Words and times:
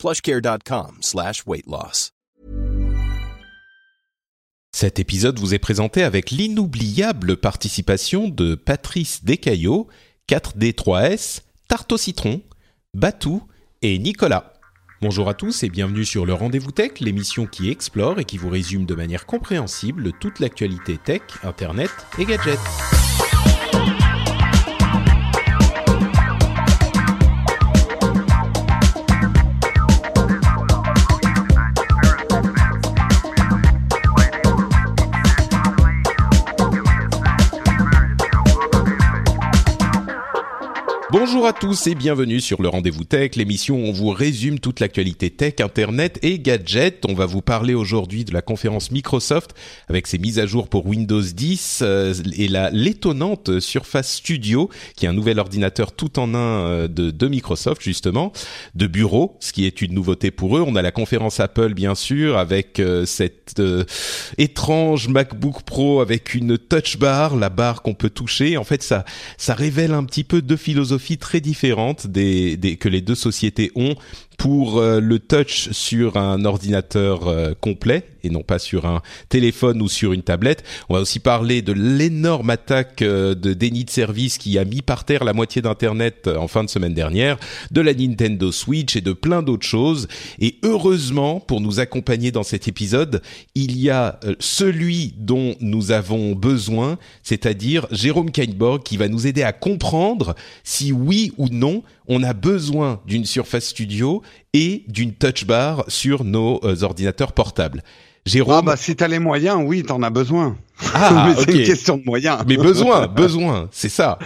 plushcare.com 0.00 0.96
slash. 1.02 1.44
Cet 4.72 4.98
épisode 4.98 5.38
vous 5.38 5.54
est 5.54 5.58
présenté 5.58 6.02
avec 6.02 6.30
l'inoubliable 6.30 7.36
participation 7.36 8.28
de 8.28 8.54
Patrice 8.54 9.24
Descaillot, 9.24 9.88
4D3S, 10.28 11.42
Tarte 11.68 11.92
au 11.92 11.98
citron, 11.98 12.40
Batou 12.94 13.42
et 13.82 13.98
Nicolas. 13.98 14.54
Bonjour 15.02 15.28
à 15.28 15.34
tous 15.34 15.62
et 15.64 15.68
bienvenue 15.68 16.06
sur 16.06 16.24
le 16.24 16.32
Rendez-vous 16.32 16.72
Tech, 16.72 17.00
l'émission 17.00 17.46
qui 17.46 17.70
explore 17.70 18.18
et 18.18 18.24
qui 18.24 18.38
vous 18.38 18.50
résume 18.50 18.86
de 18.86 18.94
manière 18.94 19.26
compréhensible 19.26 20.12
toute 20.18 20.40
l'actualité 20.40 20.96
tech, 20.96 21.22
internet 21.42 21.90
et 22.18 22.24
gadgets. 22.24 22.58
Bonjour 41.12 41.44
à 41.44 41.52
tous 41.52 41.88
et 41.88 41.96
bienvenue 41.96 42.38
sur 42.38 42.62
le 42.62 42.68
Rendez-vous 42.68 43.02
Tech, 43.02 43.34
l'émission 43.34 43.74
où 43.74 43.86
on 43.88 43.92
vous 43.92 44.10
résume 44.10 44.60
toute 44.60 44.78
l'actualité 44.78 45.28
tech, 45.28 45.54
internet 45.58 46.20
et 46.22 46.38
gadgets. 46.38 47.04
On 47.08 47.14
va 47.14 47.26
vous 47.26 47.42
parler 47.42 47.74
aujourd'hui 47.74 48.24
de 48.24 48.32
la 48.32 48.42
conférence 48.42 48.92
Microsoft 48.92 49.50
avec 49.88 50.06
ses 50.06 50.18
mises 50.18 50.38
à 50.38 50.46
jour 50.46 50.68
pour 50.68 50.86
Windows 50.86 51.20
10 51.20 51.80
euh, 51.82 52.14
et 52.36 52.46
la 52.46 52.70
l'étonnante 52.70 53.58
Surface 53.58 54.12
Studio 54.18 54.70
qui 54.94 55.04
est 55.04 55.08
un 55.08 55.12
nouvel 55.12 55.40
ordinateur 55.40 55.90
tout 55.90 56.20
en 56.20 56.32
un 56.32 56.38
euh, 56.38 56.86
de, 56.86 57.10
de 57.10 57.26
Microsoft 57.26 57.82
justement, 57.82 58.32
de 58.76 58.86
bureau, 58.86 59.36
ce 59.40 59.52
qui 59.52 59.66
est 59.66 59.82
une 59.82 59.94
nouveauté 59.94 60.30
pour 60.30 60.58
eux. 60.58 60.64
On 60.64 60.76
a 60.76 60.82
la 60.82 60.92
conférence 60.92 61.40
Apple 61.40 61.74
bien 61.74 61.96
sûr 61.96 62.38
avec 62.38 62.78
euh, 62.78 63.04
cette 63.04 63.60
étrange 64.38 65.08
MacBook 65.08 65.62
Pro 65.62 66.02
avec 66.02 66.34
une 66.34 66.56
touch 66.56 66.98
bar, 66.98 67.34
la 67.34 67.48
barre 67.48 67.82
qu'on 67.82 67.94
peut 67.94 68.10
toucher. 68.10 68.56
En 68.56 68.64
fait, 68.64 68.84
ça 68.84 69.04
ça 69.38 69.54
révèle 69.54 69.92
un 69.92 70.04
petit 70.04 70.22
peu 70.22 70.40
de 70.40 70.54
philosophie 70.54 70.99
très 71.18 71.40
différentes 71.40 72.06
des, 72.06 72.56
des, 72.56 72.76
que 72.76 72.88
les 72.88 73.00
deux 73.00 73.14
sociétés 73.14 73.72
ont 73.74 73.94
pour 74.40 74.78
euh, 74.78 75.00
le 75.00 75.18
touch 75.18 75.70
sur 75.72 76.16
un 76.16 76.46
ordinateur 76.46 77.28
euh, 77.28 77.52
complet 77.60 78.06
et 78.24 78.30
non 78.30 78.42
pas 78.42 78.58
sur 78.58 78.86
un 78.86 79.02
téléphone 79.28 79.82
ou 79.82 79.88
sur 79.88 80.14
une 80.14 80.22
tablette. 80.22 80.64
On 80.88 80.94
va 80.94 81.00
aussi 81.00 81.20
parler 81.20 81.60
de 81.60 81.72
l'énorme 81.72 82.48
attaque 82.48 83.02
euh, 83.02 83.34
de 83.34 83.52
déni 83.52 83.84
de 83.84 83.90
service 83.90 84.38
qui 84.38 84.58
a 84.58 84.64
mis 84.64 84.80
par 84.80 85.04
terre 85.04 85.24
la 85.24 85.34
moitié 85.34 85.60
d'internet 85.60 86.26
en 86.26 86.48
fin 86.48 86.64
de 86.64 86.70
semaine 86.70 86.94
dernière, 86.94 87.38
de 87.70 87.82
la 87.82 87.92
Nintendo 87.92 88.50
Switch 88.50 88.96
et 88.96 89.02
de 89.02 89.12
plein 89.12 89.42
d'autres 89.42 89.66
choses. 89.66 90.08
Et 90.38 90.56
heureusement, 90.62 91.40
pour 91.40 91.60
nous 91.60 91.78
accompagner 91.78 92.30
dans 92.30 92.42
cet 92.42 92.66
épisode, 92.66 93.20
il 93.54 93.78
y 93.78 93.90
a 93.90 94.20
celui 94.38 95.12
dont 95.18 95.54
nous 95.60 95.92
avons 95.92 96.32
besoin, 96.32 96.98
c'est-à-dire 97.22 97.86
Jérôme 97.90 98.30
Kainborg 98.30 98.82
qui 98.82 98.96
va 98.96 99.08
nous 99.08 99.26
aider 99.26 99.42
à 99.42 99.52
comprendre 99.52 100.34
si 100.64 100.92
oui 100.92 101.32
ou 101.36 101.48
non 101.50 101.82
on 102.12 102.24
a 102.24 102.32
besoin 102.32 103.00
d'une 103.06 103.24
Surface 103.24 103.66
Studio 103.66 104.22
et 104.52 104.84
d'une 104.88 105.14
touch 105.14 105.44
bar 105.44 105.84
sur 105.88 106.24
nos 106.24 106.60
euh, 106.64 106.82
ordinateurs 106.82 107.32
portables. 107.32 107.82
Jérôme. 108.26 108.56
Ah 108.58 108.62
bah 108.62 108.76
si 108.76 108.94
t'as 108.96 109.08
les 109.08 109.18
moyens, 109.18 109.62
oui, 109.64 109.82
t'en 109.82 110.02
as 110.02 110.10
besoin. 110.10 110.56
Ah, 110.94 111.32
c'est 111.38 111.52
une 111.52 111.64
question 111.64 111.96
de 111.96 112.04
moyens. 112.04 112.38
Mais 112.46 112.56
besoin, 112.56 113.06
besoin, 113.06 113.68
c'est 113.72 113.88
ça. 113.88 114.18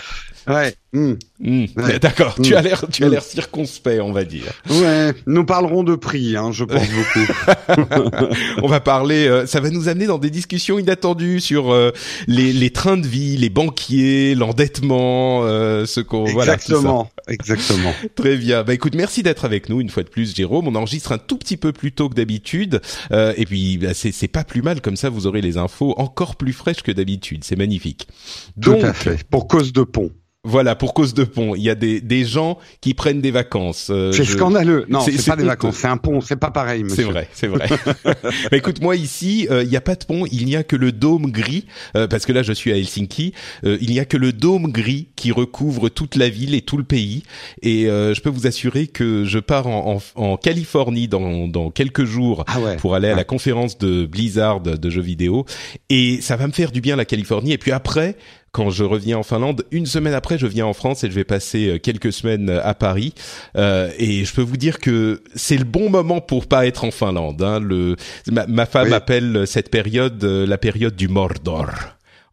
Ouais. 0.46 0.74
Hmm. 0.94 1.14
Hmm. 1.40 1.64
D'accord. 2.00 2.36
Tu 2.40 2.54
as 2.54 2.62
l'air, 2.62 2.84
tu 2.90 3.04
as 3.04 3.08
l'air 3.08 3.22
circonspect, 3.22 4.00
on 4.00 4.12
va 4.12 4.24
dire. 4.24 4.44
Ouais. 4.70 5.12
Nous 5.26 5.44
parlerons 5.44 5.82
de 5.82 5.96
prix, 5.96 6.36
hein, 6.36 6.52
je 6.52 6.62
pense 6.62 6.86
beaucoup. 6.88 7.74
on 8.62 8.68
va 8.68 8.78
parler. 8.78 9.26
Euh, 9.26 9.44
ça 9.44 9.58
va 9.58 9.70
nous 9.70 9.88
amener 9.88 10.06
dans 10.06 10.18
des 10.18 10.30
discussions 10.30 10.78
inattendues 10.78 11.40
sur 11.40 11.72
euh, 11.72 11.90
les, 12.28 12.52
les, 12.52 12.70
trains 12.70 12.96
de 12.96 13.08
vie, 13.08 13.36
les 13.36 13.50
banquiers, 13.50 14.36
l'endettement, 14.36 15.40
euh, 15.42 15.84
ce 15.84 16.00
qu'on. 16.00 16.26
Exactement. 16.26 17.10
Exactement. 17.26 17.92
Très 18.14 18.36
bien. 18.36 18.62
Bah 18.62 18.72
écoute, 18.72 18.94
merci 18.94 19.24
d'être 19.24 19.44
avec 19.44 19.68
nous 19.68 19.80
une 19.80 19.90
fois 19.90 20.04
de 20.04 20.08
plus, 20.08 20.36
Jérôme. 20.36 20.68
On 20.68 20.76
enregistre 20.76 21.10
un 21.10 21.18
tout 21.18 21.38
petit 21.38 21.56
peu 21.56 21.72
plus 21.72 21.90
tôt 21.90 22.08
que 22.08 22.14
d'habitude, 22.14 22.80
et 23.10 23.44
puis 23.46 23.78
bah, 23.78 23.94
c'est 23.94 24.12
c'est 24.12 24.28
pas 24.28 24.44
plus 24.44 24.62
mal 24.62 24.80
comme 24.80 24.96
ça. 24.96 25.08
Vous 25.10 25.26
aurez 25.26 25.40
les 25.40 25.56
infos 25.56 25.94
encore 25.96 26.36
plus 26.36 26.52
fraîches 26.52 26.82
que 26.82 26.92
d'habitude. 26.92 27.42
C'est 27.42 27.56
magnifique. 27.56 28.06
Tout 28.60 28.78
à 28.80 28.92
fait. 28.92 29.24
Pour 29.24 29.48
cause 29.48 29.72
de 29.72 29.82
pont. 29.82 30.10
Voilà, 30.46 30.76
pour 30.76 30.92
cause 30.92 31.14
de 31.14 31.24
pont. 31.24 31.54
Il 31.54 31.62
y 31.62 31.70
a 31.70 31.74
des, 31.74 32.02
des 32.02 32.24
gens 32.26 32.58
qui 32.82 32.92
prennent 32.92 33.22
des 33.22 33.30
vacances. 33.30 33.88
Euh, 33.90 34.12
c'est 34.12 34.26
scandaleux. 34.26 34.84
Non, 34.90 35.00
c'est 35.00 35.24
pas 35.24 35.36
des 35.36 35.44
vacances, 35.44 35.76
c'est 35.76 35.86
un 35.86 35.96
pont. 35.96 36.20
C'est 36.20 36.36
pas 36.36 36.50
pareil, 36.50 36.84
monsieur. 36.84 37.04
C'est 37.04 37.10
vrai, 37.10 37.28
c'est 37.32 37.46
vrai. 37.46 37.66
Mais 38.52 38.58
écoute, 38.58 38.82
moi 38.82 38.94
ici, 38.94 39.48
euh, 39.50 39.62
il 39.62 39.70
n'y 39.70 39.76
a 39.76 39.80
pas 39.80 39.94
de 39.94 40.04
pont. 40.04 40.26
Il 40.30 40.44
n'y 40.44 40.54
a 40.54 40.62
que 40.62 40.76
le 40.76 40.92
dôme 40.92 41.30
gris, 41.30 41.64
euh, 41.96 42.06
parce 42.06 42.26
que 42.26 42.32
là, 42.32 42.42
je 42.42 42.52
suis 42.52 42.72
à 42.72 42.76
Helsinki. 42.76 43.32
il 43.62 43.90
n'y 43.90 43.98
a 44.00 44.04
que 44.04 44.18
le 44.18 44.32
dôme 44.32 44.70
gris 44.70 45.08
qui 45.16 45.32
recouvre 45.32 45.88
toute 45.88 46.14
la 46.14 46.28
ville 46.28 46.54
et 46.54 46.60
tout 46.60 46.76
le 46.76 46.84
pays. 46.84 47.22
Et 47.62 47.84
je 47.84 48.20
peux 48.20 48.30
vous 48.30 48.46
assurer 48.46 48.86
que 48.86 49.24
je 49.24 49.38
pars 49.38 49.66
en, 49.66 49.96
en, 50.16 50.22
en 50.22 50.36
Californie 50.36 51.08
dans, 51.08 51.48
dans 51.48 51.70
quelques 51.70 52.04
jours 52.04 52.44
ah 52.48 52.60
ouais, 52.60 52.76
pour 52.76 52.94
aller 52.94 53.06
ouais. 53.06 53.14
à 53.14 53.16
la 53.16 53.24
conférence 53.24 53.78
de 53.78 54.04
Blizzard 54.04 54.60
de 54.60 54.90
jeux 54.90 55.00
vidéo. 55.00 55.46
Et 55.88 56.20
ça 56.20 56.36
va 56.36 56.46
me 56.46 56.52
faire 56.52 56.70
du 56.70 56.82
bien 56.82 56.96
la 56.96 57.06
Californie. 57.06 57.52
Et 57.52 57.58
puis 57.58 57.72
après, 57.72 58.16
quand 58.54 58.70
je 58.70 58.84
reviens 58.84 59.18
en 59.18 59.22
Finlande. 59.24 59.64
Une 59.72 59.84
semaine 59.84 60.14
après, 60.14 60.38
je 60.38 60.46
viens 60.46 60.64
en 60.64 60.72
France 60.72 61.02
et 61.04 61.10
je 61.10 61.14
vais 61.14 61.24
passer 61.24 61.80
quelques 61.82 62.12
semaines 62.12 62.48
à 62.48 62.72
Paris. 62.72 63.12
Euh, 63.56 63.90
et 63.98 64.24
je 64.24 64.32
peux 64.32 64.42
vous 64.42 64.56
dire 64.56 64.78
que 64.78 65.22
c'est 65.34 65.56
le 65.58 65.64
bon 65.64 65.90
moment 65.90 66.20
pour 66.20 66.46
pas 66.46 66.64
être 66.66 66.84
en 66.84 66.90
Finlande. 66.92 67.42
Hein. 67.42 67.58
Le, 67.60 67.96
ma, 68.30 68.46
ma 68.46 68.64
femme 68.64 68.86
Oui. 68.88 68.94
appelle 68.94 69.46
cette 69.46 69.70
période 69.70 70.22
euh, 70.22 70.46
la 70.46 70.56
période 70.56 70.94
du 70.96 71.08
Mordor. 71.08 71.66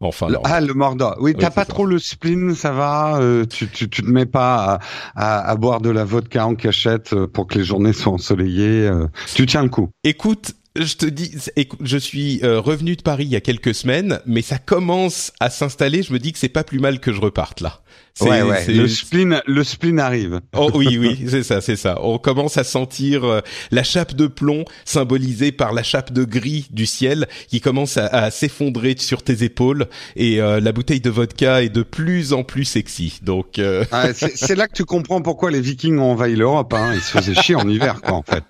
En 0.00 0.06
Le- 0.06 0.12
Finlande. 0.12 0.42
ah, 0.44 0.60
le 0.60 0.74
Mordor. 0.74 1.16
Oui, 1.20 1.34
t'as 1.38 1.50
pas 1.50 1.62
ça. 1.64 1.66
trop 1.72 1.86
le 1.86 1.98
spleen, 2.00 2.54
ça 2.56 2.72
va. 2.72 3.18
euh, 3.20 3.44
tu, 3.46 3.68
tu, 3.68 3.88
tu 3.88 4.02
te 4.02 4.08
mets 4.10 4.26
pas 4.26 4.80
à, 5.14 5.38
à, 5.40 5.50
à 5.50 5.56
boire 5.56 5.80
de 5.80 5.90
la 5.90 6.04
vodka 6.04 6.44
en 6.46 6.54
cachette 6.56 7.12
euh, 7.12 7.26
pour 7.28 7.46
que 7.46 7.56
les 7.58 7.64
journées 7.64 7.92
soient 7.92 8.12
ensoleillées. 8.12 8.86
euh, 8.88 9.06
tu 9.34 9.46
tiens 9.46 9.62
le 9.62 9.68
coup. 9.68 9.90
Écoute, 10.02 10.54
je 10.76 10.94
te 10.94 11.06
dis, 11.06 11.34
écoute, 11.56 11.80
je 11.82 11.98
suis 11.98 12.40
euh, 12.42 12.60
revenu 12.60 12.96
de 12.96 13.02
Paris 13.02 13.24
il 13.24 13.30
y 13.30 13.36
a 13.36 13.40
quelques 13.40 13.74
semaines, 13.74 14.20
mais 14.26 14.42
ça 14.42 14.58
commence 14.58 15.32
à 15.40 15.50
s'installer. 15.50 16.02
Je 16.02 16.12
me 16.12 16.18
dis 16.18 16.32
que 16.32 16.38
c'est 16.38 16.48
pas 16.48 16.64
plus 16.64 16.78
mal 16.78 17.00
que 17.00 17.12
je 17.12 17.20
reparte 17.20 17.60
là. 17.60 17.80
Ouais, 18.20 18.42
ouais. 18.42 18.66
Le 18.66 18.86
spleen, 18.88 19.40
le 19.46 19.64
spleen 19.64 19.98
arrive. 19.98 20.40
Oh, 20.54 20.70
oui, 20.74 20.98
oui, 20.98 21.24
c'est 21.28 21.42
ça, 21.42 21.62
c'est 21.62 21.76
ça. 21.76 21.98
On 22.02 22.18
commence 22.18 22.58
à 22.58 22.64
sentir 22.64 23.24
euh, 23.24 23.40
la 23.70 23.82
chape 23.82 24.14
de 24.14 24.26
plomb 24.26 24.64
symbolisée 24.84 25.50
par 25.50 25.72
la 25.72 25.82
chape 25.82 26.12
de 26.12 26.24
gris 26.24 26.66
du 26.70 26.84
ciel 26.84 27.26
qui 27.48 27.60
commence 27.62 27.96
à, 27.96 28.06
à 28.06 28.30
s'effondrer 28.30 28.96
sur 28.98 29.22
tes 29.22 29.44
épaules 29.44 29.86
et 30.14 30.42
euh, 30.42 30.60
la 30.60 30.72
bouteille 30.72 31.00
de 31.00 31.08
vodka 31.08 31.62
est 31.62 31.70
de 31.70 31.82
plus 31.82 32.34
en 32.34 32.44
plus 32.44 32.64
sexy. 32.64 33.18
Donc, 33.22 33.58
euh, 33.58 33.84
Ah, 33.92 34.12
c'est 34.12 34.36
c'est 34.42 34.56
là 34.56 34.68
que 34.68 34.74
tu 34.74 34.84
comprends 34.84 35.22
pourquoi 35.22 35.50
les 35.50 35.60
Vikings 35.60 35.98
ont 35.98 36.12
envahi 36.12 36.36
l'Europe. 36.36 36.74
Hein. 36.74 36.92
Ils 36.94 37.00
se 37.00 37.10
faisaient 37.18 37.34
chier 37.40 37.54
en 37.54 37.66
hiver, 37.68 38.02
quoi, 38.02 38.12
en 38.14 38.22
fait. 38.22 38.44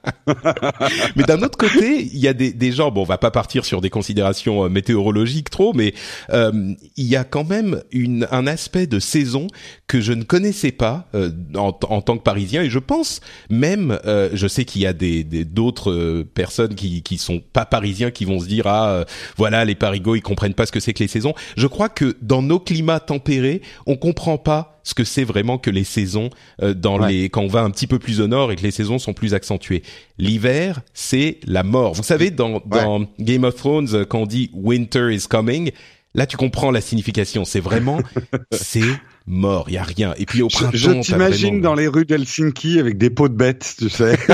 mais 1.15 1.23
d'un 1.23 1.41
autre 1.43 1.57
côté, 1.57 2.11
il 2.13 2.21
y 2.21 2.29
a 2.29 2.33
des, 2.33 2.53
des 2.53 2.73
gens. 2.73 2.91
Bon, 2.91 3.03
on 3.03 3.05
va 3.05 3.19
pas 3.19 3.31
partir 3.31 3.65
sur 3.65 3.81
des 3.81 3.91
considérations 3.91 4.65
euh, 4.65 4.69
météorologiques 4.69 5.51
trop, 5.51 5.73
mais 5.73 5.95
euh, 6.31 6.75
il 6.97 7.07
y 7.07 7.17
a 7.17 7.25
quand 7.25 7.45
même 7.45 7.83
une, 7.91 8.29
un 8.31 8.47
aspect 8.47 8.87
de 8.87 8.99
saison 8.99 9.47
que 9.87 10.01
je 10.01 10.13
ne 10.13 10.23
connaissais 10.23 10.73
pas 10.73 11.09
euh, 11.15 11.31
en, 11.55 11.77
en 11.89 12.03
tant 12.03 12.17
que 12.17 12.23
Parisien. 12.23 12.63
Et 12.63 12.71
je 12.71 12.79
pense 12.79 13.21
même, 13.51 13.99
euh, 14.07 14.31
je 14.33 14.47
sais 14.47 14.65
qu'il 14.65 14.83
y 14.83 14.87
a 14.87 14.93
des 14.93 15.25
d'autres 15.45 15.91
euh, 15.91 16.25
personnes 16.35 16.75
qui 16.75 17.03
qui 17.03 17.19
sont 17.19 17.41
pas 17.41 17.65
parisiens 17.65 18.11
qui 18.11 18.25
vont 18.25 18.41
se 18.41 18.47
dire 18.47 18.67
ah 18.67 18.91
euh, 18.91 19.05
voilà 19.37 19.65
les 19.65 19.75
parigots 19.75 20.15
ils 20.15 20.23
comprennent 20.23 20.55
pas 20.55 20.67
ce 20.67 20.73
que 20.73 20.81
c'est 20.81 20.93
que 20.93 21.03
les 21.03 21.09
saisons. 21.09 21.35
Je 21.57 21.67
crois 21.67 21.89
que 21.89 22.17
dans 22.23 22.43
nos 22.43 22.61
climats 22.61 23.01
tempérés, 23.01 23.63
on 23.87 23.97
comprend 23.97 24.39
pas 24.39 24.81
ce 24.85 24.95
que 24.95 25.05
c'est 25.05 25.25
vraiment 25.25 25.59
que 25.59 25.71
les 25.71 25.85
saisons 25.85 26.31
euh, 26.63 26.75
dans 26.75 26.99
Ouais. 27.01 27.13
les 27.13 27.29
quand 27.29 27.43
on 27.43 27.47
va 27.49 27.63
un 27.63 27.71
petit 27.71 27.87
peu 27.87 27.99
plus 27.99 28.21
au 28.21 28.27
nord 28.27 28.53
et 28.53 28.57
que 28.57 28.63
les 28.63 28.71
saisons 28.71 28.99
sont 28.99 29.13
plus 29.15 29.35
accentuées. 29.35 29.83
L'hiver, 30.19 30.81
c'est 30.95 31.39
la 31.47 31.63
mort. 31.63 31.95
Vous 31.95 32.03
savez 32.03 32.31
dans 32.31 32.61
dans 32.67 33.07
Game 33.19 33.45
of 33.45 33.55
Thrones 33.57 33.89
euh, 33.95 34.05
quand 34.05 34.21
on 34.21 34.27
dit 34.27 34.51
winter 34.53 35.15
is 35.15 35.27
coming, 35.29 35.71
là 36.15 36.27
tu 36.27 36.37
comprends 36.37 36.71
la 36.71 36.81
signification, 36.81 37.45
c'est 37.45 37.61
vraiment 37.61 38.01
c'est 38.53 38.83
mort, 39.27 39.67
il 39.69 39.75
y 39.75 39.79
a 39.79 39.85
rien. 39.85 40.15
Et 40.19 40.27
puis 40.27 40.43
au 40.43 40.49
printemps, 40.49 40.71
je 40.75 40.91
t'imagine 41.01 41.49
vraiment- 41.51 41.63
dans 41.63 41.75
les 41.75 41.87
rues 41.87 42.05
d'Helsinki 42.05 42.79
avec 42.81 42.99
des 42.99 43.09
pots 43.11 43.29
de 43.29 43.35
bêtes, 43.35 43.75
tu 43.79 43.89
sais. 43.89 44.19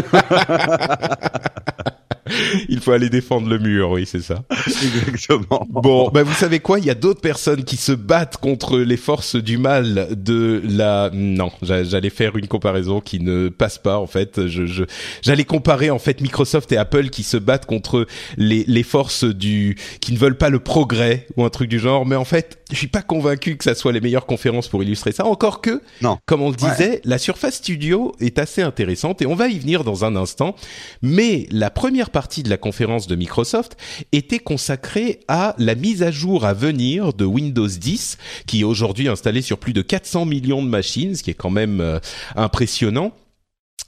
Il 2.69 2.81
faut 2.81 2.93
aller 2.93 3.09
défendre 3.11 3.49
le 3.49 3.59
mur, 3.59 3.91
oui, 3.91 4.07
c'est 4.07 4.21
ça. 4.21 4.45
Exactement. 4.67 5.67
Bon, 5.69 6.11
bah 6.11 6.23
vous 6.23 6.35
savez 6.35 6.61
quoi? 6.61 6.79
Il 6.79 6.85
y 6.85 6.91
a 6.91 6.95
d'autres 6.95 7.21
personnes 7.21 7.65
qui 7.65 7.77
se 7.77 7.93
battent 7.93 8.37
contre 8.37 8.79
les 8.79 8.97
forces 8.97 9.37
du 9.37 9.59
mal 9.59 10.09
de 10.11 10.63
la. 10.65 11.11
Non, 11.13 11.51
j'allais 11.63 12.11
faire 12.11 12.37
une 12.37 12.49
comparaison 12.49 13.01
qui 13.01 13.21
ne 13.21 13.49
passe 13.49 13.79
pas 13.79 13.99
en 13.99 14.07
fait. 14.07 14.47
Je, 14.47 14.85
j'allais 15.23 15.45
comparer 15.45 15.91
en 15.91 15.99
fait 15.99 16.21
Microsoft 16.21 16.73
et 16.73 16.77
Apple 16.77 17.11
qui 17.11 17.23
se 17.23 17.37
battent 17.37 17.67
contre 17.67 18.07
les 18.37 18.65
les 18.67 18.83
forces 18.83 19.25
du 19.25 19.77
qui 20.01 20.13
ne 20.13 20.19
veulent 20.19 20.39
pas 20.39 20.51
le 20.51 20.59
progrès 20.59 21.27
ou 21.37 21.45
un 21.45 21.51
truc 21.51 21.69
du 21.69 21.79
genre. 21.79 22.07
Mais 22.07 22.17
en 22.17 22.25
fait, 22.25 22.59
je 22.71 22.77
suis 22.77 22.87
pas 22.87 23.03
convaincu 23.03 23.57
que 23.57 23.65
ça 23.65 23.75
soit 23.75 23.93
les 23.93 24.01
meilleures 24.01 24.27
conférences 24.27 24.69
pour 24.69 24.83
illustrer 24.83 25.13
ça. 25.13 25.25
Encore 25.25 25.61
que, 25.61 25.83
non. 26.03 26.19
comme 26.27 26.43
on 26.43 26.51
le 26.51 26.57
disait, 26.57 27.01
la 27.05 27.19
Surface 27.19 27.57
Studio 27.57 28.15
est 28.21 28.39
assez 28.39 28.63
intéressante 28.63 29.23
et 29.23 29.27
on 29.27 29.35
va 29.35 29.49
y 29.49 29.59
venir 29.59 29.85
dans 29.85 30.05
un 30.05 30.17
instant. 30.17 30.55
Mais 31.03 31.47
la 31.51 31.71
première 31.71 32.11
partie 32.11 32.18
de 32.19 32.51
la 32.51 32.57
conférence 32.57 33.07
de 33.07 33.15
Microsoft 33.15 33.77
était 34.13 34.39
consacrée 34.39 35.21
à 35.29 35.55
la 35.59 35.75
mise 35.75 36.03
à 36.03 36.11
jour 36.11 36.45
à 36.45 36.53
venir 36.53 37.13
de 37.13 37.25
Windows 37.25 37.69
10, 37.69 38.19
qui 38.47 38.61
est 38.61 38.65
aujourd'hui 38.65 39.09
installé 39.09 39.41
sur 39.41 39.59
plus 39.59 39.73
de 39.73 39.83
400 39.83 40.25
millions 40.25 40.63
de 40.63 40.69
machines, 40.69 41.15
ce 41.15 41.23
qui 41.23 41.31
est 41.31 41.35
quand 41.35 41.51
même 41.51 41.81
euh, 41.81 42.01
impressionnant. 42.35 43.13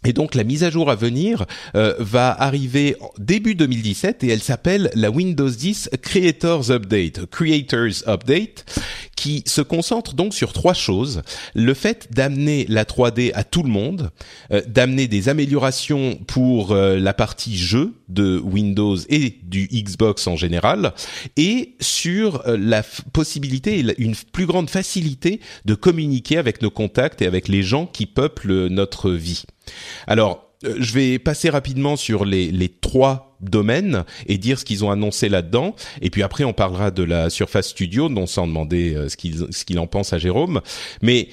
Et 0.04 0.14
donc 0.14 0.34
la 0.34 0.44
mise 0.44 0.64
à 0.64 0.70
jour 0.70 0.90
à 0.90 0.94
venir 0.94 1.44
euh, 1.74 1.94
va 1.98 2.30
arriver 2.30 2.96
début 3.18 3.54
2017 3.54 4.24
et 4.24 4.28
elle 4.28 4.40
s'appelle 4.40 4.90
la 4.94 5.10
Windows 5.10 5.50
10 5.50 5.90
Creators 6.00 6.70
Update, 6.70 7.26
Creators 7.26 8.08
Update, 8.08 8.64
qui 9.14 9.42
se 9.46 9.60
concentre 9.60 10.14
donc 10.14 10.32
sur 10.32 10.54
trois 10.54 10.72
choses. 10.72 11.20
Le 11.54 11.74
fait 11.74 12.08
d'amener 12.10 12.64
la 12.70 12.84
3D 12.84 13.32
à 13.34 13.44
tout 13.44 13.62
le 13.62 13.68
monde, 13.68 14.10
euh, 14.52 14.62
d'amener 14.66 15.06
des 15.06 15.28
améliorations 15.28 16.18
pour 16.26 16.72
euh, 16.72 16.98
la 16.98 17.12
partie 17.12 17.58
jeu 17.58 17.92
de 18.08 18.40
Windows 18.42 18.96
et 19.10 19.38
du 19.42 19.68
Xbox 19.70 20.26
en 20.26 20.36
général, 20.36 20.94
et 21.36 21.74
sur 21.80 22.42
la 22.46 22.82
possibilité 23.12 23.80
et 23.80 24.00
une 24.00 24.16
plus 24.32 24.46
grande 24.46 24.70
facilité 24.70 25.40
de 25.66 25.74
communiquer 25.74 26.38
avec 26.38 26.62
nos 26.62 26.70
contacts 26.70 27.20
et 27.20 27.26
avec 27.26 27.48
les 27.48 27.62
gens 27.62 27.84
qui 27.84 28.06
peuplent 28.06 28.68
notre 28.68 29.10
vie. 29.10 29.44
Alors, 30.06 30.50
euh, 30.64 30.76
je 30.78 30.92
vais 30.92 31.18
passer 31.18 31.48
rapidement 31.50 31.96
sur 31.96 32.24
les, 32.24 32.68
trois 32.80 33.36
domaines 33.40 34.04
et 34.26 34.36
dire 34.36 34.58
ce 34.58 34.64
qu'ils 34.64 34.84
ont 34.84 34.90
annoncé 34.90 35.28
là-dedans. 35.28 35.74
Et 36.02 36.10
puis 36.10 36.22
après, 36.22 36.44
on 36.44 36.52
parlera 36.52 36.90
de 36.90 37.02
la 37.02 37.30
Surface 37.30 37.68
Studio, 37.68 38.08
non 38.08 38.26
sans 38.26 38.46
demander 38.46 38.94
euh, 38.94 39.08
ce 39.08 39.16
qu'il 39.16 39.36
ce 39.50 39.78
en 39.78 39.86
pense 39.86 40.12
à 40.12 40.18
Jérôme. 40.18 40.60
Mais 41.00 41.28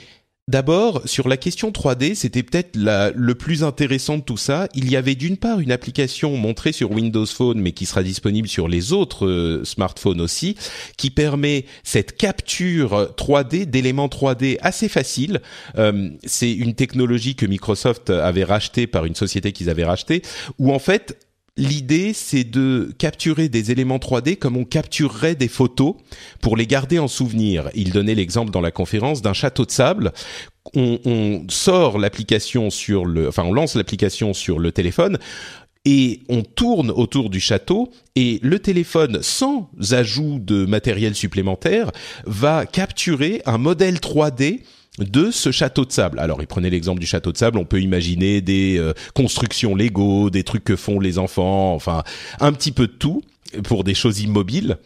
D'abord, 0.49 1.01
sur 1.03 1.27
la 1.27 1.35
question 1.35 1.71
3D, 1.71 2.15
c'était 2.15 2.41
peut-être 2.41 2.77
le 2.77 3.35
plus 3.35 3.65
intéressant 3.65 4.15
de 4.15 4.21
tout 4.21 4.37
ça. 4.37 4.69
Il 4.75 4.89
y 4.89 4.95
avait 4.95 5.15
d'une 5.15 5.35
part 5.35 5.59
une 5.59 5.73
application 5.73 6.37
montrée 6.37 6.71
sur 6.71 6.91
Windows 6.91 7.25
Phone, 7.25 7.59
mais 7.59 7.73
qui 7.73 7.85
sera 7.85 8.01
disponible 8.01 8.47
sur 8.47 8.69
les 8.69 8.93
autres 8.93 9.27
euh, 9.27 9.65
smartphones 9.65 10.21
aussi, 10.21 10.55
qui 10.95 11.09
permet 11.09 11.65
cette 11.83 12.15
capture 12.15 13.13
3D 13.17 13.65
d'éléments 13.65 14.07
3D 14.07 14.57
assez 14.61 14.87
facile. 14.87 15.41
Euh, 15.77 16.11
c'est 16.23 16.53
une 16.53 16.75
technologie 16.75 17.35
que 17.35 17.45
Microsoft 17.45 18.09
avait 18.09 18.45
rachetée 18.45 18.87
par 18.87 19.03
une 19.03 19.15
société 19.15 19.51
qu'ils 19.51 19.69
avaient 19.69 19.83
rachetée, 19.83 20.21
où 20.59 20.71
en 20.71 20.79
fait 20.79 21.26
L'idée, 21.57 22.13
c'est 22.13 22.43
de 22.43 22.93
capturer 22.99 23.49
des 23.49 23.71
éléments 23.71 23.97
3D 23.97 24.37
comme 24.37 24.57
on 24.57 24.63
capturerait 24.63 25.33
des 25.33 25.47
photos 25.47 25.95
pour 26.39 26.55
les 26.55 26.67
garder 26.67 26.99
en 26.99 27.07
souvenir. 27.07 27.69
Il 27.73 27.91
donnait 27.91 28.13
l'exemple 28.13 28.51
dans 28.51 28.61
la 28.61 28.69
conférence 28.69 29.23
d'un 29.23 29.33
château 29.33 29.65
de 29.65 29.71
sable. 29.71 30.13
On, 30.75 31.45
sort 31.49 31.97
l'application 31.97 32.69
sur 32.69 33.05
le, 33.05 33.27
enfin, 33.27 33.43
on 33.43 33.53
lance 33.53 33.75
l'application 33.75 34.33
sur 34.33 34.59
le 34.59 34.71
téléphone 34.71 35.17
et 35.85 36.19
on 36.27 36.43
tourne 36.43 36.91
autour 36.91 37.29
du 37.29 37.39
château 37.39 37.89
et 38.15 38.39
le 38.43 38.59
téléphone, 38.59 39.19
sans 39.21 39.71
ajout 39.91 40.39
de 40.39 40.65
matériel 40.65 41.15
supplémentaire, 41.15 41.91
va 42.25 42.65
capturer 42.65 43.41
un 43.45 43.57
modèle 43.57 43.95
3D 43.95 44.61
de 44.99 45.31
ce 45.31 45.51
château 45.51 45.85
de 45.85 45.91
sable. 45.91 46.19
Alors, 46.19 46.41
il 46.41 46.47
prenait 46.47 46.69
l'exemple 46.69 46.99
du 46.99 47.05
château 47.05 47.31
de 47.31 47.37
sable, 47.37 47.57
on 47.57 47.65
peut 47.65 47.81
imaginer 47.81 48.41
des 48.41 48.77
euh, 48.77 48.93
constructions 49.13 49.75
Lego, 49.75 50.29
des 50.29 50.43
trucs 50.43 50.63
que 50.63 50.75
font 50.75 50.99
les 50.99 51.17
enfants, 51.19 51.73
enfin, 51.73 52.03
un 52.39 52.51
petit 52.53 52.71
peu 52.71 52.87
de 52.87 52.93
tout 52.93 53.21
pour 53.63 53.83
des 53.83 53.93
choses 53.93 54.21
immobiles. 54.21 54.77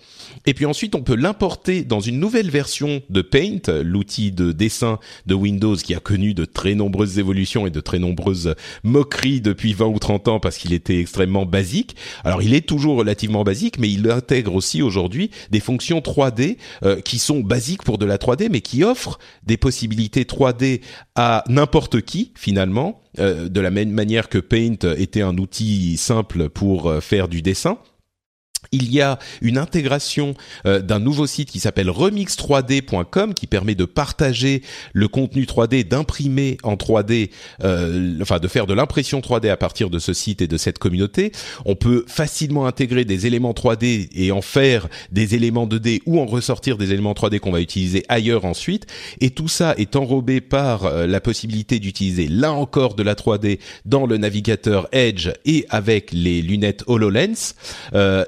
Et 0.46 0.54
puis 0.54 0.66
ensuite, 0.66 0.96
on 0.96 1.04
peut 1.04 1.16
l'importer 1.16 1.84
dans 1.84 2.00
une 2.00 2.20
nouvelle 2.20 2.50
version 2.50 3.02
de 3.10 3.22
Paint, 3.22 3.82
l'outil 3.84 4.32
de 4.32 4.52
dessin 4.52 5.00
de 5.26 5.34
Windows 5.34 5.76
qui 5.76 5.94
a 5.94 6.00
connu 6.00 6.34
de 6.34 6.46
très 6.46 6.76
nombreuses 6.76 7.20
évolutions 7.20 7.68
et 7.68 7.70
de 7.70 7.80
très 7.80 8.00
nombreuses 8.00 8.56
moqueries 8.84 9.42
depuis 9.42 9.74
20 9.74 9.86
ou 9.86 10.00
30 10.00 10.28
ans 10.28 10.40
parce 10.40 10.58
qu'il 10.58 10.74
était 10.74 11.00
extrêmement 11.00 11.46
basique. 11.46 11.96
Alors, 12.24 12.42
il 12.42 12.54
est 12.54 12.68
toujours 12.68 12.98
relativement 12.98 13.44
basique, 13.44 13.80
mais 13.80 13.92
il 13.92 14.10
intègre 14.10 14.56
aussi 14.56 14.82
aujourd'hui 14.82 15.32
des 15.52 15.60
fonctions 15.60 16.00
3D 16.00 16.58
euh, 16.84 17.02
qui 17.02 17.20
sont 17.20 17.42
basiques 17.42 17.84
pour 17.84 17.98
de 17.98 18.06
la 18.06 18.18
3D, 18.18 18.50
mais 18.52 18.62
qui 18.62 18.84
offrent 18.84 19.20
des 19.44 19.58
possibilités 19.58 20.24
3D 20.24 20.82
à 21.16 21.44
n'importe 21.48 22.02
qui 22.02 22.32
finalement, 22.36 23.02
euh, 23.20 23.50
de 23.50 23.62
la 23.62 23.72
même 23.72 23.92
manière 23.92 24.30
que 24.30 24.38
Paint 24.38 24.96
était 24.98 25.22
un 25.22 25.38
outil 25.38 25.98
simple 25.98 26.50
pour 26.50 26.90
euh, 26.90 27.02
faire 27.02 27.28
du 27.28 27.42
dessin 27.42 27.78
il 28.72 28.92
y 28.92 29.02
a 29.02 29.20
une 29.42 29.58
intégration 29.58 30.36
euh, 30.66 30.80
d'un 30.80 31.00
nouveau 31.00 31.28
site 31.28 31.50
qui 31.50 31.60
s'appelle 31.60 31.90
remix3d.com 31.90 33.34
qui 33.34 33.48
permet 33.48 33.76
de 33.76 33.86
partager 33.86 34.62
le 34.94 35.08
contenu 35.08 35.44
3D, 35.44 35.88
d'imprimer 35.88 36.58
en 36.64 36.76
3D, 36.76 37.32
euh, 37.64 38.18
enfin 38.22 38.40
de 38.40 38.48
faire 38.48 38.68
de 38.68 38.74
l'impression 38.74 39.20
3D 39.20 39.50
à 39.50 39.58
partir 39.58 39.90
de 39.90 40.00
ce 40.00 40.14
site 40.14 40.42
et 40.42 40.48
de 40.48 40.58
cette 40.58 40.80
communauté. 40.80 41.32
On 41.66 41.76
peut 41.76 42.06
facilement 42.08 42.66
intégrer 42.66 43.04
des 43.04 43.28
éléments 43.28 43.52
3D 43.52 44.10
et 44.14 44.32
en 44.32 44.42
faire 44.42 44.88
des 45.12 45.36
éléments 45.36 45.68
2D 45.68 46.02
ou 46.06 46.20
en 46.20 46.26
ressortir 46.26 46.78
des 46.78 46.94
éléments 46.94 47.14
3D 47.14 47.40
qu'on 47.40 47.52
va 47.52 47.62
utiliser 47.62 48.06
ailleurs 48.10 48.46
ensuite. 48.46 48.86
Et 49.20 49.32
tout 49.32 49.48
ça 49.48 49.74
est 49.78 49.96
enrobé 49.96 50.40
par 50.40 50.86
euh, 50.86 51.08
la 51.08 51.20
possibilité 51.20 51.80
d'utiliser 51.80 52.28
là 52.28 52.54
encore 52.54 52.94
de 52.94 53.04
la 53.04 53.16
3D 53.16 53.60
dans 53.86 54.06
le 54.06 54.18
navigateur 54.18 54.88
Edge 54.92 55.30
et 55.46 55.66
avec 55.70 56.12
les 56.14 56.42
lunettes 56.42 56.84
HoloLens. 56.88 57.56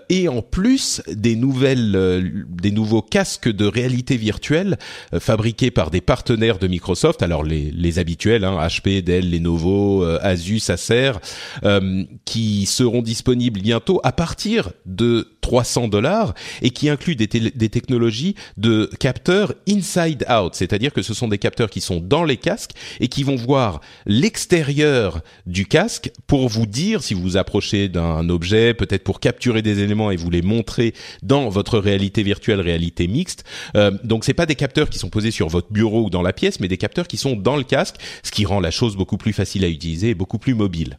et 0.09 0.22
en 0.27 0.41
plus 0.41 1.01
des 1.07 1.35
nouvelles, 1.35 1.95
euh, 1.95 2.21
des 2.49 2.71
nouveaux 2.71 3.01
casques 3.01 3.49
de 3.49 3.65
réalité 3.65 4.17
virtuelle 4.17 4.77
euh, 5.13 5.19
fabriqués 5.19 5.71
par 5.71 5.91
des 5.91 6.01
partenaires 6.01 6.59
de 6.59 6.67
Microsoft. 6.67 7.21
Alors 7.21 7.43
les, 7.43 7.99
habituels, 7.99 8.43
hein, 8.43 8.57
HP, 8.67 9.03
Dell, 9.03 9.29
Lenovo, 9.29 10.03
euh, 10.03 10.19
Asus, 10.21 10.69
Acer, 10.69 11.13
qui 12.25 12.65
seront 12.65 13.01
disponibles 13.01 13.61
bientôt 13.61 13.99
à 14.03 14.11
partir 14.11 14.71
de 14.85 15.32
300 15.44 15.90
dollars 15.90 16.33
et 16.64 16.71
qui 16.71 16.90
incluent 16.90 17.16
des, 17.16 17.28
des 17.28 17.69
technologies 17.69 18.35
de 18.57 18.90
capteurs 19.00 19.54
inside 19.69 20.26
out, 20.31 20.56
c'est-à-dire 20.56 20.92
que 20.92 21.04
ce 21.04 21.14
sont 21.14 21.28
des 21.28 21.38
capteurs 21.38 21.69
qui 21.69 21.81
sont 21.81 22.00
dans 22.00 22.23
les 22.23 22.38
casques 22.38 22.71
et 23.00 23.07
qui 23.07 23.23
vont 23.23 23.35
voir 23.35 23.81
l'extérieur 24.07 25.21
du 25.45 25.68
casque 25.68 26.12
pour 26.26 26.47
vous 26.47 26.66
dire 26.66 27.04
si 27.04 27.14
vous 27.14 27.21
vous 27.21 27.38
approchez 27.38 27.90
d'un 27.90 28.28
objet, 28.30 28.73
peut-être 28.73 29.04
pour 29.04 29.19
capturer 29.19 29.62
des 29.62 29.80
éléments 29.80 30.09
et 30.09 30.16
vous 30.16 30.30
les 30.30 30.42
montrer 30.42 30.94
dans 31.21 31.50
votre 31.50 31.78
réalité 31.78 32.23
virtuelle, 32.23 32.62
réalité 32.62 33.07
mixte. 33.07 33.44
Euh, 33.76 33.92
donc 34.04 34.23
c'est 34.26 34.33
pas 34.33 34.45
des 34.45 34.56
capteurs 34.56 34.90
qui 34.90 34.97
sont 34.97 35.09
posés 35.09 35.31
sur 35.31 35.50
votre 35.50 35.71
bureau 35.71 36.06
ou 36.06 36.09
dans 36.09 36.21
la 36.21 36.33
pièce, 36.33 36.59
mais 36.59 36.68
des 36.68 36.78
capteurs 36.78 37.07
qui 37.07 37.18
sont 37.18 37.35
dans 37.35 37.57
le 37.57 37.64
casque, 37.64 37.95
ce 38.23 38.31
qui 38.31 38.45
rend 38.45 38.59
la 38.59 38.71
chose 38.71 38.95
beaucoup 38.95 39.18
plus 39.18 39.33
facile 39.33 39.66
à 39.66 39.68
utiliser 39.68 40.09
et 40.09 40.16
beaucoup 40.16 40.40
plus 40.40 40.56
mobile. 40.56 40.97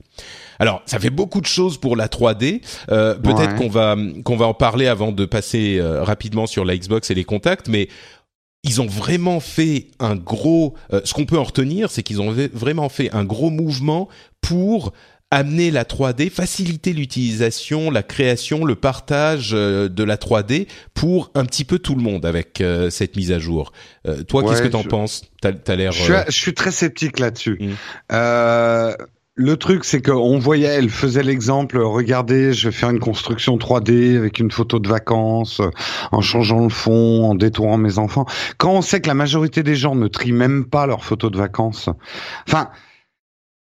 Alors, 0.59 0.83
ça 0.87 0.99
fait 0.99 1.11
beaucoup 1.11 1.41
de 1.41 1.47
choses 1.47 1.79
pour 1.79 1.97
la 1.97 2.09
3D. 2.09 2.61
Euh, 2.91 3.15
Peut-être 3.15 3.57
qu'on 3.57 3.69
va 3.69 3.97
qu'on 4.25 4.37
va 4.37 4.47
en 4.47 4.55
parler 4.55 4.87
avant 4.87 5.13
de 5.13 5.25
passer 5.25 5.79
euh, 5.79 6.03
rapidement 6.03 6.47
sur 6.47 6.65
la 6.65 6.77
Xbox 6.77 7.11
et 7.11 7.15
les 7.15 7.25
contacts, 7.25 7.69
mais 7.69 7.89
ils 8.63 8.81
ont 8.81 8.87
vraiment 8.87 9.41
fait 9.41 9.89
un 9.99 10.17
gros. 10.17 10.75
Euh, 10.93 11.01
ce 11.05 11.15
qu'on 11.15 11.27
peut 11.27 11.39
en 11.39 11.45
retenir, 11.45 11.91
c'est 11.91 12.03
qu'ils 12.03 12.21
ont 12.21 12.35
vraiment 12.53 12.89
fait 12.89 13.13
un 13.15 13.25
gros 13.25 13.51
mouvement 13.51 14.09
pour 14.41 14.93
amener 15.35 15.71
la 15.71 15.85
3D, 15.85 16.31
faciliter 16.31 16.93
l'utilisation, 16.93 17.91
la 17.91 18.03
création, 18.03 18.65
le 18.65 18.77
partage 18.77 19.51
euh, 19.53 19.89
de 19.89 20.05
la 20.05 20.17
3D 20.17 20.69
pour 20.95 21.33
un 21.35 21.45
petit 21.45 21.65
peu 21.65 21.79
tout 21.79 21.97
le 21.97 22.03
monde 22.03 22.25
avec 22.25 22.61
euh, 22.61 22.89
cette 22.89 23.17
mise 23.17 23.33
à 23.33 23.39
jour. 23.39 23.73
Euh, 24.07 24.23
toi, 24.23 24.45
qu'est-ce 24.45 24.63
que 24.63 24.69
t'en 24.69 24.85
penses? 24.85 25.23
T'as 25.43 25.53
as, 25.67 25.77
l'air. 25.77 25.93
Je, 25.93 26.15
je, 26.27 26.33
suis 26.33 26.55
très 26.55 26.71
sceptique 26.71 27.19
là-dessus. 27.19 27.59
Mmh. 27.61 28.15
Le 29.37 29.57
truc, 29.57 29.85
c'est 29.85 30.01
qu'on 30.01 30.39
voyait, 30.39 30.69
elle 30.69 30.89
faisait 30.89 31.25
l'exemple, 31.25 31.79
regardez, 31.79 32.53
je 32.53 32.69
vais 32.69 32.73
faire 32.73 32.91
une 32.91 33.01
construction 33.01 33.57
3D 33.57 34.17
avec 34.17 34.39
une 34.39 34.53
photo 34.53 34.79
de 34.79 34.89
vacances, 34.89 35.61
en 36.13 36.21
changeant 36.21 36.61
le 36.61 36.69
fond, 36.69 37.25
en 37.31 37.35
détourant 37.35 37.77
mes 37.77 37.99
enfants. 37.99 38.27
Quand 38.59 38.71
on 38.71 38.81
sait 38.81 39.01
que 39.01 39.09
la 39.09 39.15
majorité 39.15 39.65
des 39.65 39.75
gens 39.75 39.97
ne 39.97 40.07
trient 40.07 40.31
même 40.31 40.67
pas 40.67 40.87
leurs 40.87 41.05
photos 41.05 41.33
de 41.33 41.39
vacances, 41.39 41.91
enfin, 42.47 42.71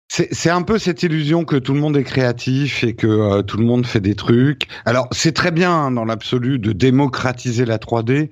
c'est 0.08 0.50
un 0.50 0.62
peu 0.62 0.76
cette 0.76 1.04
illusion 1.04 1.44
que 1.44 1.54
tout 1.54 1.72
le 1.72 1.78
monde 1.78 1.96
est 1.96 2.02
créatif 2.02 2.82
et 2.82 2.96
que 2.96 3.06
euh, 3.06 3.42
tout 3.42 3.56
le 3.56 3.64
monde 3.64 3.86
fait 3.86 4.00
des 4.00 4.16
trucs. 4.16 4.66
Alors 4.84 5.06
c'est 5.12 5.30
très 5.30 5.52
bien 5.52 5.72
hein, 5.72 5.92
dans 5.92 6.04
l'absolu 6.04 6.58
de 6.58 6.72
démocratiser 6.72 7.64
la 7.64 7.78
3D, 7.78 8.30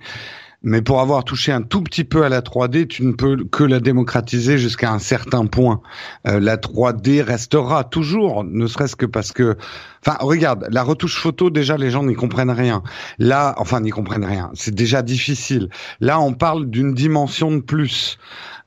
mais 0.62 0.82
pour 0.82 1.00
avoir 1.00 1.22
touché 1.24 1.52
un 1.52 1.62
tout 1.62 1.82
petit 1.82 2.02
peu 2.02 2.24
à 2.24 2.28
la 2.28 2.40
3D, 2.40 2.88
tu 2.88 3.04
ne 3.04 3.12
peux 3.12 3.44
que 3.44 3.62
la 3.62 3.78
démocratiser 3.78 4.58
jusqu'à 4.58 4.92
un 4.92 4.98
certain 4.98 5.46
point. 5.46 5.80
Euh, 6.26 6.40
la 6.40 6.56
3D 6.56 7.22
restera 7.22 7.84
toujours, 7.84 8.42
ne 8.42 8.66
serait-ce 8.66 8.96
que 8.96 9.06
parce 9.06 9.30
que, 9.30 9.56
enfin, 10.04 10.16
regarde, 10.20 10.66
la 10.70 10.82
retouche 10.82 11.20
photo, 11.20 11.50
déjà, 11.50 11.76
les 11.76 11.90
gens 11.90 12.02
n'y 12.02 12.14
comprennent 12.14 12.50
rien. 12.50 12.82
Là, 13.18 13.54
enfin, 13.58 13.80
n'y 13.80 13.90
comprennent 13.90 14.24
rien. 14.24 14.50
C'est 14.54 14.74
déjà 14.74 15.02
difficile. 15.02 15.68
Là, 16.00 16.20
on 16.20 16.34
parle 16.34 16.68
d'une 16.68 16.92
dimension 16.92 17.52
de 17.52 17.60
plus. 17.60 18.18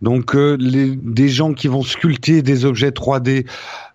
Donc, 0.02 0.34
euh, 0.34 0.56
les, 0.60 0.96
des 0.96 1.28
gens 1.28 1.54
qui 1.54 1.68
vont 1.68 1.84
sculpter 1.84 2.42
des 2.42 2.64
objets 2.64 2.92
3D, 2.92 3.46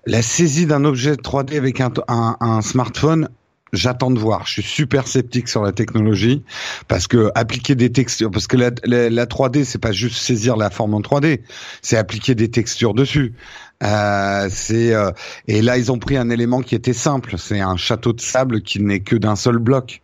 la 0.05 0.21
saisie 0.21 0.67
d'un 0.67 0.85
objet 0.85 1.15
3D 1.15 1.57
avec 1.57 1.81
un, 1.81 1.91
un, 2.09 2.37
un 2.41 2.61
smartphone, 2.61 3.31
j'attends 3.73 4.11
de 4.11 4.19
voir. 4.19 4.47
Je 4.47 4.53
suis 4.53 4.63
super 4.63 5.07
sceptique 5.07 5.49
sur 5.49 5.63
la 5.63 5.73
technologie 5.73 6.43
parce 6.89 7.07
que 7.07 7.31
appliquer 7.35 7.75
des 7.75 7.91
textures, 7.91 8.31
parce 8.31 8.47
que 8.47 8.57
la, 8.57 8.71
la, 8.85 9.27
3D 9.27 9.65
c'est 9.65 9.79
pas 9.79 9.93
juste 9.93 10.17
saisir 10.17 10.57
la 10.57 10.71
forme 10.71 10.95
en 10.95 11.01
3D, 11.01 11.41
c'est 11.83 11.97
appliquer 11.97 12.35
des 12.35 12.51
textures 12.51 12.95
dessus. 12.95 13.35
Euh, 13.83 14.49
c'est 14.51 14.95
euh, 14.95 15.11
et 15.49 15.61
là 15.61 15.77
ils 15.77 15.93
ont 15.93 15.99
pris 15.99 16.17
un 16.17 16.31
élément 16.31 16.63
qui 16.63 16.75
était 16.75 16.95
simple, 16.95 17.37
c'est 17.39 17.61
un 17.61 17.77
château 17.77 18.13
de 18.13 18.21
sable 18.21 18.63
qui 18.63 18.81
n'est 18.81 19.01
que 19.01 19.17
d'un 19.17 19.37
seul 19.37 19.59
bloc. 19.59 20.03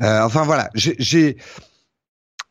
Euh, 0.00 0.22
enfin 0.22 0.42
voilà, 0.42 0.70
j'ai 0.74 1.36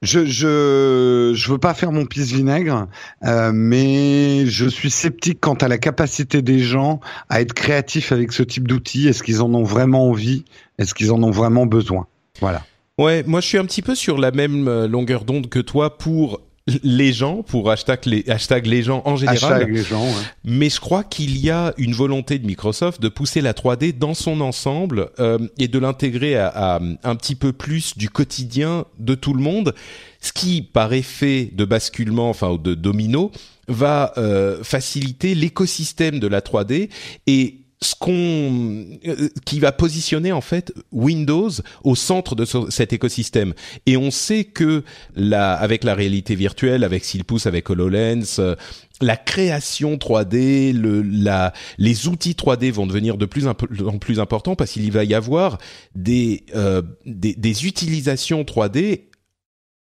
je, 0.03 0.25
je 0.25 1.31
je 1.33 1.51
veux 1.51 1.57
pas 1.57 1.73
faire 1.73 1.91
mon 1.91 2.05
pisse 2.05 2.31
vinaigre, 2.31 2.87
euh, 3.23 3.51
mais 3.53 4.45
je 4.45 4.67
suis 4.67 4.91
sceptique 4.91 5.39
quant 5.39 5.53
à 5.55 5.67
la 5.67 5.77
capacité 5.77 6.41
des 6.41 6.59
gens 6.59 6.99
à 7.29 7.41
être 7.41 7.53
créatifs 7.53 8.11
avec 8.11 8.33
ce 8.33 8.43
type 8.43 8.67
d'outils. 8.67 9.07
Est-ce 9.07 9.23
qu'ils 9.23 9.41
en 9.41 9.53
ont 9.53 9.63
vraiment 9.63 10.09
envie? 10.09 10.43
Est-ce 10.77 10.93
qu'ils 10.93 11.11
en 11.11 11.23
ont 11.23 11.31
vraiment 11.31 11.65
besoin? 11.65 12.07
Voilà. 12.41 12.63
Ouais, 12.97 13.23
moi 13.25 13.39
je 13.41 13.47
suis 13.47 13.57
un 13.57 13.65
petit 13.65 13.81
peu 13.81 13.95
sur 13.95 14.17
la 14.17 14.31
même 14.31 14.67
euh, 14.67 14.87
longueur 14.87 15.23
d'onde 15.23 15.49
que 15.49 15.59
toi 15.59 15.97
pour 15.97 16.41
les 16.83 17.11
gens 17.11 17.43
pour 17.43 17.69
hashtag 17.69 18.05
les, 18.05 18.29
hashtag 18.29 18.65
les 18.65 18.83
gens 18.83 19.01
en 19.05 19.17
général. 19.17 19.69
Les 19.69 19.83
gens, 19.83 20.07
Mais 20.45 20.69
je 20.69 20.79
crois 20.79 21.03
qu'il 21.03 21.37
y 21.37 21.49
a 21.49 21.73
une 21.77 21.93
volonté 21.93 22.39
de 22.39 22.45
Microsoft 22.45 23.01
de 23.01 23.09
pousser 23.09 23.41
la 23.41 23.53
3D 23.53 23.97
dans 23.97 24.13
son 24.13 24.39
ensemble 24.39 25.09
euh, 25.19 25.39
et 25.57 25.67
de 25.67 25.77
l'intégrer 25.79 26.37
à, 26.37 26.47
à, 26.47 26.81
un 27.03 27.15
petit 27.15 27.35
peu 27.35 27.51
plus 27.51 27.97
du 27.97 28.09
quotidien 28.09 28.85
de 28.97 29.13
tout 29.15 29.33
le 29.33 29.41
monde, 29.41 29.75
ce 30.21 30.31
qui, 30.31 30.61
par 30.61 30.93
effet 30.93 31.49
de 31.51 31.65
basculement, 31.65 32.29
enfin 32.29 32.55
de 32.55 32.75
domino, 32.75 33.31
va 33.67 34.13
euh, 34.17 34.63
faciliter 34.63 35.35
l'écosystème 35.35 36.19
de 36.19 36.27
la 36.27 36.41
3D 36.41 36.89
et 37.27 37.62
ce 37.83 37.95
qu'on 37.95 38.11
euh, 39.07 39.29
qui 39.45 39.59
va 39.59 39.71
positionner 39.71 40.31
en 40.31 40.41
fait 40.41 40.73
Windows 40.91 41.51
au 41.83 41.95
centre 41.95 42.35
de 42.35 42.45
cet 42.69 42.93
écosystème 42.93 43.53
et 43.85 43.97
on 43.97 44.11
sait 44.11 44.45
que 44.45 44.83
la 45.15 45.53
avec 45.53 45.83
la 45.83 45.93
réalité 45.93 46.35
virtuelle 46.35 46.83
avec 46.83 47.05
s'il 47.05 47.23
pousse 47.23 47.45
avec 47.45 47.69
HoloLens 47.69 48.39
euh, 48.39 48.55
la 49.01 49.17
création 49.17 49.95
3D, 49.95 50.71
le, 50.71 51.01
la, 51.01 51.51
les 51.77 52.07
outils 52.07 52.33
3D 52.33 52.71
vont 52.71 52.87
devenir 52.87 53.17
de 53.17 53.25
plus 53.25 53.47
en 53.47 53.53
plus 53.53 54.19
importants 54.19 54.55
parce 54.55 54.71
qu'il 54.71 54.89
va 54.91 55.03
y 55.03 55.13
avoir 55.13 55.57
des, 55.95 56.45
euh, 56.55 56.81
des, 57.05 57.33
des, 57.33 57.65
utilisations 57.65 58.43
3D 58.43 59.01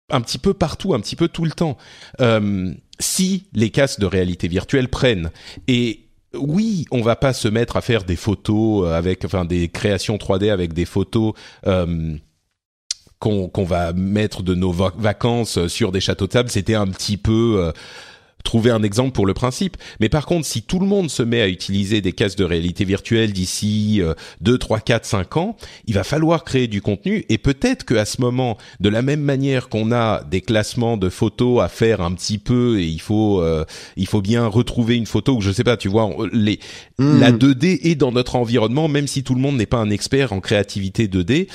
un 0.10 0.22
petit 0.22 0.38
peu 0.38 0.54
partout, 0.54 0.94
un 0.94 1.00
petit 1.00 1.16
peu 1.16 1.28
tout 1.28 1.46
le 1.46 1.52
temps. 1.52 1.78
Euh, 2.20 2.74
si 3.00 3.48
les 3.54 3.70
casques 3.70 4.00
de 4.00 4.06
réalité 4.06 4.48
virtuelle 4.48 4.90
prennent 4.90 5.32
et 5.68 6.11
oui, 6.34 6.86
on 6.92 7.02
va 7.02 7.16
pas 7.16 7.34
se 7.34 7.48
mettre 7.48 7.78
à 7.78 7.82
faire 7.82 8.04
des 8.04 8.16
photos 8.16 8.88
euh, 8.88 8.94
avec, 8.94 9.26
enfin, 9.26 9.46
des 9.46 9.68
créations 9.70 10.18
3D 10.18 10.50
avec 10.50 10.74
des 10.74 10.86
photos 10.86 11.34
euh, 11.68 12.16
qu'on 13.20 13.64
va 13.64 13.94
mettre 13.94 14.42
de 14.42 14.56
nos 14.56 14.72
vacances 14.72 15.68
sur 15.68 15.92
des 15.92 16.02
châteaux 16.02 16.26
de 16.26 16.32
sable. 16.32 16.50
C'était 16.50 16.74
un 16.74 16.88
petit 16.88 17.18
peu 17.18 17.58
euh, 17.60 17.72
trouver 18.44 18.72
un 18.72 18.84
exemple 18.84 19.12
pour 19.12 19.26
le 19.26 19.34
principe. 19.34 19.78
Mais 20.00 20.10
par 20.10 20.26
contre, 20.26 20.46
si 20.46 20.62
tout 20.62 20.80
le 20.80 20.86
monde 20.86 21.10
se 21.10 21.24
met 21.24 21.42
à 21.42 21.48
utiliser 21.48 22.02
des 22.02 22.14
casques 22.14 22.38
de 22.38 22.44
réalité 22.44 22.86
virtuelle 22.86 23.34
d'ici 23.34 24.02
2, 24.42 24.58
3, 24.58 24.80
4, 24.80 25.06
5 25.06 25.38
ans, 25.38 25.58
il 25.86 25.94
va 25.94 26.04
falloir 26.04 26.44
créer 26.44 26.68
du 26.68 26.82
contenu 26.82 27.26
et 27.30 27.38
peut-être 27.38 27.86
qu'à 27.86 28.06
ce 28.06 28.22
moment, 28.22 28.58
de 28.80 28.90
la 28.90 29.02
même 29.02 29.22
manière 29.22 29.70
qu'on 29.70 29.92
a 29.92 30.24
des 30.24 30.42
classements 30.42 30.98
de 30.98 31.10
photos 31.10 31.62
à 31.62 31.68
faire 31.68 32.02
un 32.02 32.14
petit 32.14 32.38
peu 32.38 32.80
et 32.80 32.86
il 32.86 33.02
faut 33.02 33.42
euh, 33.42 33.66
il 33.96 34.08
faut 34.08 34.22
bien 34.22 34.48
retrouver 34.48 34.96
une 34.96 35.06
photo 35.06 35.36
ou 35.38 35.42
je 35.42 35.52
sais 35.52 35.64
pas, 35.64 35.78
tu 35.78 35.90
vois, 35.90 36.10
les 36.34 36.60
hmm. 36.98 37.20
la 37.20 37.32
2D 37.32 37.80
est 37.84 37.96
dans 37.96 38.12
notre 38.12 38.36
environnement 38.36 38.88
même 38.88 39.08
si 39.08 39.24
tout 39.24 39.36
le 39.36 39.42
monde 39.42 39.58
n'est 39.58 39.66
pas 39.66 39.78
un 39.78 39.90
expert 39.90 40.34
en 40.34 40.40
créativité 40.40 41.08
2D 41.08 41.48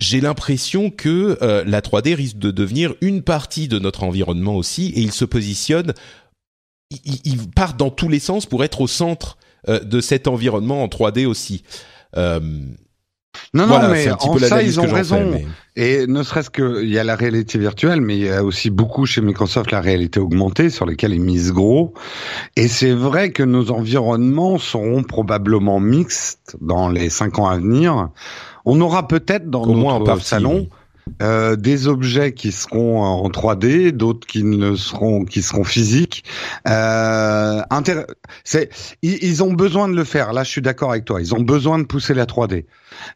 j'ai 0.00 0.20
l'impression 0.20 0.90
que 0.90 1.38
euh, 1.42 1.62
la 1.66 1.80
3D 1.80 2.14
risque 2.14 2.38
de 2.38 2.50
devenir 2.50 2.94
une 3.00 3.22
partie 3.22 3.68
de 3.68 3.78
notre 3.78 4.02
environnement 4.02 4.56
aussi, 4.56 4.88
et 4.96 5.00
il 5.00 5.12
se 5.12 5.24
positionne, 5.24 5.92
il, 6.90 7.48
part 7.54 7.74
dans 7.74 7.90
tous 7.90 8.08
les 8.08 8.18
sens 8.18 8.46
pour 8.46 8.64
être 8.64 8.80
au 8.80 8.86
centre 8.86 9.36
euh, 9.68 9.78
de 9.80 10.00
cet 10.00 10.26
environnement 10.26 10.82
en 10.82 10.88
3D 10.88 11.26
aussi. 11.26 11.62
Euh, 12.16 12.40
non, 13.54 13.66
non, 13.66 13.88
mais 13.88 14.10
en 14.10 14.38
ça, 14.38 14.62
ils 14.62 14.80
ont 14.80 14.92
raison. 14.92 15.32
Et 15.76 16.06
ne 16.06 16.22
serait-ce 16.22 16.50
qu'il 16.50 16.88
y 16.88 16.98
a 16.98 17.04
la 17.04 17.14
réalité 17.14 17.58
virtuelle, 17.58 18.00
mais 18.00 18.16
il 18.16 18.24
y 18.24 18.30
a 18.30 18.42
aussi 18.42 18.70
beaucoup 18.70 19.06
chez 19.06 19.20
Microsoft 19.20 19.70
la 19.70 19.80
réalité 19.80 20.18
augmentée, 20.18 20.68
sur 20.70 20.84
lesquelles 20.86 21.14
ils 21.14 21.20
misent 21.20 21.52
gros. 21.52 21.94
Et 22.56 22.68
c'est 22.68 22.92
vrai 22.92 23.30
que 23.30 23.42
nos 23.42 23.70
environnements 23.70 24.58
seront 24.58 25.02
probablement 25.04 25.78
mixtes 25.78 26.56
dans 26.60 26.88
les 26.88 27.08
cinq 27.08 27.38
ans 27.38 27.46
à 27.48 27.56
venir. 27.56 28.10
On 28.64 28.80
aura 28.80 29.08
peut-être 29.08 29.50
dans 29.50 29.66
notre 29.66 30.22
salon 30.22 30.68
euh, 31.22 31.56
des 31.56 31.88
objets 31.88 32.32
qui 32.32 32.52
seront 32.52 33.02
en 33.02 33.28
3D, 33.28 33.90
d'autres 33.90 34.26
qui 34.26 34.44
ne 34.44 34.74
seront 34.76 35.24
qui 35.24 35.42
seront 35.42 35.64
physiques. 35.64 36.24
Euh, 36.68 37.62
c'est 38.44 38.70
ils, 39.02 39.42
ont 39.42 39.52
besoin 39.52 39.88
de 39.88 39.94
le 39.94 40.04
faire. 40.04 40.32
Là, 40.32 40.44
je 40.44 40.50
suis 40.50 40.62
d'accord 40.62 40.90
avec 40.90 41.04
toi. 41.04 41.20
Ils 41.20 41.34
ont 41.34 41.40
besoin 41.40 41.78
de 41.78 41.84
pousser 41.84 42.14
la 42.14 42.26
3D. 42.26 42.64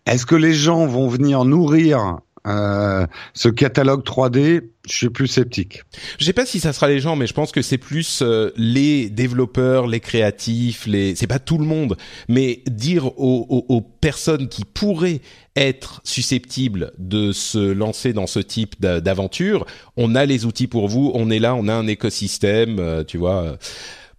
Est-ce 0.06 0.26
que 0.26 0.34
les 0.34 0.54
gens 0.54 0.86
vont 0.86 1.08
venir 1.08 1.44
nourrir 1.44 2.18
euh, 2.46 3.06
ce 3.32 3.48
catalogue 3.48 4.04
3D, 4.04 4.62
je 4.86 4.92
suis 4.92 5.08
plus 5.08 5.28
sceptique. 5.28 5.82
Je 6.18 6.24
sais 6.24 6.34
pas 6.34 6.44
si 6.44 6.60
ça 6.60 6.74
sera 6.74 6.88
les 6.88 7.00
gens, 7.00 7.16
mais 7.16 7.26
je 7.26 7.32
pense 7.32 7.52
que 7.52 7.62
c'est 7.62 7.78
plus 7.78 8.20
euh, 8.20 8.50
les 8.56 9.08
développeurs, 9.08 9.86
les 9.86 10.00
créatifs, 10.00 10.86
les. 10.86 11.14
C'est 11.14 11.26
pas 11.26 11.38
tout 11.38 11.56
le 11.56 11.64
monde, 11.64 11.96
mais 12.28 12.62
dire 12.66 13.06
aux, 13.18 13.46
aux, 13.48 13.64
aux, 13.74 13.80
personnes 13.80 14.48
qui 14.48 14.64
pourraient 14.66 15.22
être 15.56 16.02
susceptibles 16.04 16.92
de 16.98 17.32
se 17.32 17.58
lancer 17.58 18.12
dans 18.12 18.26
ce 18.26 18.40
type 18.40 18.78
d'aventure, 18.80 19.64
on 19.96 20.14
a 20.14 20.26
les 20.26 20.44
outils 20.44 20.66
pour 20.66 20.88
vous, 20.88 21.12
on 21.14 21.30
est 21.30 21.38
là, 21.38 21.54
on 21.54 21.66
a 21.68 21.74
un 21.74 21.86
écosystème, 21.86 22.78
euh, 22.78 23.04
tu 23.04 23.16
vois. 23.16 23.56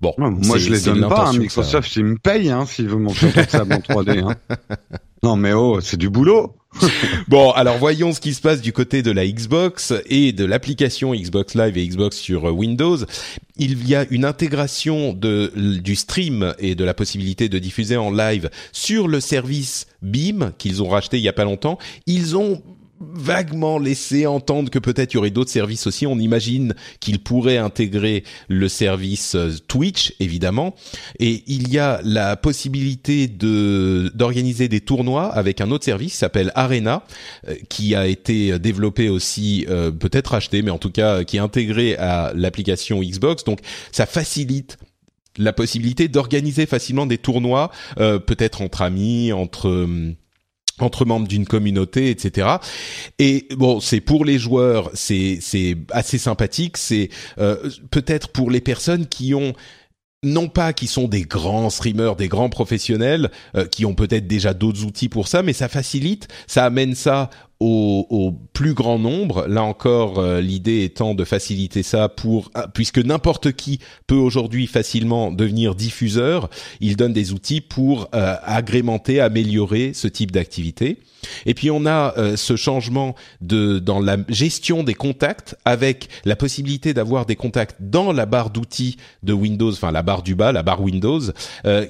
Bon, 0.02 0.14
moi 0.18 0.58
je 0.58 0.72
les 0.72 0.82
donne 0.82 1.08
pas. 1.08 1.28
Hein, 1.28 1.38
Microsoft, 1.38 1.96
il 1.96 2.06
me 2.06 2.18
paye 2.18 2.50
hein, 2.50 2.66
s'il 2.66 2.88
veut 2.88 2.98
monter 2.98 3.32
tout 3.32 3.50
ça 3.50 3.62
en 3.64 3.66
3D. 3.66 4.24
Hein. 4.24 4.36
Non 5.24 5.36
mais 5.36 5.54
oh, 5.54 5.80
c'est 5.82 5.98
du 5.98 6.10
boulot. 6.10 6.56
bon, 7.28 7.52
alors 7.52 7.78
voyons 7.78 8.14
ce 8.14 8.20
qui 8.20 8.34
se 8.34 8.42
passe 8.42 8.62
du 8.62 8.74
côté 8.74 9.02
de 9.02 9.12
la 9.12 9.26
Xbox 9.28 9.94
et 10.08 10.32
de 10.32 10.46
l'application 10.46 11.14
Xbox 11.14 11.56
Live 11.56 11.78
et 11.78 11.88
Xbox 11.88 12.18
sur 12.18 12.48
euh, 12.48 12.52
Windows. 12.52 12.98
Il 13.58 13.88
y 13.88 13.96
a 13.96 14.06
une 14.10 14.26
intégration 14.26 15.14
de, 15.14 15.52
du 15.56 15.96
stream 15.96 16.54
et 16.60 16.76
de 16.76 16.84
la 16.84 16.94
possibilité 16.94 17.48
de 17.48 17.58
diffuser 17.58 17.98
en 17.98 18.12
live 18.12 18.50
sur 18.72 19.08
le 19.08 19.20
service 19.20 19.88
Beam 20.02 20.52
qu'ils 20.58 20.84
ont 20.84 20.90
racheté 20.90 21.18
il 21.18 21.24
y 21.24 21.30
a 21.30 21.34
pas 21.34 21.46
longtemps. 21.46 21.78
Ils 22.06 22.36
ont 22.36 22.62
vaguement 23.14 23.80
laissé 23.80 24.26
entendre 24.26 24.70
que 24.70 24.80
peut-être 24.80 25.14
il 25.14 25.16
y 25.16 25.18
aurait 25.18 25.30
d'autres 25.30 25.52
services 25.52 25.88
aussi. 25.88 26.08
On 26.08 26.18
imagine 26.18 26.74
qu'il 27.00 27.20
pourrait 27.20 27.58
intégrer 27.58 28.24
le 28.48 28.68
service 28.68 29.36
euh, 29.36 29.52
Twitch, 29.68 30.14
évidemment. 30.20 30.76
Et 31.20 31.44
il 31.48 31.70
y 31.72 31.80
a 31.80 32.00
la 32.04 32.36
possibilité 32.36 33.28
de 33.28 34.12
d'organiser 34.14 34.68
des 34.68 34.82
tournois 34.82 35.34
avec 35.34 35.62
un 35.62 35.72
autre 35.72 35.86
service 35.86 36.14
qui 36.14 36.18
s'appelle 36.18 36.52
Arena, 36.56 37.04
euh, 37.48 37.56
qui 37.70 37.96
a 37.96 38.08
été 38.08 38.58
développé 38.60 39.10
aussi, 39.10 39.66
euh, 39.70 39.92
peut-être 39.92 40.34
acheté, 40.34 40.62
mais 40.62 40.72
en 40.72 40.78
tout 40.78 40.92
cas 40.92 41.24
qui 41.24 41.38
est 41.38 41.42
intégré 41.42 41.96
à 41.96 42.32
l'application 42.36 43.02
Xbox. 43.02 43.44
Donc 43.44 43.60
ça 43.92 44.06
facilite 44.06 44.78
la 45.38 45.52
possibilité 45.52 46.08
d'organiser 46.08 46.66
facilement 46.66 47.06
des 47.06 47.18
tournois, 47.18 47.70
peut-être 47.98 48.62
entre 48.62 48.84
amis, 48.84 49.34
entre 49.34 49.86
entre 50.80 51.06
membres 51.06 51.28
d'une 51.28 51.46
communauté, 51.46 52.10
etc. 52.10 52.48
Et 53.20 53.48
bon, 53.56 53.80
c'est 53.80 54.02
pour 54.02 54.26
les 54.26 54.38
joueurs, 54.38 54.92
c'est 54.94 55.40
c'est 55.42 55.78
assez 55.92 56.18
sympathique. 56.18 56.78
C'est 56.78 57.10
euh, 57.38 57.70
peut-être 57.92 58.30
pour 58.30 58.52
les 58.52 58.62
personnes 58.62 59.08
qui 59.08 59.34
ont 59.34 59.54
non 60.24 60.48
pas 60.48 60.74
qui 60.74 60.88
sont 60.88 61.08
des 61.08 61.22
grands 61.22 61.70
streamers, 61.70 62.16
des 62.16 62.28
grands 62.28 62.50
professionnels, 62.50 63.32
euh, 63.56 63.66
qui 63.68 63.86
ont 63.86 63.94
peut-être 63.94 64.28
déjà 64.28 64.54
d'autres 64.54 64.84
outils 64.84 65.10
pour 65.10 65.28
ça, 65.28 65.44
mais 65.44 65.54
ça 65.54 65.70
facilite, 65.70 66.28
ça 66.48 66.66
amène 66.66 66.96
ça 66.96 67.30
au, 67.60 68.34
plus 68.54 68.74
grand 68.74 69.00
nombre. 69.00 69.48
Là 69.48 69.64
encore, 69.64 70.20
euh, 70.20 70.40
l'idée 70.40 70.84
étant 70.84 71.14
de 71.14 71.24
faciliter 71.24 71.84
ça 71.84 72.10
pour 72.10 72.52
ah, 72.54 72.68
puisque 72.74 73.00
n'importe 73.00 73.52
qui 73.52 73.80
peut 74.08 74.16
aujourd'hui 74.16 74.68
facilement 74.68 75.32
devenir 75.32 75.76
diffuseur. 75.76 76.50
Il 76.80 76.96
donne 76.96 77.14
des 77.14 77.34
outils 77.34 77.62
pour 77.62 78.10
euh, 78.14 78.36
agrémenter, 78.44 79.20
améliorer 79.20 79.94
ce 79.94 80.08
type 80.08 80.32
d'activité. 80.32 81.00
Et 81.46 81.54
puis 81.54 81.72
on 81.72 81.86
a 81.86 82.14
euh, 82.18 82.36
ce 82.36 82.56
changement 82.56 83.16
de 83.42 83.80
dans 83.80 84.00
la 84.00 84.18
gestion 84.30 84.84
des 84.84 84.94
contacts 84.94 85.56
avec 85.66 86.10
la 86.24 86.36
possibilité 86.36 86.94
d'avoir 86.94 87.26
des 87.26 87.36
contacts 87.36 87.78
dans 87.80 88.14
la 88.14 88.26
barre 88.26 88.52
d'outils 88.52 88.98
de 89.24 89.34
Windows, 89.34 89.72
enfin 89.72 89.92
la 89.92 90.04
barre 90.04 90.24
du 90.24 90.36
bas, 90.36 90.52
la 90.52 90.64
barre 90.64 90.82
Windows, 90.82 91.22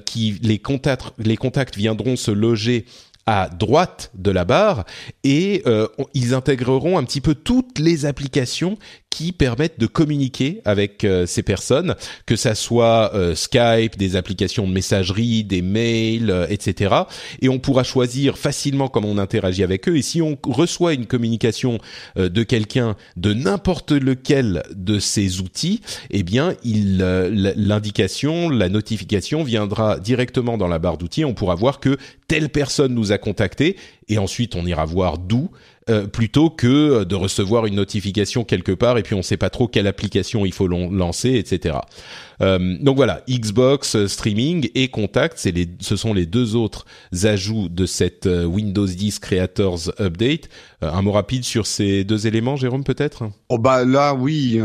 qui 0.05 0.39
les 0.41 0.60
contacts 0.60 1.13
les 1.17 1.38
contacts 1.38 1.75
viendront 1.75 2.15
se 2.15 2.31
loger 2.31 2.86
à 3.25 3.50
droite 3.50 4.12
de 4.13 4.32
la 4.32 4.46
barre 4.46 4.86
et 5.24 5.63
euh, 5.65 5.88
ils 6.13 6.34
intégreront 6.34 6.98
un 6.98 7.03
petit 7.03 7.22
peu 7.22 7.34
toutes 7.34 7.79
les 7.79 8.05
applications 8.05 8.77
qui 9.15 9.31
permettent 9.31 9.79
de 9.79 9.88
communiquer 9.88 10.60
avec 10.65 11.05
euh, 11.05 11.25
ces 11.25 11.41
personnes, 11.41 11.95
que 12.25 12.36
ça 12.36 12.53
soit 12.53 13.15
euh, 13.15 13.34
Skype, 13.34 13.98
des 13.98 14.17
applications 14.17 14.67
de 14.67 14.74
messagerie, 14.74 15.45
des 15.45 15.62
mails, 15.62 16.29
euh, 16.29 16.45
etc. 16.50 16.93
Et 17.41 17.48
on 17.48 17.57
pourra 17.57 17.86
choisir 17.86 18.38
facilement 18.38 18.89
comment 18.89 19.07
on 19.07 19.17
interagit 19.17 19.63
avec 19.63 19.88
eux. 19.88 19.95
Et 19.95 20.01
si 20.01 20.22
on 20.22 20.38
reçoit 20.45 20.93
une 20.93 21.05
communication 21.05 21.79
de 22.17 22.43
quelqu'un 22.43 22.98
de 23.15 23.34
n'importe 23.34 23.93
lequel 23.93 24.63
de 24.75 25.00
ces 25.00 25.39
outils, 25.39 25.79
eh 26.10 26.24
bien, 26.24 26.55
l'indication, 26.65 28.50
la 28.50 28.67
notification 28.67 29.43
viendra 29.43 29.98
directement 29.98 30.57
dans 30.57 30.67
la 30.67 30.79
barre 30.79 30.98
d'outils. 30.98 31.24
On 31.24 31.34
pourra 31.34 31.55
voir 31.55 31.79
que 31.79 31.98
telle 32.27 32.50
personne 32.50 32.93
nous 32.93 33.13
a 33.13 33.17
contacté 33.17 33.77
et 34.07 34.17
ensuite 34.17 34.55
on 34.55 34.65
ira 34.65 34.86
voir 34.86 35.17
d'où 35.17 35.50
euh, 35.88 36.08
plutôt 36.08 36.50
que 36.50 36.65
euh, 36.68 37.06
de 37.06 37.13
recevoir 37.13 37.68
une 37.68 37.75
notification 37.75 38.44
quelque 38.44 38.72
part 38.72 38.98
et 38.98 39.04
puis 39.04 39.13
on 39.13 39.20
ne 39.20 39.24
sait 39.24 39.38
pas 39.38 39.51
trop 39.51 39.68
quelle 39.68 39.86
application 39.86 40.44
il 40.44 40.51
faut 40.51 40.68
lancer, 40.68 41.36
etc. 41.36 41.77
Euh, 42.42 42.75
donc 42.82 42.96
voilà, 42.96 43.22
Xbox 43.30 43.96
euh, 43.96 44.08
Streaming 44.08 44.68
et 44.74 44.88
Contact, 44.88 45.36
c'est 45.38 45.51
les, 45.51 45.68
ce 45.82 45.96
sont 45.96 46.15
les 46.15 46.25
deux 46.25 46.56
autres 46.56 46.88
ajouts 47.24 47.70
de 47.70 47.86
cette 47.86 48.25
Windows 48.25 48.88
10 48.88 49.20
Creators 49.20 49.92
Update. 50.00 50.50
un 50.82 51.04
mot 51.04 51.12
rapide 51.12 51.44
sur 51.44 51.68
ces 51.68 52.04
deux 52.04 52.25
éléments, 52.25 52.56
Jérôme, 52.56 52.84
peut-être? 52.84 53.30
Oh 53.50 53.60
bah 53.60 53.86
là, 53.86 54.15
oui. 54.15 54.60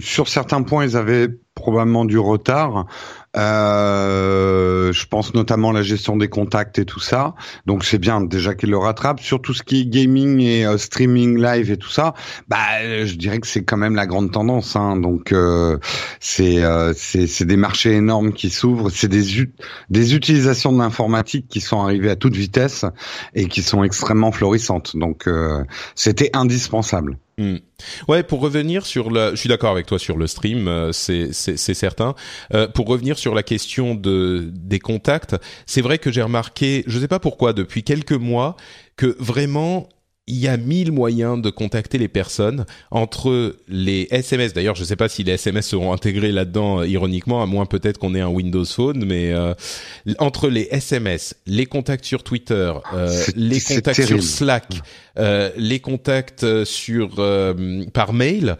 sur 0.00 0.28
certains 0.28 0.62
points, 0.62 0.84
ils 0.84 0.96
avaient 0.96 1.28
probablement 1.54 2.04
du 2.04 2.18
retard. 2.18 2.86
Euh, 3.36 4.92
je 4.92 5.06
pense 5.06 5.34
notamment 5.34 5.70
à 5.70 5.72
la 5.72 5.82
gestion 5.82 6.16
des 6.16 6.28
contacts 6.28 6.78
et 6.78 6.84
tout 6.84 7.00
ça. 7.00 7.34
Donc 7.66 7.84
c'est 7.84 7.98
bien 7.98 8.20
déjà 8.20 8.54
qu'il 8.54 8.70
le 8.70 8.78
rattrape. 8.78 9.20
Sur 9.20 9.42
tout 9.42 9.54
ce 9.54 9.62
qui 9.62 9.80
est 9.80 9.86
gaming 9.86 10.40
et 10.40 10.66
euh, 10.66 10.78
streaming 10.78 11.40
live 11.40 11.70
et 11.70 11.76
tout 11.76 11.90
ça, 11.90 12.14
bah 12.48 12.56
je 13.04 13.14
dirais 13.14 13.38
que 13.38 13.46
c'est 13.46 13.64
quand 13.64 13.76
même 13.76 13.94
la 13.94 14.06
grande 14.06 14.32
tendance. 14.32 14.76
Hein. 14.76 14.96
Donc 14.96 15.32
euh, 15.32 15.78
c'est 16.20 16.62
c'est 16.94 17.44
des 17.44 17.56
marchés 17.56 17.92
énormes 17.92 18.32
qui 18.32 18.50
s'ouvrent. 18.50 18.90
C'est 18.90 19.08
des 19.08 19.26
des 19.90 20.14
utilisations 20.14 20.72
de 20.72 20.78
l'informatique 20.78 21.46
qui 21.48 21.60
sont 21.60 21.80
arrivées 21.80 22.10
à 22.10 22.16
toute 22.16 22.34
vitesse 22.34 22.84
et 23.34 23.48
qui 23.48 23.62
sont 23.62 23.84
extrêmement 23.84 24.32
florissantes. 24.32 24.96
Donc 24.96 25.28
c'était 25.94 26.30
indispensable. 26.34 27.18
Hmm. 27.38 27.56
Ouais, 28.08 28.22
pour 28.22 28.40
revenir 28.40 28.86
sur 28.86 29.10
le, 29.10 29.32
je 29.32 29.36
suis 29.36 29.50
d'accord 29.50 29.70
avec 29.70 29.84
toi 29.84 29.98
sur 29.98 30.16
le 30.16 30.26
stream, 30.26 30.68
euh, 30.68 30.92
c'est 30.92 31.34
c'est 31.34 31.74
certain. 31.74 32.14
Euh, 32.54 32.66
pour 32.66 32.86
revenir 32.86 33.18
sur 33.18 33.34
la 33.34 33.42
question 33.42 33.94
de 33.94 34.48
des 34.54 34.78
contacts, 34.78 35.36
c'est 35.66 35.82
vrai 35.82 35.98
que 35.98 36.10
j'ai 36.10 36.22
remarqué, 36.22 36.82
je 36.86 36.98
sais 36.98 37.08
pas 37.08 37.18
pourquoi, 37.18 37.52
depuis 37.52 37.82
quelques 37.82 38.12
mois, 38.12 38.56
que 38.96 39.16
vraiment 39.18 39.86
il 40.28 40.36
y 40.36 40.48
a 40.48 40.56
mille 40.56 40.90
moyens 40.90 41.40
de 41.40 41.50
contacter 41.50 41.98
les 41.98 42.08
personnes 42.08 42.66
entre 42.90 43.56
les 43.68 44.08
SMS. 44.10 44.52
D'ailleurs, 44.52 44.74
je 44.74 44.80
ne 44.80 44.86
sais 44.86 44.96
pas 44.96 45.08
si 45.08 45.22
les 45.22 45.32
SMS 45.32 45.68
seront 45.68 45.92
intégrés 45.92 46.32
là-dedans 46.32 46.80
euh, 46.80 46.88
ironiquement, 46.88 47.42
à 47.42 47.46
moins 47.46 47.64
peut-être 47.64 47.98
qu'on 47.98 48.14
ait 48.14 48.20
un 48.20 48.28
Windows 48.28 48.64
Phone, 48.64 49.04
mais 49.04 49.32
euh, 49.32 49.54
entre 50.18 50.48
les 50.48 50.68
SMS, 50.70 51.36
les 51.46 51.66
contacts 51.66 52.04
sur 52.04 52.24
Twitter, 52.24 52.72
euh, 52.92 53.24
les 53.36 53.60
contacts 53.60 54.04
sur 54.04 54.22
Slack, 54.22 54.80
euh, 55.18 55.50
les 55.56 55.78
contacts 55.78 56.64
sur 56.64 57.22
par 57.92 58.12
mail. 58.12 58.56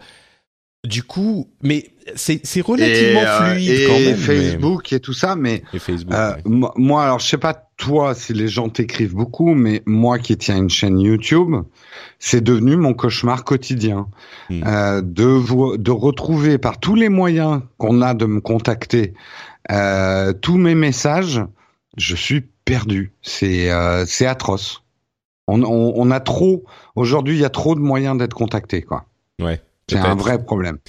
Du 0.85 1.03
coup, 1.03 1.49
mais 1.61 1.89
c'est 2.15 2.39
c'est 2.43 2.61
relativement 2.61 3.25
fluide 3.25 3.87
quand 3.87 3.99
même. 3.99 4.15
Facebook 4.15 4.93
et 4.93 4.99
tout 4.99 5.13
ça, 5.13 5.35
mais 5.35 5.63
Facebook, 5.77 6.13
moi 6.45 7.03
alors 7.03 7.19
je 7.19 7.27
sais 7.27 7.37
pas 7.37 7.67
toi, 7.77 8.15
si 8.15 8.33
les 8.33 8.47
gens 8.47 8.69
t'écrivent 8.69 9.13
beaucoup, 9.13 9.53
mais 9.53 9.83
moi 9.85 10.17
qui 10.17 10.35
tiens 10.35 10.57
une 10.57 10.69
chaîne 10.69 10.99
YouTube, 10.99 11.55
c'est 12.17 12.41
devenu 12.41 12.75
mon 12.75 12.93
cauchemar 12.93 13.43
quotidien 13.43 14.07
hmm. 14.49 14.63
euh, 14.65 15.01
de 15.01 15.77
de 15.77 15.91
retrouver 15.91 16.57
par 16.57 16.79
tous 16.79 16.95
les 16.95 17.09
moyens 17.09 17.61
qu'on 17.77 18.01
a 18.01 18.15
de 18.15 18.25
me 18.25 18.41
contacter 18.41 19.13
euh, 19.71 20.33
tous 20.33 20.57
mes 20.57 20.75
messages. 20.75 21.41
Je 21.97 22.15
suis 22.15 22.41
perdu. 22.65 23.13
C'est 23.21 23.71
euh, 23.71 24.05
c'est 24.05 24.25
atroce. 24.25 24.83
On, 25.47 25.63
on, 25.63 25.93
on, 25.95 26.11
a 26.11 26.19
trop 26.19 26.65
aujourd'hui, 26.95 27.35
il 27.35 27.41
y 27.41 27.45
a 27.45 27.49
trop 27.49 27.73
de 27.75 27.79
moyens 27.79 28.17
d'être 28.17 28.33
contacté, 28.33 28.81
quoi. 28.81 29.05
Ouais. 29.39 29.61
C'est 29.89 29.97
un 29.97 30.15
vrai 30.15 30.43
problème. 30.43 30.79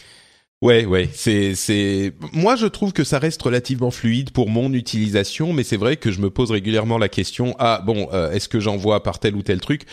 Ouais, 0.60 0.86
ouais, 0.86 1.08
c'est 1.14 1.54
c'est 1.54 2.12
moi 2.32 2.56
je 2.56 2.66
trouve 2.66 2.92
que 2.92 3.04
ça 3.04 3.20
reste 3.20 3.40
relativement 3.40 3.92
fluide 3.92 4.32
pour 4.32 4.50
mon 4.50 4.72
utilisation, 4.72 5.52
mais 5.52 5.62
c'est 5.62 5.76
vrai 5.76 5.96
que 5.96 6.10
je 6.10 6.20
me 6.20 6.30
pose 6.30 6.50
régulièrement 6.50 6.98
la 6.98 7.08
question 7.08 7.54
ah 7.60 7.80
bon, 7.86 8.08
euh, 8.12 8.32
est-ce 8.32 8.48
que 8.48 8.58
j'envoie 8.58 9.04
par 9.04 9.20
tel 9.20 9.36
ou 9.36 9.42
tel 9.42 9.60
truc? 9.60 9.86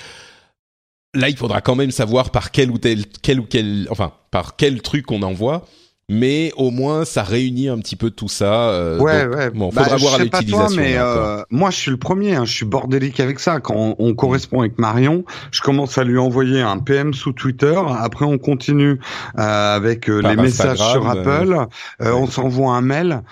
Là, 1.13 1.29
il 1.29 1.37
faudra 1.37 1.61
quand 1.61 1.75
même 1.75 1.91
savoir 1.91 2.31
par 2.31 2.51
quel 2.51 2.71
ou 2.71 2.79
tel 2.79 3.05
quel 3.21 3.39
ou 3.39 3.45
quel 3.45 3.87
enfin 3.91 4.13
par 4.31 4.55
quel 4.55 4.81
truc 4.81 5.11
on 5.11 5.21
envoie 5.21 5.67
mais 6.09 6.51
au 6.55 6.69
moins 6.69 7.03
ça 7.03 7.23
réunit 7.23 7.67
un 7.67 7.79
petit 7.79 7.95
peu 7.95 8.11
tout 8.11 8.27
ça. 8.27 8.69
Euh, 8.69 8.99
ouais, 8.99 9.25
ouais. 9.25 9.49
Bon, 9.49 9.71
faudra 9.71 9.89
bah, 9.89 9.95
voir 9.97 10.19
l'utilisation. 10.19 10.75
Mais 10.75 10.95
euh, 10.97 11.41
moi, 11.49 11.71
je 11.71 11.77
suis 11.77 11.91
le 11.91 11.97
premier. 11.97 12.35
Hein, 12.35 12.45
je 12.45 12.53
suis 12.53 12.65
bordélique 12.65 13.19
avec 13.19 13.39
ça. 13.39 13.59
Quand 13.59 13.95
on, 13.97 14.13
correspond 14.13 14.59
avec 14.59 14.77
Marion, 14.77 15.25
je 15.51 15.61
commence 15.61 15.97
à 15.97 16.03
lui 16.03 16.17
envoyer 16.17 16.61
un 16.61 16.77
PM 16.77 17.13
sous 17.13 17.33
Twitter. 17.33 17.75
Après, 17.99 18.25
on 18.25 18.37
continue 18.37 18.99
euh, 19.37 19.75
avec 19.75 20.09
euh, 20.09 20.21
les 20.21 20.35
messages 20.35 20.77
sur 20.77 21.09
Apple. 21.09 21.67
On 21.99 22.27
s'envoie 22.27 22.73
un 22.75 22.81
mail 22.81 23.23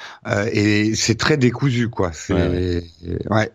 et 0.52 0.96
c'est 0.96 1.16
très 1.16 1.38
décousu, 1.38 1.90
quoi. 1.90 2.12
C'est 2.14 2.84
ouais. 3.30 3.52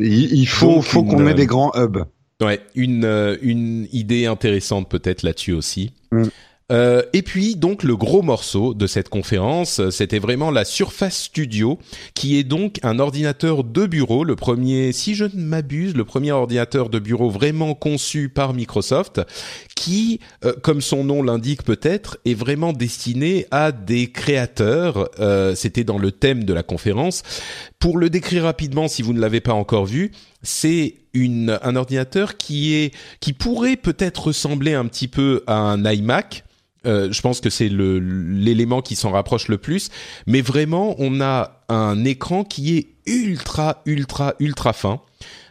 Il, 0.00 0.46
faut, 0.46 0.80
faut 0.80 1.02
qu'on 1.02 1.26
ait 1.26 1.34
des 1.34 1.46
grands 1.46 1.72
hubs. 1.74 2.04
Ouais, 2.40 2.60
une 2.76 3.36
une 3.42 3.88
idée 3.90 4.26
intéressante 4.26 4.88
peut-être 4.88 5.24
là-dessus 5.24 5.54
aussi. 5.54 5.92
Mm. 6.12 6.28
Euh, 6.70 7.02
et 7.14 7.22
puis 7.22 7.56
donc 7.56 7.82
le 7.82 7.96
gros 7.96 8.20
morceau 8.20 8.74
de 8.74 8.86
cette 8.86 9.08
conférence, 9.08 9.80
c'était 9.90 10.18
vraiment 10.18 10.50
la 10.50 10.64
Surface 10.64 11.16
Studio, 11.16 11.78
qui 12.14 12.38
est 12.38 12.44
donc 12.44 12.78
un 12.82 12.98
ordinateur 12.98 13.64
de 13.64 13.86
bureau, 13.86 14.24
le 14.24 14.36
premier, 14.36 14.92
si 14.92 15.14
je 15.14 15.24
ne 15.24 15.40
m'abuse, 15.40 15.94
le 15.94 16.04
premier 16.04 16.32
ordinateur 16.32 16.90
de 16.90 16.98
bureau 16.98 17.30
vraiment 17.30 17.74
conçu 17.74 18.28
par 18.28 18.52
Microsoft, 18.52 19.22
qui, 19.74 20.20
euh, 20.44 20.52
comme 20.62 20.80
son 20.80 21.04
nom 21.04 21.22
l'indique 21.22 21.62
peut-être, 21.62 22.18
est 22.24 22.34
vraiment 22.34 22.72
destiné 22.72 23.46
à 23.50 23.72
des 23.72 24.10
créateurs. 24.10 25.08
Euh, 25.20 25.54
c'était 25.54 25.84
dans 25.84 25.98
le 25.98 26.12
thème 26.12 26.44
de 26.44 26.52
la 26.52 26.62
conférence. 26.62 27.22
Pour 27.78 27.96
le 27.96 28.10
décrire 28.10 28.42
rapidement, 28.42 28.88
si 28.88 29.02
vous 29.02 29.12
ne 29.12 29.20
l'avez 29.20 29.40
pas 29.40 29.54
encore 29.54 29.86
vu, 29.86 30.12
c'est 30.42 30.96
une, 31.14 31.58
un 31.62 31.76
ordinateur 31.76 32.36
qui 32.36 32.74
est 32.74 32.92
qui 33.20 33.32
pourrait 33.32 33.76
peut-être 33.76 34.26
ressembler 34.26 34.74
un 34.74 34.86
petit 34.86 35.08
peu 35.08 35.42
à 35.46 35.54
un 35.54 35.84
iMac, 35.90 36.44
euh, 36.86 37.10
je 37.12 37.20
pense 37.20 37.40
que 37.40 37.50
c'est 37.50 37.68
l'élément 37.68 38.82
qui 38.82 38.96
s'en 38.96 39.10
rapproche 39.10 39.48
le 39.48 39.58
plus. 39.58 39.90
Mais 40.26 40.40
vraiment, 40.40 40.94
on 40.98 41.20
a 41.20 41.62
un 41.68 42.04
écran 42.04 42.44
qui 42.44 42.76
est 42.76 42.86
ultra, 43.06 43.82
ultra, 43.86 44.34
ultra 44.38 44.72
fin. 44.72 45.00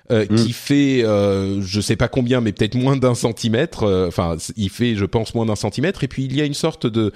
Euh, 0.10 0.26
mm. 0.30 0.36
qui 0.36 0.54
fait 0.54 1.04
euh, 1.04 1.62
je 1.62 1.82
sais 1.82 1.98
pas 1.98 2.08
combien 2.08 2.40
mais 2.40 2.54
peut-être 2.54 2.76
moins 2.76 2.96
d'un 2.96 3.14
centimètre 3.14 3.84
euh, 3.84 4.08
enfin 4.08 4.38
il 4.56 4.70
fait 4.70 4.96
je 4.96 5.04
pense 5.04 5.36
moins 5.36 5.46
d'un 5.46 5.58
centimètre 5.58 6.02
et 6.06 6.08
puis 6.08 6.24
il 6.24 6.34
y 6.34 6.40
a 6.40 6.46
une 6.46 6.54
sorte 6.54 6.88
de 6.88 7.12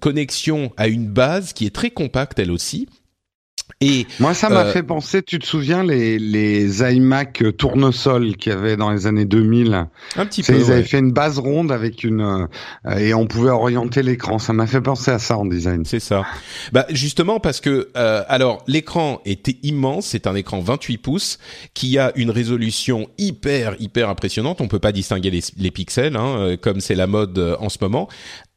connexion 0.00 0.72
à 0.78 0.88
une 0.88 1.06
base 1.06 1.52
qui 1.52 1.66
est 1.66 1.74
très 1.74 1.90
compacte 1.90 2.38
elle 2.38 2.50
aussi 2.50 2.88
et 3.80 4.06
moi, 4.20 4.32
ça 4.32 4.48
m'a 4.48 4.64
euh, 4.64 4.72
fait 4.72 4.82
penser. 4.82 5.22
Tu 5.22 5.38
te 5.38 5.46
souviens 5.46 5.82
les 5.82 6.18
les 6.18 6.82
iMac 6.82 7.42
tournesol 7.56 8.36
qu'il 8.36 8.52
y 8.52 8.54
avait 8.54 8.76
dans 8.76 8.90
les 8.90 9.06
années 9.06 9.24
2000 9.24 9.88
Un 10.16 10.26
petit 10.26 10.42
peu. 10.42 10.54
Ils 10.54 10.70
avaient 10.70 10.84
fait 10.84 11.00
une 11.00 11.12
base 11.12 11.38
ronde 11.38 11.72
avec 11.72 12.04
une 12.04 12.20
euh, 12.86 12.96
et 12.96 13.12
on 13.12 13.26
pouvait 13.26 13.50
orienter 13.50 14.02
l'écran. 14.02 14.38
Ça 14.38 14.52
m'a 14.52 14.66
fait 14.66 14.80
penser 14.80 15.10
à 15.10 15.18
ça 15.18 15.36
en 15.36 15.46
design. 15.46 15.84
C'est 15.84 16.00
ça. 16.00 16.24
Bah 16.72 16.86
justement 16.90 17.40
parce 17.40 17.60
que 17.60 17.88
euh, 17.96 18.22
alors 18.28 18.62
l'écran 18.68 19.20
était 19.24 19.58
immense. 19.62 20.06
C'est 20.06 20.26
un 20.26 20.34
écran 20.36 20.60
28 20.60 20.98
pouces 20.98 21.38
qui 21.74 21.98
a 21.98 22.12
une 22.14 22.30
résolution 22.30 23.08
hyper 23.18 23.74
hyper 23.80 24.08
impressionnante. 24.08 24.60
On 24.60 24.68
peut 24.68 24.78
pas 24.78 24.92
distinguer 24.92 25.30
les, 25.30 25.40
les 25.56 25.70
pixels 25.70 26.16
hein, 26.16 26.56
comme 26.60 26.80
c'est 26.80 26.94
la 26.94 27.06
mode 27.06 27.56
en 27.58 27.68
ce 27.68 27.78
moment. 27.80 28.08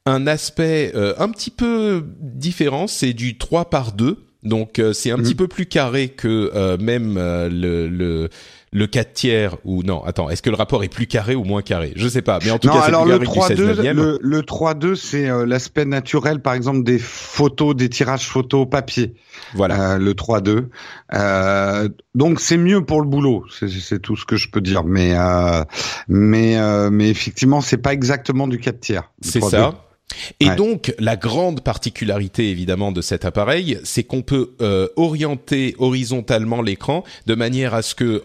Un 0.08 0.28
aspect 0.28 0.92
un 0.94 1.28
petit 1.30 1.50
peu 1.50 2.04
différent, 2.20 2.86
c'est 2.86 3.12
du 3.12 3.38
3 3.38 3.70
par 3.70 3.90
2 3.90 4.25
donc 4.46 4.78
euh, 4.78 4.92
c'est 4.92 5.10
un 5.10 5.18
petit 5.18 5.32
mhm. 5.32 5.36
peu 5.36 5.48
plus 5.48 5.66
carré 5.66 6.08
que 6.08 6.50
euh, 6.54 6.76
même 6.78 7.16
euh, 7.18 7.48
le, 7.48 7.88
le 7.88 8.28
le 8.76 8.86
4 8.86 9.12
tiers 9.14 9.56
ou 9.64 9.82
non 9.82 10.04
Attends, 10.04 10.28
est-ce 10.28 10.42
que 10.42 10.50
le 10.50 10.56
rapport 10.56 10.84
est 10.84 10.88
plus 10.88 11.06
carré 11.06 11.34
ou 11.34 11.44
moins 11.44 11.62
carré? 11.62 11.92
Je 11.96 12.08
sais 12.08 12.22
pas, 12.22 12.38
mais 12.44 12.50
en 12.50 12.58
tout 12.58 12.68
cas, 12.68 12.80
alors 12.80 13.06
le 13.06 13.18
3.2, 13.18 13.92
le, 13.92 14.18
le 14.20 14.42
3.2, 14.42 14.94
c'est 14.94 15.28
euh, 15.28 15.46
l'aspect 15.46 15.86
naturel, 15.86 16.40
par 16.40 16.52
exemple 16.52 16.82
des 16.82 16.98
photos, 16.98 17.74
des 17.74 17.88
tirages 17.88 18.26
photos 18.26 18.68
papier. 18.68 19.14
Voilà. 19.54 19.92
Euh, 19.92 19.98
le 19.98 20.12
3.2. 20.12 20.66
Euh, 21.14 21.88
donc 22.14 22.40
c'est 22.40 22.58
mieux 22.58 22.84
pour 22.84 23.00
le 23.00 23.08
boulot, 23.08 23.44
c'est 23.50 24.02
tout 24.02 24.16
ce 24.16 24.26
que 24.26 24.36
je 24.36 24.50
peux 24.50 24.60
dire. 24.60 24.84
Mais 24.84 25.14
euh, 25.16 25.64
mais 26.08 26.56
mais 26.90 27.08
effectivement, 27.08 27.60
c'est 27.60 27.78
pas 27.78 27.94
exactement 27.94 28.46
du 28.46 28.58
4 28.58 28.80
tiers. 28.80 29.10
C'est 29.22 29.40
ça. 29.42 29.85
Et 30.40 30.50
donc, 30.50 30.94
la 30.98 31.16
grande 31.16 31.62
particularité 31.62 32.50
évidemment 32.50 32.92
de 32.92 33.00
cet 33.00 33.24
appareil, 33.24 33.78
c'est 33.84 34.04
qu'on 34.04 34.22
peut 34.22 34.54
euh, 34.60 34.88
orienter 34.96 35.74
horizontalement 35.78 36.62
l'écran 36.62 37.04
de 37.26 37.34
manière 37.34 37.74
à 37.74 37.82
ce 37.82 37.94
que 37.94 38.22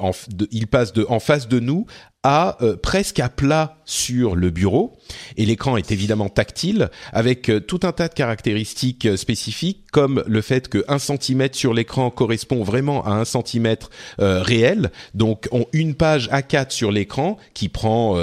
il 0.52 0.68
passe 0.68 0.94
de 0.94 1.06
en 1.10 1.20
face 1.20 1.48
de 1.48 1.60
nous 1.60 1.86
à 2.24 2.58
euh, 2.62 2.76
presque 2.76 3.20
à 3.20 3.30
plat 3.30 3.78
sur 3.86 4.36
le 4.36 4.52
bureau. 4.52 4.98
Et 5.38 5.46
l'écran 5.46 5.76
est 5.78 5.92
évidemment 5.92 6.30
tactile 6.30 6.90
avec 7.14 7.50
euh, 7.50 7.60
tout 7.60 7.80
un 7.84 7.92
tas 7.92 8.08
de 8.08 8.14
caractéristiques 8.14 9.08
euh, 9.08 9.18
spécifiques 9.18 9.86
comme 9.92 10.24
le 10.28 10.42
fait 10.42 10.68
que 10.68 10.86
1 10.88 11.00
cm 11.00 11.50
sur 11.54 11.74
l'écran 11.74 12.12
correspond 12.12 12.64
vraiment 12.64 13.04
à 13.06 13.12
un 13.12 13.26
centimètre 13.26 13.90
réel. 14.20 14.92
Donc 15.16 15.50
on 15.52 15.66
une 15.74 15.96
page 15.96 16.30
A4 16.30 16.70
sur 16.70 16.92
l'écran 16.92 17.38
qui 17.54 17.68
prend 17.68 18.18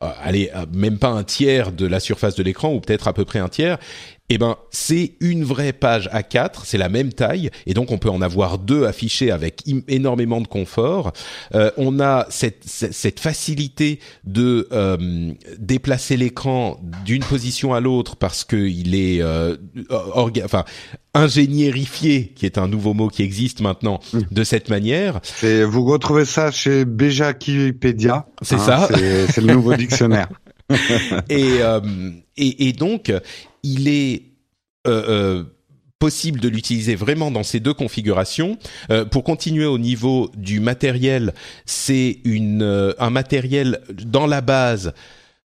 allez 0.00 0.52
même 0.72 0.98
pas 0.98 1.08
un 1.08 1.24
tiers 1.24 1.72
de 1.72 1.86
la 1.86 1.98
surface 1.98 2.36
de 2.36 2.44
l'écran 2.44 2.72
ou 2.72 2.80
peut-être 2.80 3.08
à 3.08 3.12
peu 3.12 3.24
près 3.24 3.40
un 3.40 3.48
tiers 3.48 3.78
eh 4.30 4.38
ben 4.38 4.56
c'est 4.70 5.12
une 5.20 5.44
vraie 5.44 5.72
page 5.72 6.08
A4, 6.12 6.60
c'est 6.64 6.78
la 6.78 6.88
même 6.88 7.12
taille 7.12 7.50
et 7.66 7.74
donc 7.74 7.90
on 7.90 7.98
peut 7.98 8.10
en 8.10 8.20
avoir 8.20 8.58
deux 8.58 8.84
affichés 8.84 9.30
avec 9.30 9.62
énormément 9.88 10.40
de 10.40 10.46
confort. 10.46 11.12
Euh, 11.54 11.70
on 11.76 12.00
a 12.00 12.26
cette, 12.30 12.64
cette 12.64 13.20
facilité 13.20 14.00
de 14.24 14.68
euh, 14.72 15.32
déplacer 15.58 16.16
l'écran 16.16 16.80
d'une 17.04 17.24
position 17.24 17.74
à 17.74 17.80
l'autre 17.80 18.16
parce 18.16 18.44
qu'il 18.44 18.94
est 18.94 19.22
euh, 19.22 19.56
enfin 19.90 20.64
ingénierifié, 21.14 22.32
qui 22.34 22.46
est 22.46 22.58
un 22.58 22.68
nouveau 22.68 22.94
mot 22.94 23.08
qui 23.08 23.22
existe 23.22 23.60
maintenant 23.60 24.00
mm. 24.12 24.20
de 24.30 24.44
cette 24.44 24.68
manière. 24.68 25.20
Et 25.42 25.64
vous 25.64 25.84
retrouvez 25.84 26.24
ça 26.24 26.50
chez 26.50 26.84
Bejakipedia. 26.84 28.26
C'est 28.42 28.56
hein, 28.56 28.58
ça. 28.58 28.88
C'est 29.30 29.40
le 29.40 29.54
nouveau 29.54 29.74
dictionnaire. 29.74 30.28
et, 31.30 31.62
euh, 31.62 31.80
et, 32.36 32.68
et 32.68 32.72
donc 32.72 33.10
il 33.62 33.88
est 33.88 34.22
euh, 34.86 35.04
euh, 35.08 35.44
possible 35.98 36.38
de 36.38 36.48
l'utiliser 36.48 36.94
vraiment 36.94 37.30
dans 37.30 37.42
ces 37.42 37.58
deux 37.58 37.74
configurations. 37.74 38.56
Euh, 38.90 39.04
pour 39.04 39.24
continuer 39.24 39.66
au 39.66 39.78
niveau 39.78 40.30
du 40.36 40.60
matériel, 40.60 41.34
c'est 41.66 42.20
un 42.24 43.10
matériel 43.10 43.80
dans 43.90 44.26
la 44.26 44.40
base, 44.40 44.92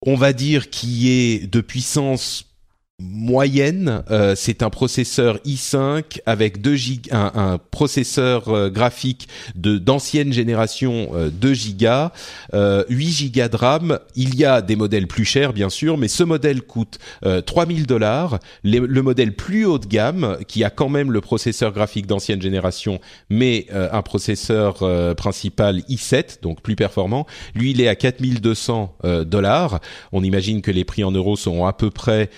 on 0.01 0.15
va 0.15 0.33
dire 0.33 0.69
qui 0.69 1.09
est 1.09 1.47
de 1.47 1.61
puissance 1.61 2.52
moyenne. 2.99 4.03
Euh, 4.11 4.35
c'est 4.35 4.61
un 4.61 4.69
processeur 4.69 5.37
i5 5.45 6.19
avec 6.25 6.61
2 6.61 6.75
gig 6.75 7.09
un, 7.11 7.57
processeur 7.71 8.49
euh, 8.49 8.69
graphique 8.69 9.27
de 9.55 9.77
d'ancienne 9.77 10.31
génération 10.31 11.09
2 11.31 11.49
euh, 11.49 11.53
gigas, 11.53 12.11
8 12.53 13.07
gigas 13.07 13.49
de 13.49 13.55
RAM. 13.55 13.99
Il 14.15 14.35
y 14.35 14.45
a 14.45 14.61
des 14.61 14.75
modèles 14.75 15.07
plus 15.07 15.25
chers 15.25 15.53
bien 15.53 15.69
sûr, 15.69 15.97
mais 15.97 16.07
ce 16.07 16.23
modèle 16.23 16.61
coûte 16.61 16.99
3000 17.45 17.85
dollars. 17.85 18.39
Le 18.63 19.01
modèle 19.01 19.35
plus 19.35 19.65
haut 19.65 19.79
de 19.79 19.87
gamme, 19.87 20.37
qui 20.47 20.63
a 20.63 20.69
quand 20.69 20.89
même 20.89 21.11
le 21.11 21.21
processeur 21.21 21.71
graphique 21.71 22.07
d'ancienne 22.07 22.41
génération, 22.41 22.99
mais 23.29 23.67
un 23.71 24.01
processeur 24.01 24.83
principal 25.15 25.79
i7, 25.89 26.41
donc 26.41 26.61
plus 26.61 26.75
performant, 26.75 27.25
lui 27.55 27.71
il 27.71 27.81
est 27.81 27.87
à 27.87 27.95
4200 27.95 28.97
dollars. 29.25 29.79
On 30.11 30.23
imagine 30.23 30.61
que 30.61 30.71
les 30.71 30.85
prix 30.85 31.03
en 31.03 31.11
euros 31.11 31.35
seront 31.35 31.65
à 31.65 31.73
peu 31.73 31.89
près 31.89 32.29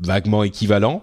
vaguement 0.00 0.42
équivalent. 0.42 1.02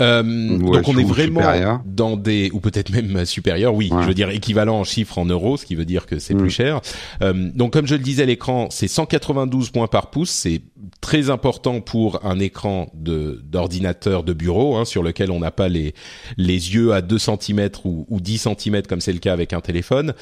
Euh, 0.00 0.22
donc 0.58 0.86
on 0.86 0.96
est 0.96 1.02
vraiment 1.02 1.82
dans 1.84 2.16
des 2.16 2.50
ou 2.52 2.60
peut-être 2.60 2.90
même 2.90 3.24
supérieur, 3.24 3.74
oui, 3.74 3.90
je 3.90 4.06
veux 4.06 4.14
dire 4.14 4.30
équivalent 4.30 4.78
en 4.78 4.84
chiffres 4.84 5.18
en 5.18 5.24
euros, 5.24 5.56
ce 5.56 5.66
qui 5.66 5.74
veut 5.74 5.84
dire 5.84 6.06
que 6.06 6.20
c'est 6.20 6.34
plus 6.34 6.46
mm. 6.46 6.50
cher. 6.50 6.80
Euh, 7.22 7.50
donc 7.52 7.72
comme 7.72 7.86
je 7.88 7.96
le 7.96 8.02
disais, 8.02 8.24
l'écran 8.24 8.68
c'est 8.70 8.86
192 8.86 9.70
points 9.70 9.88
par 9.88 10.10
pouce, 10.10 10.30
c'est 10.30 10.62
très 11.00 11.30
important 11.30 11.80
pour 11.80 12.24
un 12.24 12.38
écran 12.38 12.90
de 12.94 13.42
d'ordinateur 13.44 14.22
de 14.22 14.32
bureau 14.32 14.76
hein, 14.76 14.84
sur 14.84 15.02
lequel 15.02 15.32
on 15.32 15.40
n'a 15.40 15.50
pas 15.50 15.68
les 15.68 15.94
les 16.36 16.74
yeux 16.74 16.92
à 16.92 17.02
2 17.02 17.18
cm 17.18 17.70
ou, 17.84 18.06
ou 18.08 18.20
10 18.20 18.48
cm 18.56 18.82
comme 18.82 19.00
c'est 19.00 19.12
le 19.12 19.18
cas 19.18 19.32
avec 19.32 19.52
un 19.52 19.60
téléphone. 19.60 20.14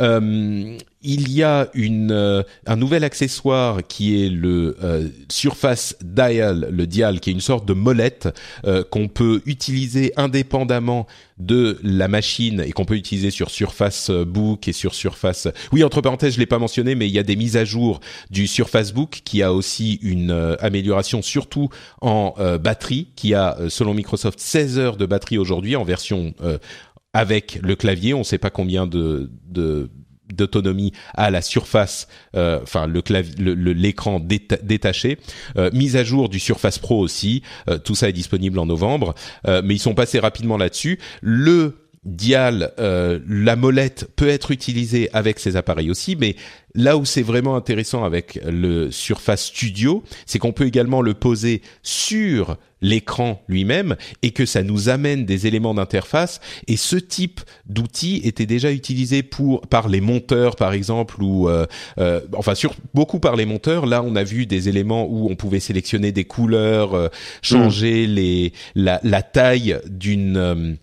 Euh, 0.00 0.78
il 1.02 1.30
y 1.30 1.44
a 1.44 1.68
une, 1.74 2.10
euh, 2.10 2.42
un 2.66 2.74
nouvel 2.74 3.04
accessoire 3.04 3.86
qui 3.86 4.24
est 4.24 4.28
le 4.28 4.76
euh, 4.82 5.08
Surface 5.28 5.96
Dial, 6.02 6.68
le 6.72 6.86
dial, 6.86 7.20
qui 7.20 7.30
est 7.30 7.32
une 7.32 7.40
sorte 7.40 7.66
de 7.66 7.74
molette 7.74 8.28
qu'on 8.90 9.08
peut 9.08 9.42
utiliser 9.46 10.12
indépendamment 10.16 11.06
de 11.38 11.78
la 11.82 12.08
machine 12.08 12.60
et 12.60 12.72
qu'on 12.72 12.84
peut 12.84 12.96
utiliser 12.96 13.30
sur 13.30 13.50
Surface 13.50 14.10
Book 14.10 14.66
et 14.68 14.72
sur 14.72 14.94
Surface. 14.94 15.48
Oui, 15.72 15.84
entre 15.84 16.00
parenthèses, 16.00 16.34
je 16.34 16.40
l'ai 16.40 16.46
pas 16.46 16.58
mentionné, 16.58 16.94
mais 16.94 17.06
il 17.06 17.14
y 17.14 17.18
a 17.18 17.22
des 17.22 17.36
mises 17.36 17.56
à 17.56 17.64
jour 17.64 18.00
du 18.30 18.46
Surface 18.46 18.92
Book 18.92 19.20
qui 19.24 19.42
a 19.42 19.52
aussi 19.52 20.00
une 20.02 20.56
amélioration, 20.60 21.22
surtout 21.22 21.68
en 22.00 22.34
batterie, 22.58 23.08
qui 23.14 23.34
a, 23.34 23.56
selon 23.68 23.94
Microsoft, 23.94 24.40
16 24.40 24.78
heures 24.78 24.96
de 24.96 25.06
batterie 25.06 25.38
aujourd'hui 25.38 25.76
en 25.76 25.84
version 25.84 26.34
avec 27.16 27.58
le 27.62 27.76
clavier. 27.76 28.12
On 28.12 28.18
ne 28.18 28.24
sait 28.24 28.36
pas 28.36 28.50
combien 28.50 28.86
de, 28.86 29.30
d'autonomie 30.30 30.92
à 31.14 31.30
la 31.30 31.40
surface, 31.40 32.08
euh, 32.34 32.60
enfin 32.62 32.86
le 32.86 33.72
l'écran 33.72 34.20
détaché. 34.20 35.18
Euh, 35.56 35.70
mise 35.72 35.96
à 35.96 36.04
jour 36.04 36.28
du 36.28 36.38
Surface 36.38 36.78
Pro 36.78 36.98
aussi. 36.98 37.42
Euh, 37.70 37.78
tout 37.78 37.94
ça 37.94 38.10
est 38.10 38.12
disponible 38.12 38.58
en 38.58 38.66
novembre, 38.66 39.14
mais 39.46 39.74
ils 39.74 39.78
sont 39.78 39.94
passés 39.94 40.18
rapidement 40.18 40.58
là-dessus. 40.58 40.98
Le 41.22 41.85
dial, 42.06 42.72
euh, 42.78 43.18
la 43.28 43.56
molette 43.56 44.08
peut 44.16 44.28
être 44.28 44.52
utilisée 44.52 45.10
avec 45.12 45.38
ces 45.40 45.56
appareils 45.56 45.90
aussi, 45.90 46.16
mais 46.16 46.36
là 46.74 46.96
où 46.96 47.04
c'est 47.04 47.22
vraiment 47.22 47.56
intéressant 47.56 48.04
avec 48.04 48.38
le 48.46 48.90
Surface 48.90 49.46
Studio, 49.46 50.04
c'est 50.24 50.38
qu'on 50.38 50.52
peut 50.52 50.66
également 50.66 51.02
le 51.02 51.14
poser 51.14 51.62
sur 51.82 52.56
l'écran 52.82 53.42
lui-même 53.48 53.96
et 54.22 54.30
que 54.30 54.46
ça 54.46 54.62
nous 54.62 54.88
amène 54.88 55.24
des 55.24 55.46
éléments 55.46 55.74
d'interface. 55.74 56.40
Et 56.68 56.76
ce 56.76 56.96
type 56.96 57.40
d'outil 57.66 58.20
était 58.22 58.46
déjà 58.46 58.70
utilisé 58.70 59.22
pour 59.22 59.62
par 59.62 59.88
les 59.88 60.00
monteurs, 60.00 60.54
par 60.54 60.74
exemple, 60.74 61.22
ou 61.22 61.48
euh, 61.48 61.66
euh, 61.98 62.20
enfin 62.34 62.54
sur 62.54 62.74
beaucoup 62.94 63.18
par 63.18 63.34
les 63.34 63.46
monteurs. 63.46 63.86
Là, 63.86 64.02
on 64.02 64.14
a 64.14 64.22
vu 64.22 64.46
des 64.46 64.68
éléments 64.68 65.06
où 65.08 65.28
on 65.30 65.34
pouvait 65.34 65.60
sélectionner 65.60 66.12
des 66.12 66.24
couleurs, 66.24 67.10
changer 67.42 68.06
mmh. 68.06 68.10
les 68.10 68.52
la, 68.74 69.00
la 69.02 69.22
taille 69.22 69.80
d'une 69.88 70.76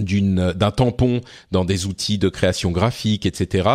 d'une 0.00 0.52
d'un 0.52 0.70
tampon 0.70 1.20
dans 1.50 1.64
des 1.64 1.86
outils 1.86 2.18
de 2.18 2.28
création 2.28 2.70
graphique, 2.70 3.26
etc. 3.26 3.68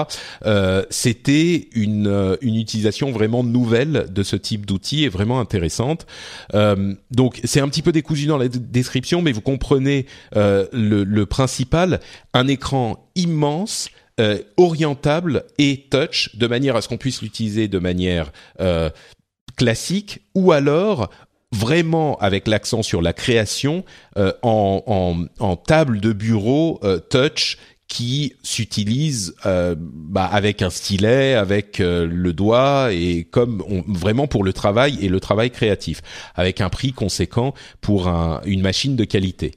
Euh, 0.45 0.84
C'était 0.89 1.69
une 1.73 2.08
euh, 2.08 2.38
une 2.41 2.56
utilisation 2.56 3.12
vraiment 3.12 3.43
nouvelle 3.43 4.08
de 4.10 4.23
ce 4.23 4.36
type 4.36 4.65
d'outils 4.65 5.03
et 5.03 5.10
vraiment 5.10 5.39
intéressante. 5.39 6.06
Euh, 6.53 6.95
donc 7.12 7.39
c'est 7.43 7.60
un 7.60 7.69
petit 7.69 7.82
peu 7.82 7.91
décousu 7.91 8.25
dans 8.25 8.38
la 8.38 8.47
description, 8.47 9.21
mais 9.21 9.32
vous 9.32 9.41
comprenez 9.41 10.06
euh, 10.36 10.67
le, 10.71 11.03
le, 11.03 11.25
principal. 11.25 11.99
Un 12.34 12.47
écran 12.47 13.10
immense. 13.15 13.89
Euh, 14.19 14.39
orientable 14.58 15.43
et 15.60 15.86
touch 15.91 16.36
de 16.36 16.47
manière 16.47 16.75
à 16.75 16.82
ce 16.82 16.88
qu'on 16.88 16.97
puisse 16.97 17.21
l'utiliser 17.21 17.67
de 17.67 17.77
manière 17.77 18.32
classique 19.58 20.21
ou 20.34 20.51
alors 20.51 21.12
vraiment 21.51 22.17
avec 22.17 22.47
l'accent 22.47 22.83
sur 22.83 23.01
la 23.01 23.13
création 23.13 23.86
euh, 24.17 24.33
en, 24.41 24.83
en, 24.86 25.25
en, 25.39 25.55
table 25.55 26.01
de 26.01 26.12
bureau 26.12 26.79
euh, 26.83 26.99
touch 26.99 27.57
qui 27.88 28.33
s'utilise 28.43 29.33
euh, 29.45 29.73
bah, 29.77 30.25
avec 30.25 30.62
un 30.62 30.69
stylet, 30.69 31.36
avec 31.36 31.79
le 31.79 32.33
doigt 32.33 32.89
et 32.91 33.23
comme 33.23 33.63
vraiment 33.88 34.27
pour 34.27 34.43
le 34.43 34.51
travail 34.51 34.97
et 35.01 35.07
le 35.07 35.21
travail 35.21 35.51
créatif, 35.51 36.01
avec 36.36 36.60
un 36.60 36.67
prix 36.67 36.91
conséquent 36.91 37.53
pour 37.79 38.10
un, 38.10 38.41
une 38.45 38.62
machine 38.62 38.97
de 38.97 39.05
qualité. 39.05 39.53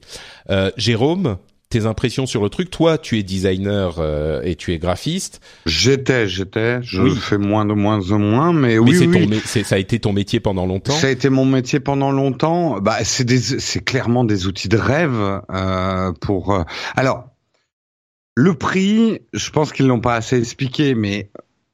Jérôme, 0.77 1.37
tes 1.71 1.87
impressions 1.87 2.27
sur 2.27 2.43
le 2.43 2.49
truc. 2.49 2.69
Toi, 2.69 2.99
tu 2.99 3.17
es 3.17 3.23
designer 3.23 3.95
euh, 3.97 4.41
et 4.43 4.55
tu 4.55 4.73
es 4.73 4.77
graphiste. 4.77 5.41
J'étais, 5.65 6.27
j'étais. 6.27 6.83
Je 6.83 7.09
fais 7.09 7.39
moins 7.39 7.65
de 7.65 7.73
moins 7.73 8.11
en 8.11 8.19
moins, 8.19 8.53
mais, 8.53 8.77
oui, 8.77 9.07
oui. 9.07 9.41
ça 9.45 9.75
a 9.75 9.77
été 9.79 9.99
ton 9.99 10.13
métier 10.13 10.39
pendant 10.39 10.67
longtemps. 10.67 10.93
Ça 10.93 11.07
a 11.07 11.09
été 11.09 11.29
mon 11.29 11.45
métier 11.45 11.79
pendant 11.79 12.11
longtemps. 12.11 12.79
Bah, 12.79 13.03
c'est 13.03 13.23
des, 13.23 13.39
c'est 13.39 13.83
clairement 13.83 14.23
des 14.23 14.45
outils 14.45 14.69
de 14.69 14.77
rêve 14.77 15.41
euh, 15.51 16.11
pour. 16.21 16.53
Euh, 16.53 16.63
alors, 16.95 17.25
le 18.35 18.53
prix, 18.53 19.19
je 19.33 19.49
pense 19.49 19.71
qu'ils 19.71 19.87
l'ont 19.87 19.99
pas 19.99 20.15
assez 20.15 20.37
expliqué, 20.37 20.95
mais 20.95 21.31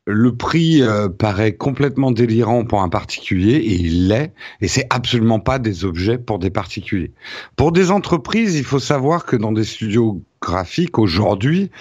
le 0.08 0.34
prix 0.34 0.82
euh, 0.82 1.10
paraît 1.10 1.54
complètement 1.54 2.12
délirant 2.12 2.64
pour 2.64 2.82
un 2.82 2.88
particulier 2.88 3.56
et 3.56 3.74
il 3.74 4.08
l'est 4.08 4.32
et 4.62 4.70
c'est 4.70 4.88
absolument 4.90 5.42
pas 5.42 5.60
des 5.60 5.84
objets 5.84 6.18
pour 6.18 6.40
des 6.40 6.50
particuliers. 6.50 7.12
Pour 7.58 7.74
des 7.74 7.92
entreprises, 7.92 8.56
il 8.56 8.64
faut 8.64 8.80
savoir 8.80 9.26
que 9.26 9.36
dans 9.36 9.52
des 9.52 9.66
studios 9.66 10.24
graphiques 10.42 10.98
aujourd'hui, 10.98 11.72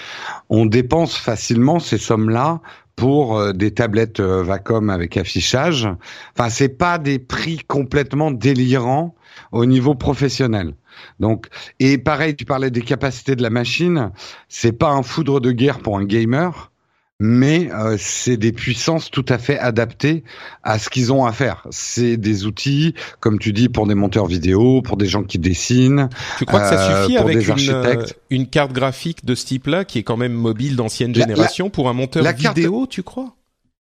on 0.50 0.66
dépense 0.66 1.16
facilement 1.16 1.78
ces 1.78 1.98
sommes-là 1.98 2.60
pour 2.96 3.38
euh, 3.38 3.52
des 3.52 3.70
tablettes 3.70 4.18
euh, 4.18 4.42
Vacom 4.42 4.90
avec 4.90 5.16
affichage. 5.16 5.88
Enfin, 6.36 6.50
c'est 6.50 6.76
pas 6.76 6.98
des 6.98 7.20
prix 7.20 7.58
complètement 7.68 8.32
délirants 8.32 9.14
au 9.52 9.66
niveau 9.66 9.94
professionnel. 9.94 10.74
Donc, 11.20 11.46
et 11.78 11.96
pareil, 11.96 12.34
tu 12.34 12.44
parlais 12.44 12.70
des 12.72 12.82
capacités 12.82 13.36
de 13.36 13.42
la 13.42 13.50
machine. 13.50 14.10
C'est 14.48 14.72
pas 14.72 14.90
un 14.90 15.04
foudre 15.04 15.40
de 15.40 15.52
guerre 15.52 15.78
pour 15.78 15.96
un 15.96 16.04
gamer 16.04 16.72
mais 17.18 17.70
euh, 17.72 17.96
c'est 17.98 18.36
des 18.36 18.52
puissances 18.52 19.10
tout 19.10 19.24
à 19.28 19.38
fait 19.38 19.58
adaptées 19.58 20.22
à 20.62 20.78
ce 20.78 20.90
qu'ils 20.90 21.12
ont 21.12 21.24
à 21.24 21.32
faire. 21.32 21.66
C'est 21.70 22.16
des 22.16 22.44
outils, 22.44 22.94
comme 23.20 23.38
tu 23.38 23.52
dis, 23.52 23.68
pour 23.68 23.86
des 23.86 23.94
monteurs 23.94 24.26
vidéo, 24.26 24.82
pour 24.82 24.96
des 24.96 25.06
gens 25.06 25.22
qui 25.22 25.38
dessinent. 25.38 26.08
Tu 26.38 26.44
crois 26.44 26.60
que 26.60 26.68
ça 26.68 27.02
suffit 27.02 27.16
avec 27.16 27.48
une, 27.48 27.70
euh, 27.70 28.04
une, 28.30 28.46
carte 28.46 28.72
graphique 28.72 29.24
de 29.24 29.34
ce 29.34 29.46
type-là, 29.46 29.84
qui 29.84 29.98
est 29.98 30.02
quand 30.02 30.18
même 30.18 30.34
mobile 30.34 30.76
d'ancienne 30.76 31.14
génération, 31.14 31.70
pour 31.70 31.88
un 31.88 31.94
monteur 31.94 32.24
vidéo, 32.34 32.86
tu 32.88 33.02
crois? 33.02 33.34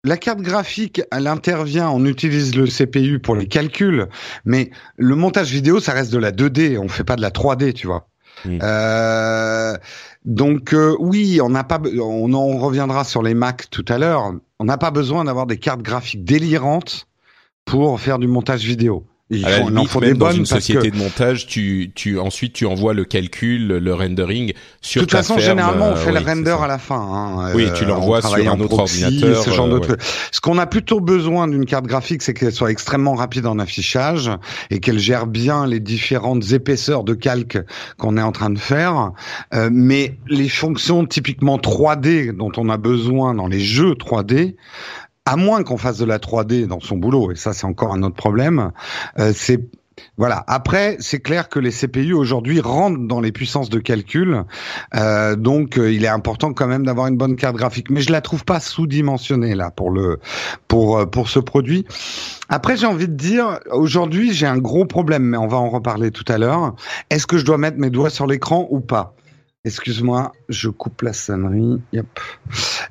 La 0.04 0.18
carte 0.18 0.42
graphique, 0.42 1.02
elle 1.12 1.26
intervient, 1.26 1.90
on 1.90 2.06
utilise 2.06 2.56
le 2.56 2.68
CPU 2.68 3.18
pour 3.18 3.36
les 3.36 3.48
calculs, 3.48 4.08
mais 4.46 4.70
le 4.98 5.16
montage 5.16 5.50
vidéo, 5.50 5.80
ça 5.80 5.94
reste 5.94 6.14
de 6.14 6.20
la 6.20 6.32
2D, 6.32 6.78
on 6.78 6.88
fait 6.88 7.04
pas 7.04 7.16
de 7.16 7.24
la 7.24 7.32
3D, 7.32 7.74
tu 7.74 7.88
vois. 7.88 8.08
Euh, 8.45 9.78
donc 10.26 10.74
euh, 10.74 10.95
oui, 11.00 11.39
on 11.41 11.50
n'a 11.50 11.63
pas, 11.63 11.80
on 12.02 12.34
en 12.34 12.58
reviendra 12.58 13.04
sur 13.04 13.24
les 13.24 13.34
Mac 13.34 13.69
tout 13.69 13.86
à 13.88 13.98
l'heure. 13.98 14.34
On 14.60 14.65
n'a 14.65 14.78
pas 14.78 14.91
besoin 14.91 15.24
d'avoir 15.24 15.45
des 15.45 15.58
cartes 15.58 15.82
graphiques 15.82 16.24
délirantes 16.24 17.08
pour 17.65 18.00
faire 18.00 18.19
du 18.19 18.28
montage 18.28 18.63
vidéo. 18.63 19.06
Il 19.32 19.44
faut, 19.44 19.70
limite, 19.70 19.90
faut 19.90 20.02
des 20.02 20.14
bonnes 20.14 20.30
dans 20.30 20.36
une 20.36 20.46
société 20.46 20.92
de 20.92 20.98
montage, 20.98 21.48
tu, 21.48 21.92
tu 21.96 22.20
ensuite 22.20 22.54
tu 22.54 22.68
envoies 22.68 22.94
le 22.94 23.06
calcul, 23.06 23.66
le 23.66 23.94
rendering 23.96 24.54
sur 24.82 25.02
De 25.02 25.06
toute 25.06 25.18
façon, 25.18 25.40
généralement, 25.40 25.90
on 25.90 25.96
fait 25.96 26.12
le 26.12 26.20
render 26.20 26.56
à 26.62 26.68
la 26.68 26.78
fin. 26.78 27.00
Hein. 27.00 27.52
Oui, 27.56 27.68
tu 27.74 27.86
l'envoies 27.86 28.22
sur 28.22 28.36
un 28.36 28.60
autre 28.60 28.78
ordinateur. 28.78 29.44
Ce 29.44 29.50
genre 29.50 29.68
euh, 29.68 29.96
Ce 30.32 30.40
qu'on 30.42 30.60
a 30.60 30.68
plutôt 30.68 31.00
besoin 31.00 31.48
d'une 31.48 31.66
carte 31.66 31.88
graphique, 31.88 32.22
c'est 32.22 32.36
qu'elle 32.36 32.52
soit 32.52 32.70
extrêmement 32.70 33.16
rapide 33.16 33.48
en 33.48 33.58
affichage 33.58 34.30
et 34.70 34.80
qu'elle 34.80 35.00
gère 35.00 35.26
bien 35.26 35.66
les 35.66 35.80
différentes 35.80 36.52
épaisseurs 36.52 37.04
de 37.04 37.16
calque 37.16 37.58
qu'on 37.98 38.18
est 38.18 38.22
en 38.22 38.32
train 38.32 38.52
de 38.52 38.60
faire. 38.60 39.12
Euh, 39.56 39.70
mais 39.72 40.20
les 40.28 40.50
fonctions 40.50 41.04
typiquement 41.04 41.58
3D 41.58 42.32
dont 42.32 42.52
on 42.58 42.70
a 42.70 42.78
besoin 42.78 43.34
dans 43.34 43.48
les 43.48 43.60
jeux 43.60 43.94
3D, 43.94 44.54
à 45.26 45.36
moins 45.36 45.64
qu'on 45.64 45.78
fasse 45.78 45.98
de 45.98 46.06
la 46.06 46.20
3D 46.20 46.68
dans 46.68 46.80
son 46.80 46.98
boulot, 46.98 47.32
et 47.32 47.36
ça 47.36 47.54
c'est 47.54 47.66
encore 47.66 47.94
un 47.94 48.04
autre 48.04 48.16
problème, 48.16 48.72
euh, 49.20 49.34
c'est 49.36 49.60
voilà. 50.18 50.44
Après, 50.48 50.98
c'est 51.00 51.20
clair 51.20 51.48
que 51.48 51.60
les 51.60 51.72
CPU 51.72 52.14
aujourd'hui 52.14 52.60
rentrent 52.60 53.08
dans 53.08 53.22
les 53.22 53.32
puissances 53.32 53.70
de 53.70 53.80
calcul, 53.80 54.44
euh, 54.94 55.36
donc 55.38 55.78
euh, 55.78 55.92
il 55.92 56.04
est 56.04 56.10
important 56.10 56.54
quand 56.54 56.68
même 56.68 56.86
d'avoir 56.86 57.08
une 57.08 57.16
bonne 57.16 57.36
carte 57.38 57.56
graphique. 57.56 57.90
Mais 57.90 58.02
je 58.02 58.12
la 58.12 58.22
trouve 58.22 58.44
pas 58.44 58.60
sous-dimensionnée 58.60 59.56
là 59.56 59.72
pour 59.72 59.92
le 59.92 60.20
pour 60.68 61.10
pour 61.10 61.30
ce 61.30 61.40
produit. 61.40 61.86
Après, 62.50 62.76
j'ai 62.78 62.88
envie 62.88 63.08
de 63.08 63.14
dire, 63.14 63.60
aujourd'hui 63.72 64.34
j'ai 64.34 64.48
un 64.48 64.58
gros 64.58 64.86
problème, 64.86 65.24
mais 65.24 65.38
on 65.38 65.48
va 65.48 65.58
en 65.58 65.70
reparler 65.70 66.12
tout 66.12 66.26
à 66.28 66.38
l'heure. 66.38 66.76
Est-ce 67.10 67.26
que 67.26 67.38
je 67.38 67.46
dois 67.46 67.58
mettre 67.58 67.78
mes 67.78 67.90
doigts 67.90 68.10
sur 68.10 68.28
l'écran 68.28 68.68
ou 68.72 68.82
pas? 68.82 69.16
Excuse-moi, 69.65 70.32
je 70.47 70.69
coupe 70.69 71.01
la 71.01 71.12
sonnerie. 71.12 71.82
Yep. 71.91 72.19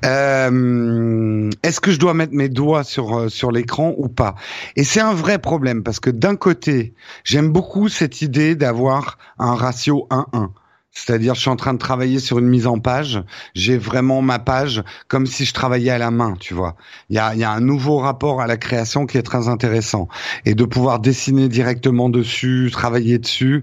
Euh, 0.04 1.48
Est-ce 1.62 1.80
que 1.80 1.92
je 1.92 2.00
dois 2.00 2.14
mettre 2.14 2.32
mes 2.32 2.48
doigts 2.48 2.82
sur 2.82 3.16
euh, 3.16 3.28
sur 3.28 3.52
l'écran 3.52 3.94
ou 3.96 4.08
pas? 4.08 4.34
Et 4.74 4.82
c'est 4.82 5.00
un 5.00 5.14
vrai 5.14 5.38
problème 5.38 5.84
parce 5.84 6.00
que 6.00 6.10
d'un 6.10 6.34
côté, 6.34 6.94
j'aime 7.22 7.50
beaucoup 7.50 7.88
cette 7.88 8.22
idée 8.22 8.56
d'avoir 8.56 9.18
un 9.38 9.54
ratio 9.54 10.08
1-1. 10.10 10.48
C'est-à-dire, 10.90 11.34
je 11.34 11.40
suis 11.40 11.50
en 11.50 11.56
train 11.56 11.74
de 11.74 11.78
travailler 11.78 12.18
sur 12.18 12.40
une 12.40 12.46
mise 12.48 12.66
en 12.66 12.80
page. 12.80 13.22
J'ai 13.54 13.76
vraiment 13.76 14.20
ma 14.20 14.40
page 14.40 14.82
comme 15.06 15.26
si 15.26 15.44
je 15.44 15.52
travaillais 15.52 15.90
à 15.90 15.98
la 15.98 16.10
main, 16.10 16.34
tu 16.38 16.54
vois. 16.54 16.74
Il 17.08 17.16
y 17.16 17.18
a, 17.20 17.36
y 17.36 17.44
a 17.44 17.50
un 17.50 17.60
nouveau 17.60 17.98
rapport 17.98 18.40
à 18.40 18.48
la 18.48 18.56
création 18.56 19.06
qui 19.06 19.18
est 19.18 19.22
très 19.22 19.46
intéressant. 19.46 20.08
Et 20.44 20.54
de 20.54 20.64
pouvoir 20.64 20.98
dessiner 20.98 21.48
directement 21.48 22.08
dessus, 22.08 22.70
travailler 22.72 23.18
dessus, 23.18 23.62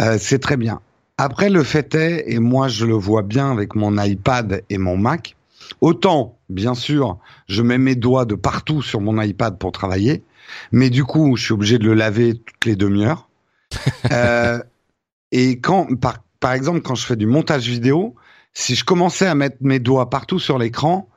euh, 0.00 0.18
c'est 0.20 0.40
très 0.40 0.56
bien. 0.56 0.80
Après, 1.16 1.48
le 1.48 1.62
fait 1.62 1.94
est, 1.94 2.24
et 2.26 2.38
moi 2.38 2.68
je 2.68 2.86
le 2.86 2.94
vois 2.94 3.22
bien 3.22 3.52
avec 3.52 3.74
mon 3.74 4.02
iPad 4.02 4.62
et 4.68 4.78
mon 4.78 4.96
Mac, 4.96 5.36
autant, 5.80 6.38
bien 6.48 6.74
sûr, 6.74 7.18
je 7.48 7.62
mets 7.62 7.78
mes 7.78 7.94
doigts 7.94 8.24
de 8.24 8.34
partout 8.34 8.82
sur 8.82 9.00
mon 9.00 9.20
iPad 9.20 9.58
pour 9.58 9.72
travailler, 9.72 10.24
mais 10.72 10.90
du 10.90 11.04
coup, 11.04 11.36
je 11.36 11.44
suis 11.44 11.52
obligé 11.52 11.78
de 11.78 11.84
le 11.84 11.94
laver 11.94 12.34
toutes 12.34 12.64
les 12.64 12.76
demi-heures. 12.76 13.28
euh, 14.12 14.60
et 15.30 15.60
quand, 15.60 15.98
par, 16.00 16.18
par 16.40 16.52
exemple, 16.52 16.82
quand 16.82 16.94
je 16.94 17.06
fais 17.06 17.16
du 17.16 17.26
montage 17.26 17.68
vidéo, 17.68 18.14
si 18.52 18.74
je 18.74 18.84
commençais 18.84 19.26
à 19.26 19.34
mettre 19.34 19.56
mes 19.60 19.78
doigts 19.78 20.10
partout 20.10 20.38
sur 20.38 20.58
l'écran, 20.58 21.08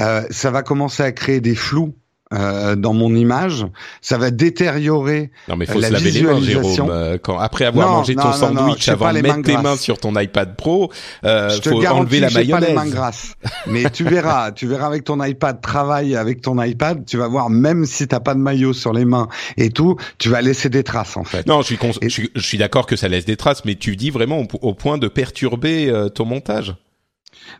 euh, 0.00 0.22
ça 0.30 0.50
va 0.50 0.62
commencer 0.62 1.02
à 1.02 1.12
créer 1.12 1.40
des 1.40 1.54
flous 1.54 1.94
euh, 2.34 2.76
dans 2.76 2.92
mon 2.92 3.14
image, 3.14 3.66
ça 4.02 4.18
va 4.18 4.30
détériorer 4.30 5.30
non, 5.48 5.56
mais 5.56 5.66
faut 5.66 5.80
se 5.80 5.90
laver 5.90 6.10
les 6.10 6.22
mains, 6.22 6.40
Jérôme. 6.40 6.90
Euh, 6.90 7.18
quand, 7.20 7.38
après 7.38 7.64
avoir 7.64 7.88
mangé 7.88 8.14
ton 8.14 8.32
sandwich, 8.32 8.88
avant 8.88 9.12
de 9.12 9.20
mettre 9.20 9.42
tes 9.42 9.56
mains 9.56 9.76
sur 9.76 9.98
ton 9.98 10.18
iPad 10.18 10.54
Pro, 10.56 10.92
euh, 11.24 11.48
je 11.50 11.68
faut 11.68 11.84
enlever 11.86 12.20
la 12.20 12.30
mayonnaise. 12.30 12.60
pas 12.60 12.66
les 12.68 12.74
mains 12.74 12.86
grasses. 12.86 13.34
mais 13.66 13.88
tu 13.90 14.04
verras, 14.04 14.52
tu 14.52 14.66
verras 14.66 14.86
avec 14.86 15.04
ton 15.04 15.22
iPad, 15.22 15.60
travaille 15.60 16.16
avec 16.16 16.42
ton 16.42 16.62
iPad, 16.62 17.04
tu 17.06 17.16
vas 17.16 17.28
voir, 17.28 17.48
même 17.48 17.86
si 17.86 18.06
t'as 18.06 18.20
pas 18.20 18.34
de 18.34 18.40
maillot 18.40 18.72
sur 18.72 18.92
les 18.92 19.04
mains 19.04 19.28
et 19.56 19.70
tout, 19.70 19.96
tu 20.18 20.28
vas 20.28 20.42
laisser 20.42 20.68
des 20.68 20.84
traces 20.84 21.16
en 21.16 21.24
fait. 21.24 21.46
Non, 21.46 21.62
je 21.62 21.74
suis, 21.74 22.30
je, 22.34 22.40
suis 22.40 22.58
d'accord 22.58 22.86
que 22.86 22.96
ça 22.96 23.08
laisse 23.08 23.24
des 23.24 23.36
traces, 23.36 23.64
mais 23.64 23.74
tu 23.74 23.96
dis 23.96 24.10
vraiment 24.10 24.46
au, 24.60 24.74
point 24.74 24.98
de 24.98 25.08
perturber 25.08 25.88
euh, 25.88 26.08
ton 26.08 26.24
montage. 26.24 26.74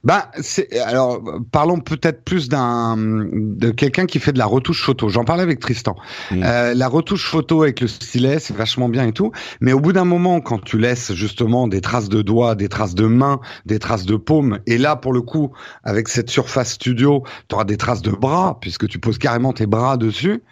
Bah, 0.04 0.30
c'est 0.40 0.78
alors 0.80 1.22
parlons 1.50 1.80
peut-être 1.80 2.22
plus 2.24 2.48
d'un 2.48 2.96
de 2.96 3.70
quelqu'un 3.70 4.06
qui 4.06 4.18
fait 4.18 4.32
de 4.32 4.38
la 4.38 4.46
retouche 4.46 4.82
photo. 4.82 5.08
J'en 5.08 5.24
parlais 5.24 5.42
avec 5.42 5.60
Tristan. 5.60 5.96
Mm. 6.30 6.42
Euh, 6.42 6.74
la 6.74 6.88
retouche 6.88 7.26
photo 7.26 7.62
avec 7.62 7.80
le 7.80 7.88
stylet, 7.88 8.38
c'est 8.38 8.56
vachement 8.56 8.88
bien 8.88 9.06
et 9.06 9.12
tout, 9.12 9.32
mais 9.60 9.72
au 9.72 9.80
bout 9.80 9.92
d'un 9.92 10.04
moment, 10.04 10.40
quand 10.40 10.62
tu 10.62 10.78
laisses 10.78 11.12
justement 11.12 11.68
des 11.68 11.80
traces 11.80 12.08
de 12.08 12.22
doigts, 12.22 12.54
des 12.54 12.68
traces 12.68 12.94
de 12.94 13.06
mains, 13.06 13.40
des 13.66 13.78
traces 13.78 14.06
de 14.06 14.16
paumes, 14.16 14.58
et 14.66 14.78
là 14.78 14.96
pour 14.96 15.12
le 15.12 15.20
coup, 15.20 15.52
avec 15.84 16.08
cette 16.08 16.30
surface 16.30 16.72
studio, 16.72 17.22
tu 17.48 17.54
auras 17.54 17.64
des 17.64 17.76
traces 17.76 18.02
de 18.02 18.10
bras 18.10 18.58
puisque 18.60 18.88
tu 18.88 18.98
poses 18.98 19.18
carrément 19.18 19.52
tes 19.52 19.66
bras 19.66 19.96
dessus. 19.96 20.42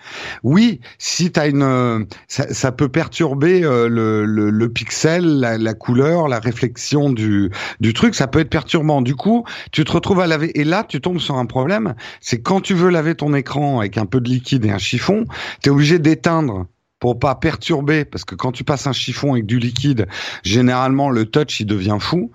Oui, 0.43 0.81
si 0.99 1.33
tu 1.33 1.41
as 1.41 1.47
une, 1.47 2.07
ça, 2.29 2.53
ça, 2.53 2.73
peut 2.73 2.89
perturber 2.89 3.65
euh, 3.65 3.89
le, 3.89 4.25
le, 4.25 4.51
le, 4.51 4.69
pixel, 4.69 5.25
la, 5.41 5.59
la, 5.59 5.75
couleur, 5.75 6.29
la 6.29 6.39
réflexion 6.39 7.11
du 7.11 7.51
du 7.81 7.93
truc, 7.95 8.15
ça 8.15 8.27
peut 8.27 8.41
être 8.41 8.51
perturbant. 8.51 9.03
Du 9.07 9.15
coup, 9.15 9.45
tu 9.71 9.85
te 9.85 9.93
retrouves 9.93 10.19
à 10.19 10.27
laver. 10.27 10.59
Et 10.59 10.65
là, 10.65 10.83
tu 10.83 11.01
tombes 11.01 11.21
sur 11.21 11.37
un 11.37 11.47
problème. 11.47 11.95
C'est 12.21 12.43
quand 12.43 12.61
tu 12.61 12.75
veux 12.75 12.91
laver 12.91 13.15
ton 13.15 13.35
écran 13.35 13.79
avec 13.79 13.99
un 13.99 14.05
peu 14.05 14.21
de 14.21 14.29
liquide 14.29 14.65
et 14.65 14.71
un 14.71 14.79
chiffon, 14.79 15.27
tu 15.63 15.69
es 15.69 15.73
obligé 15.73 16.01
d'éteindre 16.01 16.67
pour 16.99 17.17
pas 17.17 17.37
perturber, 17.37 18.05
parce 18.05 18.25
que 18.25 18.35
quand 18.35 18.51
tu 18.51 18.65
passes 18.65 18.89
un 18.89 18.93
chiffon 18.93 19.35
avec 19.35 19.47
du 19.47 19.61
liquide, 19.61 20.09
généralement 20.43 21.09
le 21.09 21.25
touch 21.25 21.61
il 21.61 21.67
devient 21.67 21.99
fou. 22.01 22.33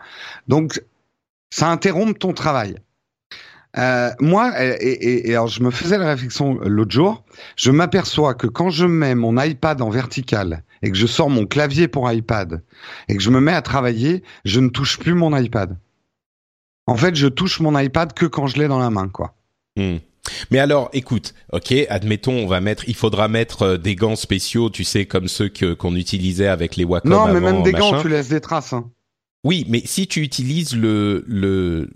Donc 0.47 0.81
ça 1.49 1.69
interrompt 1.69 2.17
ton 2.17 2.31
travail. 2.31 2.77
Euh, 3.77 4.11
moi, 4.21 4.53
et, 4.63 5.29
et, 5.29 5.35
alors 5.35 5.47
je 5.47 5.61
me 5.63 5.71
faisais 5.71 5.97
la 5.97 6.07
réflexion 6.07 6.57
l'autre 6.63 6.91
jour, 6.91 7.25
je 7.57 7.71
m'aperçois 7.71 8.33
que 8.33 8.47
quand 8.47 8.69
je 8.69 8.85
mets 8.85 9.15
mon 9.15 9.37
iPad 9.41 9.81
en 9.81 9.89
vertical 9.89 10.63
et 10.83 10.89
que 10.89 10.97
je 10.97 11.07
sors 11.07 11.29
mon 11.29 11.45
clavier 11.45 11.89
pour 11.89 12.09
iPad 12.09 12.61
et 13.09 13.17
que 13.17 13.21
je 13.21 13.29
me 13.29 13.41
mets 13.41 13.53
à 13.53 13.61
travailler, 13.61 14.23
je 14.45 14.61
ne 14.61 14.69
touche 14.69 14.99
plus 14.99 15.15
mon 15.15 15.35
iPad. 15.35 15.77
En 16.87 16.95
fait, 16.95 17.15
je 17.15 17.27
touche 17.27 17.59
mon 17.59 17.77
iPad 17.77 18.13
que 18.13 18.25
quand 18.25 18.47
je 18.47 18.57
l'ai 18.59 18.67
dans 18.67 18.79
la 18.79 18.89
main, 18.89 19.07
quoi. 19.07 19.35
Hmm. 19.77 19.97
Mais 20.49 20.59
alors, 20.59 20.89
écoute, 20.93 21.33
ok, 21.51 21.73
admettons, 21.89 22.33
on 22.33 22.47
va 22.47 22.61
mettre, 22.61 22.87
il 22.87 22.95
faudra 22.95 23.27
mettre 23.27 23.63
euh, 23.63 23.77
des 23.77 23.95
gants 23.95 24.15
spéciaux, 24.15 24.69
tu 24.69 24.83
sais, 24.83 25.05
comme 25.05 25.27
ceux 25.27 25.49
que 25.49 25.73
qu'on 25.73 25.95
utilisait 25.95 26.47
avec 26.47 26.75
les 26.75 26.83
Wacom. 26.83 27.09
Non, 27.09 27.33
mais 27.33 27.39
même 27.39 27.63
des 27.63 27.71
gants, 27.71 28.01
tu 28.01 28.09
laisses 28.09 28.29
des 28.29 28.41
traces. 28.41 28.73
Hein. 28.73 28.89
Oui, 29.43 29.65
mais 29.67 29.81
si 29.85 30.07
tu 30.07 30.21
utilises 30.21 30.75
le 30.75 31.23
le 31.27 31.89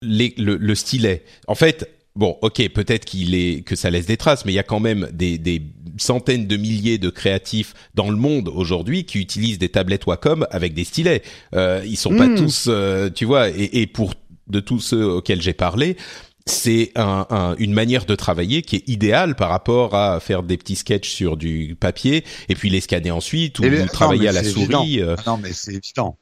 le, 0.00 0.56
le 0.56 0.74
stylet, 0.74 1.24
en 1.46 1.54
fait, 1.54 1.90
bon, 2.18 2.36
ok, 2.42 2.68
peut-être 2.70 3.04
qu'il 3.04 3.34
est 3.34 3.62
que 3.62 3.76
ça 3.76 3.88
laisse 3.90 4.06
des 4.06 4.16
traces, 4.16 4.44
mais 4.44 4.52
il 4.52 4.56
y 4.56 4.60
a 4.60 4.64
quand 4.64 4.80
même 4.80 5.08
des, 5.12 5.38
des 5.38 5.62
centaines 5.96 6.46
de 6.46 6.56
milliers 6.56 6.98
de 6.98 7.10
créatifs 7.10 7.74
dans 7.94 8.10
le 8.10 8.16
monde 8.16 8.48
aujourd'hui 8.48 9.04
qui 9.04 9.18
utilisent 9.18 9.58
des 9.58 9.68
tablettes 9.68 10.04
Wacom 10.06 10.46
avec 10.50 10.74
des 10.74 10.84
stylets. 10.84 11.22
Euh, 11.54 11.82
ils 11.86 11.96
sont 11.96 12.14
pas 12.16 12.26
hmm. 12.26 12.34
tous, 12.34 12.66
euh, 12.68 13.08
tu 13.08 13.24
vois, 13.24 13.48
et, 13.48 13.80
et, 13.80 13.86
pour 13.86 14.14
de 14.48 14.60
tous 14.60 14.80
ceux 14.80 15.06
auxquels 15.06 15.40
j'ai 15.40 15.52
parlé, 15.52 15.96
c'est 16.44 16.90
un, 16.96 17.26
un, 17.30 17.54
une 17.58 17.72
manière 17.72 18.04
de 18.04 18.14
travailler 18.16 18.62
qui 18.62 18.76
est 18.76 18.88
idéale 18.88 19.36
par 19.36 19.50
rapport 19.50 19.94
à 19.94 20.18
faire 20.18 20.42
des 20.42 20.56
petits 20.56 20.76
sketchs 20.76 21.10
sur 21.10 21.36
du 21.36 21.76
papier 21.78 22.24
et 22.48 22.54
puis 22.54 22.68
les 22.68 22.80
scanner 22.80 23.10
ensuite 23.12 23.60
ou 23.60 23.64
travailler 23.92 24.28
à 24.28 24.32
la 24.32 24.42
souris. 24.42 25.00
Euh. 25.00 25.14
Non, 25.26 25.36
mais 25.36 25.52
c'est 25.52 25.74
évident. 25.74 26.18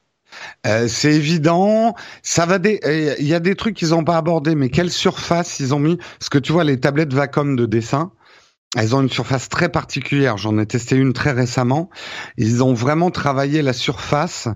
Euh, 0.67 0.89
c'est 0.89 1.15
évident. 1.15 1.95
Ça 2.23 2.47
va 2.47 2.59
des. 2.59 2.81
Euh, 2.85 3.15
il 3.19 3.27
y 3.27 3.35
a 3.35 3.41
des 3.41 3.55
trucs 3.55 3.75
qu'ils 3.75 3.91
n'ont 3.91 4.05
pas 4.05 4.17
abordé, 4.17 4.55
mais 4.55 4.69
quelle 4.69 4.91
surface 4.91 5.61
ils 5.61 5.75
ont 5.75 5.79
mis? 5.79 5.97
Parce 6.19 6.29
que 6.29 6.39
tu 6.39 6.53
vois, 6.53 6.65
les 6.65 6.79
tablettes 6.81 7.13
Vacom 7.13 7.57
de 7.57 7.67
dessin, 7.67 8.13
elles 8.77 8.95
ont 8.95 9.01
une 9.01 9.11
surface 9.11 9.49
très 9.49 9.69
particulière. 9.69 10.37
J'en 10.37 10.59
ai 10.59 10.67
testé 10.67 10.97
une 10.97 11.13
très 11.13 11.33
récemment. 11.33 11.91
Ils 12.37 12.63
ont 12.63 12.75
vraiment 12.75 13.11
travaillé 13.11 13.63
la 13.63 13.73
surface 13.73 14.49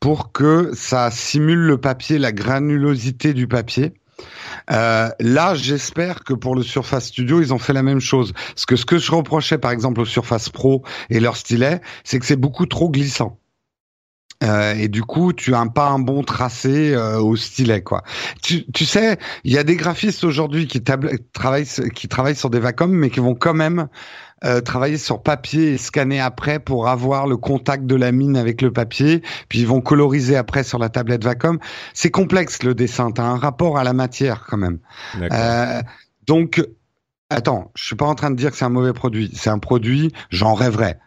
pour 0.00 0.32
que 0.32 0.70
ça 0.74 1.10
simule 1.10 1.60
le 1.60 1.78
papier, 1.78 2.18
la 2.18 2.32
granulosité 2.32 3.34
du 3.34 3.46
papier. 3.46 3.94
Euh, 4.70 5.10
là, 5.20 5.54
j'espère 5.54 6.24
que 6.24 6.34
pour 6.34 6.54
le 6.56 6.62
Surface 6.62 7.06
Studio, 7.06 7.40
ils 7.40 7.54
ont 7.54 7.58
fait 7.58 7.72
la 7.72 7.82
même 7.82 8.00
chose. 8.00 8.32
Parce 8.32 8.80
ce 8.80 8.84
que 8.84 8.98
je 8.98 9.12
reprochais, 9.12 9.58
par 9.58 9.70
exemple, 9.70 10.00
au 10.00 10.04
Surface 10.04 10.48
Pro 10.48 10.82
et 11.10 11.20
leur 11.20 11.36
stylet, 11.36 11.80
c'est 12.04 12.18
que 12.18 12.26
c'est 12.26 12.36
beaucoup 12.36 12.66
trop 12.66 12.90
glissant. 12.90 13.38
Euh, 14.44 14.74
et 14.74 14.88
du 14.88 15.02
coup, 15.02 15.32
tu 15.32 15.54
as 15.54 15.66
pas 15.66 15.88
un 15.88 15.98
bon 15.98 16.22
tracé 16.22 16.94
euh, 16.94 17.18
au 17.18 17.34
stylet, 17.34 17.82
quoi. 17.82 18.04
Tu, 18.42 18.64
tu 18.72 18.84
sais, 18.84 19.18
il 19.42 19.52
y 19.52 19.58
a 19.58 19.64
des 19.64 19.74
graphistes 19.74 20.22
aujourd'hui 20.22 20.68
qui 20.68 20.80
travaillent 20.80 21.66
qui 21.94 22.06
travaillent 22.06 22.36
sur 22.36 22.50
des 22.50 22.60
vacuums, 22.60 22.92
mais 22.92 23.10
qui 23.10 23.18
vont 23.18 23.34
quand 23.34 23.54
même 23.54 23.88
euh, 24.44 24.60
travailler 24.60 24.98
sur 24.98 25.24
papier 25.24 25.72
et 25.72 25.78
scanner 25.78 26.20
après 26.20 26.60
pour 26.60 26.88
avoir 26.88 27.26
le 27.26 27.36
contact 27.36 27.86
de 27.86 27.96
la 27.96 28.12
mine 28.12 28.36
avec 28.36 28.62
le 28.62 28.72
papier. 28.72 29.22
Puis 29.48 29.58
ils 29.60 29.66
vont 29.66 29.80
coloriser 29.80 30.36
après 30.36 30.62
sur 30.62 30.78
la 30.78 30.88
tablette 30.88 31.24
Vacom. 31.24 31.58
C'est 31.92 32.10
complexe 32.10 32.62
le 32.62 32.74
dessin. 32.74 33.10
T'as 33.10 33.24
un 33.24 33.36
rapport 33.36 33.78
à 33.78 33.82
la 33.84 33.92
matière 33.92 34.44
quand 34.48 34.56
même. 34.58 34.78
Euh, 35.20 35.82
donc, 36.28 36.64
attends, 37.30 37.72
je 37.74 37.84
suis 37.84 37.96
pas 37.96 38.06
en 38.06 38.14
train 38.14 38.30
de 38.30 38.36
dire 38.36 38.52
que 38.52 38.56
c'est 38.56 38.64
un 38.64 38.70
mauvais 38.70 38.92
produit. 38.92 39.32
C'est 39.34 39.50
un 39.50 39.58
produit, 39.58 40.12
j'en 40.30 40.54
rêverais. 40.54 41.00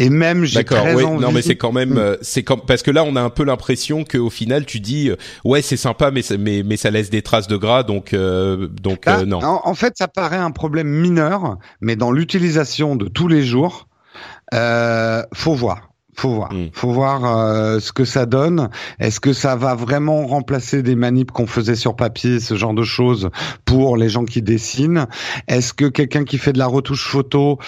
Et 0.00 0.08
même 0.08 0.46
j'ai 0.46 0.64
très 0.64 0.94
oui, 0.94 1.04
Non, 1.04 1.30
mais 1.30 1.42
c'est 1.42 1.56
quand 1.56 1.72
même, 1.72 1.98
euh, 1.98 2.16
c'est 2.22 2.42
comme 2.42 2.62
parce 2.66 2.82
que 2.82 2.90
là 2.90 3.04
on 3.04 3.16
a 3.16 3.20
un 3.20 3.28
peu 3.28 3.44
l'impression 3.44 4.02
qu'au 4.02 4.30
final 4.30 4.64
tu 4.64 4.80
dis, 4.80 5.10
euh, 5.10 5.16
ouais 5.44 5.60
c'est 5.60 5.76
sympa, 5.76 6.10
mais 6.10 6.22
mais 6.38 6.62
mais 6.64 6.78
ça 6.78 6.90
laisse 6.90 7.10
des 7.10 7.20
traces 7.20 7.48
de 7.48 7.58
gras, 7.58 7.82
donc 7.82 8.14
euh, 8.14 8.66
donc 8.66 9.02
ah, 9.04 9.26
non. 9.26 9.40
En, 9.42 9.74
fait, 9.74 9.98
ça 9.98 10.08
paraît 10.08 10.38
un 10.38 10.52
problème 10.52 10.88
mineur, 10.88 11.58
mais 11.82 11.96
dans 11.96 12.12
l'utilisation 12.12 12.96
de 12.96 13.08
tous 13.08 13.28
les 13.28 13.42
jours, 13.42 13.88
euh, 14.54 15.22
faut 15.34 15.54
voir. 15.54 15.90
Faut 16.14 16.30
voir, 16.30 16.52
hmm. 16.52 16.68
faut 16.72 16.92
voir 16.92 17.80
ce 17.80 17.92
que 17.92 18.04
ça 18.04 18.26
donne. 18.26 18.68
Est-ce 18.98 19.20
que 19.20 19.32
ça 19.32 19.56
va 19.56 19.74
vraiment 19.74 20.26
remplacer 20.26 20.82
des 20.82 20.94
manips 20.94 21.30
qu'on 21.30 21.46
faisait 21.46 21.76
sur 21.76 21.94
papier, 21.94 22.40
ce 22.40 22.56
genre 22.56 22.74
de 22.74 22.82
choses, 22.82 23.30
pour 23.64 23.96
les 23.96 24.08
gens 24.08 24.24
qui 24.24 24.42
dessinent? 24.42 25.06
Est-ce 25.46 25.72
que 25.72 25.86
quelqu'un 25.86 26.24
qui 26.24 26.36
fait 26.36 26.52
de 26.52 26.58
la 26.58 26.66
retouche 26.66 27.06
photo 27.06 27.58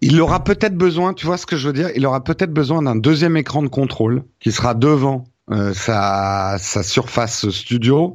il 0.00 0.20
aura 0.20 0.42
peut-être 0.44 0.76
besoin, 0.76 1.14
tu 1.14 1.26
vois 1.26 1.36
ce 1.36 1.46
que 1.46 1.56
je 1.56 1.66
veux 1.68 1.72
dire 1.72 1.90
Il 1.94 2.06
aura 2.06 2.24
peut-être 2.24 2.52
besoin 2.52 2.82
d'un 2.82 2.96
deuxième 2.96 3.36
écran 3.36 3.62
de 3.62 3.68
contrôle 3.68 4.24
qui 4.38 4.52
sera 4.52 4.74
devant 4.74 5.24
euh, 5.50 5.74
sa, 5.74 6.56
sa 6.58 6.82
surface 6.82 7.50
studio 7.50 8.14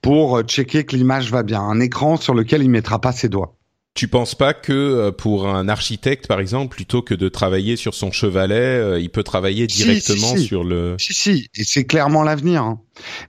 pour 0.00 0.40
checker 0.42 0.84
que 0.84 0.96
l'image 0.96 1.30
va 1.30 1.42
bien. 1.42 1.60
Un 1.60 1.80
écran 1.80 2.16
sur 2.16 2.34
lequel 2.34 2.62
il 2.62 2.70
mettra 2.70 3.00
pas 3.00 3.12
ses 3.12 3.28
doigts. 3.28 3.56
Tu 3.96 4.08
penses 4.08 4.34
pas 4.34 4.52
que 4.52 4.72
euh, 4.74 5.10
pour 5.10 5.48
un 5.48 5.70
architecte, 5.70 6.26
par 6.26 6.38
exemple, 6.38 6.76
plutôt 6.76 7.00
que 7.00 7.14
de 7.14 7.30
travailler 7.30 7.76
sur 7.76 7.94
son 7.94 8.12
chevalet, 8.12 8.54
euh, 8.54 9.00
il 9.00 9.08
peut 9.08 9.22
travailler 9.22 9.66
directement 9.66 10.36
sur 10.36 10.64
le. 10.64 10.96
Si 10.98 11.14
si, 11.14 11.48
et 11.56 11.64
c'est 11.64 11.84
clairement 11.84 12.22
l'avenir. 12.22 12.62
Hein. 12.62 12.80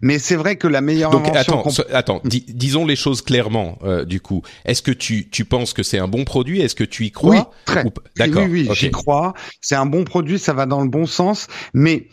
Mais 0.01 0.19
c'est 0.19 0.35
vrai 0.35 0.57
que 0.57 0.67
la 0.67 0.81
meilleure 0.81 1.11
Donc 1.11 1.33
attends, 1.33 1.63
attends, 1.93 2.21
disons 2.25 2.85
les 2.85 2.97
choses 2.97 3.21
clairement. 3.21 3.79
Euh, 3.83 4.03
du 4.03 4.19
coup, 4.19 4.41
est-ce 4.65 4.81
que 4.81 4.91
tu 4.91 5.29
tu 5.29 5.45
penses 5.45 5.71
que 5.71 5.83
c'est 5.83 5.99
un 5.99 6.09
bon 6.09 6.25
produit? 6.25 6.59
Est-ce 6.59 6.75
que 6.75 6.83
tu 6.83 7.05
y 7.05 7.11
crois? 7.11 7.35
Oui, 7.35 7.41
très. 7.63 7.85
D'accord. 8.17 8.43
Oui, 8.49 8.67
oui, 8.67 8.75
j'y 8.75 8.91
crois. 8.91 9.33
C'est 9.61 9.75
un 9.75 9.85
bon 9.85 10.03
produit, 10.03 10.37
ça 10.37 10.51
va 10.51 10.65
dans 10.65 10.81
le 10.81 10.89
bon 10.89 11.05
sens, 11.05 11.47
mais 11.73 12.09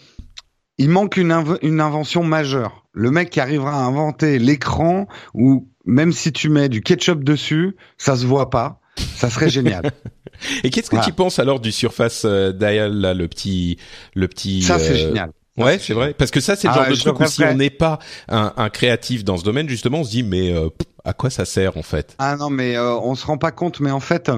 il 0.79 0.91
manque 0.91 1.17
une, 1.17 1.35
une 1.63 1.81
invention 1.81 2.23
majeure. 2.23 2.87
Le 2.93 3.11
mec 3.11 3.31
qui 3.31 3.41
arrivera 3.41 3.73
à 3.73 3.83
inventer 3.83 4.39
l'écran 4.39 5.09
où 5.35 5.69
même 5.85 6.13
si 6.13 6.33
tu 6.33 6.49
mets 6.49 6.69
du 6.69 6.83
ketchup 6.83 7.25
dessus, 7.25 7.77
ça 7.99 8.17
se 8.17 8.27
voit 8.27 8.51
pas. 8.51 8.81
Ça 9.17 9.31
serait 9.31 9.49
génial. 9.51 9.91
Et 10.65 10.71
qu'est-ce 10.71 10.91
que 10.91 11.05
tu 11.05 11.13
penses 11.13 11.39
alors 11.39 11.61
du 11.61 11.73
Surface 11.73 12.23
euh, 12.25 12.53
Dial 12.53 12.93
là, 12.93 13.15
le 13.15 13.29
petit, 13.29 13.79
le 14.15 14.29
petit. 14.29 14.63
Ça 14.63 14.79
c'est 14.79 14.93
euh, 14.93 14.97
génial. 14.97 15.31
Ouais, 15.57 15.79
c'est 15.79 15.95
vrai. 15.95 16.15
Parce 16.15 16.33
que 16.33 16.41
ça, 16.41 16.57
c'est 16.57 16.67
le 16.67 16.73
ah 16.73 16.79
genre 16.79 16.89
de 16.89 16.97
truc 16.97 17.21
où 17.21 17.27
si 17.27 17.45
on 17.45 17.55
n'est 17.55 17.71
pas 17.71 18.01
un, 18.29 18.53
un, 18.57 18.71
créatif 18.71 19.23
dans 19.23 19.37
ce 19.37 19.45
domaine, 19.45 19.69
justement, 19.69 20.01
on 20.01 20.05
se 20.05 20.11
dit 20.11 20.25
mais 20.25 20.53
euh, 20.53 20.69
à 21.05 21.13
quoi 21.13 21.31
ça 21.31 21.45
sert 21.45 21.77
en 21.77 21.83
fait? 21.83 22.17
Ah 22.19 22.37
non, 22.37 22.51
mais 22.51 22.77
on 22.79 23.15
se 23.15 23.25
rend 23.25 23.39
pas 23.39 23.53
compte. 23.53 23.79
Mais 23.79 23.93
en 23.93 24.01
fait, 24.01 24.31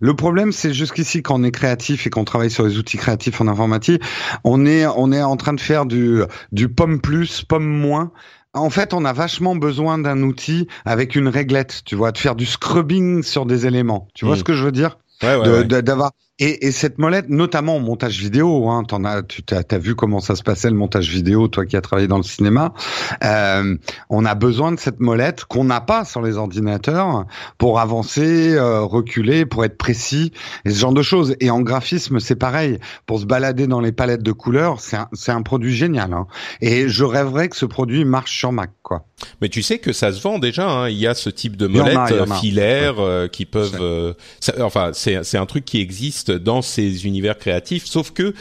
le 0.00 0.16
problème, 0.16 0.52
c'est 0.52 0.72
jusqu'ici 0.72 1.22
quand 1.22 1.40
on 1.40 1.44
est 1.44 1.50
créatif 1.50 2.06
et 2.06 2.10
qu'on 2.10 2.24
travaille 2.24 2.50
sur 2.50 2.64
les 2.64 2.78
outils 2.78 2.96
créatifs 2.96 3.40
en 3.42 3.48
informatique, 3.48 4.02
on 4.44 4.64
est 4.64 4.86
on 4.86 5.12
est 5.12 5.22
en 5.22 5.36
train 5.36 5.52
de 5.52 5.60
faire 5.60 5.84
du 5.84 6.22
du 6.52 6.70
pomme 6.70 7.02
plus, 7.02 7.42
pomme 7.42 7.66
moins 7.66 8.10
en 8.54 8.70
fait, 8.70 8.94
on 8.94 9.04
a 9.04 9.12
vachement 9.12 9.56
besoin 9.56 9.98
d'un 9.98 10.22
outil 10.22 10.68
avec 10.84 11.16
une 11.16 11.28
réglette, 11.28 11.82
tu 11.84 11.96
vois, 11.96 12.12
de 12.12 12.18
faire 12.18 12.36
du 12.36 12.46
scrubbing 12.46 13.22
sur 13.22 13.46
des 13.46 13.66
éléments. 13.66 14.08
Tu 14.14 14.24
vois 14.24 14.34
hmm. 14.34 14.38
ce 14.38 14.44
que 14.44 14.54
je 14.54 14.64
veux 14.64 14.72
dire? 14.72 14.98
Ouais, 15.22 15.64
D'avoir 15.64 16.12
et, 16.40 16.66
et, 16.66 16.72
cette 16.72 16.98
molette, 16.98 17.28
notamment 17.28 17.76
au 17.76 17.80
montage 17.80 18.18
vidéo, 18.18 18.68
hein, 18.68 18.82
en 18.90 19.04
as, 19.04 19.22
tu 19.22 19.42
as, 19.52 19.62
as, 19.70 19.78
vu 19.78 19.94
comment 19.94 20.18
ça 20.18 20.34
se 20.34 20.42
passait 20.42 20.68
le 20.68 20.74
montage 20.74 21.08
vidéo, 21.08 21.46
toi 21.46 21.64
qui 21.64 21.76
as 21.76 21.80
travaillé 21.80 22.08
dans 22.08 22.16
le 22.16 22.24
cinéma. 22.24 22.74
Euh, 23.22 23.76
on 24.10 24.24
a 24.24 24.34
besoin 24.34 24.72
de 24.72 24.80
cette 24.80 24.98
molette 24.98 25.44
qu'on 25.44 25.62
n'a 25.62 25.80
pas 25.80 26.04
sur 26.04 26.22
les 26.22 26.36
ordinateurs 26.36 27.24
pour 27.56 27.78
avancer, 27.78 28.52
euh, 28.54 28.80
reculer, 28.80 29.46
pour 29.46 29.64
être 29.64 29.78
précis, 29.78 30.32
et 30.64 30.70
ce 30.70 30.78
genre 30.80 30.92
de 30.92 31.02
choses. 31.02 31.36
Et 31.38 31.50
en 31.50 31.60
graphisme, 31.60 32.18
c'est 32.18 32.34
pareil. 32.34 32.80
Pour 33.06 33.20
se 33.20 33.26
balader 33.26 33.68
dans 33.68 33.80
les 33.80 33.92
palettes 33.92 34.24
de 34.24 34.32
couleurs, 34.32 34.80
c'est 34.80 34.96
un, 34.96 35.08
un, 35.28 35.42
produit 35.42 35.74
génial. 35.74 36.12
Hein. 36.12 36.26
Et 36.60 36.88
je 36.88 37.04
rêverais 37.04 37.48
que 37.48 37.56
ce 37.56 37.66
produit 37.66 38.04
marche 38.04 38.36
sur 38.36 38.50
Mac, 38.50 38.70
quoi. 38.82 39.06
Mais 39.40 39.48
tu 39.48 39.62
sais 39.62 39.78
que 39.78 39.92
ça 39.92 40.12
se 40.12 40.20
vend 40.20 40.38
déjà. 40.38 40.68
Hein. 40.68 40.88
Il 40.88 40.98
y 40.98 41.06
a 41.06 41.14
ce 41.14 41.30
type 41.30 41.56
de 41.56 41.66
molettes 41.66 41.98
filaires 42.40 42.98
euh, 42.98 43.28
qui 43.28 43.44
peuvent. 43.46 43.78
Euh, 43.80 44.14
enfin, 44.60 44.90
c'est 44.92 45.36
un 45.36 45.46
truc 45.46 45.64
qui 45.64 45.80
existe 45.80 46.23
dans 46.30 46.62
ces 46.62 47.06
univers 47.06 47.38
créatifs, 47.38 47.86
sauf 47.86 48.12
que 48.12 48.34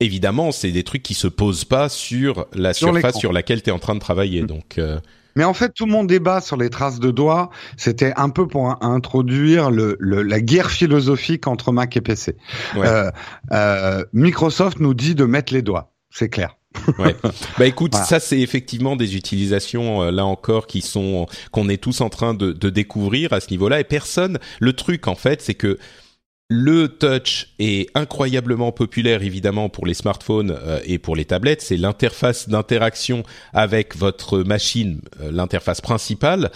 évidemment, 0.00 0.52
c'est 0.52 0.70
des 0.70 0.84
trucs 0.84 1.02
qui 1.02 1.14
se 1.14 1.28
posent 1.28 1.64
pas 1.64 1.88
sur 1.88 2.46
la 2.54 2.74
surface 2.74 3.18
sur 3.18 3.32
laquelle 3.32 3.62
tu 3.62 3.70
es 3.70 3.72
en 3.72 3.78
train 3.78 3.94
de 3.94 4.00
travailler. 4.00 4.42
Mm. 4.42 4.46
Donc 4.46 4.78
euh, 4.78 4.98
mais 5.38 5.44
en 5.44 5.54
fait, 5.54 5.72
tout 5.72 5.86
mon 5.86 6.02
débat 6.02 6.40
sur 6.40 6.56
les 6.56 6.68
traces 6.68 6.98
de 6.98 7.12
doigts, 7.12 7.50
c'était 7.76 8.12
un 8.16 8.28
peu 8.28 8.48
pour 8.48 8.76
introduire 8.82 9.70
le, 9.70 9.96
la 10.00 10.40
guerre 10.40 10.68
philosophique 10.68 11.46
entre 11.46 11.70
Mac 11.70 11.96
et 11.96 12.00
PC. 12.00 12.34
Euh, 12.74 13.08
euh, 13.52 14.04
Microsoft 14.12 14.80
nous 14.80 14.94
dit 14.94 15.14
de 15.14 15.24
mettre 15.24 15.54
les 15.54 15.62
doigts, 15.62 15.92
c'est 16.10 16.28
clair. 16.28 16.56
ouais. 16.98 17.14
Bah 17.58 17.66
écoute, 17.66 17.94
ça 17.94 18.18
c'est 18.18 18.40
effectivement 18.40 18.96
des 18.96 19.14
utilisations 19.14 20.02
euh, 20.02 20.10
là 20.10 20.26
encore 20.26 20.66
qui 20.66 20.80
sont 20.80 21.26
qu'on 21.52 21.68
est 21.68 21.80
tous 21.80 22.00
en 22.00 22.08
train 22.08 22.34
de, 22.34 22.50
de 22.50 22.68
découvrir 22.68 23.32
à 23.32 23.38
ce 23.38 23.50
niveau-là 23.50 23.78
et 23.78 23.84
personne. 23.84 24.40
Le 24.58 24.72
truc 24.72 25.06
en 25.06 25.14
fait, 25.14 25.40
c'est 25.40 25.54
que 25.54 25.78
le 26.50 26.88
touch 26.88 27.48
est 27.58 27.90
incroyablement 27.94 28.72
populaire 28.72 29.22
évidemment 29.22 29.68
pour 29.68 29.86
les 29.86 29.92
smartphones 29.92 30.50
euh, 30.50 30.80
et 30.84 30.98
pour 30.98 31.14
les 31.14 31.26
tablettes. 31.26 31.60
C'est 31.60 31.76
l'interface 31.76 32.48
d'interaction 32.48 33.22
avec 33.52 33.94
votre 33.96 34.38
machine, 34.38 35.02
euh, 35.20 35.30
l'interface 35.30 35.82
principale. 35.82 36.50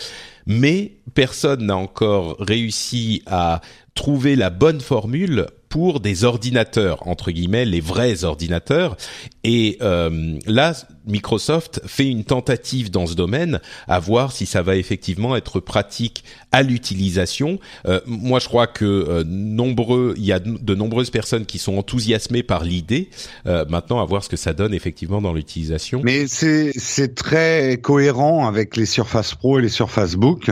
Mais 0.47 0.93
personne 1.15 1.67
n'a 1.67 1.77
encore 1.77 2.37
réussi 2.39 3.23
à 3.27 3.61
trouver 3.95 4.35
la 4.35 4.49
bonne 4.49 4.81
formule 4.81 5.47
pour 5.73 6.01
des 6.01 6.25
ordinateurs 6.25 7.09
entre 7.09 7.31
guillemets 7.31 7.65
les 7.65 7.81
vrais 7.81 8.25
ordinateurs. 8.25 8.99
Et 9.43 9.79
euh, 9.81 10.39
là 10.47 10.75
Microsoft 11.07 11.81
fait 11.87 12.07
une 12.07 12.25
tentative 12.25 12.91
dans 12.91 13.07
ce 13.07 13.15
domaine 13.15 13.59
à 13.89 13.99
voir 13.99 14.33
si 14.33 14.45
ça 14.45 14.61
va 14.61 14.77
effectivement 14.77 15.35
être 15.35 15.61
pratique 15.61 16.25
à 16.53 16.63
l'utilisation. 16.63 17.59
Euh, 17.87 18.01
moi 18.05 18.39
je 18.39 18.49
crois 18.49 18.67
que 18.67 18.85
euh, 18.85 19.25
nombreux 19.27 20.13
il 20.19 20.27
y 20.27 20.33
a 20.33 20.41
de 20.41 20.75
nombreuses 20.75 21.09
personnes 21.09 21.47
qui 21.47 21.59
sont 21.59 21.79
enthousiasmées 21.79 22.43
par 22.43 22.65
l'idée. 22.65 23.09
Maintenant 23.47 24.03
à 24.03 24.05
voir 24.05 24.23
ce 24.23 24.29
que 24.29 24.37
ça 24.37 24.53
donne 24.53 24.75
effectivement 24.75 25.23
dans 25.23 25.33
l'utilisation. 25.33 26.03
Mais 26.05 26.27
c'est 26.27 27.15
très 27.15 27.79
cohérent 27.81 28.47
avec 28.47 28.77
les 28.77 28.85
Surface 28.87 29.35
Pro 29.35 29.59
et 29.59 29.63
les 29.63 29.71
Surface 29.71 30.17
Book. 30.17 30.51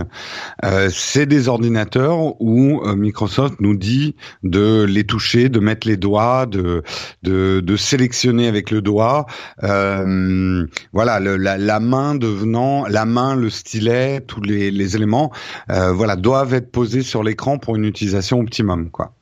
C'est 0.91 1.27
des 1.27 1.49
ordinateurs 1.49 2.41
où 2.41 2.81
Microsoft 2.97 3.61
nous 3.61 3.77
dit 3.77 4.15
de 4.43 4.85
les 4.85 5.05
toucher, 5.11 5.49
de 5.49 5.59
mettre 5.59 5.89
les 5.89 5.97
doigts, 5.97 6.47
de 6.47 6.83
de, 7.23 7.61
de 7.61 7.77
sélectionner 7.77 8.47
avec 8.47 8.71
le 8.71 8.81
doigt. 8.81 9.27
Euh, 9.65 10.67
voilà, 10.93 11.19
la, 11.21 11.59
la, 11.59 11.81
main 11.81 12.15
devenant 12.15 12.87
la 12.87 13.05
main, 13.05 13.35
le 13.35 13.51
stylet, 13.51 14.21
tous 14.21 14.41
les, 14.41 14.71
les 14.71 14.97
éléments, 14.97 15.33
euh, 15.71 15.93
voilà, 15.93 16.17
doivent 16.17 16.55
être 16.55 16.71
posés 16.71 17.03
sur 17.03 17.23
l'écran 17.23 17.59
pour 17.59 17.77
une 17.77 17.85
utilisation 17.85 18.39
optimum, 18.41 18.91
quoi. 18.91 19.13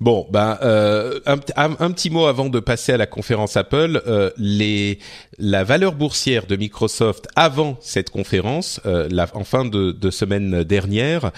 Bon, 0.00 0.28
ben 0.30 0.56
euh, 0.62 1.18
un, 1.26 1.40
un, 1.56 1.90
petit 1.90 2.08
mot 2.08 2.26
avant 2.26 2.48
de 2.48 2.60
passer 2.60 2.92
à 2.92 2.96
la 2.96 3.06
conférence 3.06 3.56
Apple. 3.56 4.00
Euh, 4.06 4.30
les, 4.36 5.00
la 5.38 5.64
valeur 5.64 5.94
boursière 5.94 6.46
de 6.46 6.54
Microsoft 6.54 7.26
avant 7.34 7.76
cette 7.80 8.10
conférence, 8.10 8.80
euh, 8.86 9.08
la, 9.10 9.26
en 9.34 9.42
fin 9.42 9.64
de, 9.64 9.90
de 9.90 10.10
semaine 10.10 10.62
dernière, 10.62 11.32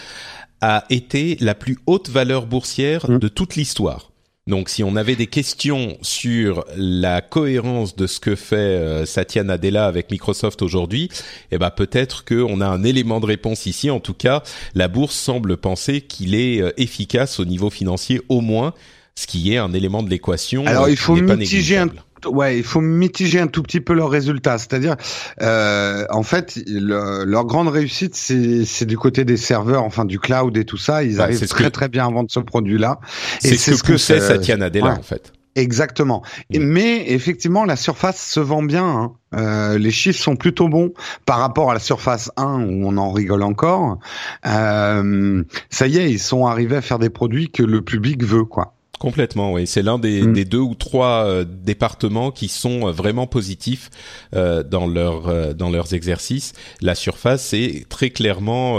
a 0.61 0.85
été 0.91 1.37
la 1.41 1.55
plus 1.55 1.79
haute 1.87 2.09
valeur 2.09 2.47
boursière 2.47 3.09
mmh. 3.09 3.19
de 3.19 3.29
toute 3.29 3.57
l'histoire. 3.57 4.11
Donc, 4.47 4.69
si 4.69 4.83
on 4.83 4.97
avait 4.97 5.17
des 5.17 5.29
questions 5.29 5.97
sur 6.03 6.65
la 6.77 7.21
cohérence 7.21 7.95
de 7.95 8.07
ce 8.07 8.19
que 8.19 8.35
fait 8.35 8.57
euh, 8.57 9.07
Satya 9.07 9.45
Nadella 9.45 9.87
avec 9.87 10.11
Microsoft 10.11 10.63
aujourd'hui, 10.63 11.09
eh 11.53 11.59
ben 11.59 11.71
peut-être 11.71 12.25
qu'on 12.25 12.61
a 12.61 12.67
un 12.67 12.83
élément 12.83 13.21
de 13.21 13.27
réponse 13.27 13.67
ici. 13.67 13.91
En 13.91 14.01
tout 14.01 14.15
cas, 14.15 14.43
la 14.75 14.89
bourse 14.89 15.15
semble 15.15 15.57
penser 15.57 16.01
qu'il 16.01 16.35
est 16.35 16.61
euh, 16.61 16.73
efficace 16.79 17.39
au 17.39 17.45
niveau 17.45 17.71
financier, 17.71 18.21
au 18.29 18.41
moins, 18.41 18.75
ce 19.15 19.27
qui 19.27 19.53
est 19.53 19.59
un 19.59 19.73
élément 19.73 20.03
de 20.03 20.11
l'équation. 20.11 20.67
Alors, 20.67 20.89
il 20.89 20.97
faut 20.97 21.15
mitiger 21.15 21.77
un 21.77 21.89
ouais, 22.27 22.59
il 22.59 22.65
faut 22.65 22.81
mitiger 22.81 23.41
un 23.41 23.47
tout 23.47 23.63
petit 23.63 23.81
peu 23.81 23.93
leurs 23.93 24.11
résultats. 24.11 24.59
C'est-à-dire, 24.59 24.97
euh, 25.43 26.05
en 26.11 26.23
fait, 26.23 26.59
leur 26.67 27.45
grande 27.45 27.69
réussite, 27.69 28.15
c'est 28.15 28.87
du 28.87 28.99
côté 28.99 29.25
des 29.25 29.37
serveurs, 29.37 29.85
enfin 29.85 30.05
du 30.05 30.19
cloud 30.19 30.57
et 30.57 30.65
tout 30.65 30.77
ça. 30.77 31.03
Ils 31.03 31.21
arrivent 31.21 31.47
très 31.49 31.71
très 31.71 31.89
bien 31.89 32.07
à 32.07 32.11
vendre 32.11 32.31
ce 32.31 32.41
produit-là. 32.41 33.01
Et 33.45 33.57
c'est 33.57 33.75
ce 33.75 33.83
que, 33.83 33.97
c'est 33.97 34.21
Satya 34.21 34.57
Nadella 34.57 34.97
en 34.99 35.03
fait. 35.03 35.33
Exactement. 35.57 36.23
Mm. 36.51 36.59
Mais 36.59 37.11
effectivement, 37.11 37.65
la 37.65 37.77
Surface 37.77 38.21
se 38.21 38.41
vend 38.41 38.63
bien. 38.63 38.85
Hein. 38.85 39.13
Euh, 39.35 39.79
les 39.79 39.91
chiffres 39.91 40.21
sont 40.21 40.37
plutôt 40.37 40.69
bons 40.69 40.93
par 41.27 41.39
rapport 41.39 41.71
à 41.71 41.75
la 41.75 41.81
Surface 41.81 42.31
1 42.37 42.63
où 42.63 42.87
on 42.87 42.97
en 42.97 43.13
rigole 43.13 43.43
encore. 43.43 43.99
Euh, 44.47 45.43
ça 45.69 45.87
y 45.87 45.99
est, 45.99 46.11
ils 46.11 46.21
sont 46.21 46.47
arrivés 46.47 46.77
à 46.77 46.83
faire 46.83 46.99
des 46.99 47.11
produits 47.11 47.51
que 47.51 47.63
le 47.63 47.83
public 47.83 48.25
veut, 48.25 48.45
quoi. 48.45 48.75
Complètement, 49.01 49.55
oui. 49.55 49.67
C'est 49.67 49.81
l'un 49.81 49.99
des, 49.99 50.21
mm. 50.21 50.33
des, 50.35 50.45
deux 50.45 50.59
ou 50.59 50.75
trois 50.75 51.25
euh, 51.25 51.47
départements 51.49 52.31
qui 52.31 52.49
sont 52.49 52.87
euh, 52.87 52.93
vraiment 52.93 53.27
positifs 53.27 53.89
euh, 54.37 54.63
dans 54.63 54.87
leur 54.87 55.27
euh, 55.27 55.55
dans 55.55 55.71
leurs 55.71 55.95
exercices. 55.95 56.53
La 56.83 56.95
Surface 56.95 57.55
est 57.55 57.89
très 57.89 58.11
clairement 58.11 58.79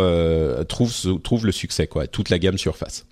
trouve 0.66 0.94
trouve 1.24 1.48
le 1.48 1.52
succès 1.52 1.88
quoi. 1.88 2.06
Toute 2.06 2.30
la 2.30 2.38
gamme 2.38 2.60
Surface. 2.60 3.06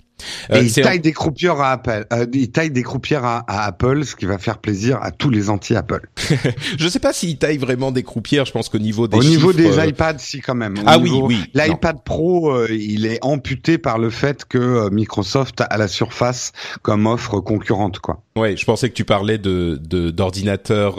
Euh, 0.52 0.62
et 0.62 0.66
il 0.66 0.72
taille 0.72 1.00
des 1.00 1.12
croupières 1.12 1.60
à 1.60 1.72
Apple. 1.72 2.06
Euh, 2.14 2.26
il 2.34 2.52
taille 2.52 2.72
des 2.72 2.84
croupières 2.84 3.26
à, 3.26 3.44
Apple, 3.48 4.06
ce 4.06 4.16
qui 4.16 4.26
va 4.26 4.38
faire 4.38 4.58
plaisir 4.58 5.00
à 5.02 5.12
tous 5.12 5.30
les 5.30 5.50
anti-Apple. 5.50 6.10
je 6.78 6.88
sais 6.88 7.00
pas 7.00 7.14
s'il 7.14 7.38
taille 7.38 7.58
vraiment 7.58 7.92
des 7.92 8.04
croupières. 8.04 8.46
Je 8.46 8.52
pense 8.52 8.70
qu'au 8.70 8.80
niveau 8.80 9.08
des 9.08 9.18
au 9.18 9.24
niveau 9.24 9.54
des 9.54 9.78
euh, 9.78 9.86
iPads, 9.86 10.20
si 10.20 10.42
quand 10.42 10.56
même. 10.56 10.76
ah 10.86 10.98
oui, 10.98 11.12
oui. 11.12 11.44
L'iPad 11.54 12.04
Pro, 12.04 12.52
euh, 12.52 12.68
il 12.70 13.06
est 13.06 13.20
amputé 13.22 13.78
par 13.78 13.98
le 13.98 14.10
fait 14.10 14.46
que 14.46 14.90
Microsoft 14.90 15.62
a 15.68 15.78
la 15.78 15.88
Surface 15.88 16.52
comme 16.82 17.06
offre 17.08 17.40
concurrente, 17.40 18.00
quoi. 18.00 18.22
Ouais, 18.40 18.58
je 18.58 18.66
pensais 18.66 18.90
que 18.90 18.96
tu 18.96 19.06
parlais 19.06 19.38
de 19.38 19.80
d'ordinateurs 20.12 20.96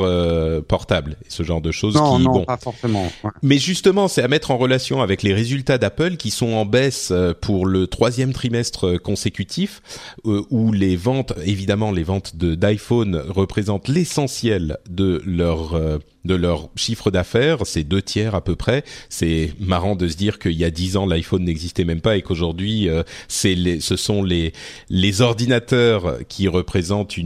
portables 0.65 1.17
et 1.25 1.31
ce 1.31 1.43
genre 1.43 1.61
de 1.61 1.73
choses. 1.73 1.95
Non, 1.95 2.17
qui, 2.17 2.25
non, 2.25 2.33
bon. 2.33 2.45
pas 2.45 2.57
forcément. 2.57 3.11
Mais 3.43 3.59
justement, 3.59 4.09
c'est 4.09 4.23
à 4.23 4.29
mettre 4.29 4.51
en 4.51 4.59
relation 4.59 5.03
avec 5.03 5.23
les 5.23 5.33
résultats 5.33 5.79
d'Apple 5.79 6.17
qui 6.17 6.31
sont 6.31 6.53
en 6.53 6.65
baisse 6.65 7.13
pour 7.41 7.67
le 7.67 7.87
troisième 7.87 8.33
trimestre 8.33 8.97
consécutif 8.99 9.83
euh, 10.27 10.43
où 10.51 10.73
les 10.73 10.97
ventes, 10.97 11.33
évidemment, 11.45 11.91
les 11.91 12.03
ventes 12.03 12.37
de 12.37 12.55
d'iPhone 12.55 13.23
représentent 13.29 13.89
l'essentiel 13.89 14.79
de 14.89 15.23
leur 15.25 15.75
euh, 15.75 15.99
de 16.25 16.35
leur 16.35 16.69
chiffre 16.77 17.11
d'affaires, 17.11 17.59
c'est 17.65 17.85
deux 17.85 18.03
tiers 18.03 18.35
à 18.35 18.43
peu 18.43 18.57
près. 18.57 18.85
C'est 19.09 19.53
marrant 19.59 19.97
de 19.97 20.09
se 20.09 20.17
dire 20.17 20.39
qu'il 20.39 20.53
y 20.53 20.65
a 20.65 20.71
dix 20.71 20.97
ans 20.97 21.07
l'iPhone 21.07 21.45
n'existait 21.45 21.85
même 21.85 22.01
pas 22.01 22.17
et 22.17 22.23
qu'aujourd'hui 22.23 22.89
euh, 22.89 23.03
ce 23.29 23.97
sont 23.97 24.23
les 24.23 24.53
les 24.89 25.21
ordinateurs 25.21 26.19
qui 26.29 26.49
représentent 26.49 27.17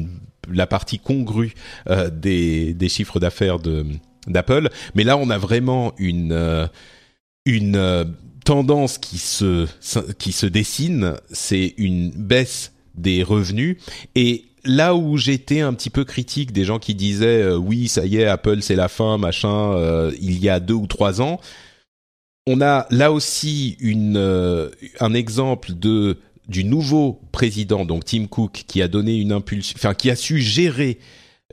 la 0.53 0.67
partie 0.67 0.99
congrue 0.99 1.55
des 2.13 2.75
des 2.75 2.89
chiffres 2.89 3.19
d'affaires 3.19 3.59
d'Apple. 4.27 4.69
Mais 4.95 5.05
là, 5.05 5.17
on 5.17 5.31
a 5.31 5.39
vraiment 5.39 5.93
une 5.99 6.69
une 7.47 8.15
tendance 8.45 8.99
qui 8.99 9.19
se 9.19 9.67
qui 10.19 10.33
se 10.33 10.47
dessine, 10.47 11.17
c'est 11.31 11.75
une 11.79 12.11
baisse 12.11 12.73
des 12.95 13.23
revenus 13.23 13.77
et 14.15 14.45
là 14.65 14.95
où 14.95 15.17
j'étais 15.17 15.61
un 15.61 15.75
petit 15.75 15.91
peu 15.91 16.05
critique 16.05 16.53
des 16.53 16.65
gens 16.65 16.79
qui 16.79 16.95
disaient 16.95 17.43
euh, 17.43 17.57
oui 17.57 17.89
ça 17.89 18.07
y 18.07 18.17
est 18.17 18.27
Apple 18.27 18.63
c'est 18.63 18.77
la 18.77 18.89
fin 18.89 19.19
machin 19.19 19.73
euh, 19.75 20.13
il 20.21 20.39
y 20.39 20.49
a 20.49 20.61
deux 20.61 20.75
ou 20.75 20.87
trois 20.87 21.21
ans 21.21 21.41
on 22.47 22.61
a 22.61 22.87
là 22.91 23.13
aussi 23.13 23.77
une 23.81 24.17
euh, 24.17 24.71
un 25.01 25.15
exemple 25.15 25.73
de 25.75 26.19
du 26.49 26.65
nouveau 26.65 27.21
président 27.33 27.85
donc 27.85 28.05
Tim 28.05 28.27
Cook 28.27 28.65
qui 28.67 28.83
a 28.83 28.89
donné 28.89 29.17
une 29.17 29.33
impulsion 29.33 29.75
enfin 29.79 29.95
qui 29.95 30.11
a 30.11 30.17
su 30.17 30.41
gérer 30.41 30.99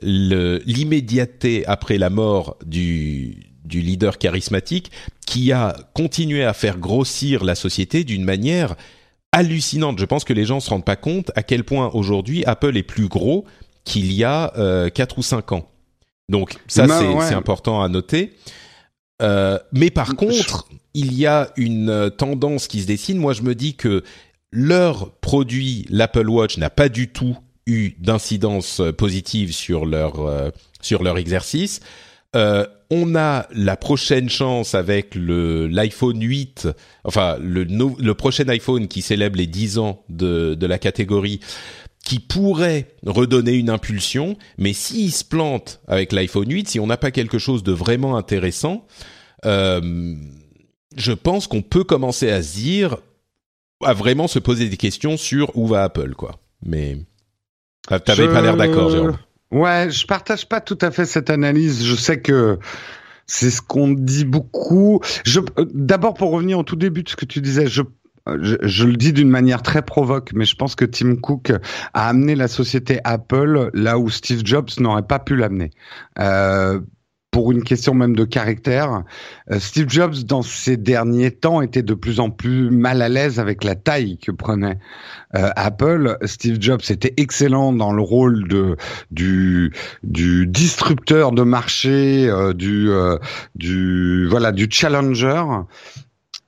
l'immédiateté 0.02 1.66
après 1.66 1.98
la 1.98 2.10
mort 2.10 2.56
du 2.66 3.36
du 3.64 3.80
leader 3.80 4.18
charismatique 4.18 4.90
qui 5.26 5.52
a 5.52 5.76
continué 5.94 6.44
à 6.44 6.52
faire 6.52 6.78
grossir 6.78 7.44
la 7.44 7.54
société 7.54 8.04
d'une 8.04 8.24
manière 8.24 8.76
hallucinante. 9.32 9.98
Je 9.98 10.04
pense 10.04 10.24
que 10.24 10.32
les 10.32 10.44
gens 10.44 10.60
se 10.60 10.70
rendent 10.70 10.84
pas 10.84 10.96
compte 10.96 11.30
à 11.34 11.42
quel 11.42 11.64
point 11.64 11.90
aujourd'hui 11.94 12.44
Apple 12.44 12.76
est 12.76 12.82
plus 12.82 13.08
gros 13.08 13.44
qu'il 13.84 14.12
y 14.12 14.24
a 14.24 14.52
euh, 14.56 14.88
4 14.90 15.18
ou 15.18 15.22
5 15.22 15.52
ans. 15.52 15.68
Donc 16.28 16.54
ça 16.68 16.86
c'est 16.86 17.34
important 17.34 17.82
à 17.82 17.88
noter. 17.88 18.34
Euh, 19.20 19.58
mais 19.72 19.90
par 19.90 20.16
contre, 20.16 20.66
il 20.94 21.14
y 21.14 21.26
a 21.26 21.52
une 21.56 21.90
euh, 21.90 22.10
tendance 22.10 22.66
qui 22.66 22.82
se 22.82 22.86
dessine. 22.86 23.18
Moi, 23.18 23.32
je 23.32 23.42
me 23.42 23.54
dis 23.54 23.74
que 23.74 24.02
leur 24.50 25.12
produit, 25.16 25.86
l'Apple 25.88 26.28
Watch, 26.28 26.58
n'a 26.58 26.70
pas 26.70 26.88
du 26.88 27.08
tout 27.08 27.36
eu 27.66 27.92
d'incidence 27.98 28.80
euh, 28.80 28.92
positive 28.92 29.52
sur 29.52 29.86
leur 29.86 30.20
euh, 30.20 30.50
sur 30.80 31.02
leur 31.02 31.18
exercice. 31.18 31.80
Euh, 32.34 32.66
on 32.90 33.14
a 33.14 33.46
la 33.52 33.76
prochaine 33.76 34.28
chance 34.28 34.74
avec 34.74 35.14
le 35.14 35.66
l'iPhone 35.66 36.20
8, 36.20 36.68
enfin 37.04 37.38
le, 37.40 37.64
le 37.64 38.14
prochain 38.14 38.48
iPhone 38.48 38.86
qui 38.88 39.00
célèbre 39.02 39.36
les 39.36 39.46
10 39.46 39.78
ans 39.78 40.04
de, 40.08 40.54
de 40.54 40.66
la 40.66 40.78
catégorie, 40.78 41.40
qui 42.04 42.18
pourrait 42.18 42.88
redonner 43.06 43.52
une 43.52 43.70
impulsion, 43.70 44.36
mais 44.58 44.72
s'il 44.72 45.12
se 45.12 45.24
plante 45.24 45.80
avec 45.86 46.12
l'iPhone 46.12 46.50
8, 46.50 46.68
si 46.68 46.80
on 46.80 46.86
n'a 46.86 46.96
pas 46.96 47.10
quelque 47.10 47.38
chose 47.38 47.62
de 47.62 47.72
vraiment 47.72 48.16
intéressant, 48.16 48.86
euh, 49.44 50.14
je 50.96 51.12
pense 51.12 51.46
qu'on 51.46 51.62
peut 51.62 51.84
commencer 51.84 52.30
à 52.30 52.42
se 52.42 52.54
dire, 52.54 52.96
à 53.84 53.94
vraiment 53.94 54.28
se 54.28 54.38
poser 54.38 54.68
des 54.68 54.76
questions 54.76 55.16
sur 55.16 55.56
où 55.56 55.66
va 55.66 55.84
Apple, 55.84 56.14
quoi. 56.14 56.40
Mais 56.64 56.98
t'avais 58.04 58.28
pas 58.28 58.40
l'air 58.42 58.56
d'accord, 58.56 58.90
Jérôme. 58.90 59.16
Ouais, 59.52 59.90
je 59.90 60.06
partage 60.06 60.48
pas 60.48 60.60
tout 60.60 60.78
à 60.80 60.90
fait 60.90 61.04
cette 61.04 61.30
analyse. 61.30 61.84
Je 61.84 61.94
sais 61.94 62.20
que 62.20 62.58
c'est 63.26 63.50
ce 63.50 63.60
qu'on 63.60 63.88
dit 63.88 64.24
beaucoup. 64.24 65.00
Je, 65.24 65.40
d'abord, 65.72 66.14
pour 66.14 66.30
revenir 66.30 66.58
au 66.58 66.62
tout 66.62 66.76
début 66.76 67.02
de 67.02 67.08
ce 67.08 67.16
que 67.16 67.26
tu 67.26 67.40
disais, 67.40 67.66
je 67.66 67.82
je, 68.40 68.54
je, 68.62 68.86
le 68.86 68.96
dis 68.96 69.12
d'une 69.12 69.28
manière 69.28 69.62
très 69.62 69.82
provoque, 69.82 70.30
mais 70.32 70.44
je 70.44 70.54
pense 70.54 70.76
que 70.76 70.84
Tim 70.84 71.16
Cook 71.16 71.52
a 71.92 72.08
amené 72.08 72.36
la 72.36 72.46
société 72.46 73.00
Apple 73.02 73.70
là 73.74 73.98
où 73.98 74.10
Steve 74.10 74.42
Jobs 74.44 74.70
n'aurait 74.78 75.02
pas 75.02 75.18
pu 75.18 75.34
l'amener. 75.34 75.70
Euh, 76.20 76.80
pour 77.32 77.50
une 77.50 77.64
question 77.64 77.94
même 77.94 78.14
de 78.14 78.24
caractère. 78.24 79.02
Euh, 79.50 79.58
Steve 79.58 79.88
Jobs, 79.88 80.14
dans 80.24 80.42
ces 80.42 80.76
derniers 80.76 81.32
temps, 81.32 81.62
était 81.62 81.82
de 81.82 81.94
plus 81.94 82.20
en 82.20 82.30
plus 82.30 82.70
mal 82.70 83.02
à 83.02 83.08
l'aise 83.08 83.40
avec 83.40 83.64
la 83.64 83.74
taille 83.74 84.18
que 84.18 84.30
prenait 84.30 84.78
euh, 85.34 85.48
Apple. 85.56 86.18
Steve 86.26 86.58
Jobs 86.60 86.82
était 86.90 87.14
excellent 87.16 87.72
dans 87.72 87.92
le 87.92 88.02
rôle 88.02 88.46
de 88.46 88.76
du 89.10 89.72
du 90.04 90.46
disrupteur 90.46 91.32
de 91.32 91.42
marché, 91.42 92.28
euh, 92.28 92.52
du 92.52 92.90
du 93.56 94.28
voilà 94.28 94.52
du 94.52 94.68
challenger. 94.70 95.42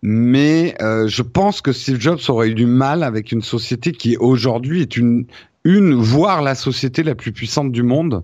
Mais 0.02 0.76
je 0.80 1.22
pense 1.22 1.62
que 1.62 1.72
Steve 1.72 1.98
Jobs 1.98 2.20
aurait 2.28 2.50
eu 2.50 2.54
du 2.54 2.66
mal 2.66 3.02
avec 3.02 3.32
une 3.32 3.40
société 3.40 3.92
qui 3.92 4.18
aujourd'hui 4.18 4.82
est 4.82 4.98
une 4.98 5.24
une, 5.64 5.94
voire 5.94 6.42
la 6.42 6.54
société 6.54 7.02
la 7.02 7.14
plus 7.14 7.32
puissante 7.32 7.72
du 7.72 7.82
monde 7.82 8.22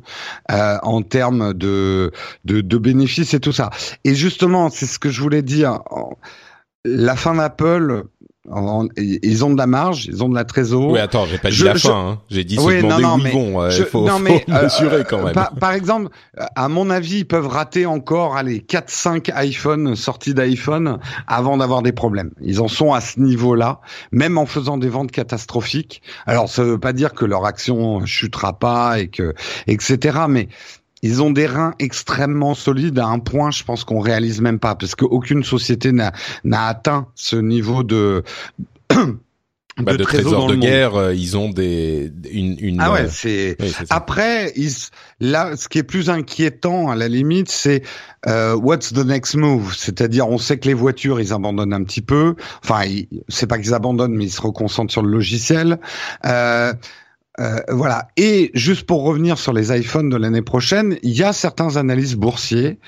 euh, 0.51 0.79
en 0.83 1.03
termes 1.03 1.55
de, 1.55 2.13
de, 2.45 2.61
de 2.61 2.79
bénéfices 2.79 3.35
et 3.35 3.41
tout 3.41 3.53
ça. 3.53 3.71
Et 4.05 4.15
justement, 4.15 4.71
c'est 4.71 4.87
ce 4.87 4.99
que 4.99 5.11
je 5.11 5.21
voulais 5.21 5.43
dire. 5.43 5.81
La 6.85 7.15
fin 7.15 7.35
d'Apple, 7.35 8.05
ils 8.47 9.45
ont 9.45 9.51
de 9.51 9.59
la 9.59 9.67
marge, 9.67 10.07
ils 10.07 10.25
ont 10.25 10.29
de 10.29 10.35
la 10.35 10.45
trésorerie. 10.45 10.95
Oui, 10.95 10.99
attends, 10.99 11.27
j'ai 11.27 11.37
pas 11.37 11.51
dit 11.51 11.63
la 11.63 11.75
fin. 11.75 12.09
Hein. 12.13 12.21
J'ai 12.31 12.43
dit 12.43 12.59
oui, 12.59 12.79
se 12.79 12.83
demander 12.83 13.03
non, 13.03 13.17
où 13.17 13.19
ils 13.19 13.33
vont. 13.33 13.63
Euh, 13.63 13.71
il 13.71 13.85
faut, 13.85 14.07
non, 14.07 14.19
mais, 14.19 14.45
quand 15.09 15.23
même. 15.23 15.35
Par, 15.35 15.55
par, 15.55 15.73
exemple, 15.73 16.09
à 16.37 16.69
mon 16.69 16.89
avis, 16.89 17.19
ils 17.19 17.27
peuvent 17.27 17.47
rater 17.47 17.85
encore 17.85 18.37
allez 18.37 18.61
4-5 18.61 19.31
iPhone 19.35 19.95
sorties 19.95 20.33
d'iPhone 20.33 20.99
avant 21.27 21.59
d'avoir 21.59 21.83
des 21.83 21.93
problèmes. 21.93 22.31
Ils 22.41 22.61
en 22.61 22.69
sont 22.69 22.95
à 22.95 23.03
ce 23.03 23.21
niveau-là, 23.21 23.81
même 24.11 24.39
en 24.39 24.47
faisant 24.47 24.79
des 24.79 24.89
ventes 24.89 25.13
catastrophiques. 25.13 26.01
Alors, 26.27 26.49
ça 26.49 26.65
veut 26.65 26.81
pas 26.81 26.95
dire 26.95 27.13
que 27.13 27.27
leur 27.27 27.45
action 27.45 28.07
chutera 28.07 28.59
pas 28.59 29.01
et 29.01 29.09
que 29.09 29.35
etc. 29.67 30.21
Mais 30.29 30.49
ils 31.03 31.23
ont 31.23 31.31
des 31.31 31.47
reins 31.47 31.75
extrêmement 31.79 32.55
solides 32.55 32.99
à 32.99 33.07
un 33.07 33.19
point, 33.19 33.51
je 33.51 33.65
pense 33.65 33.85
qu'on 33.85 34.01
réalise 34.01 34.41
même 34.41 34.59
pas, 34.59 34.75
parce 34.75 34.95
qu'aucune 34.95 35.45
société 35.45 35.93
n'a 35.93 36.13
n'a 36.45 36.67
atteint 36.67 37.09
ce 37.15 37.37
niveau 37.37 37.83
de 37.83 38.23
bah, 39.79 39.97
de, 39.97 40.03
trésor, 40.03 40.47
de 40.49 40.57
guerre, 40.57 40.97
euh, 40.97 41.15
ils 41.15 41.37
ont 41.37 41.49
des 41.49 42.13
une, 42.31 42.57
une 42.61 42.81
ah 42.81 42.93
ouais, 42.93 43.03
euh, 43.03 43.09
c'est 43.11 43.57
après 43.89 44.53
ils, 44.57 44.73
là 45.21 45.57
ce 45.57 45.69
qui 45.69 45.79
est 45.79 45.85
plus 45.85 46.11
inquiétant 46.11 46.91
à 46.91 46.97
la 46.97 47.09
limite 47.09 47.51
c'est 47.51 47.83
euh, 48.27 48.55
what's 48.55 48.93
the 48.93 49.05
next 49.05 49.37
move, 49.37 49.75
c'est-à-dire 49.77 50.29
on 50.29 50.39
sait 50.39 50.59
que 50.59 50.69
les 50.69 50.75
voitures 50.75 51.21
ils 51.21 51.33
abandonnent 51.33 51.73
un 51.73 51.85
petit 51.85 52.03
peu, 52.03 52.35
enfin 52.63 52.83
c'est 53.29 53.47
pas 53.47 53.59
qu'ils 53.59 53.75
abandonnent 53.75 54.15
mais 54.15 54.25
ils 54.25 54.33
se 54.33 54.43
reconcentrent 54.43 54.93
sur 54.93 55.03
le 55.03 55.11
logiciel. 55.11 55.79
Euh, 56.27 56.73
Euh, 57.41 57.61
voilà. 57.69 58.09
Et 58.17 58.51
juste 58.55 58.87
pour 58.87 59.03
revenir 59.03 59.39
sur 59.39 59.53
les 59.53 59.77
iPhones 59.77 60.11
de 60.11 60.17
l'année 60.17 60.43
prochaine, 60.43 60.99
il 61.03 61.13
y 61.13 61.23
a 61.23 61.33
certains 61.33 61.77
analystes 61.77 62.17
boursiers 62.17 62.79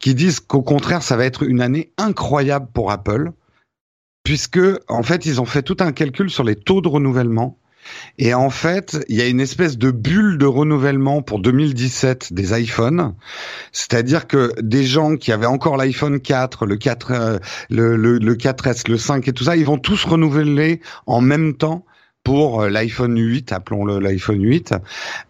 qui 0.00 0.14
disent 0.14 0.40
qu'au 0.40 0.62
contraire, 0.62 1.02
ça 1.02 1.16
va 1.16 1.24
être 1.24 1.44
une 1.44 1.60
année 1.60 1.92
incroyable 1.96 2.68
pour 2.72 2.90
Apple, 2.90 3.32
puisque 4.24 4.60
en 4.88 5.02
fait, 5.02 5.26
ils 5.26 5.40
ont 5.40 5.44
fait 5.44 5.62
tout 5.62 5.76
un 5.80 5.92
calcul 5.92 6.28
sur 6.28 6.44
les 6.44 6.56
taux 6.56 6.80
de 6.80 6.88
renouvellement. 6.88 7.56
Et 8.18 8.34
en 8.34 8.50
fait, 8.50 8.98
il 9.08 9.16
y 9.16 9.22
a 9.22 9.26
une 9.26 9.40
espèce 9.40 9.78
de 9.78 9.90
bulle 9.90 10.38
de 10.38 10.46
renouvellement 10.46 11.22
pour 11.22 11.40
2017 11.40 12.32
des 12.32 12.60
iPhones. 12.60 13.14
C'est-à-dire 13.72 14.26
que 14.26 14.52
des 14.60 14.84
gens 14.84 15.16
qui 15.16 15.32
avaient 15.32 15.46
encore 15.46 15.76
l'iPhone 15.76 16.20
4, 16.20 16.66
le 16.66 16.76
4, 16.76 17.10
euh, 17.10 17.38
le, 17.70 17.96
le, 17.96 18.18
le 18.18 18.34
4S, 18.34 18.88
le 18.88 18.98
5 18.98 19.26
et 19.28 19.32
tout 19.32 19.44
ça, 19.44 19.56
ils 19.56 19.64
vont 19.64 19.78
tous 19.78 20.04
renouveler 20.04 20.80
en 21.06 21.20
même 21.20 21.54
temps 21.54 21.84
pour 22.24 22.62
euh, 22.62 22.68
l'iPhone 22.68 23.18
8, 23.18 23.52
appelons-le 23.52 23.98
l'iPhone 23.98 24.42
8. 24.42 24.74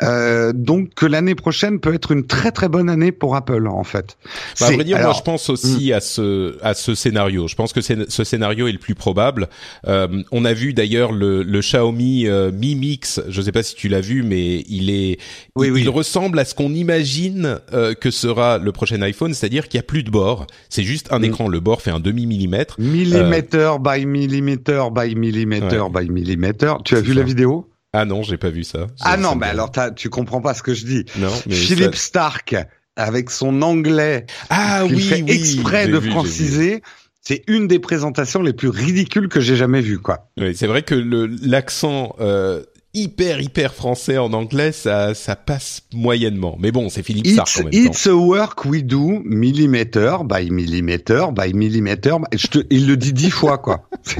Euh, 0.03 0.53
donc 0.53 0.95
que 0.95 1.07
l'année 1.07 1.35
prochaine 1.35 1.79
peut 1.79 1.95
être 1.95 2.11
une 2.11 2.27
très 2.27 2.51
très 2.51 2.69
bonne 2.69 2.91
année 2.91 3.13
pour 3.13 3.37
Apple 3.37 3.69
en 3.69 3.85
fait. 3.85 4.17
Bah, 4.61 4.67
à 4.67 4.73
vrai 4.73 4.85
dire, 4.85 4.99
moi 4.99 5.13
je 5.17 5.23
pense 5.23 5.49
aussi 5.51 5.91
hmm. 5.91 5.95
à 5.95 6.01
ce 6.01 6.59
à 6.63 6.75
ce 6.75 6.95
scénario. 6.95 7.47
Je 7.49 7.55
pense 7.55 7.73
que 7.73 7.81
ce 7.81 8.25
scénario 8.25 8.67
est 8.67 8.73
le 8.73 8.79
plus 8.79 8.95
probable. 8.95 9.49
Euh, 9.87 10.23
on 10.33 10.45
a 10.45 10.53
vu 10.53 10.75
d'ailleurs 10.75 11.13
le, 11.13 11.43
le 11.43 11.61
Xiaomi 11.61 12.27
euh, 12.27 12.51
Mi 12.53 12.75
Mix. 12.75 13.21
Je 13.29 13.41
ne 13.41 13.45
sais 13.45 13.53
pas 13.53 13.63
si 13.63 13.75
tu 13.75 13.89
l'as 13.89 14.01
vu, 14.01 14.23
mais 14.23 14.65
il 14.69 14.91
est 14.91 15.19
oui, 15.55 15.69
il, 15.69 15.73
oui. 15.73 15.83
il 15.83 15.89
ressemble 15.89 16.39
à 16.39 16.45
ce 16.45 16.55
qu'on 16.55 16.75
imagine 16.75 17.61
euh, 17.73 17.95
que 17.95 18.11
sera 18.11 18.59
le 18.59 18.73
prochain 18.73 19.01
iPhone, 19.03 19.33
c'est-à-dire 19.33 19.69
qu'il 19.69 19.79
y 19.79 19.81
a 19.81 19.85
plus 19.85 20.03
de 20.03 20.11
bord. 20.11 20.47
C'est 20.69 20.85
juste 20.85 21.13
un 21.13 21.21
hmm. 21.21 21.25
écran. 21.25 21.49
Le 21.49 21.61
bord 21.61 21.83
fait 21.83 21.91
un 21.91 22.01
demi 22.01 22.27
millimètre. 22.27 22.77
Millimètre 22.79 23.79
by 23.79 24.07
millimètre 24.07 24.91
by 24.91 25.15
millimètre 25.15 25.91
by 25.91 26.09
millimètre 26.11 26.80
tu 26.85 26.97
as 26.97 27.01
vu 27.01 27.13
la 27.15 27.23
vidéo? 27.23 27.71
Ah 27.93 28.05
non, 28.05 28.23
j'ai 28.23 28.37
pas 28.37 28.51
vu 28.51 28.63
ça. 28.63 28.87
Ah 29.01 29.17
non, 29.17 29.35
mais 29.35 29.47
alors 29.47 29.73
tu 29.97 30.11
comprends 30.11 30.41
pas 30.41 30.55
ce 30.55 30.63
que 30.63 30.75
je 30.75 30.85
dis. 30.85 31.05
Non, 31.17 31.33
mais 31.47 31.55
Philippe 31.55 31.97
Stark 31.97 32.55
avec 32.97 33.31
son 33.31 33.63
anglais, 33.63 34.27
ah 34.51 34.85
oui, 34.85 35.01
fait 35.01 35.25
exprès 35.27 35.89
de 35.89 36.01
franciser. 36.01 36.83
C'est 37.23 37.45
une 37.49 37.69
des 37.69 37.79
présentations 37.79 38.43
les 38.43 38.53
plus 38.53 38.69
ridicules 38.69 39.29
que 39.29 39.41
j'ai 39.41 39.55
jamais 39.55 39.81
vues, 39.81 39.99
quoi. 39.99 40.31
Oui, 40.39 40.55
c'est 40.57 40.67
vrai 40.67 40.83
que 40.83 40.95
l'accent 41.43 42.17
euh, 42.19 42.65
hyper 42.93 43.41
hyper 43.41 43.73
français 43.73 44.19
en 44.19 44.33
anglais, 44.33 44.73
ça 44.73 45.15
ça 45.15 45.37
passe 45.37 45.83
moyennement. 45.95 46.57
Mais 46.59 46.73
bon, 46.73 46.89
c'est 46.89 47.05
Philippe 47.05 47.29
Sark 47.29 47.49
en 47.61 47.65
même 47.65 47.73
It's 47.73 48.07
a 48.07 48.15
work 48.15 48.65
we 48.65 48.83
do 48.83 49.23
millimeter 49.25 50.17
by 50.25 50.51
millimeter 50.51 51.27
by 51.33 51.55
millimeter. 51.55 52.17
Je 52.33 52.49
te, 52.49 52.59
il 52.71 52.89
le 52.89 52.97
dit 52.97 53.13
dix 53.13 53.31
fois 53.31 53.59
quoi. 53.59 53.89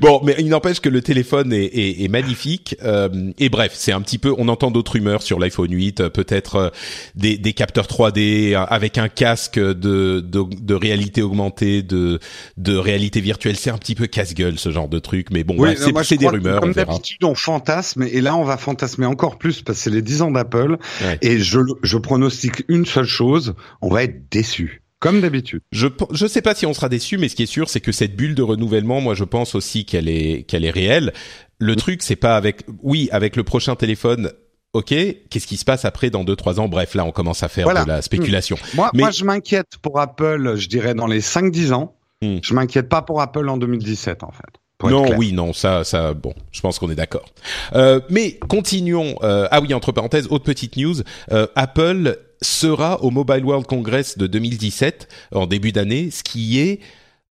bon, 0.00 0.20
mais 0.24 0.34
il 0.38 0.48
n'empêche 0.48 0.80
que 0.80 0.90
le 0.90 1.00
téléphone 1.00 1.52
est, 1.52 2.10
magnifique. 2.10 2.76
Euh, 2.82 3.30
et 3.38 3.48
bref, 3.48 3.72
c'est 3.74 3.92
un 3.92 4.00
petit 4.00 4.18
peu. 4.18 4.34
On 4.36 4.48
entend 4.48 4.70
d'autres 4.70 4.92
rumeurs 4.92 5.22
sur 5.22 5.38
l'iPhone 5.38 5.72
8, 5.72 6.08
peut-être 6.08 6.56
euh, 6.56 6.68
des, 7.14 7.38
des 7.38 7.52
capteurs 7.52 7.86
3D 7.86 8.54
avec 8.68 8.98
un 8.98 9.08
casque 9.08 9.58
de, 9.58 10.20
de, 10.20 10.44
de 10.60 10.74
réalité 10.74 11.22
augmentée, 11.22 11.82
de 11.82 12.18
de 12.56 12.76
réalité 12.76 13.20
virtuelle. 13.20 13.56
C'est 13.56 13.70
un 13.70 13.78
petit 13.78 13.94
peu 13.94 14.06
casse-gueule 14.06 14.58
ce 14.58 14.70
genre 14.70 14.88
de 14.88 14.98
truc. 14.98 15.28
Mais 15.30 15.44
bon, 15.44 15.54
oui, 15.56 15.70
c'est 16.02 16.16
des 16.16 16.28
rumeurs. 16.28 16.49
Comme 16.58 16.72
d'habitude, 16.72 17.22
on 17.24 17.34
fantasme, 17.34 18.02
et 18.02 18.20
là, 18.20 18.36
on 18.36 18.44
va 18.44 18.56
fantasmer 18.56 19.06
encore 19.06 19.38
plus 19.38 19.62
parce 19.62 19.78
que 19.78 19.84
c'est 19.84 19.90
les 19.90 20.02
10 20.02 20.22
ans 20.22 20.30
d'Apple. 20.30 20.78
Et 21.22 21.38
je, 21.38 21.60
je 21.82 21.98
pronostique 21.98 22.64
une 22.68 22.86
seule 22.86 23.06
chose, 23.06 23.54
on 23.80 23.88
va 23.88 24.04
être 24.04 24.28
déçu. 24.30 24.82
Comme 25.00 25.22
d'habitude. 25.22 25.62
Je 25.72 25.88
je 26.12 26.26
sais 26.26 26.42
pas 26.42 26.54
si 26.54 26.66
on 26.66 26.74
sera 26.74 26.90
déçu, 26.90 27.16
mais 27.16 27.30
ce 27.30 27.34
qui 27.34 27.44
est 27.44 27.46
sûr, 27.46 27.70
c'est 27.70 27.80
que 27.80 27.90
cette 27.90 28.14
bulle 28.16 28.34
de 28.34 28.42
renouvellement, 28.42 29.00
moi, 29.00 29.14
je 29.14 29.24
pense 29.24 29.54
aussi 29.54 29.86
qu'elle 29.86 30.08
est 30.08 30.42
qu'elle 30.42 30.64
est 30.64 30.70
réelle. 30.70 31.14
Le 31.58 31.74
truc, 31.74 32.02
c'est 32.02 32.16
pas 32.16 32.36
avec, 32.36 32.64
oui, 32.82 33.08
avec 33.10 33.34
le 33.36 33.42
prochain 33.42 33.76
téléphone. 33.76 34.30
Ok, 34.72 34.88
qu'est-ce 34.88 35.46
qui 35.46 35.56
se 35.56 35.64
passe 35.64 35.84
après 35.86 36.10
dans 36.10 36.22
deux 36.22 36.36
trois 36.36 36.60
ans? 36.60 36.68
Bref, 36.68 36.94
là, 36.94 37.04
on 37.04 37.12
commence 37.12 37.42
à 37.42 37.48
faire 37.48 37.68
de 37.68 37.88
la 37.88 38.02
spéculation. 38.02 38.56
Moi, 38.74 38.90
moi, 38.94 39.10
je 39.10 39.24
m'inquiète 39.24 39.78
pour 39.80 39.98
Apple. 39.98 40.54
Je 40.56 40.68
dirais 40.68 40.94
dans 40.94 41.06
les 41.06 41.20
5-10 41.20 41.72
ans. 41.72 41.96
Hmm. 42.22 42.36
Je 42.42 42.54
m'inquiète 42.54 42.88
pas 42.88 43.00
pour 43.00 43.22
Apple 43.22 43.48
en 43.48 43.56
2017, 43.56 44.22
en 44.22 44.30
fait. 44.30 44.60
Non, 44.82 45.16
oui, 45.16 45.32
non, 45.32 45.52
ça, 45.52 45.84
ça, 45.84 46.14
bon, 46.14 46.34
je 46.52 46.60
pense 46.60 46.78
qu'on 46.78 46.90
est 46.90 46.94
d'accord. 46.94 47.26
Euh, 47.74 48.00
mais 48.08 48.38
continuons. 48.38 49.16
Euh, 49.22 49.48
ah 49.50 49.60
oui, 49.60 49.74
entre 49.74 49.92
parenthèses, 49.92 50.26
autre 50.30 50.44
petite 50.44 50.76
news. 50.76 50.96
Euh, 51.32 51.46
Apple 51.54 52.18
sera 52.40 53.02
au 53.02 53.10
Mobile 53.10 53.44
World 53.44 53.66
Congress 53.66 54.16
de 54.16 54.26
2017 54.26 55.08
en 55.34 55.46
début 55.46 55.72
d'année, 55.72 56.10
ce 56.10 56.22
qui 56.22 56.60
est. 56.60 56.80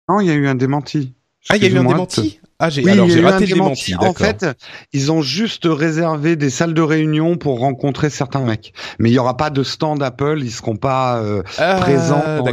Non, 0.08 0.20
il 0.20 0.26
y 0.26 0.30
a 0.30 0.34
eu 0.34 0.46
un 0.46 0.54
démenti. 0.54 1.14
Ah, 1.48 1.56
il 1.56 1.62
y 1.62 1.66
a 1.66 1.68
eu 1.70 1.78
un 1.78 1.84
démenti. 1.84 2.39
Ah, 2.62 2.68
j'ai 2.68 2.86
alors 2.88 3.08
j'ai 3.08 3.22
raté 3.22 3.46
le 3.46 3.54
démenti. 3.54 3.94
En 3.96 4.12
fait, 4.12 4.46
ils 4.92 5.10
ont 5.10 5.22
juste 5.22 5.64
réservé 5.64 6.36
des 6.36 6.50
salles 6.50 6.74
de 6.74 6.82
réunion 6.82 7.38
pour 7.38 7.58
rencontrer 7.58 8.10
certains 8.10 8.44
mecs. 8.44 8.74
Mais 8.98 9.10
il 9.10 9.14
y 9.14 9.18
aura 9.18 9.38
pas 9.38 9.48
de 9.48 9.62
stand 9.62 10.02
Apple, 10.02 10.40
ils 10.42 10.50
seront 10.50 10.76
pas 10.76 11.22
euh, 11.22 11.42
ah, 11.56 11.76
présents 11.80 12.44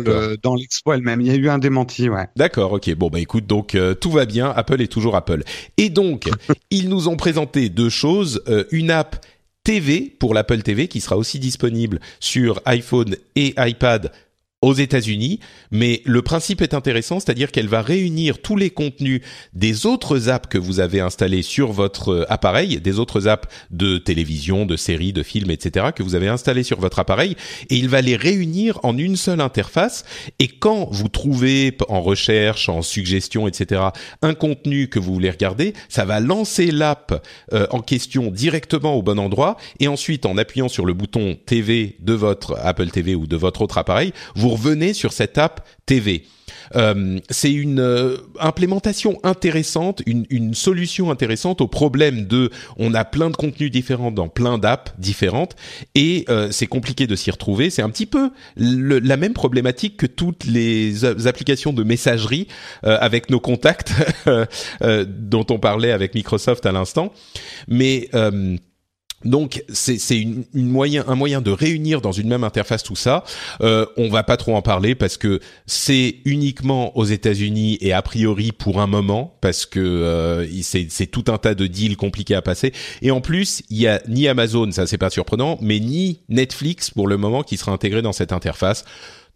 dans, 0.42 0.56
l'expo 0.56 0.94
elle-même. 0.94 1.20
Il 1.20 1.28
y 1.28 1.32
a 1.32 1.36
eu 1.36 1.50
un 1.50 1.60
démenti, 1.60 2.10
ouais. 2.10 2.28
D'accord, 2.38 2.72
ok. 2.72 2.96
Bon 2.96 3.10
bah 3.10 3.20
écoute, 3.20 3.46
donc 3.46 3.76
euh, 3.76 3.94
tout 3.94 4.10
va 4.12 4.26
bien. 4.26 4.50
Apple 4.56 4.82
est 4.82 4.92
toujours 4.92 5.18
Apple. 5.18 5.44
Et 5.76 5.90
donc, 5.90 6.30
ils 6.72 6.88
nous 6.88 7.10
ont 7.10 7.18
présenté 7.18 7.68
deux 7.68 7.90
choses. 7.90 8.42
Euh, 8.48 8.64
une 8.72 8.92
app 8.92 9.26
TV 9.66 10.16
pour 10.18 10.34
l'Apple 10.34 10.62
TV 10.62 10.88
qui 10.88 11.02
sera 11.02 11.18
aussi 11.18 11.40
disponible 11.40 12.00
sur 12.22 12.62
iPhone 12.64 13.18
et 13.36 13.54
iPad 13.58 14.14
aux 14.64 14.74
États-Unis, 14.74 15.40
mais 15.70 16.02
le 16.06 16.24
principe 16.24 16.64
est 16.64 16.74
intéressant, 16.74 17.20
c'est-à-dire 17.20 17.52
qu'elle 17.52 17.68
va 17.68 17.84
réunir 17.84 18.42
tous 18.42 18.56
les 18.56 18.72
contenus 18.72 19.22
des 19.54 19.86
autres 19.86 20.30
apps 20.30 20.50
que 20.50 20.58
vous 20.58 20.80
avez 20.80 21.00
installés 21.00 21.44
sur 21.44 21.72
votre 21.72 22.10
euh, 22.10 22.26
appareil, 22.28 22.82
des 22.82 22.98
autres 22.98 23.28
apps 23.28 23.48
de 23.70 24.00
télévision, 24.00 24.66
de 24.66 24.76
séries, 24.76 25.14
de 25.14 25.22
films, 25.22 25.52
etc. 25.52 25.88
que 25.96 26.02
vous 26.02 26.16
avez 26.16 26.28
installés 26.28 26.64
sur 26.64 26.80
votre 26.80 26.98
appareil, 26.98 27.36
et 27.70 27.76
il 27.76 27.88
va 27.88 28.02
les 28.02 28.16
réunir 28.16 28.80
en 28.82 28.98
une 28.98 29.16
seule 29.16 29.42
interface. 29.42 30.06
Et 30.40 30.48
quand 30.48 30.90
vous 30.92 31.08
trouvez 31.08 31.78
en 31.88 32.02
recherche, 32.02 32.68
en 32.68 32.82
suggestion, 32.82 33.48
etc. 33.48 33.82
un 34.24 34.34
contenu 34.34 34.88
que 34.88 34.98
vous 34.98 35.14
voulez 35.14 35.30
regarder, 35.30 35.74
ça 35.88 36.04
va 36.04 36.20
lancer 36.20 36.72
l'app 36.72 37.24
euh, 37.54 37.68
en 37.70 37.82
question 37.82 38.32
directement 38.32 38.96
au 38.96 39.04
bon 39.04 39.20
endroit, 39.20 39.58
et 39.80 39.88
ensuite 39.88 40.26
en 40.26 40.36
appuyant 40.36 40.68
sur 40.68 40.88
le 40.88 40.96
bouton 40.96 41.38
TV 41.46 41.98
de 42.00 42.14
votre 42.14 42.58
Apple 42.60 42.90
TV 42.90 43.14
ou 43.14 43.28
de 43.28 43.36
votre 43.36 43.62
autre 43.62 43.78
appareil, 43.78 44.14
vous 44.36 44.47
vous 44.48 44.56
revenez 44.56 44.94
sur 44.94 45.12
cette 45.12 45.38
app 45.38 45.68
TV. 45.86 46.24
Euh, 46.76 47.20
c'est 47.30 47.52
une 47.52 47.80
euh, 47.80 48.18
implémentation 48.40 49.20
intéressante, 49.24 50.02
une, 50.06 50.54
solution 50.54 51.12
intéressante 51.12 51.62
au 51.62 51.68
problème 51.68 52.26
de 52.26 52.50
on 52.78 52.94
a 52.94 53.04
plein 53.06 53.30
de 53.30 53.36
contenus 53.36 53.72
différents 53.72 54.12
dans 54.12 54.28
plein 54.28 54.58
d'apps 54.58 54.94
différentes 54.98 55.56
et 55.96 56.26
euh, 56.30 56.50
c'est 56.52 56.68
compliqué 56.68 57.08
de 57.08 57.16
s'y 57.16 57.32
retrouver. 57.32 57.70
C'est 57.70 57.82
un 57.82 57.90
petit 57.90 58.06
peu 58.06 58.32
la 58.56 59.18
même 59.18 59.34
problématique 59.34 59.98
que 59.98 60.06
toutes 60.06 60.46
les 60.46 61.06
applications 61.28 61.74
de 61.74 61.84
messagerie 61.84 62.48
avec 62.84 63.30
nos 63.30 63.40
contacts 63.40 63.94
dont 64.82 65.46
on 65.50 65.60
parlait 65.60 65.92
avec 65.92 66.16
Microsoft 66.16 66.66
à 66.66 66.72
l'instant. 66.72 67.12
Mais 67.68 68.10
donc 69.26 69.64
c'est 69.70 69.98
une, 70.20 70.46
une, 70.54 70.70
moyen, 70.70 71.04
un 71.08 71.16
moyen 71.16 71.42
de 71.42 71.52
réunir 71.52 72.02
dans 72.02 72.12
une 72.12 72.28
même 72.28 72.44
interface 72.44 72.84
tout 72.84 72.96
ça. 72.96 73.24
Euh, 73.62 73.86
on 73.98 74.10
va 74.10 74.24
pas 74.24 74.38
trop 74.38 74.56
en 74.56 74.62
parler 74.62 74.96
parce 74.96 75.18
que 75.18 75.40
c'est 75.66 76.18
uniquement 76.26 76.96
aux 76.98 77.06
États-Unis 77.06 77.78
et 77.82 77.94
a 77.94 78.02
priori 78.02 78.52
pour 78.52 78.80
un 78.80 78.88
moment 78.88 79.38
parce 79.42 79.66
que 79.66 79.80
euh, 79.80 80.46
c'est 80.62 81.08
tout 81.08 81.26
un 81.28 81.38
tas 81.38 81.56
de 81.56 81.68
deals 81.68 81.98
compliqués 81.98 82.36
à 82.36 82.42
passer. 82.42 82.74
Et 83.02 83.12
en 83.12 83.22
plus, 83.22 83.64
il 83.70 83.78
y 83.78 83.88
a 83.88 84.02
ni 84.08 84.28
Amazon, 84.28 84.72
ça 84.72 84.86
c'est 84.88 84.98
pas 84.98 85.10
surprenant, 85.10 85.58
mais 85.62 85.80
ni 85.80 86.22
Netflix 86.30 86.92
pour 86.92 87.08
le 87.08 87.18
moment 87.18 87.44
qui 87.44 87.58
sera 87.58 87.72
intégré 87.72 88.02
dans 88.02 88.14
cette 88.14 88.32
interface. 88.32 88.86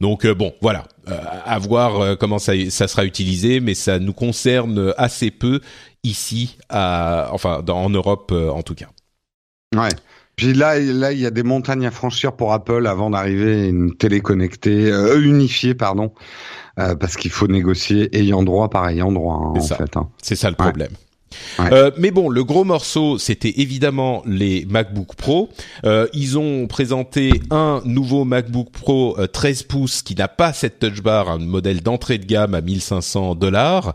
Donc 0.01 0.25
euh, 0.25 0.33
bon, 0.33 0.53
voilà, 0.61 0.87
euh, 1.09 1.17
à 1.45 1.59
voir 1.59 2.01
euh, 2.01 2.15
comment 2.15 2.39
ça, 2.39 2.53
ça, 2.71 2.87
sera 2.87 3.05
utilisé, 3.05 3.59
mais 3.59 3.75
ça 3.75 3.99
nous 3.99 4.13
concerne 4.13 4.93
assez 4.97 5.29
peu 5.29 5.61
ici, 6.03 6.57
à, 6.69 7.29
enfin 7.31 7.63
en 7.69 7.89
Europe 7.91 8.31
en 8.31 8.63
tout 8.63 8.73
cas. 8.73 8.87
Ouais. 9.75 9.89
Puis 10.35 10.53
là, 10.53 10.79
là, 10.79 11.11
il 11.11 11.19
y 11.19 11.25
a 11.25 11.29
des 11.29 11.43
montagnes 11.43 11.85
à 11.85 11.91
franchir 11.91 12.33
pour 12.33 12.51
Apple 12.53 12.87
avant 12.87 13.09
d'arriver 13.09 13.61
à 13.61 13.65
une 13.67 13.95
télé 13.95 14.21
connectée, 14.21 14.91
euh, 14.91 15.21
unifiée, 15.21 15.75
pardon, 15.75 16.13
euh, 16.79 16.95
parce 16.95 17.15
qu'il 17.15 17.31
faut 17.31 17.47
négocier 17.47 18.15
ayant 18.17 18.43
droit 18.43 18.69
par 18.69 18.87
ayant 18.89 19.11
droit, 19.11 19.35
hein, 19.35 19.59
en 19.59 19.61
fait. 19.61 19.97
Hein. 19.97 20.09
C'est 20.21 20.35
ça 20.35 20.49
le 20.49 20.55
problème. 20.55 20.91
Euh, 21.59 21.91
mais 21.97 22.11
bon, 22.11 22.29
le 22.29 22.43
gros 22.43 22.63
morceau, 22.63 23.17
c'était 23.17 23.53
évidemment 23.57 24.23
les 24.25 24.65
MacBook 24.65 25.15
Pro. 25.15 25.49
Euh, 25.85 26.07
ils 26.13 26.37
ont 26.37 26.67
présenté 26.67 27.41
un 27.49 27.81
nouveau 27.85 28.25
MacBook 28.25 28.71
Pro 28.71 29.17
13 29.31 29.61
euh, 29.61 29.65
pouces 29.67 30.01
qui 30.01 30.15
n'a 30.15 30.27
pas 30.27 30.53
cette 30.53 30.79
Touch 30.79 31.01
Bar, 31.01 31.29
un 31.29 31.39
modèle 31.39 31.81
d'entrée 31.81 32.17
de 32.17 32.25
gamme 32.25 32.53
à 32.53 32.61
1500 32.61 33.35
dollars, 33.35 33.93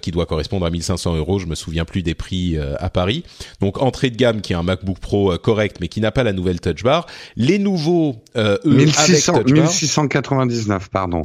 qui 0.00 0.10
doit 0.10 0.26
correspondre 0.26 0.66
à 0.66 0.70
1500 0.70 1.16
euros. 1.16 1.38
Je 1.38 1.46
me 1.46 1.54
souviens 1.54 1.84
plus 1.84 2.02
des 2.02 2.14
prix 2.14 2.58
à 2.78 2.90
Paris. 2.90 3.24
Donc 3.60 3.80
entrée 3.80 4.10
de 4.10 4.16
gamme 4.16 4.40
qui 4.40 4.52
est 4.52 4.56
un 4.56 4.62
MacBook 4.62 4.98
Pro 4.98 5.36
correct, 5.38 5.78
mais 5.80 5.88
qui 5.88 6.00
n'a 6.00 6.12
pas 6.12 6.22
la 6.22 6.32
nouvelle 6.32 6.60
Touch 6.60 6.82
Bar. 6.82 7.06
Les 7.36 7.58
nouveaux 7.58 8.16
eux, 8.36 8.58
1600, 8.64 9.34
avec 9.34 9.46
Touch 9.46 9.54
Bar, 9.54 9.64
1699, 9.64 10.88
pardon. 10.90 11.22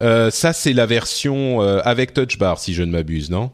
ça, 0.00 0.52
c'est 0.52 0.72
la 0.72 0.86
version 0.86 1.60
avec 1.60 2.14
Touch 2.14 2.38
Bar, 2.38 2.58
si 2.58 2.74
je 2.74 2.82
ne 2.82 2.92
m'abuse, 2.92 3.30
non? 3.30 3.50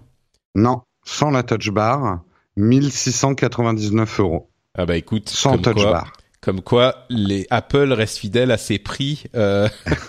Non 0.55 0.83
sans 1.05 1.31
la 1.31 1.43
touch 1.43 1.71
bar 1.71 2.21
1699 2.57 4.21
euros. 4.21 4.51
Ah 4.77 4.87
bah 4.87 4.97
écoute, 4.97 5.29
sans 5.29 5.59
touch 5.59 5.83
bar. 5.83 6.13
Comme 6.41 6.61
quoi, 6.61 7.07
les 7.09 7.47
Apple 7.49 7.93
restent 7.93 8.19
fidèles 8.19 8.51
à 8.51 8.59
ses 8.59 8.79
prix, 8.79 9.25
euh... 9.35 9.67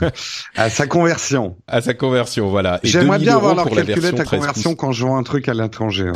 à 0.55 0.69
sa 0.69 0.85
conversion. 0.85 1.55
À 1.65 1.79
sa 1.81 1.93
conversion, 1.93 2.49
voilà. 2.49 2.81
J'aimerais 2.83 3.19
bien 3.19 3.37
avoir 3.37 3.55
leur 3.55 3.69
calculette 3.69 4.19
à 4.19 4.25
conversion 4.25 4.75
quand 4.75 4.91
je 4.91 5.05
vois 5.05 5.15
un 5.15 5.23
truc 5.23 5.47
à 5.47 5.53
l'étranger. 5.53 6.11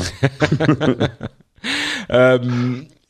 euh, 2.11 2.37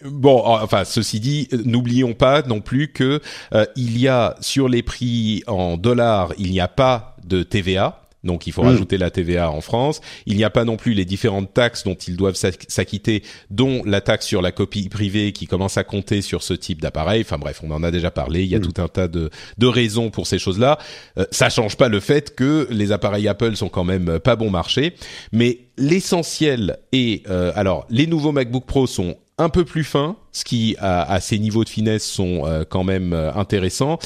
Bon, 0.05 0.41
enfin, 0.45 0.85
ceci 0.85 1.19
dit, 1.19 1.49
n'oublions 1.65 2.13
pas 2.13 2.41
non 2.43 2.61
plus 2.61 2.87
que 2.93 3.19
euh, 3.53 3.65
il 3.75 3.99
y 3.99 4.07
a 4.07 4.35
sur 4.39 4.69
les 4.69 4.81
prix 4.81 5.43
en 5.45 5.75
dollars, 5.75 6.31
il 6.37 6.51
n'y 6.51 6.61
a 6.61 6.69
pas 6.69 7.17
de 7.25 7.43
TVA. 7.43 8.01
Donc 8.23 8.47
il 8.47 8.53
faut 8.53 8.63
mm. 8.63 8.67
rajouter 8.67 8.97
la 8.97 9.09
TVA 9.09 9.51
en 9.51 9.61
France. 9.61 10.01
Il 10.25 10.35
n'y 10.37 10.43
a 10.43 10.49
pas 10.49 10.65
non 10.65 10.77
plus 10.77 10.93
les 10.93 11.05
différentes 11.05 11.53
taxes 11.53 11.83
dont 11.83 11.95
ils 11.95 12.17
doivent 12.17 12.35
s'acquitter, 12.35 13.23
dont 13.49 13.83
la 13.85 14.01
taxe 14.01 14.25
sur 14.25 14.41
la 14.41 14.51
copie 14.51 14.89
privée 14.89 15.31
qui 15.31 15.47
commence 15.47 15.77
à 15.77 15.83
compter 15.83 16.21
sur 16.21 16.43
ce 16.43 16.53
type 16.53 16.81
d'appareil. 16.81 17.21
Enfin 17.21 17.37
bref, 17.37 17.61
on 17.63 17.71
en 17.71 17.83
a 17.83 17.91
déjà 17.91 18.11
parlé. 18.11 18.43
Il 18.43 18.49
y 18.49 18.55
a 18.55 18.59
mm. 18.59 18.71
tout 18.71 18.81
un 18.81 18.87
tas 18.87 19.07
de, 19.07 19.29
de 19.57 19.67
raisons 19.67 20.09
pour 20.09 20.27
ces 20.27 20.39
choses-là. 20.39 20.77
Euh, 21.17 21.25
ça 21.31 21.49
change 21.49 21.77
pas 21.77 21.87
le 21.87 21.99
fait 21.99 22.35
que 22.35 22.67
les 22.69 22.91
appareils 22.91 23.27
Apple 23.27 23.55
sont 23.55 23.69
quand 23.69 23.83
même 23.83 24.19
pas 24.19 24.35
bon 24.35 24.49
marché. 24.49 24.95
Mais 25.31 25.59
l'essentiel 25.77 26.79
est, 26.91 27.27
euh, 27.29 27.51
alors 27.55 27.85
les 27.89 28.07
nouveaux 28.07 28.31
MacBook 28.31 28.65
Pro 28.65 28.87
sont 28.87 29.17
un 29.39 29.49
peu 29.49 29.63
plus 29.63 29.85
fins, 29.85 30.17
ce 30.33 30.43
qui 30.43 30.75
à, 30.79 31.19
ces 31.21 31.39
niveaux 31.39 31.63
de 31.63 31.69
finesse 31.69 32.05
sont 32.05 32.43
euh, 32.45 32.65
quand 32.69 32.83
même 32.83 33.13
euh, 33.13 33.33
intéressants, 33.33 33.97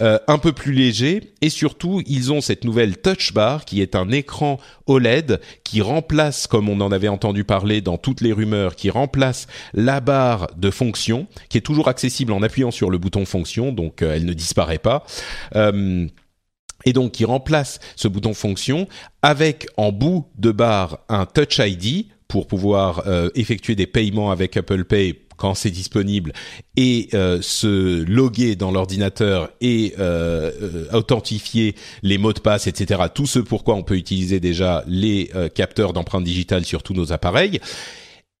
euh, 0.00 0.18
un 0.26 0.38
peu 0.38 0.52
plus 0.52 0.72
légers. 0.72 1.32
Et 1.40 1.48
surtout 1.48 2.02
ils 2.06 2.32
ont 2.32 2.40
cette 2.40 2.64
nouvelle 2.64 2.98
Touch 2.98 3.32
Bar 3.32 3.64
qui 3.64 3.80
est 3.80 3.94
un 3.94 4.10
écran 4.10 4.58
OLED 4.86 5.40
qui 5.64 5.80
remplace, 5.80 6.46
comme 6.46 6.68
on 6.68 6.80
en 6.80 6.90
avait 6.90 7.08
entendu 7.08 7.44
parler 7.44 7.80
dans 7.80 7.96
toutes 7.96 8.20
les 8.20 8.32
rumeurs, 8.32 8.74
qui 8.74 8.90
remplace 8.90 9.46
la 9.72 10.00
barre 10.00 10.48
de 10.56 10.70
fonction, 10.70 11.28
qui 11.48 11.56
est 11.58 11.62
toujours 11.62 11.88
accessible 11.88 12.32
en 12.32 12.42
appuyant 12.42 12.72
sur 12.72 12.90
le 12.90 12.98
bouton 12.98 13.24
fonction, 13.24 13.72
donc 13.72 14.02
elle 14.02 14.24
ne 14.24 14.32
disparaît 14.32 14.78
pas 14.78 15.04
et 16.84 16.92
donc 16.92 17.12
qui 17.12 17.24
remplace 17.24 17.78
ce 17.96 18.08
bouton 18.08 18.34
fonction 18.34 18.88
avec 19.22 19.68
en 19.76 19.92
bout 19.92 20.26
de 20.38 20.50
barre 20.50 21.00
un 21.08 21.26
Touch 21.26 21.58
ID 21.58 22.06
pour 22.30 22.46
pouvoir 22.46 23.02
euh, 23.06 23.28
effectuer 23.34 23.74
des 23.74 23.86
paiements 23.86 24.30
avec 24.30 24.56
Apple 24.56 24.84
Pay 24.84 25.20
quand 25.36 25.54
c'est 25.54 25.70
disponible 25.70 26.32
et 26.76 27.08
euh, 27.12 27.42
se 27.42 28.04
loguer 28.04 28.56
dans 28.56 28.70
l'ordinateur 28.70 29.50
et 29.60 29.94
euh, 29.98 30.86
authentifier 30.92 31.74
les 32.02 32.18
mots 32.18 32.32
de 32.32 32.40
passe, 32.40 32.66
etc. 32.68 33.02
Tout 33.12 33.26
ce 33.26 33.40
pourquoi 33.40 33.74
on 33.74 33.82
peut 33.82 33.96
utiliser 33.96 34.38
déjà 34.38 34.84
les 34.86 35.30
capteurs 35.54 35.92
d'empreintes 35.92 36.24
digitales 36.24 36.64
sur 36.64 36.82
tous 36.82 36.94
nos 36.94 37.12
appareils. 37.12 37.60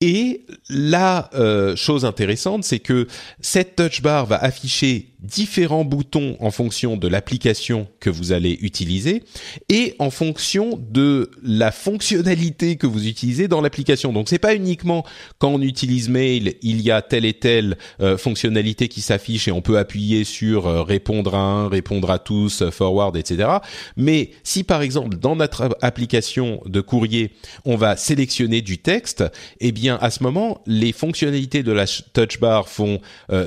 Et 0.00 0.46
la 0.68 1.28
chose 1.76 2.04
intéressante, 2.04 2.64
c'est 2.64 2.78
que 2.78 3.06
cette 3.40 3.76
touch 3.76 4.02
bar 4.02 4.26
va 4.26 4.36
afficher 4.36 5.09
différents 5.22 5.84
boutons 5.84 6.36
en 6.40 6.50
fonction 6.50 6.96
de 6.96 7.06
l'application 7.06 7.88
que 8.00 8.10
vous 8.10 8.32
allez 8.32 8.58
utiliser 8.62 9.22
et 9.68 9.94
en 9.98 10.10
fonction 10.10 10.80
de 10.90 11.30
la 11.42 11.72
fonctionnalité 11.72 12.76
que 12.76 12.86
vous 12.86 13.06
utilisez 13.06 13.46
dans 13.46 13.60
l'application. 13.60 14.12
Donc 14.12 14.28
c'est 14.28 14.38
pas 14.38 14.54
uniquement 14.54 15.04
quand 15.38 15.50
on 15.50 15.60
utilise 15.60 16.08
mail, 16.08 16.54
il 16.62 16.80
y 16.80 16.90
a 16.90 17.02
telle 17.02 17.24
et 17.24 17.34
telle 17.34 17.76
euh, 18.00 18.16
fonctionnalité 18.16 18.88
qui 18.88 19.02
s'affiche 19.02 19.48
et 19.48 19.52
on 19.52 19.60
peut 19.60 19.78
appuyer 19.78 20.24
sur 20.24 20.66
euh, 20.66 20.82
répondre 20.82 21.34
à 21.34 21.40
un, 21.40 21.68
répondre 21.68 22.10
à 22.10 22.18
tous, 22.18 22.62
euh, 22.62 22.70
forward, 22.70 23.16
etc. 23.16 23.48
Mais 23.96 24.30
si 24.42 24.64
par 24.64 24.80
exemple 24.82 25.16
dans 25.18 25.36
notre 25.36 25.76
application 25.82 26.62
de 26.64 26.80
courrier, 26.80 27.32
on 27.64 27.76
va 27.76 27.96
sélectionner 27.96 28.62
du 28.62 28.78
texte, 28.78 29.24
eh 29.60 29.72
bien 29.72 29.98
à 30.00 30.10
ce 30.10 30.22
moment, 30.22 30.62
les 30.66 30.92
fonctionnalités 30.92 31.62
de 31.62 31.72
la 31.72 31.86
touch 31.86 32.40
bar 32.40 32.66
vont 32.76 33.00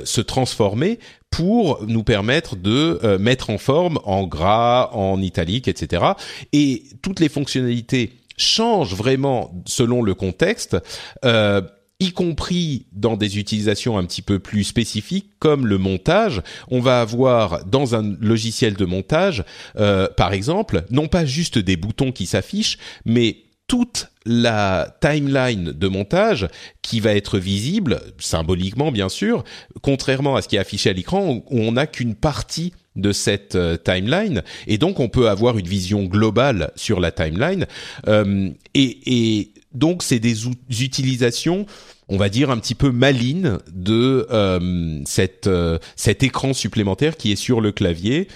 se 0.04 0.20
transformer 0.20 0.98
pour 1.34 1.84
nous 1.88 2.04
permettre 2.04 2.54
de 2.54 3.00
euh, 3.02 3.18
mettre 3.18 3.50
en 3.50 3.58
forme 3.58 3.98
en 4.04 4.24
gras, 4.24 4.90
en 4.92 5.20
italique, 5.20 5.66
etc. 5.66 6.04
Et 6.52 6.84
toutes 7.02 7.18
les 7.18 7.28
fonctionnalités 7.28 8.12
changent 8.36 8.94
vraiment 8.94 9.52
selon 9.66 10.00
le 10.00 10.14
contexte. 10.14 10.76
Euh, 11.24 11.60
y 11.98 12.12
compris 12.12 12.86
dans 12.92 13.16
des 13.16 13.38
utilisations 13.38 13.98
un 13.98 14.04
petit 14.04 14.22
peu 14.22 14.38
plus 14.38 14.62
spécifiques 14.62 15.30
comme 15.40 15.66
le 15.66 15.78
montage, 15.78 16.40
on 16.68 16.80
va 16.80 17.00
avoir 17.00 17.64
dans 17.64 17.96
un 17.96 18.16
logiciel 18.20 18.74
de 18.74 18.84
montage, 18.84 19.44
euh, 19.76 20.08
par 20.16 20.32
exemple, 20.34 20.84
non 20.90 21.08
pas 21.08 21.24
juste 21.24 21.58
des 21.58 21.76
boutons 21.76 22.12
qui 22.12 22.26
s'affichent, 22.26 22.78
mais 23.04 23.38
toute 23.66 24.08
la 24.26 24.94
timeline 25.00 25.72
de 25.72 25.88
montage 25.88 26.48
qui 26.82 27.00
va 27.00 27.14
être 27.14 27.38
visible, 27.38 28.00
symboliquement 28.18 28.92
bien 28.92 29.08
sûr, 29.08 29.44
contrairement 29.82 30.36
à 30.36 30.42
ce 30.42 30.48
qui 30.48 30.56
est 30.56 30.60
affiché 30.60 30.90
à 30.90 30.92
l'écran 30.92 31.42
où 31.50 31.58
on 31.58 31.72
n'a 31.72 31.86
qu'une 31.86 32.14
partie 32.14 32.72
de 32.96 33.12
cette 33.12 33.54
euh, 33.54 33.76
timeline. 33.76 34.42
Et 34.66 34.78
donc 34.78 35.00
on 35.00 35.08
peut 35.08 35.28
avoir 35.28 35.58
une 35.58 35.66
vision 35.66 36.04
globale 36.04 36.70
sur 36.76 37.00
la 37.00 37.10
timeline. 37.10 37.66
Euh, 38.06 38.50
et, 38.74 39.50
donc 39.72 40.04
c'est 40.04 40.20
des 40.20 40.46
utilisations 40.80 41.66
on 42.06 42.16
va 42.16 42.28
dire 42.28 42.50
un 42.50 42.58
petit 42.58 42.76
peu 42.76 42.92
malignes 42.92 43.58
de 43.72 44.26
euh, 44.30 45.00
cet 45.04 46.22
écran 46.22 46.52
supplémentaire 46.52 47.16
qui 47.16 47.32
est 47.32 47.36
sur 47.36 47.60
le 47.60 47.72
clavier 47.72 48.28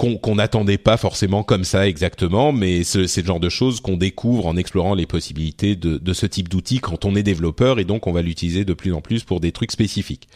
qu'on 0.00 0.34
n'attendait 0.34 0.78
pas 0.78 0.96
forcément 0.96 1.42
comme 1.42 1.64
ça 1.64 1.86
exactement, 1.86 2.52
mais 2.52 2.84
c'est 2.84 3.20
le 3.20 3.26
genre 3.26 3.40
de 3.40 3.48
choses 3.48 3.80
qu'on 3.80 3.96
découvre 3.96 4.46
en 4.46 4.56
explorant 4.56 4.94
les 4.94 5.06
possibilités 5.06 5.76
de, 5.76 5.98
de 5.98 6.12
ce 6.12 6.26
type 6.26 6.48
d'outil 6.48 6.80
quand 6.80 7.04
on 7.04 7.14
est 7.14 7.22
développeur 7.22 7.78
et 7.78 7.84
donc 7.84 8.06
on 8.06 8.12
va 8.12 8.22
l'utiliser 8.22 8.64
de 8.64 8.74
plus 8.74 8.92
en 8.92 9.00
plus 9.00 9.24
pour 9.24 9.40
des 9.40 9.52
trucs 9.52 9.72
spécifiques. 9.72 10.28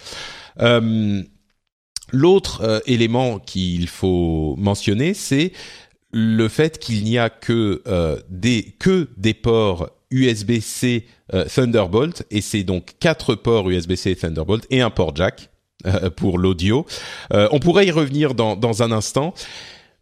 Euh, 0.60 1.22
L'autre 2.12 2.62
euh, 2.62 2.80
élément 2.86 3.38
qu'il 3.38 3.88
faut 3.88 4.54
mentionner, 4.58 5.14
c'est 5.14 5.52
le 6.12 6.48
fait 6.48 6.78
qu'il 6.78 7.02
n'y 7.02 7.18
a 7.18 7.30
que 7.30 7.82
euh, 7.86 8.20
des 8.28 8.76
que 8.78 9.08
des 9.16 9.34
ports 9.34 9.90
USB-C 10.10 11.06
euh, 11.32 11.44
Thunderbolt 11.46 12.24
et 12.30 12.40
c'est 12.40 12.62
donc 12.62 12.92
quatre 13.00 13.34
ports 13.34 13.68
USB-C 13.68 14.14
Thunderbolt 14.14 14.64
et 14.70 14.80
un 14.80 14.90
port 14.90 15.16
jack 15.16 15.50
pour 16.16 16.38
l'audio. 16.38 16.86
Euh, 17.32 17.48
on 17.52 17.58
pourrait 17.58 17.86
y 17.86 17.90
revenir 17.90 18.34
dans, 18.34 18.56
dans 18.56 18.82
un 18.82 18.92
instant. 18.92 19.34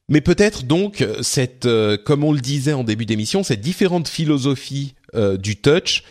Mais 0.09 0.21
peut-être 0.21 0.65
donc 0.65 1.07
cette, 1.23 1.67
euh, 1.67 1.97
comme 1.97 2.25
on 2.25 2.33
le 2.33 2.41
disait 2.41 2.73
en 2.73 2.85
début 2.85 3.07
d'émission, 3.07 3.43
cette 3.43 3.61
différente 3.61 4.09
philosophie 4.09 4.95
du 5.39 5.57
touch 5.57 6.05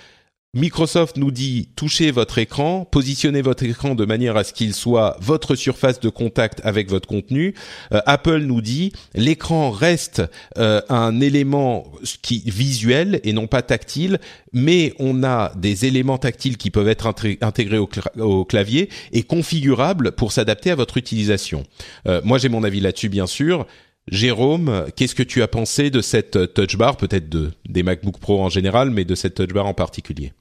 Microsoft 0.54 1.16
nous 1.16 1.32
dit 1.32 1.70
touchez 1.78 2.12
votre 2.12 2.38
écran, 2.38 2.84
positionnez 2.84 3.41
votre 3.41 3.64
écran 3.64 3.95
de 3.95 4.04
manière 4.04 4.36
à 4.36 4.43
ce 4.43 4.52
qu'il 4.52 4.74
soit 4.74 5.16
votre 5.22 5.56
surface 5.56 6.02
de 6.02 6.10
contact 6.10 6.60
avec 6.66 6.89
votre 6.89 7.08
contenu. 7.08 7.56
Euh, 7.93 8.02
Apple 8.06 8.39
nous 8.39 8.60
dit 8.60 8.91
l'écran 9.16 9.72
reste 9.72 10.22
euh, 10.58 10.82
un 10.89 11.22
élément 11.22 11.89
qui 12.22 12.43
visuel 12.47 13.22
et 13.24 13.32
non 13.32 13.47
pas 13.47 13.62
tactile, 13.62 14.20
mais 14.52 14.93
on 14.99 15.24
a 15.24 15.54
des 15.56 15.86
éléments 15.86 16.18
tactiles 16.18 16.58
qui 16.58 16.70
peuvent 16.70 16.89
être 16.89 17.08
intégrés 17.39 17.78
au, 17.78 18.43
clavier 18.43 18.89
et 19.14 19.24
configurables 19.24 20.12
pour 20.12 20.34
s'adapter 20.34 20.70
à 20.70 20.76
votre 20.76 20.97
utilisation. 20.97 21.64
Euh, 22.08 22.20
moi 22.26 22.39
j'ai 22.39 22.49
mon 22.49 22.66
avis 22.66 22.82
là-dessus 22.82 23.08
bien 23.08 23.26
sûr. 23.26 23.66
Jérôme, 24.10 24.88
qu'est-ce 24.97 25.16
que 25.16 25.24
tu 25.24 25.43
as 25.43 25.47
pensé 25.47 25.91
de 25.91 26.02
cette 26.02 26.54
touch 26.54 26.76
bar, 26.76 26.97
peut-être 26.97 27.30
de, 27.30 27.52
des 27.70 27.84
MacBook 27.84 28.20
Pro 28.20 28.41
en 28.41 28.49
général, 28.49 28.89
mais 28.89 29.06
de 29.06 29.16
cette 29.16 29.36
touch 29.36 29.54
bar 29.54 29.66
en 29.66 29.74
particulier? 29.74 30.34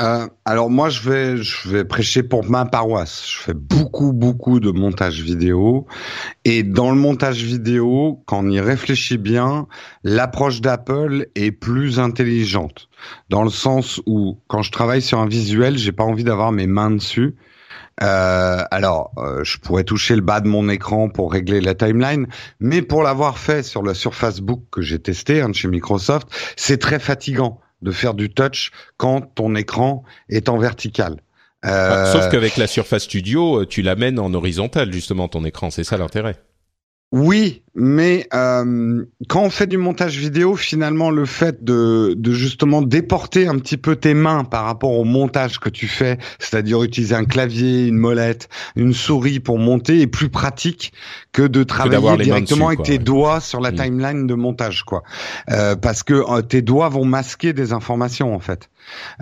Euh, 0.00 0.26
alors 0.44 0.70
moi 0.70 0.88
je 0.88 1.08
vais 1.08 1.36
je 1.36 1.68
vais 1.68 1.84
prêcher 1.84 2.24
pour 2.24 2.44
ma 2.50 2.64
paroisse. 2.64 3.28
Je 3.30 3.38
fais 3.38 3.54
beaucoup 3.54 4.12
beaucoup 4.12 4.58
de 4.58 4.72
montage 4.72 5.20
vidéo 5.20 5.86
et 6.44 6.64
dans 6.64 6.90
le 6.90 6.96
montage 6.96 7.44
vidéo, 7.44 8.22
quand 8.26 8.44
on 8.44 8.50
y 8.50 8.58
réfléchit 8.58 9.18
bien, 9.18 9.68
l'approche 10.02 10.60
d'Apple 10.60 11.28
est 11.36 11.52
plus 11.52 12.00
intelligente 12.00 12.88
dans 13.30 13.44
le 13.44 13.50
sens 13.50 14.00
où 14.06 14.40
quand 14.48 14.62
je 14.62 14.72
travaille 14.72 15.02
sur 15.02 15.20
un 15.20 15.28
visuel, 15.28 15.78
j'ai 15.78 15.92
pas 15.92 16.04
envie 16.04 16.24
d'avoir 16.24 16.50
mes 16.50 16.66
mains 16.66 16.90
dessus. 16.90 17.36
Euh, 18.02 18.64
alors, 18.72 19.12
euh, 19.18 19.44
je 19.44 19.58
pourrais 19.58 19.84
toucher 19.84 20.16
le 20.16 20.22
bas 20.22 20.40
de 20.40 20.48
mon 20.48 20.68
écran 20.68 21.08
pour 21.08 21.30
régler 21.30 21.60
la 21.60 21.74
timeline, 21.74 22.26
mais 22.58 22.82
pour 22.82 23.04
l'avoir 23.04 23.38
fait 23.38 23.62
sur 23.62 23.84
la 23.84 23.94
Surface 23.94 24.40
Book 24.40 24.64
que 24.72 24.82
j'ai 24.82 24.98
testé 24.98 25.40
hein, 25.40 25.52
chez 25.52 25.68
Microsoft, 25.68 26.26
c'est 26.56 26.78
très 26.78 26.98
fatigant 26.98 27.60
de 27.84 27.92
faire 27.92 28.14
du 28.14 28.30
touch 28.30 28.72
quand 28.96 29.20
ton 29.20 29.54
écran 29.54 30.02
est 30.28 30.48
en 30.48 30.58
vertical. 30.58 31.20
Euh... 31.64 32.12
Sauf 32.12 32.30
qu'avec 32.30 32.56
la 32.56 32.66
Surface 32.66 33.04
Studio, 33.04 33.60
euh, 33.60 33.66
tu 33.66 33.82
l'amènes 33.82 34.18
en 34.18 34.34
horizontal 34.34 34.92
justement 34.92 35.28
ton 35.28 35.44
écran, 35.44 35.70
c'est 35.70 35.84
ça 35.84 35.96
l'intérêt. 35.96 36.36
Oui, 37.16 37.62
mais 37.76 38.26
euh, 38.34 39.04
quand 39.28 39.42
on 39.42 39.50
fait 39.50 39.68
du 39.68 39.78
montage 39.78 40.18
vidéo, 40.18 40.56
finalement, 40.56 41.10
le 41.10 41.26
fait 41.26 41.62
de, 41.62 42.12
de 42.18 42.32
justement 42.32 42.82
déporter 42.82 43.46
un 43.46 43.56
petit 43.60 43.76
peu 43.76 43.94
tes 43.94 44.14
mains 44.14 44.42
par 44.42 44.64
rapport 44.64 44.90
au 44.90 45.04
montage 45.04 45.60
que 45.60 45.68
tu 45.68 45.86
fais, 45.86 46.18
c'est-à-dire 46.40 46.82
utiliser 46.82 47.14
un 47.14 47.24
clavier, 47.24 47.86
une 47.86 47.98
molette, 47.98 48.48
une 48.74 48.92
souris 48.92 49.38
pour 49.38 49.60
monter, 49.60 50.00
est 50.00 50.08
plus 50.08 50.28
pratique 50.28 50.92
que 51.30 51.42
de 51.42 51.62
travailler 51.62 52.16
directement 52.16 52.66
avec 52.66 52.82
tes 52.82 52.98
doigts 52.98 53.38
sur 53.38 53.60
la 53.60 53.70
mm. 53.70 53.76
timeline 53.76 54.26
de 54.26 54.34
montage, 54.34 54.82
quoi. 54.82 55.04
Euh, 55.52 55.76
parce 55.76 56.02
que 56.02 56.14
euh, 56.14 56.42
tes 56.42 56.62
doigts 56.62 56.88
vont 56.88 57.04
masquer 57.04 57.52
des 57.52 57.72
informations 57.72 58.34
en 58.34 58.40
fait. 58.40 58.70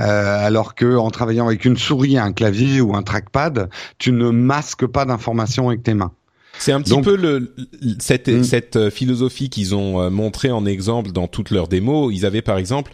Euh, 0.01 0.47
alors 0.47 0.75
que 0.75 0.97
en 0.97 1.11
travaillant 1.11 1.47
avec 1.47 1.67
une 1.67 1.77
souris, 1.77 2.17
un 2.17 2.33
clavier 2.33 2.81
ou 2.81 2.97
un 2.97 3.03
trackpad, 3.03 3.69
tu 3.99 4.13
ne 4.13 4.31
masques 4.31 4.87
pas 4.87 5.05
d'informations 5.05 5.69
avec 5.69 5.83
tes 5.83 5.93
mains. 5.93 6.13
C'est 6.59 6.73
un 6.73 6.81
petit 6.81 7.01
peu 7.01 7.17
le, 7.17 7.55
cette, 7.99 8.29
hmm. 8.29 8.45
cette 8.45 8.77
euh, 8.77 8.91
philosophie 8.91 9.51
qu'ils 9.51 9.75
ont 9.75 10.01
euh, 10.01 10.11
montré 10.11 10.51
en 10.51 10.65
exemple 10.65 11.13
dans 11.13 11.27
toutes 11.27 11.51
leurs 11.51 11.69
démos. 11.69 12.13
Ils 12.15 12.25
avaient 12.25 12.43
par 12.43 12.59
exemple, 12.59 12.93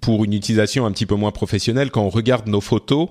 pour 0.00 0.24
une 0.24 0.32
utilisation 0.32 0.86
un 0.86 0.92
petit 0.92 1.06
peu 1.06 1.14
moins 1.14 1.30
professionnelle, 1.30 1.90
quand 1.90 2.02
on 2.02 2.10
regarde 2.10 2.48
nos 2.48 2.60
photos, 2.60 3.08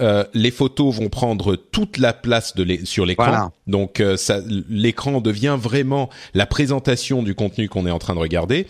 euh, 0.00 0.24
les 0.34 0.50
photos 0.50 0.94
vont 0.94 1.08
prendre 1.08 1.56
toute 1.56 1.98
la 1.98 2.12
place 2.12 2.54
de 2.54 2.84
sur 2.84 3.06
l'écran. 3.06 3.52
Donc 3.66 4.00
euh, 4.00 4.16
l'écran 4.68 5.20
devient 5.20 5.56
vraiment 5.60 6.08
la 6.32 6.46
présentation 6.46 7.22
du 7.22 7.34
contenu 7.34 7.68
qu'on 7.68 7.86
est 7.86 7.90
en 7.90 7.98
train 7.98 8.14
de 8.14 8.20
regarder. 8.20 8.66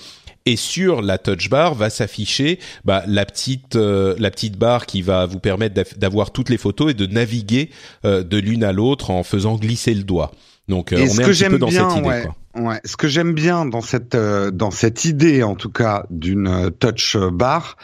Et 0.46 0.56
sur 0.56 1.00
la 1.00 1.16
touch 1.16 1.48
bar 1.48 1.74
va 1.74 1.88
s'afficher 1.88 2.58
bah, 2.84 3.02
la 3.06 3.24
petite 3.24 3.76
la 3.76 4.30
petite 4.30 4.58
barre 4.58 4.84
qui 4.84 5.00
va 5.00 5.24
vous 5.24 5.38
permettre 5.38 5.82
d'avoir 5.96 6.32
toutes 6.32 6.50
les 6.50 6.58
photos 6.58 6.90
et 6.90 6.94
de 6.94 7.06
naviguer 7.06 7.70
de 8.04 8.36
l'une 8.36 8.62
à 8.62 8.72
l'autre 8.72 9.10
en 9.10 9.22
faisant 9.22 9.56
glisser 9.56 9.94
le 9.94 10.02
doigt. 10.02 10.32
Donc 10.68 10.92
euh, 10.92 10.96
on 10.96 11.00
est 11.00 11.24
un 11.24 11.28
petit 11.28 11.44
peu 11.44 11.58
dans 11.58 11.70
cette 11.70 11.92
idée. 11.96 12.08
Ouais, 12.08 12.26
ouais. 12.56 12.80
Ce 12.84 12.96
que 12.96 13.08
j'aime 13.08 13.32
bien 13.32 13.66
dans 13.66 13.82
cette 13.82 14.14
euh, 14.14 14.50
dans 14.50 14.70
cette 14.70 15.04
idée 15.04 15.42
en 15.42 15.54
tout 15.56 15.70
cas 15.70 16.06
d'une 16.10 16.48
euh, 16.48 16.70
touch 16.70 17.16
bar, 17.16 17.76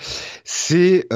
c'est 0.45 1.07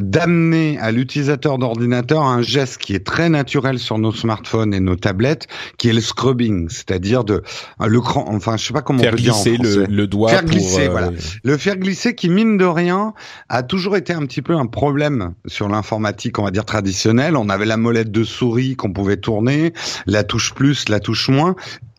d'amener 0.00 0.78
à 0.78 0.90
l'utilisateur 0.90 1.58
d'ordinateur 1.58 2.22
un 2.22 2.42
geste 2.42 2.78
qui 2.78 2.94
est 2.94 3.06
très 3.06 3.28
naturel 3.28 3.78
sur 3.78 3.98
nos 3.98 4.12
smartphones 4.12 4.74
et 4.74 4.80
nos 4.80 4.96
tablettes, 4.96 5.46
qui 5.78 5.88
est 5.88 5.92
le 5.92 6.00
scrubbing, 6.00 6.68
c'est-à-dire 6.68 7.24
de 7.24 7.42
le 7.84 8.00
cran, 8.00 8.24
enfin 8.28 8.56
je 8.56 8.66
sais 8.66 8.72
pas 8.72 8.82
comment 8.82 9.00
faire 9.00 9.12
on 9.12 9.16
peut 9.16 9.22
glisser 9.22 9.56
dire 9.56 9.60
en 9.60 9.62
le, 9.62 9.86
le, 9.86 10.06
doigt 10.06 10.30
faire 10.30 10.44
glisser, 10.44 10.88
voilà, 10.88 11.10
le 11.42 11.56
faire 11.56 11.76
glisser 11.76 12.14
qui 12.14 12.28
mine 12.28 12.56
de 12.56 12.64
rien 12.64 13.14
a 13.48 13.62
toujours 13.62 13.96
été 13.96 14.12
un 14.12 14.26
petit 14.26 14.42
peu 14.42 14.54
un 14.54 14.66
problème 14.66 15.34
sur 15.46 15.68
l'informatique, 15.68 16.38
on 16.38 16.44
va 16.44 16.50
dire 16.50 16.64
traditionnelle. 16.64 17.36
On 17.36 17.48
avait 17.48 17.66
la 17.66 17.76
molette 17.76 18.10
de 18.10 18.24
souris 18.24 18.76
qu'on 18.76 18.92
pouvait 18.92 19.16
tourner, 19.16 19.72
la 20.06 20.24
touche 20.24 20.54
plus, 20.54 20.88
la 20.88 21.00
touche 21.00 21.28
moins, 21.28 21.54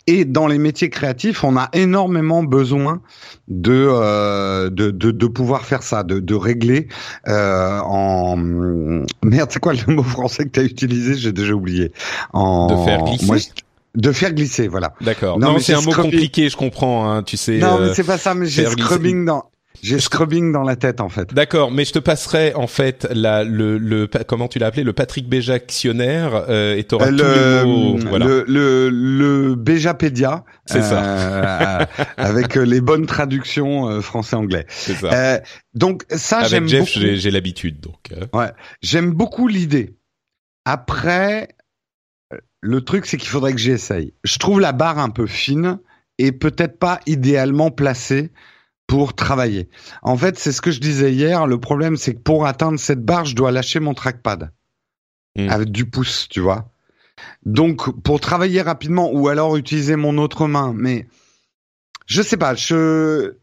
et 0.08 0.26
dans 0.26 0.48
les 0.48 0.58
métiers 0.58 0.90
créatifs, 0.90 1.44
on 1.44 1.58
a 1.58 1.70
énormément 1.74 2.44
besoin 2.44 3.02
de 3.48 3.88
euh, 3.90 4.70
de, 4.70 4.92
de, 4.92 5.12
de, 5.12 5.28
pouvoir 5.28 5.66
faire 5.66 5.84
ça, 5.84 6.04
de, 6.04 6.20
de 6.20 6.36
régler 6.36 6.88
euh, 7.28 7.80
en 7.80 8.36
merde, 8.38 9.50
c'est 9.52 9.60
quoi 9.60 9.74
le 9.74 9.94
mot 9.94 10.04
français 10.04 10.46
que 10.46 10.50
tu 10.50 10.60
as 10.60 10.64
utilisé? 10.64 11.16
J'ai 11.16 11.32
déjà 11.32 11.54
oublié. 11.54 11.92
En 12.34 12.68
de 12.68 12.86
faire 12.86 13.04
glisser? 13.04 13.52
de 13.96 14.12
faire 14.12 14.34
glisser, 14.34 14.68
voilà. 14.68 14.94
D'accord. 15.02 15.40
Non, 15.40 15.54
mais 15.54 15.60
c'est 15.60 15.74
un 15.74 15.82
mot 15.82 15.92
compliqué, 15.92 16.50
je 16.50 16.58
comprends. 16.58 17.10
Hein, 17.10 17.24
tu 17.24 17.38
sais. 17.38 17.58
Non, 17.58 17.80
mais 17.80 17.88
euh, 17.88 17.94
c'est 17.94 18.04
pas 18.04 18.18
ça. 18.18 18.34
Mais 18.34 18.46
j'ai 18.46 18.66
scrubbing 18.66 19.26
dans. 19.26 19.46
J'ai 19.86 20.00
scrubbing 20.00 20.52
dans 20.52 20.64
la 20.64 20.76
tête 20.76 21.00
en 21.00 21.10
fait. 21.10 21.32
D'accord, 21.32 21.70
mais 21.70 21.86
je 21.86 21.94
te 21.94 22.00
passerai 22.00 22.56
en 22.56 22.66
fait 22.66 23.08
la, 23.12 23.44
le, 23.44 23.78
le 23.78 24.08
comment 24.28 24.48
tu 24.48 24.58
l'as 24.58 24.66
appelé 24.66 24.84
le 24.84 24.94
Patrick 24.94 25.30
Béja 25.30 25.60
euh, 25.86 26.76
et 26.76 26.84
t'auras 26.86 27.12
euh, 27.12 27.62
tous 27.62 27.68
les 27.68 27.72
mots. 27.72 27.98
Voilà. 28.10 28.26
Le 28.26 28.46
le, 28.48 28.90
le 28.90 29.54
Béjapédia. 29.54 30.44
C'est 30.66 30.82
ça. 30.82 31.04
Euh, 31.04 31.86
avec 32.18 32.56
les 32.56 32.82
bonnes 32.82 33.06
traductions 33.06 33.88
euh, 33.88 34.02
français-anglais. 34.02 34.66
C'est 34.70 34.96
ça. 34.96 35.14
Euh, 35.14 35.40
donc 35.76 36.04
ça 36.10 36.38
avec 36.38 36.50
j'aime 36.50 36.68
Jeff, 36.68 36.80
beaucoup. 36.80 37.16
j'ai 37.16 37.30
l'habitude 37.30 37.80
donc. 37.80 38.10
Ouais, 38.34 38.50
j'aime 38.82 39.12
beaucoup 39.12 39.48
l'idée. 39.48 39.96
Après, 40.66 41.50
le 42.62 42.82
truc 42.82 43.06
c'est 43.06 43.18
qu'il 43.18 43.30
faudrait 43.30 43.54
que 43.54 43.60
j'essaye. 43.60 44.16
Je 44.24 44.40
trouve 44.40 44.60
la 44.60 44.72
barre 44.72 44.98
un 44.98 45.12
peu 45.12 45.28
fine 45.28 45.78
et 46.18 46.32
peut-être 46.32 46.80
pas 46.80 47.02
idéalement 47.06 47.70
placée 47.70 48.32
pour 48.88 49.16
travailler. 49.16 49.70
En 50.02 50.18
fait, 50.18 50.38
c'est 50.38 50.52
ce 50.52 50.62
que 50.62 50.72
je 50.72 50.80
disais 50.80 51.12
hier. 51.12 51.48
Le 51.48 51.60
problème, 51.60 51.98
c'est 51.98 52.14
que 52.14 52.20
pour 52.20 52.46
atteindre 52.46 52.80
cette 52.80 53.04
barre, 53.04 53.26
je 53.26 53.36
dois 53.36 53.52
lâcher 53.52 53.80
mon 53.80 53.94
trackpad 53.94 54.52
hmm. 55.36 55.50
avec 55.50 55.72
du 55.72 55.86
pouce, 55.86 56.28
tu 56.30 56.40
vois. 56.40 56.70
Donc, 57.46 58.02
pour 58.02 58.20
travailler 58.20 58.62
rapidement, 58.62 59.12
ou 59.12 59.28
alors 59.28 59.56
utiliser 59.58 59.96
mon 59.96 60.18
autre 60.18 60.48
main, 60.48 60.74
mais 60.76 61.08
je 62.06 62.22
sais 62.22 62.38
pas. 62.38 62.54
Je 62.56 63.36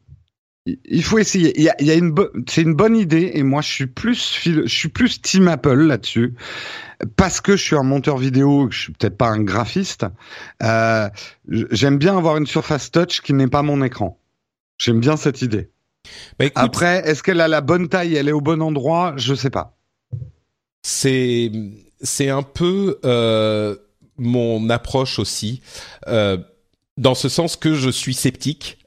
il 0.66 1.02
faut 1.02 1.18
essayer. 1.18 1.52
Il 1.56 1.64
y 1.64 1.68
a, 1.68 1.74
il 1.80 1.86
y 1.86 1.90
a 1.90 1.94
une 1.94 2.14
c'est 2.48 2.62
une 2.62 2.74
bonne 2.74 2.96
idée 2.96 3.32
et 3.34 3.42
moi 3.42 3.62
je 3.62 3.68
suis 3.68 3.86
plus 3.86 4.40
je 4.44 4.66
suis 4.66 4.88
plus 4.88 5.20
team 5.20 5.48
Apple 5.48 5.74
là-dessus 5.74 6.34
parce 7.16 7.40
que 7.40 7.56
je 7.56 7.62
suis 7.62 7.76
un 7.76 7.82
monteur 7.82 8.16
vidéo, 8.16 8.68
je 8.70 8.78
suis 8.78 8.92
peut-être 8.92 9.16
pas 9.16 9.28
un 9.28 9.42
graphiste. 9.42 10.06
Euh, 10.62 11.08
J'aime 11.48 11.98
bien 11.98 12.16
avoir 12.16 12.36
une 12.36 12.46
surface 12.46 12.92
touch 12.92 13.22
qui 13.22 13.32
n'est 13.32 13.48
pas 13.48 13.62
mon 13.62 13.82
écran. 13.82 14.18
J'aime 14.82 14.98
bien 14.98 15.16
cette 15.16 15.42
idée. 15.42 15.70
Bah, 16.40 16.46
Après, 16.56 17.08
est-ce 17.08 17.22
qu'elle 17.22 17.40
a 17.40 17.46
la 17.46 17.60
bonne 17.60 17.88
taille, 17.88 18.16
elle 18.16 18.28
est 18.28 18.32
au 18.32 18.40
bon 18.40 18.60
endroit? 18.60 19.14
Je 19.16 19.32
sais 19.32 19.48
pas. 19.48 19.78
C'est 20.82 21.52
c'est 22.00 22.30
un 22.30 22.42
peu 22.42 22.98
euh, 23.04 23.76
mon 24.16 24.70
approche 24.70 25.20
aussi, 25.20 25.62
euh, 26.08 26.36
dans 26.96 27.14
ce 27.14 27.28
sens 27.28 27.54
que 27.54 27.74
je 27.74 27.90
suis 27.90 28.12
sceptique. 28.12 28.78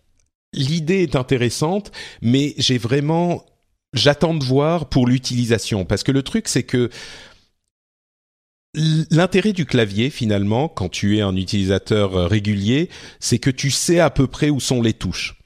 L'idée 0.51 1.03
est 1.03 1.15
intéressante, 1.15 1.93
mais 2.21 2.55
j'ai 2.57 2.77
vraiment 2.77 3.45
j'attends 3.93 4.33
de 4.33 4.43
voir 4.43 4.89
pour 4.89 5.07
l'utilisation 5.07 5.85
parce 5.85 6.03
que 6.03 6.11
le 6.11 6.23
truc 6.23 6.49
c'est 6.49 6.63
que 6.63 6.89
L'intérêt 9.09 9.53
du 9.53 9.65
clavier, 9.65 10.09
finalement, 10.09 10.67
quand 10.67 10.89
tu 10.89 11.17
es 11.17 11.21
un 11.21 11.37
utilisateur 11.37 12.17
euh, 12.17 12.27
régulier, 12.27 12.89
c'est 13.21 13.39
que 13.39 13.49
tu 13.49 13.71
sais 13.71 14.01
à 14.01 14.09
peu 14.09 14.27
près 14.27 14.49
où 14.49 14.59
sont 14.59 14.81
les 14.81 14.91
touches 14.91 15.37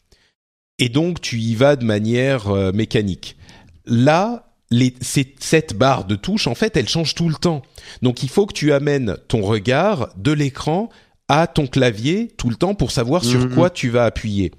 et 0.79 0.89
donc 0.89 1.21
tu 1.21 1.37
y 1.37 1.55
vas 1.55 1.75
de 1.75 1.85
manière 1.85 2.49
euh, 2.49 2.71
mécanique. 2.71 3.37
Là, 3.85 4.53
les, 4.71 4.93
cette 5.01 5.77
barre 5.77 6.05
de 6.05 6.15
touche, 6.15 6.47
en 6.47 6.55
fait, 6.55 6.77
elle 6.77 6.87
change 6.87 7.15
tout 7.15 7.29
le 7.29 7.35
temps. 7.35 7.61
Donc 8.01 8.23
il 8.23 8.29
faut 8.29 8.45
que 8.45 8.53
tu 8.53 8.71
amènes 8.71 9.17
ton 9.27 9.41
regard 9.41 10.09
de 10.17 10.31
l'écran 10.31 10.89
à 11.27 11.45
ton 11.45 11.67
clavier 11.67 12.29
tout 12.37 12.49
le 12.49 12.55
temps 12.55 12.73
pour 12.73 12.89
savoir 12.89 13.23
sur 13.23 13.39
mhm. 13.39 13.53
quoi 13.53 13.69
tu 13.69 13.89
vas 13.89 14.05
appuyer. 14.05 14.51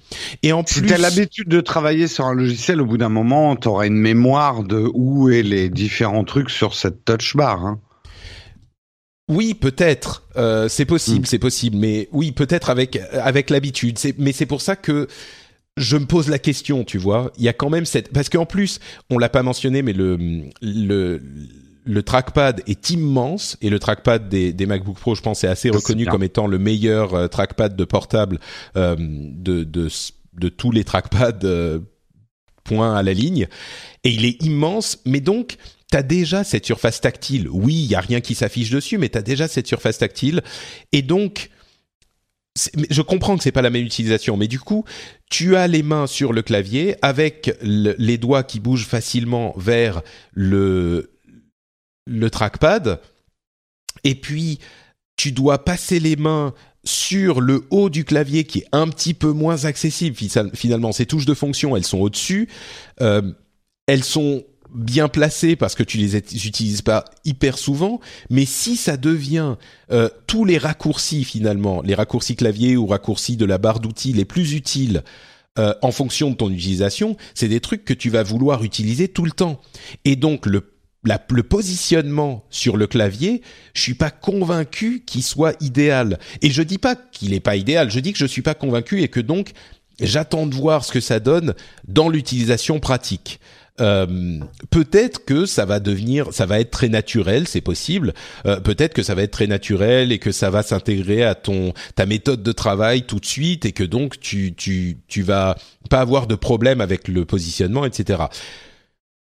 Et 0.44 0.52
en 0.52 0.64
si 0.64 0.80
plus, 0.80 0.88
tu 0.88 0.94
as 0.94 0.98
l'habitude 0.98 1.48
de 1.48 1.60
travailler 1.60 2.06
sur 2.06 2.26
un 2.26 2.34
logiciel, 2.34 2.80
au 2.80 2.86
bout 2.86 2.98
d'un 2.98 3.08
moment, 3.08 3.56
tu 3.56 3.66
auras 3.66 3.86
une 3.86 3.96
mémoire 3.96 4.62
de 4.62 4.88
où 4.94 5.28
est 5.30 5.42
les 5.42 5.68
différents 5.68 6.24
trucs 6.24 6.50
sur 6.50 6.74
cette 6.74 7.04
touch 7.04 7.34
bar. 7.34 7.66
Hein. 7.66 7.80
Oui, 9.28 9.54
peut-être. 9.54 10.24
Euh, 10.36 10.68
c'est 10.68 10.84
possible, 10.84 11.22
mm. 11.22 11.26
c'est 11.26 11.38
possible. 11.38 11.76
Mais 11.76 12.08
oui, 12.12 12.32
peut-être 12.32 12.70
avec 12.70 13.00
avec 13.12 13.50
l'habitude. 13.50 13.98
Mais 14.18 14.32
c'est 14.32 14.46
pour 14.46 14.60
ça 14.60 14.76
que 14.76 15.08
je 15.80 15.96
me 15.96 16.04
pose 16.04 16.28
la 16.28 16.38
question, 16.38 16.84
tu 16.84 16.98
vois. 16.98 17.32
Il 17.38 17.44
y 17.44 17.48
a 17.48 17.52
quand 17.52 17.70
même 17.70 17.86
cette 17.86 18.12
parce 18.12 18.28
qu'en 18.28 18.46
plus, 18.46 18.78
on 19.08 19.18
l'a 19.18 19.28
pas 19.28 19.42
mentionné, 19.42 19.82
mais 19.82 19.92
le 19.92 20.18
le 20.60 21.22
le 21.84 22.02
trackpad 22.02 22.62
est 22.66 22.90
immense 22.90 23.56
et 23.62 23.70
le 23.70 23.78
trackpad 23.78 24.28
des, 24.28 24.52
des 24.52 24.66
MacBook 24.66 24.98
Pro, 24.98 25.14
je 25.14 25.22
pense, 25.22 25.42
est 25.44 25.48
assez 25.48 25.70
reconnu 25.70 26.06
comme 26.06 26.22
étant 26.22 26.46
le 26.46 26.58
meilleur 26.58 27.14
euh, 27.14 27.26
trackpad 27.26 27.74
de 27.74 27.84
portable 27.84 28.38
euh, 28.76 28.96
de, 28.98 29.64
de 29.64 29.88
de 30.34 30.48
tous 30.48 30.70
les 30.70 30.84
trackpads 30.84 31.44
euh, 31.44 31.80
point 32.64 32.94
à 32.94 33.02
la 33.02 33.14
ligne. 33.14 33.48
Et 34.04 34.10
il 34.10 34.24
est 34.24 34.42
immense, 34.42 34.98
mais 35.04 35.20
donc 35.20 35.56
T'as 35.90 36.02
déjà 36.04 36.44
cette 36.44 36.64
surface 36.64 37.00
tactile. 37.00 37.48
Oui, 37.50 37.74
il 37.74 37.90
y 37.90 37.96
a 37.96 38.00
rien 38.00 38.20
qui 38.20 38.36
s'affiche 38.36 38.70
dessus, 38.70 38.96
mais 38.96 39.08
t'as 39.08 39.22
déjà 39.22 39.48
cette 39.48 39.66
surface 39.66 39.98
tactile. 39.98 40.40
Et 40.92 41.02
donc, 41.02 41.50
je 42.56 43.02
comprends 43.02 43.36
que 43.36 43.42
c'est 43.42 43.52
pas 43.52 43.62
la 43.62 43.70
même 43.70 43.84
utilisation, 43.84 44.36
mais 44.36 44.48
du 44.48 44.58
coup, 44.58 44.84
tu 45.30 45.56
as 45.56 45.68
les 45.68 45.82
mains 45.82 46.06
sur 46.06 46.32
le 46.32 46.42
clavier 46.42 46.96
avec 47.00 47.56
les 47.62 48.18
doigts 48.18 48.42
qui 48.42 48.60
bougent 48.60 48.86
facilement 48.86 49.54
vers 49.56 50.02
le 50.32 51.12
le 52.06 52.28
trackpad, 52.28 53.00
et 54.02 54.14
puis 54.16 54.58
tu 55.16 55.32
dois 55.32 55.64
passer 55.64 56.00
les 56.00 56.16
mains 56.16 56.54
sur 56.82 57.40
le 57.40 57.66
haut 57.70 57.90
du 57.90 58.04
clavier 58.04 58.44
qui 58.44 58.60
est 58.60 58.68
un 58.72 58.88
petit 58.88 59.14
peu 59.14 59.32
moins 59.32 59.64
accessible 59.64 60.16
finalement. 60.54 60.92
Ces 60.92 61.06
touches 61.06 61.26
de 61.26 61.34
fonction, 61.34 61.76
elles 61.76 61.84
sont 61.84 61.98
au-dessus. 61.98 62.48
Euh, 63.00 63.32
elles 63.86 64.04
sont 64.04 64.44
bien 64.74 65.08
placés 65.08 65.56
parce 65.56 65.74
que 65.74 65.82
tu 65.82 65.98
les 65.98 66.16
utilises 66.16 66.82
pas 66.82 67.04
hyper 67.24 67.58
souvent, 67.58 68.00
mais 68.28 68.44
si 68.44 68.76
ça 68.76 68.96
devient 68.96 69.56
euh, 69.90 70.08
tous 70.26 70.44
les 70.44 70.58
raccourcis 70.58 71.24
finalement, 71.24 71.82
les 71.82 71.94
raccourcis 71.94 72.36
clavier 72.36 72.76
ou 72.76 72.86
raccourcis 72.86 73.36
de 73.36 73.44
la 73.44 73.58
barre 73.58 73.80
d'outils 73.80 74.12
les 74.12 74.24
plus 74.24 74.54
utiles 74.54 75.02
euh, 75.58 75.74
en 75.82 75.92
fonction 75.92 76.30
de 76.30 76.36
ton 76.36 76.50
utilisation, 76.50 77.16
c'est 77.34 77.48
des 77.48 77.60
trucs 77.60 77.84
que 77.84 77.94
tu 77.94 78.10
vas 78.10 78.22
vouloir 78.22 78.64
utiliser 78.64 79.08
tout 79.08 79.24
le 79.24 79.32
temps. 79.32 79.60
Et 80.04 80.16
donc 80.16 80.46
le 80.46 80.70
le 81.30 81.42
positionnement 81.42 82.44
sur 82.50 82.76
le 82.76 82.86
clavier, 82.86 83.42
je 83.74 83.80
suis 83.80 83.94
pas 83.94 84.10
convaincu 84.10 85.02
qu'il 85.06 85.22
soit 85.22 85.56
idéal. 85.62 86.18
Et 86.42 86.50
je 86.50 86.62
dis 86.62 86.78
pas 86.78 86.94
qu'il 86.94 87.32
est 87.32 87.40
pas 87.40 87.56
idéal, 87.56 87.90
je 87.90 88.00
dis 88.00 88.12
que 88.12 88.18
je 88.18 88.26
suis 88.26 88.42
pas 88.42 88.54
convaincu 88.54 89.02
et 89.02 89.08
que 89.08 89.20
donc 89.20 89.52
j'attends 89.98 90.46
de 90.46 90.54
voir 90.54 90.84
ce 90.84 90.92
que 90.92 91.00
ça 91.00 91.20
donne 91.20 91.54
dans 91.88 92.08
l'utilisation 92.08 92.80
pratique. 92.80 93.40
Euh, 93.80 94.38
peut-être 94.70 95.24
que 95.24 95.46
ça 95.46 95.64
va 95.64 95.80
devenir, 95.80 96.32
ça 96.32 96.46
va 96.46 96.60
être 96.60 96.70
très 96.70 96.88
naturel, 96.88 97.48
c'est 97.48 97.60
possible. 97.60 98.14
Euh, 98.46 98.60
peut-être 98.60 98.92
que 98.92 99.02
ça 99.02 99.14
va 99.14 99.22
être 99.22 99.30
très 99.30 99.46
naturel 99.46 100.12
et 100.12 100.18
que 100.18 100.32
ça 100.32 100.50
va 100.50 100.62
s'intégrer 100.62 101.24
à 101.24 101.34
ton 101.34 101.72
ta 101.94 102.06
méthode 102.06 102.42
de 102.42 102.52
travail 102.52 103.02
tout 103.02 103.20
de 103.20 103.26
suite 103.26 103.64
et 103.64 103.72
que 103.72 103.84
donc 103.84 104.20
tu 104.20 104.54
tu 104.54 104.98
tu 105.08 105.22
vas 105.22 105.56
pas 105.88 106.00
avoir 106.00 106.26
de 106.26 106.34
problème 106.34 106.80
avec 106.80 107.08
le 107.08 107.24
positionnement, 107.24 107.84
etc. 107.84 108.24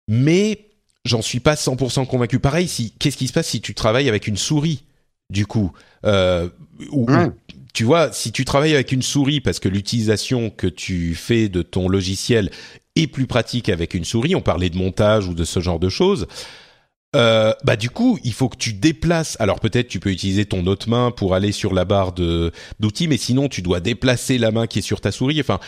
Mais 0.07 0.67
j'en 1.05 1.21
suis 1.21 1.39
pas 1.39 1.55
100% 1.55 2.07
convaincu. 2.07 2.39
Pareil, 2.39 2.67
si 2.67 2.91
qu'est-ce 2.99 3.17
qui 3.17 3.27
se 3.27 3.33
passe 3.33 3.47
si 3.47 3.61
tu 3.61 3.73
travailles 3.73 4.09
avec 4.09 4.27
une 4.27 4.37
souris 4.37 4.83
du 5.29 5.45
coup? 5.45 5.71
Euh, 6.05 6.49
ou, 6.91 7.07
tu 7.73 7.83
vois, 7.83 8.11
si 8.11 8.31
tu 8.31 8.45
travailles 8.45 8.73
avec 8.73 8.91
une 8.91 9.01
souris 9.01 9.41
parce 9.41 9.59
que 9.59 9.69
l'utilisation 9.69 10.49
que 10.49 10.67
tu 10.67 11.15
fais 11.15 11.49
de 11.49 11.61
ton 11.61 11.87
logiciel 11.89 12.49
est 13.03 13.07
plus 13.07 13.27
pratique 13.27 13.69
avec 13.69 13.93
une 13.93 14.05
souris, 14.05 14.35
on 14.35 14.41
parlait 14.41 14.69
de 14.69 14.77
montage 14.77 15.27
ou 15.27 15.33
de 15.33 15.43
ce 15.43 15.59
genre 15.59 15.79
de 15.79 15.89
choses. 15.89 16.27
Euh, 17.15 17.53
bah 17.63 17.75
du 17.75 17.89
coup, 17.89 18.19
il 18.23 18.33
faut 18.33 18.49
que 18.49 18.57
tu 18.57 18.73
déplaces. 18.73 19.37
Alors 19.39 19.59
peut-être 19.59 19.87
tu 19.87 19.99
peux 19.99 20.11
utiliser 20.11 20.45
ton 20.45 20.65
autre 20.67 20.89
main 20.89 21.11
pour 21.11 21.33
aller 21.35 21.51
sur 21.51 21.73
la 21.73 21.85
barre 21.85 22.11
de 22.11 22.51
d'outils, 22.79 23.07
mais 23.07 23.17
sinon 23.17 23.47
tu 23.47 23.61
dois 23.61 23.79
déplacer 23.79 24.37
la 24.37 24.51
main 24.51 24.67
qui 24.67 24.79
est 24.79 24.83
sur 24.83 25.01
ta 25.01 25.11
souris. 25.11 25.39
Enfin, 25.39 25.59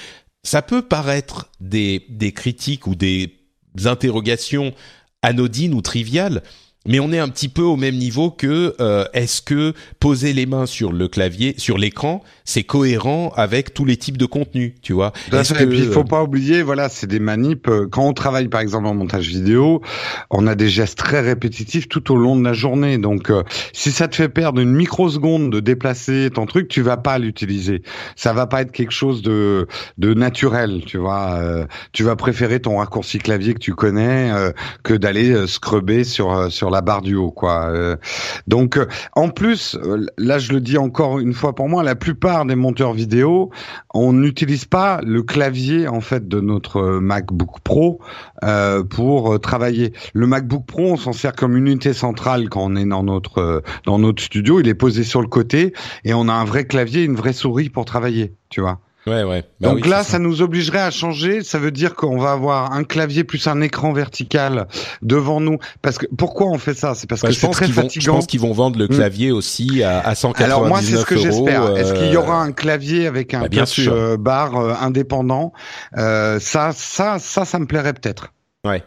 ça 0.43 0.61
peut 0.61 0.81
paraître 0.81 1.49
des 1.61 2.05
des 2.09 2.33
critiques 2.33 2.87
ou 2.87 2.95
des 2.95 3.35
interrogations 3.85 4.73
anodines 5.21 5.73
ou 5.73 5.81
triviales, 5.81 6.43
mais 6.85 6.99
on 6.99 7.11
est 7.11 7.19
un 7.19 7.29
petit 7.29 7.49
peu 7.49 7.61
au 7.61 7.75
même 7.77 7.95
niveau 7.95 8.31
que 8.31 8.75
euh, 8.79 9.05
est-ce 9.13 9.41
que 9.41 9.73
poser 9.99 10.33
les 10.33 10.45
mains 10.45 10.65
sur 10.65 10.91
le 10.91 11.07
clavier, 11.07 11.55
sur 11.57 11.77
l'écran, 11.77 12.23
c'est 12.49 12.63
cohérent 12.63 13.31
avec 13.35 13.73
tous 13.73 13.85
les 13.85 13.97
types 13.97 14.17
de 14.17 14.25
contenus, 14.25 14.73
tu 14.81 14.93
vois 14.93 15.13
Et 15.31 15.65
puis 15.67 15.79
il 15.79 15.91
faut 15.91 16.03
pas 16.03 16.23
oublier, 16.23 16.61
voilà, 16.61 16.89
c'est 16.89 17.07
des 17.07 17.19
manips. 17.19 17.67
Euh, 17.67 17.87
quand 17.89 18.05
on 18.05 18.13
travaille 18.13 18.47
par 18.47 18.61
exemple 18.61 18.87
en 18.87 18.93
montage 18.93 19.27
vidéo, 19.27 19.81
on 20.29 20.47
a 20.47 20.55
des 20.55 20.69
gestes 20.69 20.97
très 20.97 21.21
répétitifs 21.21 21.87
tout 21.87 22.11
au 22.11 22.15
long 22.15 22.35
de 22.35 22.43
la 22.43 22.53
journée. 22.53 22.97
Donc 22.97 23.29
euh, 23.29 23.43
si 23.73 23.91
ça 23.91 24.07
te 24.07 24.15
fait 24.15 24.29
perdre 24.29 24.61
une 24.61 24.73
microseconde 24.73 25.51
de 25.51 25.59
déplacer 25.59 26.29
ton 26.33 26.45
truc, 26.45 26.67
tu 26.67 26.81
vas 26.81 26.97
pas 26.97 27.19
l'utiliser. 27.19 27.83
Ça 28.15 28.33
va 28.33 28.47
pas 28.47 28.61
être 28.61 28.71
quelque 28.71 28.93
chose 28.93 29.21
de 29.21 29.67
de 29.97 30.13
naturel, 30.13 30.83
tu 30.85 30.97
vois. 30.97 31.39
tu 31.91 32.03
vas 32.03 32.15
préférer 32.15 32.59
ton 32.59 32.77
raccourci 32.77 33.19
clavier 33.19 33.53
que 33.53 33.59
tu 33.59 33.73
connais 33.73 34.31
que 34.83 34.93
d'aller 34.93 35.47
scrubber 35.47 36.03
sur 36.03 36.51
sur 36.51 36.69
la 36.69 36.81
barre 36.81 37.01
du 37.01 37.15
haut, 37.15 37.31
quoi. 37.31 37.69
Euh, 37.69 37.95
donc, 38.47 38.77
euh, 38.77 38.87
en 39.13 39.29
plus, 39.29 39.75
euh, 39.75 40.05
là, 40.17 40.39
je 40.39 40.51
le 40.53 40.61
dis 40.61 40.77
encore 40.77 41.19
une 41.19 41.33
fois 41.33 41.53
pour 41.53 41.69
moi, 41.69 41.83
la 41.83 41.95
plupart 41.95 42.38
des 42.45 42.55
monteurs 42.55 42.93
vidéo, 42.93 43.49
on 43.93 44.13
n'utilise 44.13 44.65
pas 44.65 45.01
le 45.03 45.23
clavier 45.23 45.87
en 45.87 46.01
fait 46.01 46.27
de 46.27 46.39
notre 46.39 46.99
MacBook 46.99 47.59
Pro 47.63 47.99
pour 48.89 49.39
travailler. 49.39 49.93
Le 50.13 50.27
MacBook 50.27 50.65
Pro, 50.65 50.91
on 50.91 50.97
s'en 50.97 51.13
sert 51.13 51.35
comme 51.35 51.57
unité 51.57 51.93
centrale 51.93 52.49
quand 52.49 52.63
on 52.63 52.75
est 52.75 52.85
dans 52.85 53.03
notre 53.03 53.63
dans 53.85 53.99
notre 53.99 54.21
studio. 54.21 54.59
Il 54.59 54.67
est 54.67 54.73
posé 54.73 55.03
sur 55.03 55.21
le 55.21 55.27
côté 55.27 55.73
et 56.03 56.13
on 56.13 56.27
a 56.27 56.33
un 56.33 56.45
vrai 56.45 56.65
clavier, 56.65 57.03
une 57.03 57.15
vraie 57.15 57.33
souris 57.33 57.69
pour 57.69 57.85
travailler. 57.85 58.33
Tu 58.49 58.61
vois. 58.61 58.79
Ouais, 59.09 59.23
ouais. 59.23 59.43
Bah 59.59 59.69
Donc 59.69 59.85
là, 59.85 60.03
ça. 60.03 60.19
nous 60.19 60.41
obligerait 60.41 60.81
à 60.81 60.91
changer. 60.91 61.43
Ça 61.43 61.59
veut 61.59 61.71
dire 61.71 61.95
qu'on 61.95 62.17
va 62.17 62.31
avoir 62.31 62.71
un 62.73 62.83
clavier 62.83 63.23
plus 63.23 63.47
un 63.47 63.61
écran 63.61 63.91
vertical 63.91 64.67
devant 65.01 65.39
nous. 65.39 65.57
Parce 65.81 65.97
que 65.97 66.05
pourquoi 66.17 66.47
on 66.47 66.57
fait 66.57 66.73
ça? 66.73 66.95
C'est 66.95 67.07
parce 67.07 67.21
bah, 67.21 67.29
que 67.29 67.33
c'est 67.33 67.49
très 67.49 67.67
fatigant. 67.67 68.01
je 68.01 68.11
pense 68.11 68.27
qu'ils 68.27 68.39
vont 68.39 68.53
vendre 68.53 68.77
le 68.77 68.85
hmm. 68.85 68.95
clavier 68.95 69.31
aussi 69.31 69.83
à, 69.83 69.99
à 69.99 70.15
199 70.15 70.45
Alors 70.45 70.67
moi, 70.67 70.81
c'est 70.81 70.95
ce 70.95 71.05
que 71.05 71.17
j'espère. 71.17 71.75
Est-ce 71.77 71.93
qu'il 71.93 72.11
y 72.11 72.17
aura 72.17 72.41
un 72.41 72.51
clavier 72.51 73.07
avec 73.07 73.33
un 73.33 73.41
bah, 73.41 73.49
touch 73.49 73.87
euh, 73.87 74.17
bar 74.17 74.55
euh, 74.55 74.73
indépendant? 74.79 75.53
Euh, 75.97 76.39
Ça, 76.39 76.71
ça, 76.73 77.17
ça, 77.19 77.45
ça 77.45 77.59
me 77.59 77.65
plairait 77.65 77.93
peut-être. 77.93 78.33
Ouais. 78.65 78.83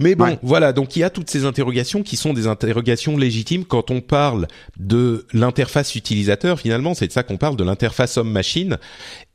Mais 0.00 0.14
bon, 0.14 0.38
voilà, 0.42 0.74
donc 0.74 0.96
il 0.96 0.98
y 0.98 1.02
a 1.02 1.08
toutes 1.08 1.30
ces 1.30 1.46
interrogations 1.46 2.02
qui 2.02 2.16
sont 2.16 2.34
des 2.34 2.46
interrogations 2.46 3.16
légitimes 3.16 3.64
quand 3.64 3.90
on 3.90 4.02
parle 4.02 4.46
de 4.78 5.26
l'interface 5.32 5.94
utilisateur. 5.94 6.60
Finalement, 6.60 6.92
c'est 6.92 7.06
de 7.06 7.12
ça 7.12 7.22
qu'on 7.22 7.38
parle, 7.38 7.56
de 7.56 7.64
l'interface 7.64 8.18
homme-machine. 8.18 8.76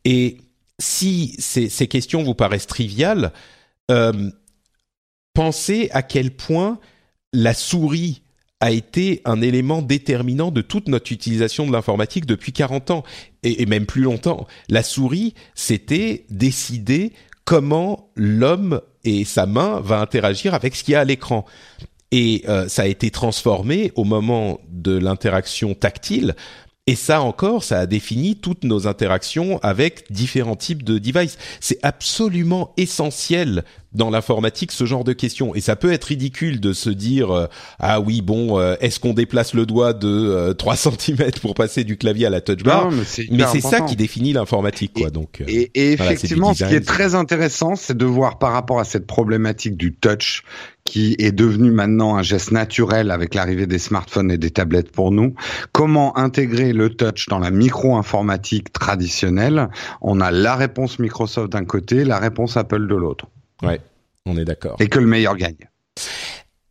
Et 0.06 0.38
si 0.78 1.36
ces, 1.40 1.70
ces, 1.70 1.88
questions 1.88 2.22
vous 2.22 2.36
paraissent 2.36 2.68
triviales, 2.68 3.34
euh, 3.90 4.30
pensez 5.34 5.90
à 5.92 6.04
quel 6.04 6.32
point 6.32 6.80
la 7.34 7.56
souris 7.56 8.22
a 8.60 8.72
été 8.72 9.22
un 9.26 9.42
élément 9.42 9.82
déterminant 9.82 10.52
de 10.52 10.62
toute 10.62 10.88
notre 10.88 11.12
utilisation 11.12 11.66
de 11.66 11.72
l'informatique 11.72 12.28
depuis 12.28 12.52
40 12.52 12.92
ans 12.92 13.04
et, 13.42 13.64
et, 13.64 13.66
même 13.66 13.88
plus 13.88 14.02
longtemps. 14.02 14.46
La 14.68 14.84
souris, 14.84 15.34
c'était 15.56 16.26
décider 16.30 17.14
comment 17.46 18.12
l'homme 18.16 18.82
et 19.04 19.26
sa 19.26 19.46
main 19.46 19.80
va 19.82 20.00
interagir 20.00 20.54
avec 20.54 20.76
ce 20.76 20.84
qu'il 20.84 20.94
y 20.94 20.96
a 20.96 21.02
à 21.02 21.06
l'écran. 21.06 21.46
Et 22.12 22.44
euh, 22.48 22.68
ça 22.68 22.84
a 22.84 22.86
été 22.86 23.12
transformé 23.12 23.92
au 23.96 24.04
moment 24.04 24.60
de 24.68 24.98
l'interaction 24.98 25.74
tactile 25.76 26.36
et 26.88 26.96
ça 26.96 27.22
encore, 27.22 27.64
ça 27.64 27.82
a 27.82 27.86
défini 27.86 28.36
toutes 28.36 28.64
nos 28.64 28.88
interactions 28.88 29.60
avec 29.62 30.12
différents 30.12 30.56
types 30.56 30.82
de 30.82 30.98
devices. 30.98 31.38
C'est 31.60 31.78
absolument 31.84 32.74
essentiel 32.78 33.64
dans 33.94 34.10
l'informatique 34.10 34.72
ce 34.72 34.86
genre 34.86 35.04
de 35.04 35.14
questions. 35.14 35.54
Et 35.54 35.62
ça 35.62 35.76
peut 35.76 35.92
être 35.92 36.06
ridicule 36.06 36.60
de 36.60 36.74
se 36.74 36.90
dire 36.90 37.30
euh, 37.32 37.46
ah 37.78 38.00
oui 38.00 38.22
bon 38.22 38.60
euh, 38.60 38.76
est-ce 38.82 39.00
qu'on 39.00 39.14
déplace 39.14 39.54
le 39.54 39.68
doigt 39.68 39.94
de 39.94 40.08
euh, 40.08 40.54
3 40.54 40.76
cm 40.98 41.32
pour 41.42 41.54
passer 41.54 41.84
du 41.84 41.96
clavier 41.96 42.26
à 42.26 42.32
la 42.32 42.42
touch 42.42 42.64
bar 42.64 42.90
Mais 42.92 43.46
c'est 43.52 43.62
ça 43.62 43.82
qui 43.82 43.96
définit 43.96 44.34
l'informatique 44.34 44.94
quoi. 44.94 45.12
Donc 45.12 45.44
et, 45.48 45.70
et 45.76 45.92
effectivement, 45.92 46.56
ce 46.56 46.64
qui 46.64 46.74
est 46.74 46.86
très 46.86 47.14
intéressant, 47.14 47.76
c'est 47.76 47.98
de 47.98 48.06
voir 48.06 48.40
par 48.40 48.52
rapport 48.54 48.80
à 48.80 48.84
cette 48.84 49.06
problématique 49.06 49.78
du 49.78 49.94
touch 49.94 50.44
qui 50.90 51.16
est 51.20 51.32
devenu 51.32 51.70
maintenant 51.70 52.16
un 52.16 52.24
geste 52.24 52.50
naturel 52.50 53.12
avec 53.12 53.36
l'arrivée 53.36 53.68
des 53.68 53.78
smartphones 53.78 54.32
et 54.32 54.40
des 54.40 54.50
tablettes 54.50 54.92
pour 54.92 55.12
nous. 55.12 55.36
Comment 55.72 56.18
intégrer 56.18 56.74
le 56.74 56.90
touch 56.90 57.28
dans 57.28 57.38
la 57.38 57.52
micro-informatique 57.52 58.74
traditionnelle? 58.74 59.70
On 60.02 60.20
a 60.20 60.32
la 60.32 60.56
réponse 60.56 60.98
Microsoft 60.98 61.52
d'un 61.52 61.64
côté, 61.64 62.06
la 62.06 62.18
réponse 62.18 62.58
Apple 62.58 62.88
de 62.88 62.96
l'autre. 62.96 63.28
Ouais, 63.62 63.80
on 64.26 64.36
est 64.36 64.46
d'accord. 64.46 64.78
Et 64.80 64.88
que 64.88 64.98
le 64.98 65.06
meilleur 65.06 65.38
gagne. 65.38 65.70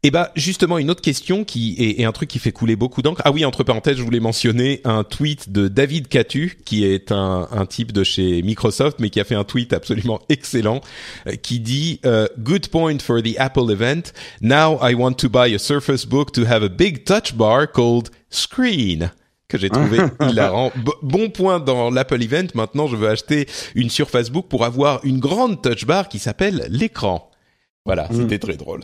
Et 0.09 0.11
eh 0.11 0.13
bah 0.13 0.33
justement 0.37 0.79
une 0.79 0.91
autre 0.91 1.03
question 1.03 1.45
qui 1.45 1.77
est, 1.79 2.03
un 2.03 2.13
truc 2.13 2.31
qui 2.31 2.39
fait 2.39 2.51
couler 2.51 2.77
beaucoup 2.77 3.03
d'encre. 3.03 3.21
Ah 3.27 3.31
oui, 3.31 3.45
entre 3.45 3.63
parenthèses, 3.63 3.99
je 3.99 4.03
voulais 4.03 4.21
mentionner 4.21 4.81
un 4.85 5.05
tweet 5.05 5.53
de 5.53 5.69
David 5.69 6.09
Catu, 6.09 6.57
qui 6.65 6.87
est 6.87 7.13
un, 7.13 7.47
un 7.53 7.67
type 7.67 7.93
de 7.93 8.05
chez 8.05 8.41
Microsoft, 8.41 9.01
mais 9.01 9.11
qui 9.11 9.21
a 9.21 9.25
fait 9.25 9.35
un 9.35 9.45
tweet 9.45 9.75
absolument 9.75 10.23
excellent, 10.31 10.81
euh, 11.27 11.33
qui 11.33 11.61
dit 11.61 12.01
euh, 12.07 12.27
Good 12.39 12.69
point 12.69 13.01
for 13.01 13.23
the 13.23 13.35
Apple 13.37 13.71
event. 13.71 14.15
Now 14.41 14.79
I 14.81 14.95
want 14.95 15.13
to 15.17 15.29
buy 15.29 15.55
a 15.55 15.59
Surface 15.59 16.07
Book 16.07 16.33
to 16.33 16.47
have 16.47 16.63
a 16.63 16.71
big 16.71 17.05
touch 17.05 17.37
bar 17.37 17.71
called 17.71 18.09
Screen 18.31 19.11
que 19.47 19.59
j'ai 19.59 19.69
trouvé 19.69 19.99
hilarant. 20.27 20.73
bon 21.03 21.29
point 21.29 21.61
dans 21.61 21.91
l'Apple 21.91 22.23
Event. 22.23 22.47
Maintenant, 22.55 22.87
je 22.87 22.97
veux 22.97 23.11
acheter 23.11 23.47
une 23.75 23.91
Surface 23.91 24.31
Book 24.31 24.47
pour 24.49 24.65
avoir 24.65 25.05
une 25.05 25.21
grande 25.21 25.61
touch 25.61 25.85
bar 25.85 26.09
qui 26.09 26.19
s'appelle 26.19 26.67
l'écran. 26.71 27.28
Voilà, 27.89 28.07
mm. 28.11 28.21
c'était 28.21 28.39
très 28.39 28.57
drôle. 28.59 28.83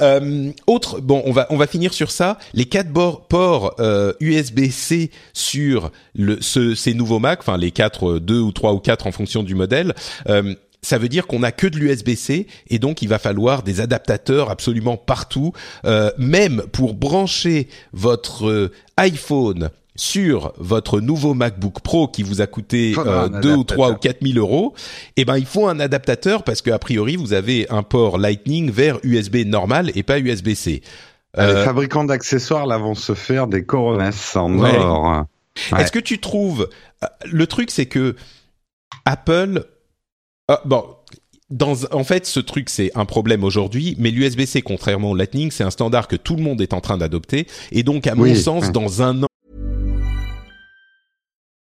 Euh, 0.00 0.52
autre, 0.68 1.00
bon, 1.00 1.22
on 1.26 1.32
va 1.32 1.48
on 1.50 1.56
va 1.56 1.66
finir 1.66 1.92
sur 1.92 2.12
ça. 2.12 2.38
Les 2.52 2.66
quatre 2.66 2.92
ports 2.92 3.74
euh, 3.80 4.12
USB-C 4.20 5.10
sur 5.32 5.90
le, 6.14 6.40
ce, 6.40 6.76
ces 6.76 6.94
nouveaux 6.94 7.18
Mac, 7.18 7.40
enfin 7.40 7.58
les 7.58 7.72
quatre, 7.72 8.12
euh, 8.12 8.20
deux 8.20 8.38
ou 8.38 8.52
trois 8.52 8.72
ou 8.72 8.78
quatre 8.78 9.08
en 9.08 9.12
fonction 9.12 9.42
du 9.42 9.56
modèle. 9.56 9.92
Euh, 10.28 10.54
ça 10.82 10.98
veut 10.98 11.08
dire 11.08 11.26
qu'on 11.26 11.42
a 11.42 11.50
que 11.50 11.66
de 11.66 11.78
l'USB-C 11.78 12.46
et 12.68 12.78
donc 12.78 13.02
il 13.02 13.08
va 13.08 13.18
falloir 13.18 13.64
des 13.64 13.80
adaptateurs 13.80 14.50
absolument 14.50 14.96
partout, 14.96 15.52
euh, 15.84 16.12
même 16.16 16.62
pour 16.70 16.94
brancher 16.94 17.66
votre 17.92 18.70
iPhone 18.96 19.70
sur 19.96 20.52
votre 20.58 21.00
nouveau 21.00 21.34
MacBook 21.34 21.80
Pro 21.80 22.08
qui 22.08 22.22
vous 22.22 22.40
a 22.40 22.46
coûté 22.46 22.94
euh, 22.98 23.28
2 23.28 23.54
ou 23.54 23.64
3 23.64 23.92
ou 23.92 23.94
4 23.94 24.18
000 24.22 24.38
euros, 24.38 24.74
eh 25.16 25.24
ben 25.24 25.36
il 25.36 25.46
faut 25.46 25.68
un 25.68 25.78
adaptateur 25.78 26.42
parce 26.42 26.62
que 26.62 26.70
a 26.70 26.78
priori 26.78 27.16
vous 27.16 27.32
avez 27.32 27.66
un 27.70 27.82
port 27.82 28.18
Lightning 28.18 28.70
vers 28.70 28.98
USB 29.02 29.46
normal 29.46 29.92
et 29.94 30.02
pas 30.02 30.18
USB-C. 30.18 30.82
Euh, 31.38 31.58
les 31.58 31.64
fabricants 31.64 32.04
d'accessoires 32.04 32.66
là 32.66 32.78
vont 32.78 32.94
se 32.94 33.14
faire 33.14 33.46
des 33.46 33.64
coronesses 33.64 34.36
en 34.36 34.58
or. 34.58 35.24
Est-ce 35.76 35.92
que 35.92 36.00
tu 36.00 36.18
trouves 36.18 36.68
euh, 37.02 37.06
le 37.30 37.46
truc 37.46 37.70
c'est 37.70 37.86
que 37.86 38.16
Apple 39.04 39.64
euh, 40.50 40.56
bon 40.64 40.84
dans, 41.50 41.84
en 41.92 42.04
fait, 42.04 42.26
ce 42.26 42.40
truc, 42.40 42.70
c'est 42.70 42.90
un 42.94 43.04
problème 43.04 43.44
aujourd'hui, 43.44 43.94
mais 43.98 44.10
l'USB-C, 44.10 44.62
contrairement 44.62 45.10
au 45.10 45.14
Lightning, 45.14 45.50
c'est 45.50 45.62
un 45.62 45.70
standard 45.70 46.08
que 46.08 46.16
tout 46.16 46.36
le 46.36 46.42
monde 46.42 46.60
est 46.60 46.72
en 46.72 46.80
train 46.80 46.96
d'adopter. 46.96 47.46
Et 47.70 47.82
donc, 47.82 48.06
à 48.06 48.14
mon 48.14 48.34
sens, 48.34 48.72
dans 48.72 49.02
un 49.02 49.22
an, 49.22 49.28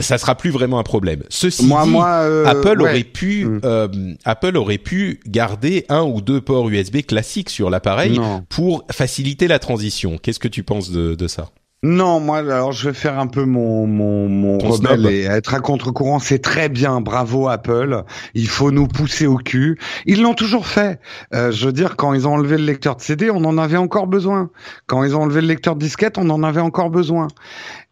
Ça 0.00 0.18
sera 0.18 0.34
plus 0.34 0.50
vraiment 0.50 0.78
un 0.78 0.82
problème. 0.82 1.22
Ceci 1.28 1.66
Moi- 1.66 1.84
dit, 1.84 1.90
moi, 1.90 2.08
euh, 2.22 2.44
Apple 2.46 2.82
ouais. 2.82 2.88
aurait 2.90 3.04
pu, 3.04 3.44
Mm. 3.44 3.60
euh, 3.64 3.88
Apple 4.24 4.56
aurait 4.56 4.78
pu 4.78 5.20
garder 5.26 5.86
un 5.88 6.02
ou 6.02 6.20
deux 6.20 6.40
ports 6.40 6.68
USB 6.68 7.02
classiques 7.06 7.50
sur 7.50 7.70
l'appareil 7.70 8.18
pour 8.48 8.84
faciliter 8.90 9.46
la 9.46 9.58
transition. 9.60 10.18
Qu'est-ce 10.18 10.40
que 10.40 10.48
tu 10.48 10.62
penses 10.64 10.90
de, 10.90 11.14
de 11.14 11.28
ça? 11.28 11.50
Non, 11.86 12.18
moi, 12.18 12.38
alors 12.38 12.72
je 12.72 12.88
vais 12.88 12.94
faire 12.94 13.18
un 13.18 13.26
peu 13.26 13.44
mon 13.44 13.86
mon 13.86 14.26
mon 14.26 14.56
Ton 14.56 14.70
rebelle 14.70 15.00
snob. 15.00 15.12
et 15.12 15.24
être 15.24 15.52
à 15.52 15.60
contre-courant. 15.60 16.18
C'est 16.18 16.38
très 16.38 16.70
bien, 16.70 17.02
bravo 17.02 17.48
Apple. 17.48 18.04
Il 18.32 18.48
faut 18.48 18.70
nous 18.70 18.88
pousser 18.88 19.26
au 19.26 19.36
cul. 19.36 19.78
Ils 20.06 20.22
l'ont 20.22 20.32
toujours 20.32 20.66
fait. 20.66 20.98
Euh, 21.34 21.52
je 21.52 21.66
veux 21.66 21.72
dire, 21.72 21.96
quand 21.96 22.14
ils 22.14 22.26
ont 22.26 22.32
enlevé 22.32 22.56
le 22.56 22.64
lecteur 22.64 22.96
de 22.96 23.02
CD, 23.02 23.30
on 23.30 23.44
en 23.44 23.58
avait 23.58 23.76
encore 23.76 24.06
besoin. 24.06 24.50
Quand 24.86 25.04
ils 25.04 25.14
ont 25.14 25.20
enlevé 25.22 25.42
le 25.42 25.46
lecteur 25.48 25.74
de 25.76 25.80
disquette, 25.80 26.16
on 26.16 26.30
en 26.30 26.42
avait 26.42 26.62
encore 26.62 26.88
besoin. 26.88 27.28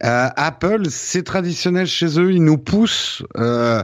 Euh, 0.04 0.28
Apple, 0.36 0.84
c'est 0.88 1.22
traditionnel 1.22 1.86
chez 1.86 2.18
eux. 2.18 2.32
Ils 2.32 2.42
nous 2.42 2.58
poussent. 2.58 3.22
euh, 3.36 3.82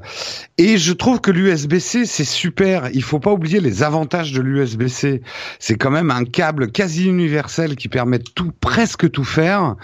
et 0.57 0.79
je 0.79 0.93
trouve 0.95 1.21
que 1.21 1.31
l'USB-C, 1.31 2.07
c'est 2.07 2.25
super. 2.25 2.89
Il 2.95 3.03
faut 3.03 3.21
pas 3.21 3.33
oublier 3.33 3.61
les 3.61 3.83
avantages 3.83 4.33
de 4.33 4.41
l'USB-C. 4.41 5.21
C'est 5.59 5.77
quand 5.77 5.91
même 5.91 6.11
un 6.11 6.25
câble 6.25 6.73
quasi 6.73 7.07
universel 7.07 7.77
qui 7.77 7.89
permet 7.89 8.19
de 8.19 8.25
tout, 8.35 8.53
presque 8.61 9.11
tout 9.11 9.23
faire. 9.25 9.77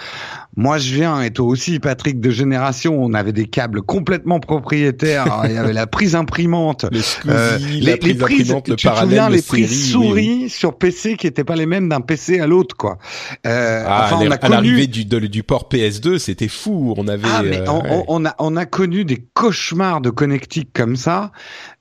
Moi, 0.56 0.78
je 0.78 0.94
viens, 0.94 1.20
et 1.20 1.32
toi 1.32 1.46
aussi, 1.46 1.80
Patrick, 1.80 2.20
de 2.20 2.30
génération, 2.30 2.96
on 3.02 3.12
avait 3.12 3.32
des 3.32 3.46
câbles 3.46 3.82
complètement 3.82 4.38
propriétaires. 4.38 5.42
Il 5.46 5.52
y 5.52 5.58
avait 5.58 5.72
la 5.72 5.88
prise 5.88 6.14
imprimante. 6.14 6.84
Euh, 7.26 7.58
la 7.80 7.96
prise 7.96 8.22
imprimante, 8.22 8.68
le 8.68 8.76
tu 8.76 8.86
te 8.86 8.88
parallèle, 8.88 9.08
souviens, 9.10 9.28
le 9.30 9.34
les 9.36 9.42
prises 9.42 9.68
série, 9.68 9.80
oui, 10.04 10.06
souris 10.08 10.38
oui. 10.44 10.48
sur 10.50 10.78
PC 10.78 11.16
qui 11.16 11.26
étaient 11.26 11.42
pas 11.42 11.56
les 11.56 11.66
mêmes 11.66 11.88
d'un 11.88 12.00
PC 12.00 12.38
à 12.38 12.46
l'autre, 12.46 12.76
quoi. 12.76 12.98
Euh, 13.46 13.84
Ah, 13.86 14.04
enfin, 14.06 14.16
à 14.16 14.18
on 14.18 14.22
a 14.22 14.24
l'ar- 14.26 14.32
à 14.34 14.38
connu, 14.38 14.52
l'arrivée 14.52 14.86
du, 14.86 15.04
de- 15.04 15.18
du 15.18 15.42
port 15.42 15.68
PS2, 15.68 16.18
c'était 16.18 16.46
fou. 16.48 16.94
On 16.96 17.08
avait. 17.08 17.26
ah, 17.32 17.42
mais 17.42 17.58
euh, 17.60 17.64
on, 17.72 17.82
ouais. 17.82 17.90
on- 17.90 18.04
on 18.22 18.24
a, 18.26 18.34
on 18.38 18.56
a 18.56 18.64
connu 18.64 19.04
des 19.04 19.24
cauchemars 19.34 20.00
de 20.00 20.10
connectique 20.10 20.70
comme 20.72 20.94
ça. 20.94 21.32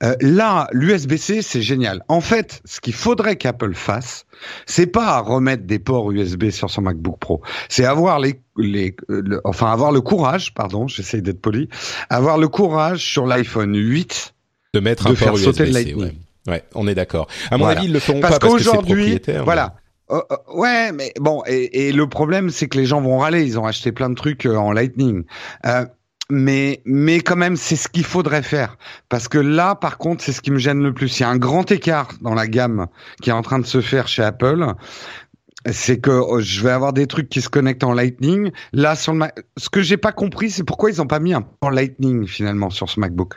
Euh, 0.04 0.16
là, 0.22 0.68
l'USB-C, 0.74 1.42
c'est 1.42 1.62
génial. 1.62 2.04
En 2.10 2.20
fait, 2.20 2.62
ce 2.66 2.82
qu'il 2.82 2.94
faudrait 2.94 3.36
qu'Apple 3.38 3.74
fasse, 3.74 4.26
c'est 4.66 4.88
pas 4.88 5.20
remettre 5.20 5.64
des 5.64 5.80
ports 5.80 6.12
USB 6.12 6.50
sur 6.50 6.70
son 6.70 6.82
MacBook 6.82 7.18
Pro. 7.20 7.42
C'est 7.70 7.86
avoir 7.86 8.20
les, 8.20 8.42
les, 8.58 8.96
euh, 9.10 9.22
le- 9.26 9.42
enfin, 9.46 9.72
avoir 9.72 9.92
le 9.92 10.02
courage, 10.02 10.54
pardon, 10.54 10.88
j'essaye 10.88 11.22
d'être 11.22 11.42
poli, 11.42 11.70
avoir 12.10 12.38
le 12.38 12.48
courage 12.50 13.00
sur 13.06 13.26
l'iPhone 13.26 13.76
8 13.78 14.34
de 14.74 14.80
mettre 14.82 15.06
de 15.06 15.12
un 15.12 15.16
faire 15.16 15.30
port 15.30 15.38
sauter 15.40 15.64
le 15.66 15.70
USB-C. 15.70 15.84
Lightning. 15.86 16.04
Ouais. 16.48 16.54
ouais, 16.54 16.64
on 16.76 16.88
est 16.88 16.96
d'accord. 16.96 17.28
À 17.50 17.58
mon 17.58 17.66
Voilà. 17.66 17.80
avis, 17.80 17.88
ils 17.88 17.94
le 17.94 18.00
feront 18.00 18.20
Parce 18.20 18.34
pas 18.34 18.40
parce 18.40 18.54
que 18.56 18.60
c'est 18.60 18.66
qu'aujourd'hui, 18.66 18.96
propriétaire. 18.96 19.44
voilà. 19.46 19.76
Euh, 20.12 20.20
euh, 20.32 20.36
ouais, 20.56 20.92
mais 20.92 21.14
bon, 21.22 21.44
et, 21.48 21.88
et 21.88 21.92
le 21.94 22.10
problème, 22.10 22.50
c'est 22.50 22.68
que 22.68 22.78
les 22.78 22.86
gens 22.86 23.00
vont 23.02 23.20
râler. 23.20 23.46
Ils 23.46 23.58
ont 23.58 23.66
acheté 23.66 23.94
plein 23.94 24.10
de 24.10 24.16
trucs 24.16 24.46
euh, 24.46 24.58
en 24.58 24.74
Lightning. 24.74 25.24
Mais, 26.30 26.82
mais 26.86 27.20
quand 27.20 27.36
même, 27.36 27.58
c'est 27.58 27.76
ce 27.76 27.88
qu'il 27.88 28.06
faudrait 28.06 28.44
faire. 28.44 28.78
Parce 29.10 29.28
que 29.28 29.38
là, 29.38 29.76
par 29.76 29.98
contre, 29.98 30.24
c'est 30.24 30.32
ce 30.32 30.42
qui 30.42 30.52
me 30.52 30.58
gêne 30.58 30.82
le 30.82 30.94
plus. 30.94 31.20
Il 31.20 31.24
y 31.24 31.26
a 31.26 31.30
un 31.30 31.38
grand 31.38 31.70
écart 31.72 32.10
dans 32.22 32.34
la 32.34 32.48
gamme 32.48 32.88
qui 33.22 33.30
est 33.30 33.34
en 33.34 33.42
train 33.42 33.60
de 33.60 33.66
se 33.66 33.82
faire 33.82 34.08
chez 34.08 34.24
Apple. 34.24 34.66
C'est 35.70 36.00
que 36.00 36.12
euh, 36.12 36.42
je 36.42 36.62
vais 36.62 36.72
avoir 36.72 36.92
des 36.92 37.08
trucs 37.08 37.30
qui 37.30 37.42
se 37.42 37.48
connectent 37.48 37.86
en 37.86 37.94
Lightning. 37.94 38.52
Là, 38.74 38.96
sur 38.96 39.14
le 39.14 39.28
ce 39.56 39.70
que 39.70 39.82
j'ai 39.82 39.96
pas 39.96 40.12
compris, 40.12 40.50
c'est 40.50 40.64
pourquoi 40.64 40.90
ils 40.90 41.02
ont 41.02 41.08
pas 41.08 41.20
mis 41.20 41.34
un 41.34 41.42
port 41.42 41.72
Lightning 41.72 42.28
finalement 42.28 42.70
sur 42.70 42.90
ce 42.90 43.00
MacBook. 43.00 43.36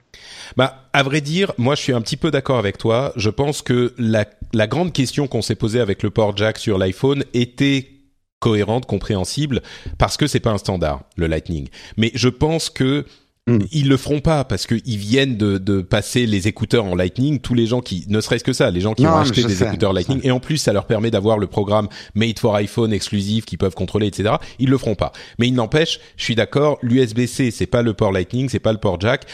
Bah, 0.56 0.88
à 0.92 1.04
vrai 1.04 1.20
dire, 1.20 1.52
moi, 1.56 1.76
je 1.76 1.82
suis 1.82 1.92
un 1.92 2.00
petit 2.00 2.16
peu 2.16 2.32
d'accord 2.32 2.58
avec 2.58 2.78
toi. 2.78 3.12
Je 3.16 3.30
pense 3.30 3.62
que 3.62 3.94
la, 3.98 4.24
la 4.52 4.66
grande 4.66 4.92
question 4.92 5.28
qu'on 5.28 5.42
s'est 5.42 5.54
posée 5.54 5.80
avec 5.80 6.02
le 6.02 6.10
port 6.10 6.36
jack 6.36 6.58
sur 6.58 6.78
l'iPhone 6.78 7.24
était 7.32 7.95
cohérente, 8.46 8.86
compréhensible, 8.86 9.62
parce 9.98 10.16
que 10.16 10.26
c'est 10.26 10.40
pas 10.40 10.50
un 10.52 10.58
standard, 10.58 11.02
le 11.16 11.26
Lightning. 11.26 11.68
Mais 11.96 12.10
je 12.14 12.28
pense 12.28 12.70
que 12.70 13.04
Mm. 13.48 13.58
ils 13.70 13.88
le 13.88 13.96
feront 13.96 14.18
pas 14.18 14.42
parce 14.42 14.66
qu'ils 14.66 14.98
viennent 14.98 15.36
de, 15.36 15.58
de 15.58 15.80
passer 15.80 16.26
les 16.26 16.48
écouteurs 16.48 16.84
en 16.84 16.96
Lightning. 16.96 17.38
Tous 17.38 17.54
les 17.54 17.66
gens 17.66 17.80
qui, 17.80 18.04
ne 18.08 18.20
serait-ce 18.20 18.42
que 18.42 18.52
ça, 18.52 18.72
les 18.72 18.80
gens 18.80 18.94
qui 18.94 19.04
Non, 19.04 19.10
ont 19.10 19.16
acheté 19.18 19.44
des 19.44 19.54
sais, 19.54 19.66
écouteurs 19.66 19.92
Lightning, 19.92 20.20
et 20.24 20.32
en 20.32 20.40
plus, 20.40 20.56
ça 20.56 20.72
leur 20.72 20.86
permet 20.86 21.12
d'avoir 21.12 21.38
le 21.38 21.46
programme 21.46 21.88
Made 22.16 22.40
for 22.40 22.56
iPhone 22.56 22.92
exclusif 22.92 23.44
qu'ils 23.44 23.58
peuvent 23.58 23.76
contrôler, 23.76 24.08
etc. 24.08 24.34
Ils 24.58 24.68
le 24.68 24.78
feront 24.78 24.96
pas. 24.96 25.12
Mais 25.38 25.46
il 25.46 25.54
n'empêche, 25.54 26.00
je 26.16 26.24
suis 26.24 26.34
d'accord, 26.34 26.78
l'USB-C, 26.82 27.52
c'est 27.52 27.66
pas 27.66 27.82
le 27.82 27.94
port 27.94 28.10
Lightning, 28.10 28.48
c'est 28.48 28.58
pas 28.58 28.72
le 28.72 28.78
port 28.78 29.00
jack. 29.00 29.26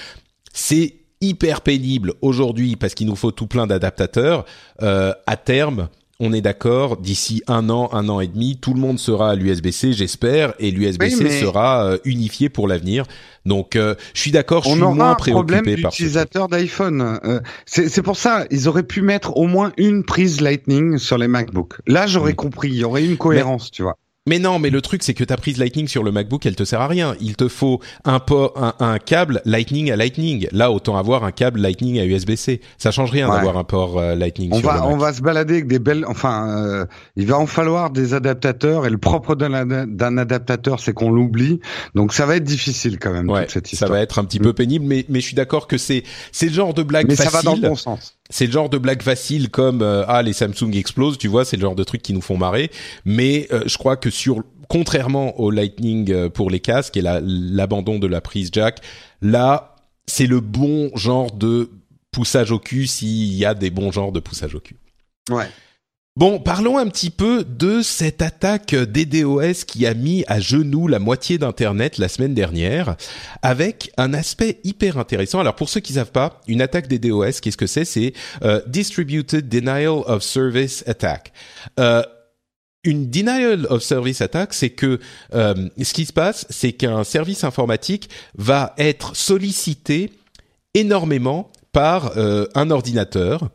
C'est 0.53 0.95
hyper 1.23 1.63
pénible 1.63 2.13
aujourd'hui 2.21 2.77
parce 2.77 2.93
qu'il 2.95 3.07
nous 3.07 3.17
faut 3.17 3.31
tout 3.31 3.47
plein 3.47 3.67
d'adaptateurs. 3.67 4.45
Euh, 4.83 5.15
à 5.27 5.39
terme, 5.39 5.89
on 6.25 6.33
est 6.33 6.41
d'accord, 6.41 6.99
d'ici 6.99 7.43
un 7.49 7.69
an, 7.69 7.91
un 7.93 8.09
an 8.09 8.21
et 8.21 8.29
demi, 8.29 8.57
tout 8.57 8.75
le 8.75 8.81
monde 8.81 9.01
sera 9.01 9.31
à 9.31 9.35
l'USB-C, 9.35 9.93
j'espère, 9.93 10.55
et 10.61 10.71
l'USB-C 10.71 11.25
Oui, 11.25 11.31
sera 11.41 11.85
euh, 11.85 11.99
unifié 12.05 12.49
pour 12.49 12.69
l'avenir. 12.69 13.05
Donc, 13.45 13.75
euh, 13.75 13.97
je 14.15 14.21
suis 14.21 14.31
d'accord, 14.31 14.63
je 14.63 14.69
on 14.69 14.75
suis 14.75 14.83
aura 14.83 14.95
moins 14.95 15.11
un 15.11 15.15
problème 15.17 15.63
préoccupé 15.63 15.83
par 15.83 16.49
d'iPhone. 16.49 17.19
Euh, 17.25 17.41
c'est 17.67 17.89
c'est 17.89 18.03
pour 18.03 18.17
ça, 18.17 18.47
ils 18.53 18.69
auraient 18.69 18.85
pu 18.85 19.03
mettre 19.03 19.37
au 19.37 19.49
moins 19.49 19.73
une 19.77 20.05
prise 20.05 20.41
Lightning 20.41 20.97
sur 20.97 21.19
les 21.19 21.27
MacBooks. 21.27 21.75
Là, 21.89 22.07
j'aurais 22.07 22.33
Mm. 22.33 22.37
compris, 22.37 22.69
il 22.69 22.77
y 22.77 22.85
aurait 22.85 23.05
une 23.05 23.17
cohérence, 23.17 23.73
tu 23.73 23.83
vois. 23.83 23.99
Mais 24.29 24.39
non, 24.39 24.61
mais 24.61 24.71
le 24.71 24.81
truc 24.81 25.03
c'est 25.03 25.15
que 25.15 25.25
ta 25.25 25.37
prise 25.37 25.59
Lightning 25.59 25.89
sur 25.89 26.05
le 26.05 26.13
MacBook, 26.13 26.47
elle 26.47 26.55
te 26.55 26.63
sert 26.63 26.81
à 26.81 26.87
rien. 26.87 27.17
Il 27.21 27.35
te 27.35 27.49
faut 27.49 27.81
un 28.05 28.21
port, 28.21 28.53
un, 28.57 28.75
un 28.79 28.99
câble 29.01 29.43
Lightning 29.45 29.91
à 29.91 29.97
Lightning. 29.97 30.47
Là, 30.53 30.71
autant 30.71 30.97
avoir 30.97 31.25
un 31.25 31.33
câble 31.33 31.61
Lightning 31.61 31.99
à 31.99 32.05
USB-C. 32.05 32.61
Ça 32.79 32.93
change 32.93 33.11
rien 33.11 33.29
Ouais. 33.29 33.35
d'avoir 33.35 33.57
un 33.57 33.65
port 33.65 33.99
euh, 33.99 34.15
Lightning 34.15 34.51
On 34.53 34.61
sur 34.61 34.69
le 34.71 34.75
va, 34.79 34.81
Mac. 34.81 34.91
on 34.91 34.97
va 34.97 35.13
se 35.13 35.23
balader 35.23 35.55
avec 35.55 35.67
des 35.67 35.81
belles. 35.81 36.05
Enfin, 36.07 36.49
euh, 36.57 36.87
il 37.17 37.27
va 37.27 37.37
en 37.37 37.47
falloir 37.47 37.91
des 37.91 38.15
adaptateurs 38.15 38.87
et 38.87 38.91
le 38.91 38.99
propre 38.99 39.35
d'un 39.35 39.55
ada- 39.55 39.87
d'un 39.87 40.17
adaptateur, 40.17 40.79
c'est 40.79 40.93
qu'on 40.93 41.11
l'oublie. 41.11 41.59
Donc, 41.97 42.13
ça 42.13 42.25
va 42.25 42.37
être 42.37 42.45
difficile 42.45 43.01
quand 43.01 43.13
même 43.13 43.29
Ouais, 43.29 43.43
toute 43.43 43.51
cette 43.51 43.67
ça 43.67 43.73
histoire. 43.73 43.91
va 43.91 44.01
être 44.03 44.21
un 44.21 44.25
petit 44.25 44.39
peu 44.39 44.53
pénible, 44.53 44.85
mais 44.87 45.05
mais 45.09 45.19
je 45.21 45.27
suis 45.27 45.35
d'accord 45.35 45.67
que 45.67 45.79
c'est 45.79 46.05
c'est 46.31 46.47
le 46.47 46.53
genre 46.53 46.75
de 46.75 46.85
blague 46.85 47.09
Mais 47.09 47.17
ça 47.17 47.25
facile. 47.25 47.39
va 47.39 47.43
dans 47.43 47.61
le 47.61 47.69
bon 47.71 47.75
sens. 47.75 48.15
C'est 48.33 48.47
le 48.47 48.53
genre 48.53 48.69
de 48.71 48.79
blague 48.79 49.03
facile 49.03 49.51
comme 49.51 49.83
euh, 49.83 50.05
ah 50.09 50.23
les 50.23 50.33
Samsung 50.33 50.73
explosent, 50.75 51.19
tu 51.19 51.29
vois, 51.29 51.45
c'est 51.45 51.57
le 51.57 51.63
genre 51.63 51.75
de 51.77 51.85
trucs 51.85 52.03
qui 52.03 52.13
nous 52.15 52.21
font 52.23 52.37
marrer. 52.37 52.71
Mais 53.05 53.47
euh, 53.53 53.63
je 53.67 53.77
crois 53.79 53.97
que 53.97 54.11
sur 54.11 54.43
contrairement 54.69 55.39
au 55.39 55.51
Lightning 55.51 56.11
euh, 56.11 56.29
pour 56.31 56.49
les 56.51 56.61
casques 56.61 56.97
et 56.97 57.03
la- 57.03 57.21
l'abandon 57.23 57.99
de 57.99 58.07
la 58.07 58.21
prise 58.23 58.49
jack, 58.53 58.79
là 59.21 59.77
c'est 60.07 60.27
le 60.27 60.41
bon 60.41 60.91
genre 60.97 61.31
de 61.31 61.71
poussage 62.11 62.51
au 62.53 62.59
cul 62.59 62.87
s'il 62.87 63.35
y 63.35 63.45
a 63.45 63.55
des 63.55 63.71
bons 63.71 63.93
genres 63.93 64.13
de 64.13 64.21
poussage 64.21 64.55
au 64.55 64.61
cul. 64.61 64.77
Ouais. 65.31 65.47
Bon, 66.15 66.39
parlons 66.39 66.77
un 66.77 66.89
petit 66.89 67.09
peu 67.09 67.43
de 67.43 67.81
cette 67.81 68.21
attaque 68.21 68.75
DDoS 68.75 69.65
qui 69.67 69.87
a 69.87 69.95
mis 69.95 70.25
à 70.27 70.41
genoux 70.41 70.87
la 70.87 70.99
moitié 70.99 71.39
d'Internet 71.39 71.97
la 71.97 72.09
semaine 72.09 72.35
dernière, 72.35 72.97
avec 73.41 73.91
un 73.97 74.13
aspect 74.13 74.61
hyper 74.63 74.99
intéressant. 74.99 75.41
Alors 75.41 75.55
pour 75.55 75.71
ceux 75.71 75.81
qui 75.81 75.95
savent 75.95 76.13
pas, 76.13 76.43
une 76.47 76.61
attaque 76.61 76.87
DDoS, 76.87 77.41
qu'est-ce 77.41 77.57
que 77.57 77.67
c'est? 77.67 77.87
C'est 77.87 78.13
euh, 78.43 78.61
Distributed 78.67 79.49
Denial 79.49 80.03
of 80.05 80.23
Service 80.23 80.85
Attack. 80.87 81.33
Euh, 81.81 82.03
une 82.85 83.09
denial 83.09 83.65
of 83.71 83.83
service 83.83 84.21
attack, 84.21 84.53
c'est 84.53 84.71
que 84.71 84.99
euh, 85.35 85.69
ce 85.81 85.95
qui 85.95 86.05
se 86.05 86.13
passe, 86.13 86.45
c'est 86.51 86.73
qu'un 86.73 87.05
service 87.05 87.43
informatique 87.43 88.11
va 88.37 88.75
être 88.77 89.17
sollicité 89.17 90.13
énormément 90.75 91.51
par 91.73 92.13
un 92.19 92.71
ordinateur 92.71 93.49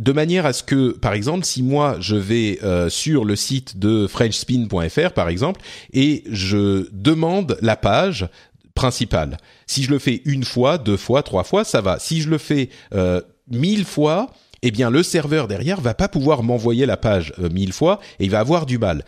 de 0.00 0.12
manière 0.12 0.46
à 0.46 0.54
ce 0.54 0.62
que, 0.62 0.92
par 0.92 1.12
exemple, 1.12 1.44
si 1.44 1.62
moi 1.62 1.96
je 2.00 2.16
vais 2.16 2.58
euh, 2.64 2.88
sur 2.88 3.26
le 3.26 3.36
site 3.36 3.78
de 3.78 4.06
FrenchSpin.fr, 4.06 5.12
par 5.12 5.28
exemple, 5.28 5.60
et 5.92 6.24
je 6.30 6.88
demande 6.90 7.58
la 7.60 7.76
page 7.76 8.26
principale, 8.74 9.36
si 9.66 9.82
je 9.82 9.90
le 9.90 9.98
fais 9.98 10.22
une 10.24 10.42
fois, 10.42 10.78
deux 10.78 10.96
fois, 10.96 11.22
trois 11.22 11.44
fois, 11.44 11.64
ça 11.64 11.82
va. 11.82 11.98
Si 11.98 12.22
je 12.22 12.30
le 12.30 12.38
fais 12.38 12.70
euh, 12.94 13.20
mille 13.50 13.84
fois, 13.84 14.30
eh 14.62 14.70
bien 14.70 14.88
le 14.88 15.02
serveur 15.02 15.48
derrière 15.48 15.82
va 15.82 15.92
pas 15.92 16.08
pouvoir 16.08 16.42
m'envoyer 16.42 16.86
la 16.86 16.96
page 16.96 17.34
euh, 17.38 17.50
mille 17.50 17.74
fois 17.74 18.00
et 18.18 18.24
il 18.24 18.30
va 18.30 18.40
avoir 18.40 18.64
du 18.64 18.78
mal. 18.78 19.04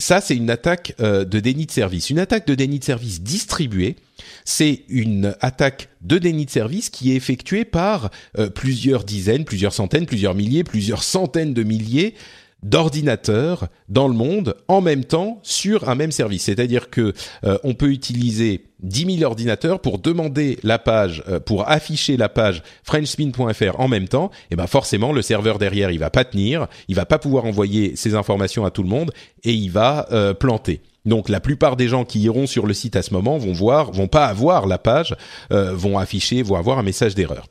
Ça, 0.00 0.20
c'est 0.20 0.36
une 0.36 0.50
attaque 0.50 0.94
euh, 1.00 1.24
de 1.24 1.38
déni 1.40 1.66
de 1.66 1.70
service. 1.70 2.10
Une 2.10 2.18
attaque 2.18 2.46
de 2.46 2.54
déni 2.54 2.78
de 2.78 2.84
service 2.84 3.22
distribuée, 3.22 3.96
c'est 4.44 4.82
une 4.88 5.36
attaque 5.40 5.88
de 6.02 6.18
déni 6.18 6.46
de 6.46 6.50
service 6.50 6.90
qui 6.90 7.12
est 7.12 7.16
effectuée 7.16 7.64
par 7.64 8.10
euh, 8.38 8.50
plusieurs 8.50 9.04
dizaines, 9.04 9.44
plusieurs 9.44 9.72
centaines, 9.72 10.06
plusieurs 10.06 10.34
milliers, 10.34 10.64
plusieurs 10.64 11.04
centaines 11.04 11.54
de 11.54 11.62
milliers 11.62 12.14
d'ordinateurs 12.64 13.68
dans 13.88 14.08
le 14.08 14.14
monde 14.14 14.56
en 14.68 14.80
même 14.80 15.04
temps 15.04 15.38
sur 15.42 15.88
un 15.88 15.94
même 15.94 16.10
service. 16.10 16.44
C'est-à-dire 16.44 16.90
que 16.90 17.12
euh, 17.44 17.58
on 17.62 17.74
peut 17.74 17.90
utiliser 17.90 18.64
10 18.80 19.18
000 19.18 19.30
ordinateurs 19.30 19.80
pour 19.80 19.98
demander 19.98 20.58
la 20.62 20.78
page, 20.78 21.22
euh, 21.28 21.38
pour 21.38 21.68
afficher 21.68 22.16
la 22.16 22.30
page 22.30 22.62
frenchspin.fr 22.82 23.78
en 23.78 23.86
même 23.86 24.08
temps. 24.08 24.30
Et 24.50 24.56
ben 24.56 24.66
forcément, 24.66 25.12
le 25.12 25.22
serveur 25.22 25.58
derrière, 25.58 25.90
il 25.90 25.98
va 25.98 26.10
pas 26.10 26.24
tenir, 26.24 26.66
il 26.88 26.96
va 26.96 27.04
pas 27.04 27.18
pouvoir 27.18 27.44
envoyer 27.44 27.96
ces 27.96 28.14
informations 28.14 28.64
à 28.64 28.70
tout 28.70 28.82
le 28.82 28.88
monde 28.88 29.12
et 29.44 29.52
il 29.52 29.70
va 29.70 30.08
euh, 30.10 30.32
planter. 30.32 30.80
Donc 31.04 31.28
la 31.28 31.40
plupart 31.40 31.76
des 31.76 31.86
gens 31.86 32.06
qui 32.06 32.20
iront 32.20 32.46
sur 32.46 32.66
le 32.66 32.72
site 32.72 32.96
à 32.96 33.02
ce 33.02 33.12
moment 33.12 33.36
vont 33.36 33.52
voir, 33.52 33.92
vont 33.92 34.08
pas 34.08 34.24
avoir 34.24 34.66
la 34.66 34.78
page, 34.78 35.14
vont 35.50 35.98
afficher, 35.98 36.42
vont 36.42 36.56
avoir 36.56 36.78
un 36.78 36.82
message 36.82 37.14
d'erreur. 37.14 37.44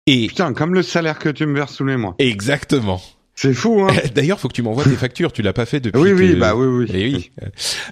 Et 0.07 0.27
Putain, 0.27 0.53
comme 0.53 0.73
le 0.73 0.81
salaire 0.83 1.19
que 1.19 1.29
tu 1.29 1.45
me 1.45 1.55
verses 1.55 1.75
sous 1.75 1.85
les 1.85 1.97
mois. 1.97 2.15
Exactement. 2.19 3.01
C'est 3.41 3.55
fou, 3.55 3.81
hein 3.81 3.91
D'ailleurs, 4.13 4.39
faut 4.39 4.49
que 4.49 4.53
tu 4.53 4.61
m'envoies 4.61 4.83
tes 4.83 4.95
factures. 4.95 5.33
Tu 5.33 5.41
l'as 5.41 5.51
pas 5.51 5.65
fait 5.65 5.79
depuis. 5.79 5.99
Oui, 5.99 6.11
oui, 6.11 6.35
bah 6.35 6.53
oui, 6.53 6.67
oui. 6.67 6.85
Et 6.93 7.11
oui. 7.11 7.31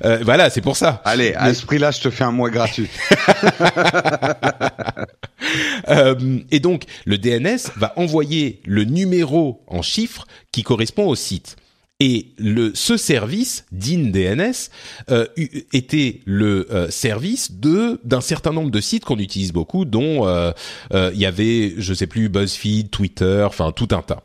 Euh, 0.06 0.20
voilà, 0.22 0.52
c'est 0.52 0.62
pour 0.62 0.78
ça. 0.78 1.02
Allez, 1.06 1.34
à 1.34 1.52
ce 1.56 1.66
prix-là, 1.66 1.90
je 1.90 2.02
te 2.02 2.12
fais 2.12 2.24
un 2.24 2.32
mois 2.32 2.52
gratuit. 2.52 2.88
euh, 5.90 6.40
et 6.52 6.60
donc, 6.60 6.84
le 7.06 7.18
DNS 7.18 7.72
va 7.78 7.94
envoyer 7.96 8.62
le 8.68 8.84
numéro 8.84 9.64
en 9.66 9.82
chiffres 9.82 10.28
qui 10.52 10.62
correspond 10.62 11.08
au 11.08 11.16
site. 11.16 11.56
Et 12.00 12.28
le, 12.38 12.72
ce 12.76 12.96
service, 12.96 13.66
DIN-DNS, 13.72 14.70
euh, 15.10 15.26
était 15.74 16.22
le 16.26 16.68
euh, 16.72 16.92
service 16.92 17.54
de 17.54 18.00
d'un 18.04 18.22
certain 18.22 18.54
nombre 18.54 18.70
de 18.70 18.80
sites 18.80 19.04
qu'on 19.04 19.18
utilise 19.18 19.52
beaucoup, 19.52 19.84
dont 19.84 20.28
euh, 20.28 20.52
il 20.94 21.20
y 21.20 21.26
avait, 21.26 21.74
je 21.78 21.94
sais 21.96 22.08
plus, 22.08 22.30
BuzzFeed, 22.30 22.92
Twitter, 22.92 23.44
enfin 23.48 23.72
tout 23.72 23.88
un 23.92 24.04
tas. 24.04 24.24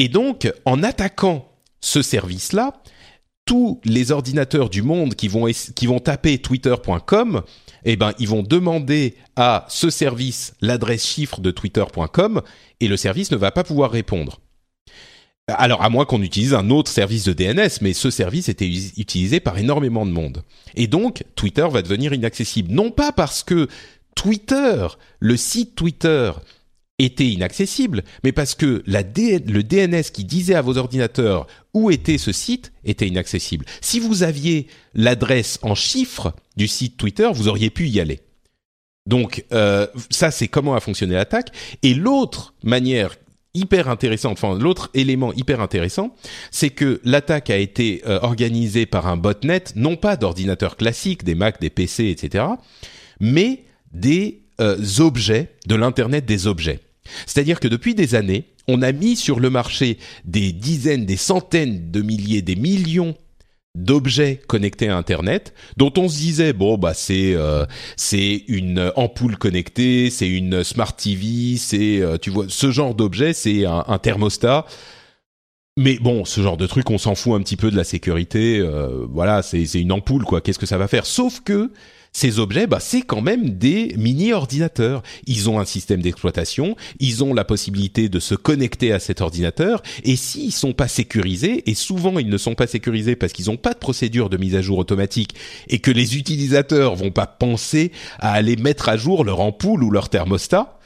Et 0.00 0.08
donc, 0.08 0.50
en 0.64 0.82
attaquant 0.82 1.46
ce 1.82 2.00
service-là, 2.00 2.82
tous 3.44 3.82
les 3.84 4.12
ordinateurs 4.12 4.70
du 4.70 4.80
monde 4.80 5.14
qui 5.14 5.28
vont, 5.28 5.44
qui 5.44 5.88
taper 6.02 6.38
twitter.com, 6.38 7.42
eh 7.84 7.96
ben, 7.96 8.14
ils 8.18 8.26
vont 8.26 8.42
demander 8.42 9.16
à 9.36 9.66
ce 9.68 9.90
service 9.90 10.54
l'adresse 10.62 11.06
chiffre 11.06 11.42
de 11.42 11.50
twitter.com 11.50 12.40
et 12.80 12.88
le 12.88 12.96
service 12.96 13.30
ne 13.30 13.36
va 13.36 13.50
pas 13.50 13.62
pouvoir 13.62 13.90
répondre. 13.90 14.40
Alors, 15.48 15.82
à 15.82 15.90
moins 15.90 16.06
qu'on 16.06 16.22
utilise 16.22 16.54
un 16.54 16.70
autre 16.70 16.90
service 16.90 17.24
de 17.24 17.34
DNS, 17.34 17.68
mais 17.82 17.92
ce 17.92 18.08
service 18.08 18.48
était 18.48 18.70
utilisé 18.96 19.38
par 19.38 19.58
énormément 19.58 20.06
de 20.06 20.12
monde. 20.12 20.44
Et 20.76 20.86
donc, 20.86 21.24
Twitter 21.34 21.66
va 21.70 21.82
devenir 21.82 22.14
inaccessible. 22.14 22.72
Non 22.72 22.90
pas 22.90 23.12
parce 23.12 23.42
que 23.42 23.68
Twitter, 24.14 24.86
le 25.18 25.36
site 25.36 25.74
Twitter, 25.74 26.32
était 27.04 27.28
inaccessible, 27.28 28.04
mais 28.24 28.32
parce 28.32 28.54
que 28.54 28.82
le 28.86 29.62
DNS 29.62 30.10
qui 30.12 30.24
disait 30.24 30.54
à 30.54 30.62
vos 30.62 30.76
ordinateurs 30.76 31.46
où 31.72 31.90
était 31.90 32.18
ce 32.18 32.32
site 32.32 32.72
était 32.84 33.06
inaccessible. 33.06 33.64
Si 33.80 34.00
vous 34.00 34.22
aviez 34.22 34.66
l'adresse 34.94 35.58
en 35.62 35.74
chiffres 35.74 36.34
du 36.56 36.68
site 36.68 36.96
Twitter, 36.96 37.28
vous 37.32 37.48
auriez 37.48 37.70
pu 37.70 37.88
y 37.88 38.00
aller. 38.00 38.20
Donc 39.06 39.44
euh, 39.52 39.86
ça, 40.10 40.30
c'est 40.30 40.48
comment 40.48 40.74
a 40.74 40.80
fonctionné 40.80 41.14
l'attaque. 41.14 41.52
Et 41.82 41.94
l'autre 41.94 42.54
manière 42.62 43.16
hyper 43.54 43.88
intéressante, 43.88 44.32
enfin 44.32 44.56
l'autre 44.56 44.90
élément 44.94 45.32
hyper 45.32 45.60
intéressant, 45.60 46.14
c'est 46.50 46.70
que 46.70 47.00
l'attaque 47.04 47.50
a 47.50 47.56
été 47.56 48.02
euh, 48.06 48.20
organisée 48.22 48.86
par 48.86 49.06
un 49.08 49.16
botnet, 49.16 49.64
non 49.74 49.96
pas 49.96 50.16
d'ordinateurs 50.16 50.76
classiques, 50.76 51.24
des 51.24 51.34
Mac, 51.34 51.60
des 51.60 51.70
PC, 51.70 52.08
etc., 52.08 52.44
mais 53.18 53.64
des 53.92 54.42
euh, 54.60 54.78
objets, 54.98 55.48
de 55.66 55.74
l'Internet 55.74 56.26
des 56.26 56.46
objets. 56.46 56.80
C'est-à-dire 57.26 57.60
que 57.60 57.68
depuis 57.68 57.94
des 57.94 58.14
années, 58.14 58.44
on 58.68 58.82
a 58.82 58.92
mis 58.92 59.16
sur 59.16 59.40
le 59.40 59.50
marché 59.50 59.98
des 60.24 60.52
dizaines, 60.52 61.06
des 61.06 61.16
centaines 61.16 61.90
de 61.90 62.02
milliers, 62.02 62.42
des 62.42 62.56
millions 62.56 63.14
d'objets 63.76 64.40
connectés 64.48 64.88
à 64.88 64.96
Internet, 64.96 65.54
dont 65.76 65.92
on 65.96 66.08
se 66.08 66.18
disait 66.18 66.52
bon 66.52 66.76
bah 66.76 66.92
c'est 66.94 67.34
euh, 67.34 67.66
c'est 67.96 68.44
une 68.48 68.92
ampoule 68.96 69.36
connectée, 69.36 70.10
c'est 70.10 70.28
une 70.28 70.64
smart 70.64 70.94
TV, 70.94 71.56
c'est 71.56 72.00
euh, 72.00 72.18
tu 72.18 72.30
vois 72.30 72.46
ce 72.48 72.70
genre 72.70 72.94
d'objet, 72.94 73.32
c'est 73.32 73.64
un, 73.66 73.98
thermostat. 73.98 74.66
Mais 75.76 75.98
bon, 75.98 76.24
ce 76.24 76.40
genre 76.40 76.56
de 76.56 76.66
truc, 76.66 76.90
on 76.90 76.98
s'en 76.98 77.14
fout 77.14 77.34
un 77.34 77.42
petit 77.42 77.56
peu 77.56 77.70
de 77.70 77.76
la 77.76 77.84
sécurité. 77.84 78.58
Euh, 78.58 79.06
voilà, 79.08 79.40
c'est 79.42 79.64
c'est 79.66 79.80
une 79.80 79.92
ampoule 79.92 80.24
quoi. 80.24 80.40
Qu'est-ce 80.40 80.58
que 80.58 80.66
ça 80.66 80.76
va 80.78 80.88
faire? 80.88 81.06
Sauf 81.06 81.40
que 81.40 81.70
ces 82.12 82.38
objets, 82.38 82.66
bah, 82.66 82.80
c'est 82.80 83.02
quand 83.02 83.22
même 83.22 83.50
des 83.50 83.94
mini-ordinateurs. 83.96 85.02
Ils 85.26 85.48
ont 85.48 85.60
un 85.60 85.64
système 85.64 86.02
d'exploitation, 86.02 86.76
ils 86.98 87.22
ont 87.22 87.34
la 87.34 87.44
possibilité 87.44 88.08
de 88.08 88.20
se 88.20 88.34
connecter 88.34 88.92
à 88.92 88.98
cet 88.98 89.20
ordinateur, 89.20 89.82
et 90.04 90.16
s'ils 90.16 90.52
sont 90.52 90.72
pas 90.72 90.88
sécurisés, 90.88 91.70
et 91.70 91.74
souvent 91.74 92.18
ils 92.18 92.28
ne 92.28 92.38
sont 92.38 92.54
pas 92.54 92.66
sécurisés 92.66 93.16
parce 93.16 93.32
qu'ils 93.32 93.46
n'ont 93.46 93.56
pas 93.56 93.72
de 93.72 93.78
procédure 93.78 94.28
de 94.28 94.36
mise 94.36 94.56
à 94.56 94.62
jour 94.62 94.78
automatique, 94.78 95.34
et 95.68 95.78
que 95.78 95.90
les 95.90 96.16
utilisateurs 96.16 96.96
vont 96.96 97.10
pas 97.12 97.26
penser 97.26 97.92
à 98.18 98.32
aller 98.32 98.56
mettre 98.56 98.88
à 98.88 98.96
jour 98.96 99.24
leur 99.24 99.40
ampoule 99.40 99.84
ou 99.84 99.90
leur 99.90 100.08
thermostat, 100.08 100.78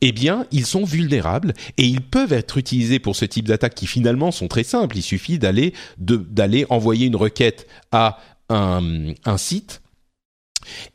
eh 0.00 0.12
bien, 0.12 0.46
ils 0.50 0.66
sont 0.66 0.84
vulnérables 0.84 1.54
et 1.78 1.84
ils 1.84 2.02
peuvent 2.02 2.32
être 2.32 2.58
utilisés 2.58 2.98
pour 2.98 3.16
ce 3.16 3.24
type 3.24 3.48
d'attaques 3.48 3.74
qui 3.74 3.86
finalement 3.86 4.32
sont 4.32 4.48
très 4.48 4.64
simples. 4.64 4.98
Il 4.98 5.02
suffit 5.02 5.38
d'aller 5.38 5.72
d'aller 5.98 6.66
envoyer 6.68 7.06
une 7.06 7.16
requête 7.16 7.66
à 7.90 8.18
un, 8.50 9.14
un 9.24 9.38
site 9.38 9.80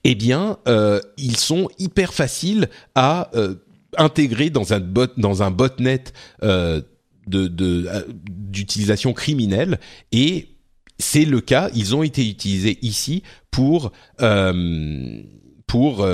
eh 0.04 0.16
bien, 0.16 0.58
euh, 0.68 1.00
ils 1.18 1.38
sont 1.38 1.70
hyper 1.78 2.14
faciles 2.14 2.70
à 2.96 3.30
euh, 3.36 3.56
intégrer 3.98 4.50
dans 4.50 4.74
un 4.74 5.52
botnet 5.52 6.04
euh, 6.44 6.82
d'utilisation 7.28 9.14
criminelle 9.14 9.80
et 10.12 10.50
c'est 10.98 11.26
le 11.26 11.42
cas. 11.42 11.70
Ils 11.74 11.96
ont 11.96 12.04
été 12.04 12.28
utilisés 12.28 12.78
ici 12.82 13.24
pour 13.52 13.92
pour 15.68 16.08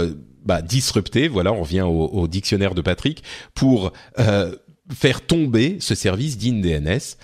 bah, 0.45 0.61
disrupter. 0.61 1.27
Voilà, 1.27 1.53
on 1.53 1.61
revient 1.61 1.81
au, 1.81 2.05
au 2.05 2.27
dictionnaire 2.27 2.75
de 2.75 2.81
Patrick 2.81 3.23
pour 3.53 3.93
faire 4.93 5.21
tomber 5.21 5.77
ce 5.79 5.95
service 5.95 6.37
d'InDNS. 6.37 7.15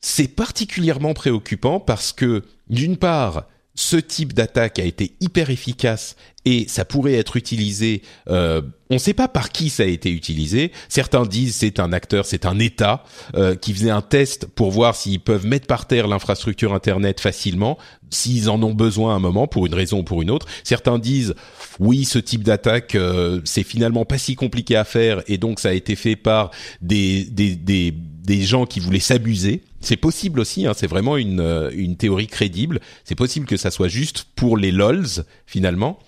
C'est 0.00 0.28
particulièrement 0.28 1.14
préoccupant 1.14 1.80
parce 1.80 2.12
que 2.12 2.42
d'une 2.68 2.98
part, 2.98 3.46
ce 3.74 3.96
type 3.96 4.32
d'attaque 4.32 4.78
a 4.78 4.84
été 4.84 5.14
hyper 5.20 5.50
efficace 5.50 6.16
et 6.44 6.66
ça 6.68 6.84
pourrait 6.84 7.14
être 7.14 7.36
utilisé. 7.36 8.02
Euh, 8.28 8.60
on 8.90 8.94
ne 8.94 8.98
sait 8.98 9.14
pas 9.14 9.28
par 9.28 9.50
qui 9.50 9.70
ça 9.70 9.82
a 9.82 9.86
été 9.86 10.10
utilisé. 10.10 10.70
Certains 10.88 11.24
disent 11.24 11.56
c'est 11.56 11.80
un 11.80 11.92
acteur, 11.92 12.26
c'est 12.26 12.46
un 12.46 12.58
État 12.58 13.02
euh, 13.34 13.56
qui 13.56 13.72
faisait 13.72 13.90
un 13.90 14.02
test 14.02 14.46
pour 14.46 14.70
voir 14.70 14.94
s'ils 14.94 15.20
peuvent 15.20 15.46
mettre 15.46 15.66
par 15.66 15.86
terre 15.86 16.06
l'infrastructure 16.06 16.74
Internet 16.74 17.18
facilement, 17.18 17.78
s'ils 18.10 18.48
en 18.50 18.62
ont 18.62 18.74
besoin 18.74 19.14
à 19.14 19.16
un 19.16 19.20
moment 19.20 19.48
pour 19.48 19.66
une 19.66 19.74
raison 19.74 20.00
ou 20.00 20.02
pour 20.04 20.22
une 20.22 20.30
autre. 20.30 20.46
Certains 20.62 20.98
disent 20.98 21.34
oui, 21.80 22.04
ce 22.04 22.18
type 22.18 22.44
d'attaque 22.44 22.94
euh, 22.94 23.40
c'est 23.44 23.64
finalement 23.64 24.04
pas 24.04 24.18
si 24.18 24.36
compliqué 24.36 24.76
à 24.76 24.84
faire 24.84 25.22
et 25.26 25.38
donc 25.38 25.58
ça 25.58 25.70
a 25.70 25.72
été 25.72 25.96
fait 25.96 26.16
par 26.16 26.50
des 26.80 27.24
des, 27.24 27.56
des 27.56 27.94
des 28.24 28.42
gens 28.42 28.66
qui 28.66 28.80
voulaient 28.80 29.00
s'amuser. 29.00 29.62
C'est 29.80 29.96
possible 29.96 30.40
aussi, 30.40 30.66
hein, 30.66 30.72
c'est 30.74 30.86
vraiment 30.86 31.16
une, 31.16 31.40
euh, 31.40 31.70
une 31.74 31.96
théorie 31.96 32.26
crédible. 32.26 32.80
C'est 33.04 33.14
possible 33.14 33.46
que 33.46 33.56
ça 33.56 33.70
soit 33.70 33.88
juste 33.88 34.26
pour 34.34 34.56
les 34.56 34.72
lols 34.72 35.06
finalement. 35.46 35.98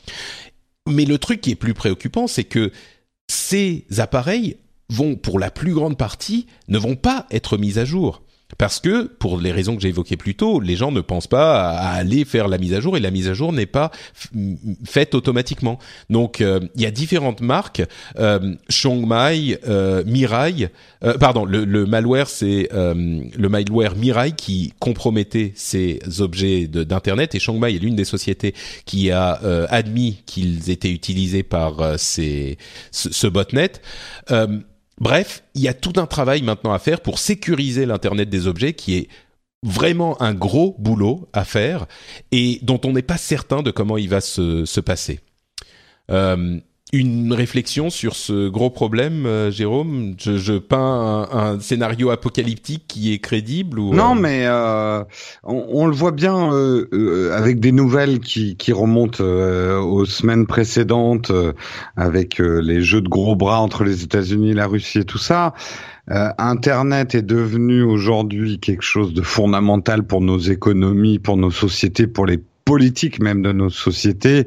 Mais 0.88 1.04
le 1.04 1.18
truc 1.18 1.40
qui 1.40 1.50
est 1.50 1.56
plus 1.56 1.74
préoccupant, 1.74 2.26
c'est 2.26 2.44
que 2.44 2.72
ces 3.28 3.84
appareils 3.98 4.56
vont, 4.88 5.16
pour 5.16 5.38
la 5.38 5.50
plus 5.50 5.74
grande 5.74 5.98
partie, 5.98 6.46
ne 6.68 6.78
vont 6.78 6.96
pas 6.96 7.26
être 7.30 7.58
mis 7.58 7.78
à 7.78 7.84
jour. 7.84 8.22
Parce 8.58 8.80
que, 8.80 9.04
pour 9.04 9.38
les 9.38 9.50
raisons 9.50 9.74
que 9.74 9.82
j'ai 9.82 9.88
évoquées 9.88 10.16
plus 10.16 10.36
tôt, 10.36 10.60
les 10.60 10.76
gens 10.76 10.92
ne 10.92 11.00
pensent 11.00 11.26
pas 11.26 11.68
à 11.68 11.88
aller 11.90 12.24
faire 12.24 12.46
la 12.46 12.58
mise 12.58 12.74
à 12.74 12.80
jour 12.80 12.96
et 12.96 13.00
la 13.00 13.10
mise 13.10 13.28
à 13.28 13.34
jour 13.34 13.52
n'est 13.52 13.66
pas 13.66 13.90
faite 14.84 15.14
automatiquement. 15.14 15.78
Donc, 16.10 16.40
euh, 16.40 16.60
il 16.76 16.82
y 16.82 16.86
a 16.86 16.92
différentes 16.92 17.40
marques. 17.40 17.82
Euh, 18.18 18.54
euh, 19.68 20.04
Mirai, 20.06 20.68
euh, 21.04 21.14
pardon, 21.18 21.44
le, 21.44 21.86
malware, 21.86 22.28
c'est 22.28 22.68
le 22.72 23.48
malware 23.48 23.96
Mirai 23.96 24.32
qui 24.32 24.72
compromettait 24.78 25.52
ces 25.56 26.00
objets 26.20 26.66
d'internet 26.68 27.34
et 27.34 27.40
Shongmai 27.40 27.74
est 27.74 27.78
l'une 27.78 27.96
des 27.96 28.04
sociétés 28.04 28.54
qui 28.84 29.10
a 29.10 29.32
admis 29.70 30.22
qu'ils 30.24 30.70
étaient 30.70 30.92
utilisés 30.92 31.42
par 31.42 31.98
ces, 31.98 32.58
ce, 32.90 33.12
ce 33.12 33.26
botnet. 33.26 33.72
Bref, 34.98 35.44
il 35.54 35.62
y 35.62 35.68
a 35.68 35.74
tout 35.74 35.92
un 35.96 36.06
travail 36.06 36.42
maintenant 36.42 36.72
à 36.72 36.78
faire 36.78 37.00
pour 37.00 37.18
sécuriser 37.18 37.84
l'Internet 37.84 38.28
des 38.30 38.46
objets 38.46 38.72
qui 38.72 38.96
est 38.96 39.08
vraiment 39.62 40.20
un 40.22 40.32
gros 40.32 40.76
boulot 40.78 41.28
à 41.32 41.44
faire 41.44 41.86
et 42.32 42.60
dont 42.62 42.80
on 42.84 42.92
n'est 42.92 43.02
pas 43.02 43.18
certain 43.18 43.62
de 43.62 43.70
comment 43.70 43.98
il 43.98 44.08
va 44.08 44.20
se, 44.20 44.64
se 44.64 44.80
passer. 44.80 45.20
Euh, 46.10 46.60
une 46.92 47.32
réflexion 47.32 47.90
sur 47.90 48.14
ce 48.14 48.48
gros 48.48 48.70
problème, 48.70 49.26
euh, 49.26 49.50
Jérôme 49.50 50.14
je, 50.20 50.36
je 50.36 50.52
peins 50.52 51.26
un, 51.32 51.58
scénario 51.58 52.10
apocalyptique 52.10 52.84
qui 52.86 53.12
est 53.12 53.18
crédible 53.18 53.80
ou 53.80 53.92
Non, 53.92 54.12
euh 54.12 54.20
mais 54.20 54.46
euh, 54.46 55.02
on, 55.42 55.66
on, 55.68 55.86
le 55.86 55.92
voit 55.92 56.12
bien 56.12 56.52
euh, 56.52 57.32
avec 57.36 57.58
des 57.58 57.72
nouvelles 57.72 58.20
qui, 58.20 58.56
qui 58.56 58.72
remontent 58.72 59.24
aux 59.24 60.04
semaines 60.04 60.46
précédentes, 60.46 61.32
avec 61.96 62.38
les 62.38 62.82
jeux 62.82 63.00
de 63.00 63.08
gros 63.08 63.34
bras 63.34 63.60
entre 63.60 63.82
les 63.82 64.04
États-Unis, 64.04 64.54
la 64.54 64.66
Russie 64.66 65.00
et 65.00 65.04
tout 65.04 65.18
ça. 65.18 65.54
Internet 66.08 67.16
est 67.16 67.22
devenu 67.22 67.82
aujourd'hui 67.82 68.60
quelque 68.60 68.82
chose 68.82 69.12
de 69.12 69.22
fondamental 69.22 70.04
pour 70.04 70.20
nos 70.20 70.38
économies, 70.38 71.18
pour 71.18 71.36
nos 71.36 71.50
sociétés, 71.50 72.06
pour 72.06 72.26
les 72.26 72.40
politiques 72.64 73.20
même 73.20 73.42
de 73.42 73.52
nos 73.52 73.70
sociétés 73.70 74.46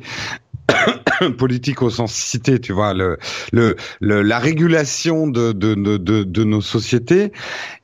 politique 1.38 1.82
au 1.82 1.90
sens 1.90 2.14
cité, 2.14 2.60
tu 2.60 2.74
vois, 2.74 2.94
le, 2.94 3.18
le, 3.52 3.76
la 4.02 4.40
régulation 4.40 5.28
de, 5.28 5.52
de, 5.52 5.76
de, 5.76 6.24
de, 6.24 6.44
nos 6.44 6.62
sociétés. 6.62 7.32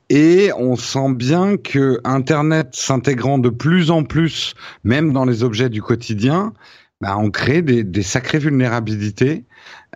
Et 0.08 0.50
on 0.56 0.76
sent 0.76 1.14
bien 1.14 1.56
que 1.56 2.00
Internet 2.04 2.68
s'intégrant 2.72 3.38
de 3.38 3.48
plus 3.48 3.90
en 3.90 4.04
plus, 4.04 4.54
même 4.84 5.12
dans 5.12 5.24
les 5.24 5.42
objets 5.42 5.68
du 5.68 5.82
quotidien, 5.82 6.52
bah, 7.00 7.16
on 7.18 7.30
crée 7.30 7.62
des, 7.62 7.82
des 7.82 8.02
sacrées 8.02 8.38
vulnérabilités. 8.38 9.44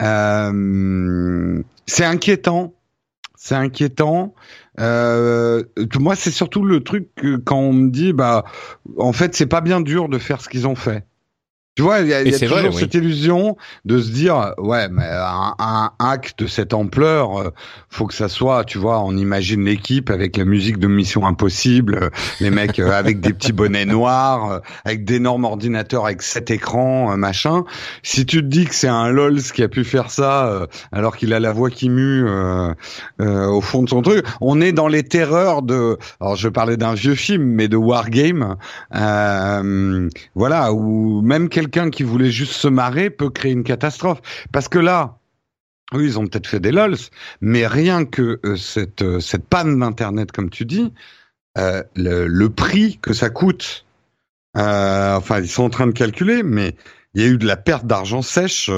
Euh, 0.03 1.63
c'est 1.87 2.05
inquiétant. 2.05 2.75
C'est 3.37 3.55
inquiétant. 3.55 4.35
Euh, 4.81 5.63
moi, 5.99 6.15
c'est 6.15 6.31
surtout 6.31 6.65
le 6.65 6.83
truc 6.83 7.09
que 7.15 7.37
quand 7.37 7.59
on 7.59 7.73
me 7.73 7.91
dit, 7.91 8.13
bah, 8.13 8.45
en 8.99 9.13
fait, 9.13 9.35
c'est 9.35 9.47
pas 9.47 9.61
bien 9.61 9.81
dur 9.81 10.09
de 10.09 10.19
faire 10.19 10.41
ce 10.41 10.49
qu'ils 10.49 10.67
ont 10.67 10.75
fait. 10.75 11.07
Tu 11.81 11.85
vois, 11.85 12.01
il 12.01 12.09
y 12.09 12.13
a, 12.13 12.23
y 12.23 12.35
a 12.35 12.39
toujours 12.39 12.79
cette 12.79 12.93
illusion 12.93 13.57
de 13.87 14.03
se 14.03 14.11
dire, 14.11 14.53
ouais, 14.59 14.91
mais 14.91 15.07
un, 15.07 15.55
un 15.59 15.93
hack 15.99 16.35
de 16.37 16.47
cette 16.47 16.75
ampleur, 16.75 17.39
euh, 17.41 17.55
faut 17.89 18.07
que 18.07 18.13
ça 18.13 18.29
soit, 18.29 18.65
tu 18.65 18.77
vois, 18.77 19.03
on 19.03 19.17
imagine 19.17 19.65
l'équipe 19.65 20.11
avec 20.11 20.37
la 20.37 20.45
musique 20.45 20.79
de 20.79 20.89
Mission 20.89 21.27
Impossible, 21.27 21.95
euh, 21.95 22.11
les 22.39 22.51
mecs 22.51 22.79
euh, 22.81 22.93
avec 22.93 23.21
des 23.21 23.33
petits 23.33 23.55
bonnets 23.55 23.87
noirs, 23.87 24.61
avec 24.85 25.07
d'énormes 25.07 25.47
ordinateurs 25.47 26.05
avec 26.05 26.21
sept 26.21 26.51
écrans, 26.51 27.17
machin. 27.17 27.65
Si 28.03 28.27
tu 28.27 28.43
te 28.43 28.47
dis 28.47 28.67
que 28.67 28.75
c'est 28.75 28.87
un 28.87 29.09
LOLs 29.09 29.41
qui 29.41 29.63
a 29.63 29.69
pu 29.69 29.85
faire 29.85 30.11
ça, 30.11 30.67
alors 30.93 31.17
qu'il 31.17 31.33
a 31.33 31.41
la 31.41 31.53
voix 31.53 31.71
qui 31.71 31.89
mue 31.89 32.29
au 33.19 33.61
fond 33.63 33.83
de 33.85 33.89
son 33.89 34.03
truc, 34.03 34.27
on 34.43 34.61
est 34.61 34.73
dans 34.73 34.89
les 34.89 35.03
terreurs 35.03 35.63
de, 35.63 35.97
alors 36.21 36.37
je 36.37 36.51
parlais 36.51 36.77
d'un 36.77 36.93
vieux 36.93 37.15
film, 37.15 37.45
mais 37.45 37.69
de 37.69 37.79
Wargame, 37.79 38.57
voilà, 40.35 40.75
où 40.75 41.23
même 41.23 41.49
quelqu'un 41.71 41.91
qui 41.91 42.03
voulait 42.03 42.31
juste 42.31 42.53
se 42.53 42.69
marrer 42.69 43.11
peut 43.11 43.31
créer 43.31 43.53
une 43.53 43.63
catastrophe. 43.63 44.21
Parce 44.53 44.69
que 44.69 44.79
là, 44.79 45.19
oui, 45.93 46.05
ils 46.05 46.19
ont 46.19 46.27
peut-être 46.27 46.47
fait 46.47 46.61
des 46.61 46.73
lols, 46.73 46.97
mais 47.41 47.67
rien 47.67 48.05
que 48.05 48.41
euh, 48.45 48.57
cette, 48.57 49.03
euh, 49.03 49.21
cette 49.21 49.45
panne 49.45 49.79
d'Internet, 49.79 50.33
comme 50.33 50.51
tu 50.51 50.65
dis, 50.65 50.93
euh, 51.59 51.83
le, 51.95 52.27
le, 52.27 52.51
prix 52.51 52.99
que 53.01 53.13
ça 53.13 53.31
coûte, 53.31 53.85
enfin, 54.55 55.41
ils 55.41 55.49
sont 55.49 55.65
en 55.65 55.71
train 55.71 55.87
de 55.87 55.93
calculer, 55.93 56.43
mais 56.43 56.75
il 57.15 57.23
y 57.23 57.25
a 57.25 57.29
eu 57.29 57.39
de 57.39 57.47
la 57.47 57.57
perte 57.57 57.87
d'argent 57.87 58.23
sèche 58.23 58.71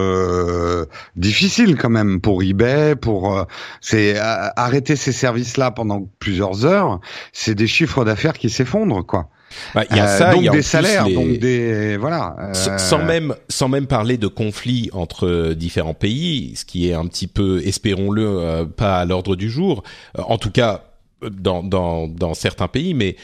difficile 1.16 1.76
quand 1.76 1.90
même 1.90 2.20
pour 2.20 2.42
eBay, 2.42 2.96
pour 2.96 3.46
c'est 3.82 4.18
arrêter 4.18 4.96
ces 4.96 5.12
services-là 5.12 5.70
pendant 5.70 6.08
plusieurs 6.18 6.64
heures, 6.64 7.00
c'est 7.32 7.54
des 7.54 7.66
chiffres 7.66 8.06
d'affaires 8.06 8.38
qui 8.38 8.48
s'effondrent 8.48 9.04
quoi. 9.04 9.28
Bah, 9.74 9.84
il 9.90 9.96
y 9.96 10.00
a 10.00 10.08
euh, 10.08 10.18
ça, 10.18 10.32
donc 10.32 10.42
y 10.42 10.48
a 10.48 10.52
des 10.52 10.62
salaires, 10.62 11.08
donc 11.08 11.38
des 11.38 11.96
voilà. 11.96 12.36
Euh, 12.38 12.78
sans 12.78 13.04
même 13.04 13.34
sans 13.48 13.68
même 13.68 13.86
parler 13.86 14.16
de 14.16 14.26
conflits 14.26 14.90
entre 14.92 15.54
différents 15.54 15.94
pays, 15.94 16.54
ce 16.56 16.64
qui 16.64 16.88
est 16.88 16.94
un 16.94 17.06
petit 17.06 17.26
peu, 17.26 17.62
espérons-le, 17.64 18.26
euh, 18.26 18.64
pas 18.64 18.98
à 18.98 19.04
l'ordre 19.04 19.36
du 19.36 19.50
jour. 19.50 19.82
en 20.16 20.38
tout 20.38 20.50
cas, 20.50 20.84
dans 21.30 21.62
dans 21.62 22.08
dans 22.08 22.34
certains 22.34 22.68
pays, 22.68 22.94
mais 22.94 23.16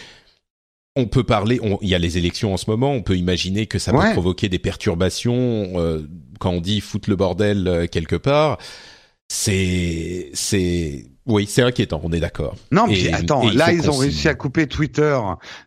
on 0.96 1.06
peut 1.06 1.24
parler. 1.24 1.60
Il 1.82 1.88
y 1.88 1.94
a 1.94 1.98
les 1.98 2.18
élections 2.18 2.52
en 2.52 2.56
ce 2.56 2.68
moment. 2.68 2.92
On 2.92 3.02
peut 3.02 3.16
imaginer 3.16 3.66
que 3.66 3.78
ça 3.78 3.92
peut 3.92 4.12
provoquer 4.12 4.48
des 4.48 4.58
perturbations 4.58 5.72
quand 6.40 6.50
on 6.50 6.60
dit 6.60 6.80
foutre 6.80 7.08
le 7.08 7.16
bordel 7.16 7.88
quelque 7.92 8.16
part. 8.16 8.58
C'est 9.28 10.30
c'est 10.32 11.04
oui, 11.28 11.46
c'est 11.46 11.60
inquiétant, 11.60 12.00
on 12.02 12.10
est 12.12 12.20
d'accord. 12.20 12.56
Non, 12.72 12.86
puis 12.86 13.08
attends, 13.10 13.50
là 13.50 13.70
ils 13.70 13.90
ont 13.90 13.96
réussi 13.96 14.28
à 14.28 14.34
couper 14.34 14.66
Twitter. 14.66 15.18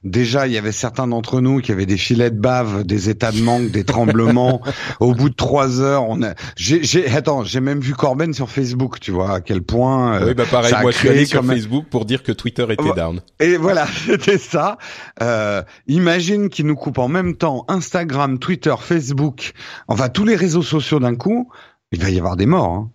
Déjà, 0.04 0.48
il 0.48 0.54
y 0.54 0.58
avait 0.58 0.72
certains 0.72 1.08
d'entre 1.08 1.40
nous 1.40 1.62
qui 1.62 1.72
avaient 1.72 1.86
des 1.86 1.98
filets 1.98 2.32
de 2.32 2.40
bave, 2.40 2.84
des 2.84 3.10
états 3.10 3.32
de 3.32 3.40
manque, 3.42 3.70
des 3.70 3.84
tremblements. 3.84 4.62
Au 5.00 5.14
bout 5.14 5.30
de 5.30 5.36
trois 5.36 5.80
heures, 5.80 6.10
on 6.10 6.24
a. 6.24 6.34
J'ai, 6.56 7.08
attends, 7.16 7.44
j'ai 7.44 7.60
même 7.60 7.80
vu 7.80 7.94
Corben 7.94 8.34
sur 8.34 8.50
Facebook. 8.50 9.00
Tu 9.00 9.12
vois 9.12 9.36
à 9.36 9.42
quel 9.42 9.62
point. 9.62 10.16
Euh, 10.16 10.28
oui, 10.30 10.34
bah 10.34 10.46
pareil. 10.50 10.74
moi, 10.82 10.90
je 10.90 10.98
suis 10.98 11.10
allé 11.10 11.26
sur 11.26 11.46
Facebook 11.46 11.86
pour 11.92 12.06
dire 12.06 12.24
que 12.24 12.32
Twitter 12.32 12.66
était 12.70 12.94
down. 12.96 13.22
Et 13.40 13.56
voilà, 13.58 13.86
c'était 14.06 14.40
ça. 14.40 14.80
Euh, 15.22 15.62
imagine 15.86 16.50
qu'ils 16.50 16.66
nous 16.66 16.76
coupent 16.76 16.98
en 16.98 17.08
même 17.08 17.36
temps 17.36 17.66
Instagram, 17.68 18.40
Twitter, 18.40 18.74
Facebook, 18.80 19.54
enfin 19.88 20.10
tous 20.10 20.26
les 20.26 20.36
réseaux 20.36 20.64
sociaux 20.64 21.00
d'un 21.00 21.16
coup. 21.16 21.50
Il 21.92 22.02
va 22.02 22.10
y 22.10 22.18
avoir 22.18 22.36
des 22.36 22.48
morts. 22.48 22.74
Hein. 22.74 22.92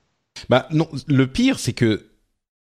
Bah 0.49 0.67
non, 0.73 0.89
le 1.07 1.27
pire, 1.27 1.59
c'est 1.59 1.73
que 1.73 2.07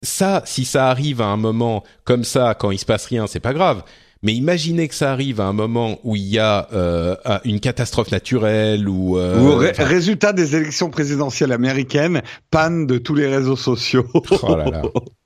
ça, 0.04 0.44
si 0.46 0.66
ça 0.66 0.90
arrive 0.90 1.22
à 1.22 1.26
un 1.26 1.38
moment 1.38 1.84
comme 2.04 2.24
ça, 2.24 2.56
quand 2.58 2.72
il 2.72 2.78
se 2.78 2.86
passe 2.86 3.06
rien, 3.06 3.28
c'est 3.28 3.40
pas 3.40 3.54
grave. 3.54 3.84
Mais 4.22 4.34
imaginez 4.34 4.88
que 4.88 4.96
ça 4.96 5.12
arrive 5.12 5.42
à 5.42 5.46
un 5.46 5.54
moment 5.54 6.00
où 6.04 6.16
il 6.16 6.24
y 6.24 6.40
a 6.40 6.70
euh, 6.72 7.16
une 7.44 7.60
catastrophe 7.60 8.12
naturelle 8.12 8.88
ou, 8.88 9.18
euh, 9.18 9.40
ou 9.40 9.84
résultat 9.84 10.32
des 10.32 10.56
élections 10.56 10.90
présidentielles 10.90 11.52
américaines, 11.52 12.22
panne 12.50 12.88
de 12.88 12.98
tous 12.98 13.16
les 13.16 13.28
réseaux 13.28 13.58
sociaux. 13.58 14.08
oh 14.14 14.56
là 14.56 14.70
là. 14.70 14.82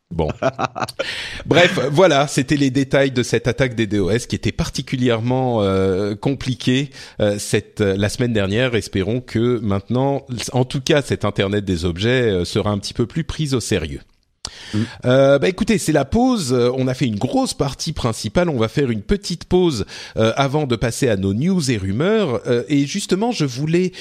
Bon. 0.10 0.30
Bref, 1.46 1.80
voilà, 1.92 2.28
c'était 2.28 2.56
les 2.56 2.70
détails 2.70 3.12
de 3.12 3.24
cette 3.24 3.48
attaque 3.48 3.76
des 3.76 3.88
DOS 3.88 4.26
qui 4.28 4.36
était 4.36 4.54
particulièrement 4.54 5.62
euh, 5.62 6.16
compliquée 6.16 6.92
euh, 7.20 7.38
cette 7.40 7.82
la 7.82 8.08
semaine 8.08 8.32
dernière. 8.32 8.76
Espérons 8.76 9.20
que 9.20 9.60
maintenant, 9.60 10.26
en 10.54 10.64
tout 10.64 10.82
cas, 10.82 11.02
cet 11.02 11.26
Internet 11.26 11.66
des 11.66 11.84
objets 11.84 12.32
euh, 12.32 12.46
sera 12.46 12.70
un 12.70 12.78
petit 12.78 12.94
peu 12.94 13.06
plus 13.06 13.26
pris 13.26 13.54
au 13.54 13.60
sérieux. 13.60 14.00
Euh, 15.06 15.40
bah 15.40 15.50
écoutez, 15.50 15.78
c'est 15.78 15.92
la 15.92 16.06
pause. 16.06 16.54
Euh, 16.54 16.72
on 16.76 16.88
a 16.88 16.94
fait 16.94 17.06
une 17.06 17.18
grosse 17.18 17.54
partie 17.54 17.94
principale. 17.94 18.50
On 18.50 18.58
va 18.58 18.68
faire 18.68 18.92
une 18.92 19.02
petite 19.02 19.46
pause 19.46 19.86
euh, 20.18 20.34
avant 20.36 20.68
de 20.68 20.76
passer 20.76 21.10
à 21.10 21.18
nos 21.18 21.34
news 21.34 21.72
et 21.72 21.78
rumeurs. 21.78 22.42
Et 22.70 22.86
justement, 22.86 23.32
je 23.32 23.46
voulais 23.46 23.92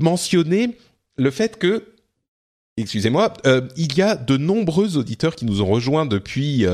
mentionner 0.00 0.76
le 1.16 1.30
fait 1.30 1.58
que, 1.58 1.84
excusez-moi, 2.76 3.32
il 3.76 3.96
y 3.96 4.02
a 4.02 4.16
de 4.16 4.36
nombreux 4.36 4.96
auditeurs 4.96 5.36
qui 5.36 5.44
nous 5.44 5.62
ont 5.62 5.66
rejoints 5.66 6.06
depuis 6.06 6.66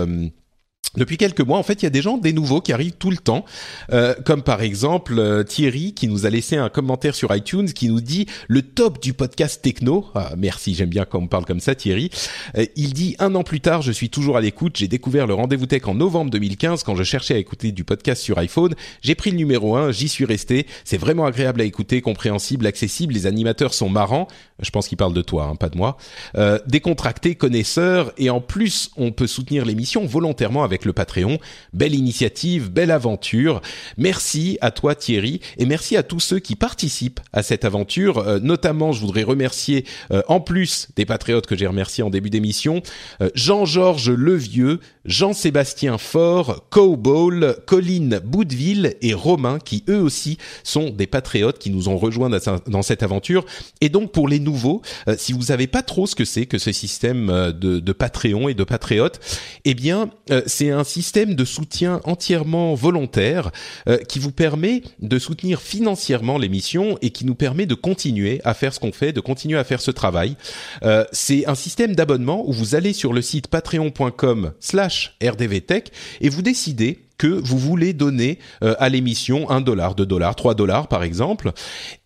depuis 0.96 1.16
quelques 1.16 1.40
mois, 1.40 1.58
en 1.58 1.62
fait, 1.62 1.82
il 1.82 1.84
y 1.84 1.86
a 1.86 1.90
des 1.90 2.02
gens, 2.02 2.18
des 2.18 2.32
nouveaux 2.32 2.60
qui 2.60 2.72
arrivent 2.72 2.96
tout 2.98 3.10
le 3.10 3.16
temps, 3.16 3.44
euh, 3.92 4.14
comme 4.24 4.42
par 4.42 4.60
exemple 4.60 5.18
euh, 5.18 5.44
Thierry 5.44 5.94
qui 5.94 6.08
nous 6.08 6.26
a 6.26 6.30
laissé 6.30 6.56
un 6.56 6.68
commentaire 6.68 7.14
sur 7.14 7.34
iTunes 7.34 7.72
qui 7.72 7.88
nous 7.88 8.00
dit 8.00 8.26
le 8.48 8.62
top 8.62 9.00
du 9.00 9.12
podcast 9.12 9.62
techno. 9.62 10.06
Ah, 10.16 10.32
merci, 10.36 10.74
j'aime 10.74 10.88
bien 10.88 11.04
quand 11.04 11.20
on 11.20 11.28
parle 11.28 11.44
comme 11.44 11.60
ça, 11.60 11.76
Thierry. 11.76 12.10
Euh, 12.56 12.66
il 12.74 12.92
dit 12.92 13.14
un 13.20 13.36
an 13.36 13.44
plus 13.44 13.60
tard, 13.60 13.82
je 13.82 13.92
suis 13.92 14.10
toujours 14.10 14.36
à 14.36 14.40
l'écoute. 14.40 14.76
J'ai 14.78 14.88
découvert 14.88 15.28
le 15.28 15.34
rendez-vous 15.34 15.66
tech 15.66 15.82
en 15.86 15.94
novembre 15.94 16.30
2015 16.32 16.82
quand 16.82 16.96
je 16.96 17.04
cherchais 17.04 17.34
à 17.34 17.38
écouter 17.38 17.70
du 17.70 17.84
podcast 17.84 18.20
sur 18.20 18.38
iPhone. 18.38 18.74
J'ai 19.00 19.14
pris 19.14 19.30
le 19.30 19.36
numéro 19.36 19.76
1, 19.76 19.92
j'y 19.92 20.08
suis 20.08 20.24
resté. 20.24 20.66
C'est 20.84 20.98
vraiment 20.98 21.24
agréable 21.24 21.60
à 21.60 21.64
écouter, 21.64 22.00
compréhensible, 22.00 22.66
accessible. 22.66 23.14
Les 23.14 23.26
animateurs 23.26 23.74
sont 23.74 23.88
marrants. 23.88 24.26
Je 24.58 24.70
pense 24.70 24.88
qu'il 24.88 24.98
parle 24.98 25.14
de 25.14 25.22
toi, 25.22 25.44
hein, 25.44 25.54
pas 25.54 25.68
de 25.68 25.76
moi. 25.76 25.96
Euh, 26.34 26.58
décontracté, 26.66 27.36
connaisseur, 27.36 28.12
et 28.18 28.28
en 28.28 28.40
plus, 28.40 28.90
on 28.96 29.12
peut 29.12 29.28
soutenir 29.28 29.64
l'émission 29.64 30.04
volontairement 30.04 30.64
avec 30.64 30.79
le 30.84 30.92
Patreon. 30.92 31.38
Belle 31.72 31.94
initiative, 31.94 32.70
belle 32.70 32.90
aventure. 32.90 33.60
Merci 33.96 34.58
à 34.60 34.70
toi 34.70 34.94
Thierry 34.94 35.40
et 35.58 35.66
merci 35.66 35.96
à 35.96 36.02
tous 36.02 36.20
ceux 36.20 36.38
qui 36.38 36.56
participent 36.56 37.20
à 37.32 37.42
cette 37.42 37.64
aventure. 37.64 38.18
Euh, 38.18 38.38
notamment, 38.40 38.92
je 38.92 39.00
voudrais 39.00 39.22
remercier, 39.22 39.84
euh, 40.12 40.22
en 40.28 40.40
plus 40.40 40.88
des 40.96 41.04
patriotes 41.04 41.46
que 41.46 41.56
j'ai 41.56 41.66
remerciés 41.66 42.02
en 42.04 42.10
début 42.10 42.30
d'émission, 42.30 42.82
euh, 43.20 43.30
Jean-Georges 43.34 44.10
Levieux, 44.10 44.80
Jean-Sébastien 45.04 45.98
Faure, 45.98 46.66
Cowball, 46.70 47.56
Colline 47.66 48.20
Boudeville 48.24 48.96
et 49.00 49.14
Romain 49.14 49.58
qui 49.58 49.84
eux 49.88 50.00
aussi 50.00 50.38
sont 50.62 50.90
des 50.90 51.06
patriotes 51.06 51.58
qui 51.58 51.70
nous 51.70 51.88
ont 51.88 51.96
rejoints 51.96 52.30
dans 52.66 52.82
cette 52.82 53.02
aventure. 53.02 53.44
Et 53.80 53.88
donc 53.88 54.12
pour 54.12 54.28
les 54.28 54.40
nouveaux, 54.40 54.82
si 55.16 55.32
vous 55.32 55.42
savez 55.42 55.66
pas 55.66 55.82
trop 55.82 56.06
ce 56.06 56.14
que 56.14 56.26
c'est 56.26 56.46
que 56.46 56.58
ce 56.58 56.72
système 56.72 57.26
de, 57.28 57.80
de 57.80 57.92
Patreon 57.92 58.48
et 58.48 58.54
de 58.54 58.64
patriotes, 58.64 59.20
eh 59.64 59.74
bien 59.74 60.10
c'est 60.46 60.69
un 60.70 60.84
système 60.84 61.34
de 61.34 61.44
soutien 61.44 62.00
entièrement 62.04 62.74
volontaire 62.74 63.50
euh, 63.88 63.98
qui 63.98 64.18
vous 64.18 64.32
permet 64.32 64.82
de 65.00 65.18
soutenir 65.18 65.60
financièrement 65.60 66.38
l'émission 66.38 66.98
et 67.02 67.10
qui 67.10 67.24
nous 67.24 67.34
permet 67.34 67.66
de 67.66 67.74
continuer 67.74 68.40
à 68.44 68.54
faire 68.54 68.74
ce 68.74 68.80
qu'on 68.80 68.92
fait, 68.92 69.12
de 69.12 69.20
continuer 69.20 69.58
à 69.58 69.64
faire 69.64 69.80
ce 69.80 69.90
travail. 69.90 70.36
Euh, 70.82 71.04
c'est 71.12 71.46
un 71.46 71.54
système 71.54 71.94
d'abonnement 71.94 72.48
où 72.48 72.52
vous 72.52 72.74
allez 72.74 72.92
sur 72.92 73.12
le 73.12 73.22
site 73.22 73.48
patreon.com/slash 73.48 75.16
rdvtech 75.22 75.92
et 76.20 76.28
vous 76.28 76.42
décidez 76.42 76.98
que 77.20 77.26
vous 77.26 77.58
voulez 77.58 77.92
donner 77.92 78.38
euh, 78.64 78.74
à 78.78 78.88
l'émission 78.88 79.50
un 79.50 79.60
dollar, 79.60 79.94
deux 79.94 80.06
dollars, 80.06 80.34
trois 80.36 80.54
dollars 80.54 80.88
par 80.88 81.02
exemple, 81.02 81.52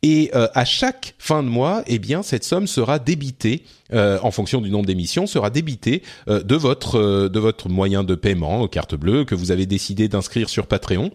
et 0.03 0.33
euh, 0.35 0.49
à 0.55 0.65
chaque 0.65 1.15
fin 1.21 1.45
de 1.45 1.49
mois, 1.49 1.85
eh 1.87 2.01
bien 2.01 2.25
cette 2.25 2.43
somme 2.43 2.67
sera 2.67 2.99
débitée 2.99 3.63
euh, 3.93 4.19
en 4.25 4.33
fonction 4.33 4.61
du 4.61 4.71
nombre 4.71 4.87
d'émissions, 4.87 5.29
sera 5.29 5.51
débitée 5.51 6.03
de 6.27 6.57
votre 6.57 7.29
de 7.29 7.39
votre 7.39 7.69
moyen 7.69 8.03
de 8.03 8.17
paiement, 8.17 8.67
carte 8.67 8.97
bleue 8.97 9.25
que 9.25 9.37
vous 9.37 9.53
avez 9.53 9.67
décidé 9.67 10.09
d'inscrire 10.09 10.49
sur 10.49 10.67
Patreon. 10.67 11.13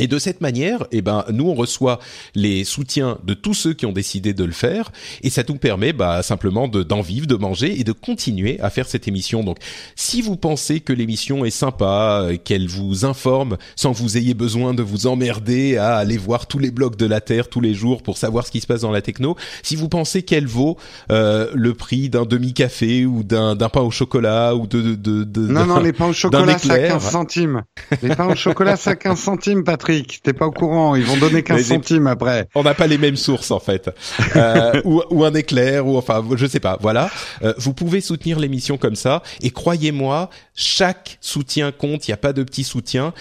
Et 0.00 0.06
de 0.06 0.18
cette 0.18 0.40
manière, 0.40 0.86
eh 0.92 1.02
ben, 1.02 1.24
nous 1.30 1.48
on 1.48 1.54
reçoit 1.54 2.00
les 2.34 2.64
soutiens 2.64 3.18
de 3.22 3.34
tous 3.34 3.52
ceux 3.52 3.74
qui 3.74 3.84
ont 3.84 3.92
décidé 3.92 4.32
de 4.32 4.44
le 4.44 4.52
faire, 4.52 4.90
et 5.22 5.28
ça 5.28 5.42
nous 5.46 5.56
permet 5.56 5.92
bah, 5.92 6.22
simplement 6.22 6.68
d'en 6.68 7.02
vivre, 7.02 7.26
de 7.26 7.36
manger 7.36 7.78
et 7.78 7.84
de 7.84 7.92
continuer 7.92 8.58
à 8.60 8.70
faire 8.70 8.88
cette 8.88 9.06
émission. 9.06 9.44
Donc, 9.44 9.58
si 9.96 10.22
vous 10.22 10.36
pensez 10.36 10.80
que 10.80 10.94
l'émission 10.94 11.44
est 11.44 11.50
sympa, 11.50 12.22
euh, 12.22 12.36
qu'elle 12.42 12.66
vous 12.66 13.04
informe 13.04 13.58
sans 13.76 13.92
que 13.92 13.98
vous 13.98 14.16
ayez 14.16 14.32
besoin 14.32 14.72
de 14.72 14.82
vous 14.82 15.06
emmerder 15.06 15.76
à 15.76 15.96
aller 15.96 16.16
voir 16.16 16.46
tous 16.46 16.58
les 16.58 16.70
blogs 16.70 16.96
de 16.96 17.06
la 17.06 17.20
Terre 17.20 17.48
tous 17.48 17.60
les 17.60 17.74
jours 17.74 18.02
pour 18.02 18.16
savoir 18.16 18.46
ce 18.46 18.50
qui 18.50 18.60
se 18.60 18.66
passe 18.66 18.80
dans 18.80 18.92
la 18.92 19.02
techno, 19.02 19.36
si 19.62 19.76
vous 19.76 19.90
pensez 19.90 20.22
qu'elle 20.22 20.46
vaut 20.46 20.78
euh, 21.12 21.50
le 21.54 21.74
prix 21.74 22.08
d'un 22.08 22.24
demi-café 22.24 23.04
ou 23.04 23.22
d'un 23.22 23.56
pain 23.56 23.82
au 23.82 23.90
chocolat 23.90 24.54
ou 24.54 24.66
de, 24.66 24.94
de, 24.94 25.24
de, 25.24 25.46
non 25.46 25.66
non 25.66 25.78
les 25.80 25.92
pains 25.92 26.06
au 26.06 26.12
chocolat 26.14 26.56
ça 26.56 26.78
15 26.78 27.02
centimes, 27.02 27.62
les 28.02 28.14
pains 28.14 28.28
au 28.28 28.34
chocolat 28.34 28.76
ça 28.76 28.96
15 28.96 29.18
centimes 29.18 29.64
Patrick 29.64 29.89
t'es 30.22 30.32
pas 30.32 30.46
au 30.46 30.50
courant, 30.52 30.94
ils 30.94 31.04
vont 31.04 31.16
donner 31.16 31.42
15 31.42 31.62
centimes 31.62 32.06
après. 32.06 32.48
On 32.54 32.62
n'a 32.62 32.74
pas 32.74 32.86
les 32.86 32.98
mêmes 32.98 33.16
sources 33.16 33.50
en 33.50 33.60
fait, 33.60 33.90
euh, 34.36 34.80
ou, 34.84 35.02
ou, 35.10 35.24
un 35.24 35.34
éclair, 35.34 35.86
ou 35.86 35.96
enfin 35.96 36.24
je 36.36 36.46
sais 36.46 36.60
pas. 36.60 36.78
Voilà, 36.80 37.10
euh, 37.42 37.54
vous 37.58 37.74
pouvez 37.74 38.00
soutenir 38.00 38.38
l'émission 38.38 38.76
comme 38.76 38.96
ça, 38.96 39.22
et 39.42 39.50
croyez-moi, 39.50 40.30
chaque 40.54 41.18
soutien 41.20 41.72
compte. 41.72 42.08
Il 42.08 42.10
n'y 42.10 42.14
a 42.14 42.18
pas 42.18 42.32
de 42.32 42.42
petit 42.42 42.64
soutien. 42.64 43.12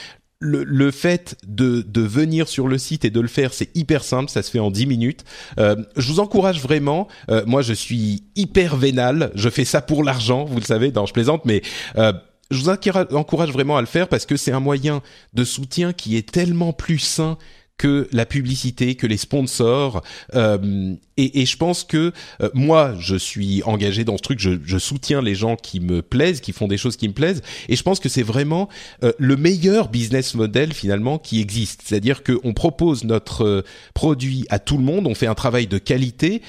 Le, 0.42 0.64
le, 0.64 0.90
fait 0.92 1.36
de, 1.46 1.82
de 1.82 2.00
venir 2.00 2.48
sur 2.48 2.70
le 2.70 2.78
site 2.78 3.04
et 3.04 3.10
de 3.10 3.20
le 3.20 3.28
faire, 3.28 3.54
c'est 3.54 3.76
hyper 3.76 4.06
simple, 4.06 4.30
ça 4.30 4.42
se 4.42 4.50
fait 4.50 4.60
en 4.60 4.72
10 4.72 4.86
minutes. 4.86 5.26
Euh, 5.60 5.76
je 5.98 6.08
vous 6.08 6.22
encourage 6.22 6.62
vraiment. 6.62 7.10
Euh, 7.30 7.44
moi, 7.46 7.62
je 7.62 7.74
suis 7.74 8.24
hyper 8.38 8.78
vénal. 8.78 9.32
Je 9.36 9.50
fais 9.50 9.66
ça 9.66 9.82
pour 9.82 10.02
l'argent, 10.02 10.46
vous 10.46 10.56
le 10.56 10.64
savez. 10.64 10.94
Non, 10.94 11.06
je 11.06 11.12
plaisante, 11.12 11.44
mais 11.44 11.62
euh, 11.98 12.14
je 12.52 12.60
vous 12.60 12.70
encourage 12.70 13.52
vraiment 13.52 13.78
à 13.78 13.82
le 13.82 13.88
faire 13.88 14.08
parce 14.08 14.26
que 14.26 14.38
c'est 14.38 14.52
un 14.52 14.60
moyen 14.60 15.02
de 15.34 15.44
soutien 15.44 15.94
qui 15.94 16.18
est 16.18 16.30
tellement 16.30 16.74
plus 16.74 17.00
sain 17.00 17.38
que 17.80 18.10
la 18.12 18.26
publicité, 18.28 18.94
que 18.94 19.08
les 19.08 19.18
sponsors. 19.18 20.04
Euh, 20.36 20.94
et, 21.18 21.42
et, 21.42 21.46
je 21.46 21.58
pense 21.58 21.84
que 21.84 22.12
euh, 22.42 22.50
moi, 22.54 22.94
je 23.00 23.16
suis 23.16 23.64
engagé 23.64 24.04
dans 24.04 24.18
ce 24.18 24.22
truc. 24.22 24.40
Je, 24.40 24.52
je, 24.64 24.78
soutiens 24.78 25.22
les 25.22 25.34
gens 25.34 25.56
qui 25.56 25.80
me 25.80 26.02
plaisent, 26.02 26.42
qui 26.42 26.52
font 26.52 26.68
des 26.68 26.78
choses 26.78 26.98
qui 26.98 27.08
me 27.08 27.14
plaisent. 27.14 27.42
Et 27.70 27.78
je 27.78 27.82
pense 27.82 28.00
que 28.00 28.10
c'est 28.10 28.22
vraiment 28.22 28.68
euh, 29.04 29.14
le 29.18 29.38
meilleur 29.38 29.88
business 29.88 30.36
model 30.36 30.74
finalement 30.74 31.18
qui 31.18 31.40
existe. 31.40 31.82
C'est-à-dire 31.86 32.22
qu'on 32.22 32.54
propose 32.54 33.06
notre 33.06 33.46
euh, 33.46 33.66
produit 33.94 34.46
à 34.50 34.60
tout 34.60 34.78
le 34.78 34.84
monde. 34.84 35.08
On 35.08 35.16
fait 35.16 35.28
un 35.28 35.36
travail 35.36 35.66
de 35.66 35.78
qualité. 35.78 36.42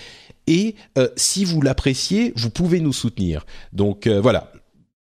Et 0.49 0.75
si 1.15 1.45
vous 1.45 1.63
l'appréciez, 1.63 2.33
vous 2.35 2.51
pouvez 2.51 2.81
nous 2.81 2.93
soutenir. 2.93 3.47
Donc 3.73 4.09
voilà, 4.09 4.53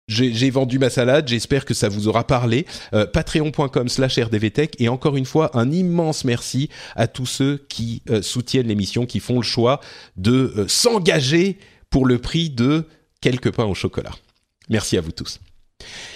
j'ai 0.07 0.49
vendu 0.51 0.77
ma 0.77 0.89
salade, 0.89 1.27
j'espère 1.27 1.65
que 1.65 1.73
ça 1.73 1.89
vous 1.89 2.07
aura 2.07 2.27
parlé. 2.27 2.65
Euh, 2.93 3.07
Patreon.com 3.07 3.89
slash 3.89 4.19
rdvtech 4.19 4.75
et 4.79 4.87
encore 4.87 5.17
une 5.17 5.25
fois 5.25 5.57
un 5.57 5.71
immense 5.71 6.25
merci 6.25 6.69
à 6.95 7.07
tous 7.07 7.25
ceux 7.25 7.65
qui 7.69 8.03
euh, 8.09 8.21
soutiennent 8.21 8.67
l'émission, 8.67 9.07
qui 9.07 9.19
font 9.19 9.37
le 9.37 9.43
choix 9.43 9.79
de 10.15 10.53
euh, 10.57 10.67
s'engager 10.67 11.57
pour 11.89 12.05
le 12.05 12.19
prix 12.19 12.51
de 12.51 12.85
quelques 13.19 13.51
pains 13.51 13.65
au 13.65 13.73
chocolat. 13.73 14.11
Merci 14.69 14.97
à 14.97 15.01
vous 15.01 15.11
tous. 15.11 15.39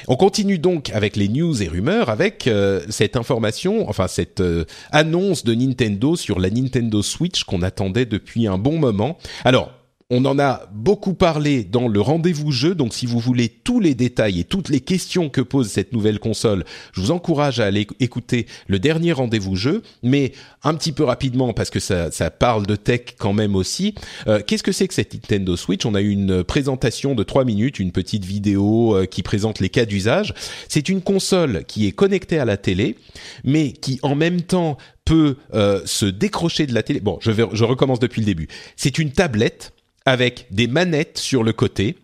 On 0.08 0.16
continue 0.16 0.60
donc 0.60 0.92
avec 0.92 1.16
les 1.16 1.28
news 1.28 1.62
et 1.62 1.68
rumeurs 1.68 2.10
avec 2.10 2.50
cette 2.90 3.18
information, 3.18 3.90
enfin 3.90 4.08
cette 4.08 4.42
annonce 4.92 5.44
de 5.44 5.54
Nintendo 5.54 6.16
sur 6.16 6.40
la 6.40 6.50
Nintendo 6.50 7.04
Switch 7.04 7.44
qu'on 7.44 7.62
attendait 7.62 8.06
depuis 8.06 8.48
un 8.48 8.58
bon 8.58 8.80
moment. 8.80 9.18
Alors, 9.44 9.79
on 10.12 10.26
en 10.26 10.40
a 10.40 10.68
beaucoup 10.74 11.14
parlé 11.14 11.64
dans 11.64 11.88
le 11.88 12.02
rendez-vous 12.02 12.52
jeu, 12.52 12.74
donc 12.74 12.96
si 12.96 13.06
vous 13.06 13.20
voulez 13.20 13.48
tous 13.48 13.80
les 13.80 13.94
détails 13.94 14.40
et 14.40 14.44
toutes 14.44 14.70
les 14.70 14.80
questions 14.80 15.30
que 15.30 15.42
pose 15.42 15.68
cette 15.68 15.94
nouvelle 15.94 16.20
console, 16.20 16.66
je 16.94 17.02
vous 17.02 17.12
encourage 17.12 17.60
à 17.60 17.66
aller 17.66 17.86
écouter 18.00 18.48
le 18.68 18.80
dernier 18.80 19.12
rendez-vous 19.12 19.56
jeu, 19.56 19.84
mais 20.02 20.32
un 20.64 20.74
petit 20.74 20.94
peu 20.94 21.04
rapidement 21.04 21.54
parce 21.54 21.70
que 21.70 21.80
ça, 21.80 22.10
parle 22.32 22.66
de 22.66 22.76
tech 22.76 23.02
quand 23.20 23.34
même 23.34 23.56
aussi. 23.56 23.94
Euh, 24.28 24.42
qu'est-ce 24.46 24.64
que 24.64 24.72
c'est 24.72 24.88
que 24.88 24.96
cette 24.96 25.14
Nintendo 25.14 25.56
Switch? 25.56 25.86
On 25.86 25.94
a 25.94 26.02
eu 26.02 26.10
une 26.10 26.44
présentation 26.44 27.14
de 27.14 27.22
trois 27.22 27.44
minutes, 27.44 27.80
une 27.80 27.92
petite 27.92 28.26
vidéo 28.26 28.96
euh, 28.96 29.06
qui 29.06 29.22
présente 29.22 29.60
les 29.60 29.70
cas 29.70 29.86
d'usage. 29.86 30.34
C'est 30.70 30.90
une 30.90 31.02
console 31.02 31.66
qui 31.66 31.86
est 31.86 31.92
connectée 31.92 32.40
à 32.40 32.46
la 32.46 32.58
télé, 32.58 32.96
mais 33.44 33.74
qui 33.74 34.00
en 34.02 34.16
même 34.16 34.42
temps 34.42 34.78
peut 35.06 35.38
euh, 35.54 35.82
se 35.86 36.06
décrocher 36.06 36.66
de 36.66 36.74
la 36.74 36.82
télé. 36.82 37.00
Bon, 37.00 37.20
je 37.22 37.64
recommence 37.64 38.00
depuis 38.00 38.22
le 38.22 38.26
début. 38.26 38.48
C'est 38.76 38.98
une 38.98 39.12
tablette 39.12 39.74
avec 40.06 40.48
des 40.52 40.68
manettes 40.68 41.18
sur 41.18 41.44
le 41.44 41.54
côté 41.54 41.98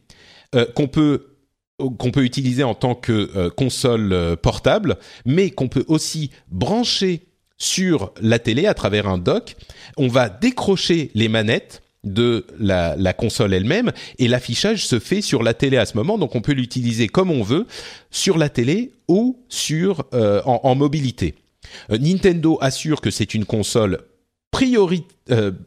euh, 0.56 0.66
qu'on 0.74 0.88
peut 0.88 1.32
qu'on 1.78 2.12
peut 2.12 2.24
utiliser 2.24 2.64
en 2.64 2.74
tant 2.74 2.96
que 2.96 3.32
euh, 3.36 3.50
console 3.50 4.14
euh, 4.14 4.38
portable, 4.38 4.96
mais 5.26 5.50
qu'on 5.50 5.68
peut 5.68 5.84
aussi 5.90 6.32
brancher 6.48 7.24
sur 7.58 8.14
la 8.22 8.40
télé 8.40 8.66
à 8.66 8.74
travers 8.74 9.10
un 9.10 9.18
dock. 9.18 9.58
On 9.98 10.08
va 10.08 10.30
décrocher 10.30 11.12
les 11.16 11.28
manettes 11.28 11.82
de 12.06 12.46
la, 12.60 12.96
console 13.12 13.54
elle-même 13.54 13.92
et 14.20 14.30
l'affichage 14.30 14.88
se 14.88 15.00
fait 15.00 15.22
sur 15.22 15.44
la 15.44 15.54
télé 15.54 15.76
à 15.76 15.86
ce 15.86 15.98
moment, 15.98 16.18
donc 16.18 16.36
on 16.36 16.42
peut 16.42 16.54
l'utiliser 16.54 17.10
comme 17.10 17.30
on 17.30 17.44
veut 17.44 17.66
sur 18.10 18.38
la 18.38 18.48
télé 18.48 18.92
ou 19.10 19.44
sur 19.50 20.06
en, 20.14 20.76
mobilité. 20.76 21.36
Nintendo 21.90 22.58
assure 22.62 23.02
que 23.02 23.10
c'est 23.10 23.34
une 23.34 23.44
console 23.44 24.02
priorité 24.52 25.08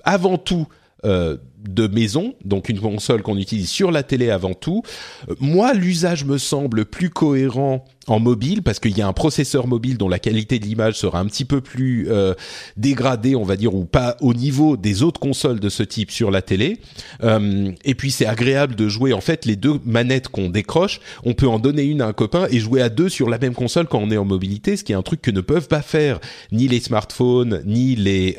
avant 0.05 0.39
tout 0.39 0.69
de 1.05 1.89
maison, 1.89 2.35
donc 2.45 2.69
une 2.69 2.81
console 2.81 3.23
qu'on 3.23 3.37
utilise 3.37 3.69
sur 3.69 3.91
la 3.91 4.03
télé 4.03 4.31
avant 4.31 4.55
tout. 4.55 4.83
Euh, 5.29 5.35
moi, 5.41 5.75
l'usage 5.75 6.25
me 6.25 6.39
semble 6.39 6.85
plus 6.85 7.11
cohérent 7.11 7.85
en 8.07 8.21
mobile 8.21 8.63
parce 8.63 8.79
qu'il 8.79 8.97
y 8.97 9.03
a 9.03 9.09
un 9.09 9.13
processeur 9.13 9.67
mobile 9.67 9.99
dont 9.99 10.09
la 10.09 10.19
qualité 10.19 10.59
de 10.59 10.65
l'image 10.65 10.95
sera 10.95 11.19
un 11.19 11.27
petit 11.27 11.45
peu 11.45 11.61
plus 11.61 12.07
euh, 12.09 12.35
dégradée, 12.77 13.35
on 13.35 13.43
va 13.43 13.57
dire, 13.57 13.75
ou 13.75 13.85
pas 13.85 14.17
au 14.21 14.35
niveau 14.35 14.77
des 14.77 15.03
autres 15.03 15.21
consoles 15.21 15.61
de 15.61 15.69
ce 15.69 15.83
type 15.83 16.11
sur 16.11 16.31
la 16.31 16.43
télé. 16.43 16.79
Euh, 17.23 17.71
et 17.85 17.95
puis 17.95 18.11
c'est 18.11 18.27
agréable 18.27 18.75
de 18.77 18.89
jouer. 18.89 19.13
En 19.13 19.21
fait, 19.21 19.45
les 19.45 19.57
deux 19.57 19.81
manettes 19.85 20.29
qu'on 20.29 20.49
décroche, 20.49 21.01
on 21.25 21.35
peut 21.35 21.49
en 21.49 21.59
donner 21.59 21.83
une 21.83 22.01
à 22.01 22.07
un 22.07 22.13
copain 22.13 22.47
et 22.51 22.61
jouer 22.61 22.81
à 22.81 22.89
deux 22.89 23.09
sur 23.09 23.29
la 23.29 23.39
même 23.39 23.55
console 23.55 23.89
quand 23.89 23.99
on 23.99 24.11
est 24.11 24.17
en 24.17 24.25
mobilité, 24.25 24.77
ce 24.77 24.85
qui 24.85 24.93
est 24.93 24.97
un 24.97 25.03
truc 25.03 25.21
que 25.21 25.31
ne 25.31 25.41
peuvent 25.41 25.69
pas 25.69 25.83
faire 25.83 26.21
ni 26.53 26.69
les 26.69 26.81
smartphones 26.81 27.63
ni 27.67 27.97
les 27.97 28.37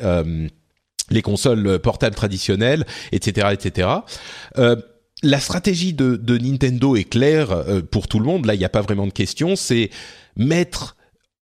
les 1.10 1.22
consoles 1.22 1.78
portables 1.78 2.16
traditionnelles, 2.16 2.86
etc., 3.12 3.48
etc. 3.52 3.88
Euh, 4.58 4.76
la 5.22 5.40
stratégie 5.40 5.92
de, 5.92 6.16
de, 6.16 6.38
Nintendo 6.38 6.96
est 6.96 7.04
claire 7.04 7.50
euh, 7.50 7.82
pour 7.82 8.08
tout 8.08 8.18
le 8.18 8.24
monde. 8.24 8.46
Là, 8.46 8.54
il 8.54 8.58
n'y 8.58 8.64
a 8.64 8.70
pas 8.70 8.80
vraiment 8.80 9.06
de 9.06 9.12
question. 9.12 9.56
C'est 9.56 9.90
mettre 10.36 10.96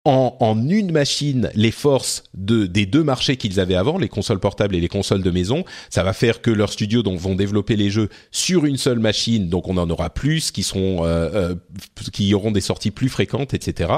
en, 0.08 0.70
une 0.70 0.92
machine 0.92 1.50
les 1.54 1.72
forces 1.72 2.24
de, 2.34 2.66
des 2.66 2.86
deux 2.86 3.04
marchés 3.04 3.36
qu'ils 3.36 3.60
avaient 3.60 3.76
avant, 3.76 3.98
les 3.98 4.08
consoles 4.08 4.40
portables 4.40 4.76
et 4.76 4.80
les 4.80 4.88
consoles 4.88 5.22
de 5.22 5.32
maison. 5.32 5.66
Ça 5.90 6.04
va 6.04 6.14
faire 6.14 6.42
que 6.42 6.50
leurs 6.50 6.72
studios 6.72 7.04
donc, 7.04 7.20
vont 7.20 7.36
développer 7.36 7.76
les 7.76 7.90
jeux 7.90 8.08
sur 8.32 8.66
une 8.66 8.78
seule 8.78 9.00
machine, 9.00 9.50
donc 9.50 9.68
on 9.68 9.78
en 9.78 9.90
aura 9.90 10.10
plus, 10.10 10.52
qui 10.52 10.64
seront, 10.64 11.04
euh, 11.04 11.30
euh, 11.34 11.56
qui 12.14 12.34
auront 12.34 12.52
des 12.52 12.62
sorties 12.62 12.92
plus 12.92 13.10
fréquentes, 13.10 13.54
etc. 13.54 13.92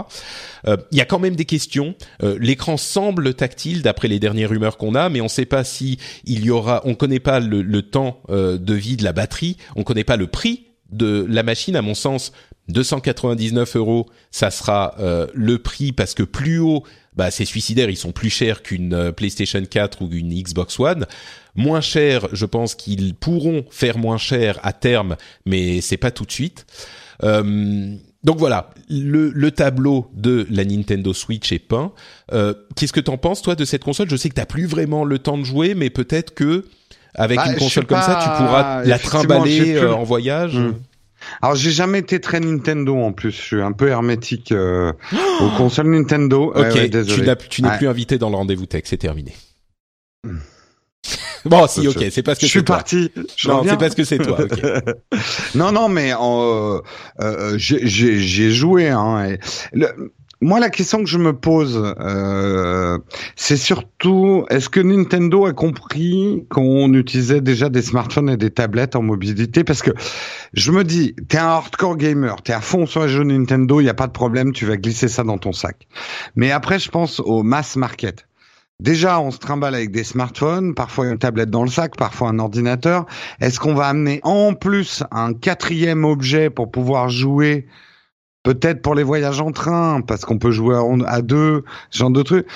Euh, 0.67 0.77
il 0.91 0.97
y 0.97 1.01
a 1.01 1.05
quand 1.05 1.19
même 1.19 1.35
des 1.35 1.45
questions. 1.45 1.95
L'écran 2.21 2.77
semble 2.77 3.33
tactile 3.33 3.81
d'après 3.81 4.07
les 4.07 4.19
dernières 4.19 4.49
rumeurs 4.49 4.77
qu'on 4.77 4.95
a, 4.95 5.09
mais 5.09 5.21
on 5.21 5.25
ne 5.25 5.29
sait 5.29 5.45
pas 5.45 5.63
si 5.63 5.99
il 6.25 6.43
y 6.43 6.49
aura. 6.49 6.81
On 6.85 6.95
connaît 6.95 7.19
pas 7.19 7.39
le, 7.39 7.61
le 7.61 7.81
temps 7.83 8.21
de 8.29 8.73
vie 8.73 8.97
de 8.97 9.03
la 9.03 9.13
batterie, 9.13 9.57
on 9.75 9.83
connaît 9.83 10.03
pas 10.03 10.17
le 10.17 10.27
prix 10.27 10.65
de 10.91 11.25
la 11.29 11.43
machine. 11.43 11.75
À 11.75 11.81
mon 11.81 11.93
sens, 11.93 12.31
299 12.69 13.75
euros, 13.75 14.05
ça 14.31 14.51
sera 14.51 14.95
euh, 14.99 15.27
le 15.33 15.57
prix 15.57 15.91
parce 15.91 16.13
que 16.13 16.23
plus 16.23 16.59
haut, 16.59 16.83
bah, 17.15 17.31
c'est 17.31 17.45
suicidaire, 17.45 17.89
ils 17.89 17.97
sont 17.97 18.11
plus 18.11 18.29
chers 18.29 18.61
qu'une 18.61 18.93
euh, 18.93 19.11
PlayStation 19.11 19.63
4 19.63 20.01
ou 20.03 20.09
une 20.11 20.29
Xbox 20.29 20.79
One. 20.79 21.05
Moins 21.55 21.81
cher, 21.81 22.27
je 22.31 22.45
pense 22.45 22.75
qu'ils 22.75 23.15
pourront 23.15 23.65
faire 23.69 23.97
moins 23.97 24.17
cher 24.17 24.59
à 24.63 24.71
terme, 24.71 25.17
mais 25.45 25.81
c'est 25.81 25.97
pas 25.97 26.11
tout 26.11 26.25
de 26.25 26.31
suite. 26.31 26.65
Euh, 27.23 27.95
donc 28.23 28.37
voilà, 28.37 28.69
le, 28.89 29.49
tableau 29.49 30.09
de 30.13 30.45
la 30.49 30.63
Nintendo 30.65 31.13
Switch 31.13 31.51
est 31.51 31.59
peint. 31.59 31.91
Qu'est-ce 32.75 32.93
que 32.93 32.99
t'en 32.99 33.17
penses 33.17 33.41
toi 33.41 33.55
de 33.55 33.65
cette 33.65 33.83
console? 33.83 34.09
Je 34.09 34.15
sais 34.17 34.29
que 34.29 34.35
t'as 34.35 34.45
plus 34.45 34.65
vraiment 34.65 35.05
le 35.05 35.19
temps 35.19 35.37
de 35.37 35.43
jouer, 35.43 35.73
mais 35.73 35.89
peut-être 35.89 36.33
que 36.33 36.65
avec 37.15 37.37
bah, 37.37 37.45
une 37.47 37.57
console 37.57 37.85
comme 37.85 38.01
ça, 38.01 38.19
tu 38.21 38.43
pourras 38.43 38.83
la 38.83 38.99
trimballer 38.99 39.79
en 39.79 40.03
voyage. 40.03 40.55
Hmm. 40.55 40.73
Alors 41.41 41.55
j'ai 41.55 41.71
jamais 41.71 41.99
été 41.99 42.19
très 42.19 42.39
Nintendo 42.39 42.97
en 42.97 43.11
plus, 43.11 43.31
je 43.31 43.41
suis 43.41 43.61
un 43.61 43.71
peu 43.71 43.87
hermétique 43.87 44.51
euh, 44.51 44.93
aux 45.41 45.49
consoles 45.57 45.89
Nintendo. 45.89 46.53
Ok, 46.55 46.89
tu 47.49 47.61
n'es 47.61 47.77
plus 47.77 47.87
invité 47.87 48.17
dans 48.17 48.29
le 48.29 48.35
rendez-vous 48.35 48.65
tech, 48.65 48.83
c'est 48.85 48.97
terminé. 48.97 49.33
Bon, 51.45 51.67
si, 51.67 51.87
ok, 51.87 52.05
c'est 52.11 52.23
parce 52.23 52.37
que 52.37 52.45
je 52.45 52.51
suis 52.51 52.63
parti. 52.63 53.11
non, 53.45 53.63
c'est 53.63 53.77
parce 53.77 53.95
que 53.95 54.03
c'est 54.03 54.17
toi. 54.17 54.37
non, 55.55 55.71
non, 55.71 55.87
mais 55.87 56.13
euh, 56.13 56.81
euh, 57.21 57.53
j'ai 57.57 58.51
joué. 58.51 58.89
Hein, 58.89 59.37
le, 59.71 60.13
moi, 60.41 60.61
la 60.61 60.69
question 60.69 60.99
que 60.99 61.09
je 61.09 61.17
me 61.17 61.33
pose, 61.33 61.93
euh, 61.99 62.97
c'est 63.35 63.57
surtout, 63.57 64.45
est-ce 64.49 64.69
que 64.69 64.79
Nintendo 64.79 65.45
a 65.45 65.51
compris 65.51 66.45
qu'on 66.49 66.93
utilisait 66.93 67.41
déjà 67.41 67.67
des 67.67 67.81
smartphones 67.81 68.29
et 68.29 68.37
des 68.37 68.49
tablettes 68.49 68.95
en 68.95 69.01
mobilité? 69.01 69.65
Parce 69.65 69.81
que 69.81 69.91
je 70.53 70.71
me 70.71 70.85
dis, 70.85 71.13
t'es 71.27 71.37
un 71.37 71.47
hardcore 71.47 71.97
gamer, 71.97 72.41
t'es 72.41 72.53
à 72.53 72.61
fond 72.61 72.85
sur 72.85 73.03
les 73.03 73.09
jeux 73.09 73.23
Nintendo, 73.23 73.81
il 73.81 73.83
n'y 73.83 73.89
a 73.89 73.93
pas 73.93 74.07
de 74.07 74.13
problème, 74.13 74.53
tu 74.53 74.65
vas 74.65 74.77
glisser 74.77 75.09
ça 75.09 75.23
dans 75.23 75.37
ton 75.37 75.51
sac. 75.51 75.87
Mais 76.35 76.51
après, 76.51 76.79
je 76.79 76.89
pense 76.89 77.19
au 77.19 77.43
mass 77.43 77.75
market. 77.75 78.25
Déjà, 78.79 79.19
on 79.19 79.31
se 79.31 79.39
trimballe 79.39 79.75
avec 79.75 79.91
des 79.91 80.05
smartphones, 80.05 80.73
parfois 80.73 81.07
une 81.07 81.17
tablette 81.17 81.49
dans 81.49 81.63
le 81.63 81.69
sac, 81.69 81.97
parfois 81.97 82.29
un 82.29 82.39
ordinateur. 82.39 83.07
Est-ce 83.41 83.59
qu'on 83.59 83.73
va 83.73 83.87
amener 83.87 84.21
en 84.23 84.53
plus 84.53 85.03
un 85.11 85.33
quatrième 85.33 86.05
objet 86.05 86.49
pour 86.49 86.71
pouvoir 86.71 87.09
jouer 87.09 87.67
Peut-être 88.43 88.81
pour 88.81 88.95
les 88.95 89.03
voyages 89.03 89.41
en 89.41 89.51
train, 89.51 90.01
parce 90.01 90.23
qu'on 90.23 90.37
peut 90.37 90.51
jouer 90.51 90.77
à 91.05 91.21
deux, 91.21 91.63
ce 91.89 91.99
genre 91.99 92.11
de 92.11 92.23
trucs. 92.23 92.47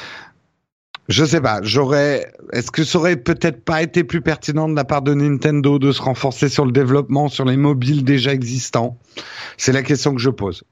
Je 1.10 1.26
sais 1.26 1.42
pas, 1.42 1.60
j'aurais. 1.62 2.32
Est-ce 2.54 2.72
que 2.72 2.84
ça 2.86 2.98
aurait 2.98 3.18
peut-être 3.18 3.64
pas 3.64 3.82
été 3.82 4.06
plus 4.06 4.22
pertinent 4.22 4.70
de 4.70 4.76
la 4.76 4.86
part 4.86 5.02
de 5.02 5.14
Nintendo 5.14 5.78
de 5.78 5.92
se 5.92 6.02
renforcer 6.02 6.48
sur 6.48 6.66
le 6.66 6.72
développement 6.72 7.28
sur 7.28 7.44
les 7.44 7.58
mobiles 7.58 8.06
déjà 8.06 8.32
existants? 8.34 8.98
C'est 9.58 9.74
la 9.74 9.84
question 9.84 10.16
que 10.16 10.22
je 10.22 10.30
pose. 10.30 10.64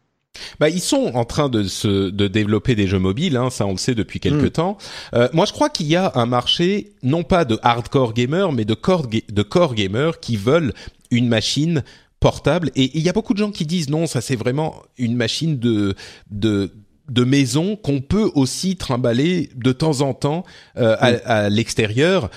Bah, 0.61 0.69
ils 0.69 0.79
sont 0.79 1.11
en 1.13 1.25
train 1.25 1.49
de 1.49 1.63
se 1.63 2.09
de 2.09 2.27
développer 2.29 2.75
des 2.75 2.87
jeux 2.87 2.99
mobiles, 2.99 3.35
hein, 3.35 3.49
ça 3.49 3.65
on 3.65 3.71
le 3.71 3.77
sait 3.77 3.95
depuis 3.95 4.21
quelques 4.21 4.45
hmm. 4.45 4.51
temps. 4.51 4.77
Euh, 5.13 5.27
moi, 5.33 5.45
je 5.45 5.51
crois 5.51 5.69
qu'il 5.69 5.87
y 5.87 5.97
a 5.97 6.13
un 6.15 6.25
marché 6.25 6.93
non 7.03 7.23
pas 7.23 7.43
de 7.43 7.59
hardcore 7.61 8.13
gamers, 8.13 8.53
mais 8.53 8.63
de 8.63 8.73
core 8.73 9.07
de 9.07 9.43
core 9.43 9.75
gamers 9.75 10.21
qui 10.21 10.37
veulent 10.37 10.73
une 11.09 11.27
machine 11.27 11.83
portable. 12.21 12.71
Et 12.75 12.97
il 12.97 13.03
y 13.03 13.09
a 13.09 13.13
beaucoup 13.13 13.33
de 13.33 13.39
gens 13.39 13.51
qui 13.51 13.65
disent 13.65 13.89
non, 13.89 14.07
ça 14.07 14.21
c'est 14.21 14.37
vraiment 14.37 14.81
une 14.97 15.17
machine 15.17 15.59
de 15.59 15.95
de 16.29 16.71
de 17.09 17.23
maison 17.25 17.75
qu'on 17.75 17.99
peut 17.99 18.31
aussi 18.35 18.77
trimballer 18.77 19.49
de 19.55 19.73
temps 19.73 19.99
en 19.99 20.13
temps 20.13 20.45
euh, 20.77 20.95
à, 20.99 21.07
à 21.45 21.49
l'extérieur. 21.49 22.29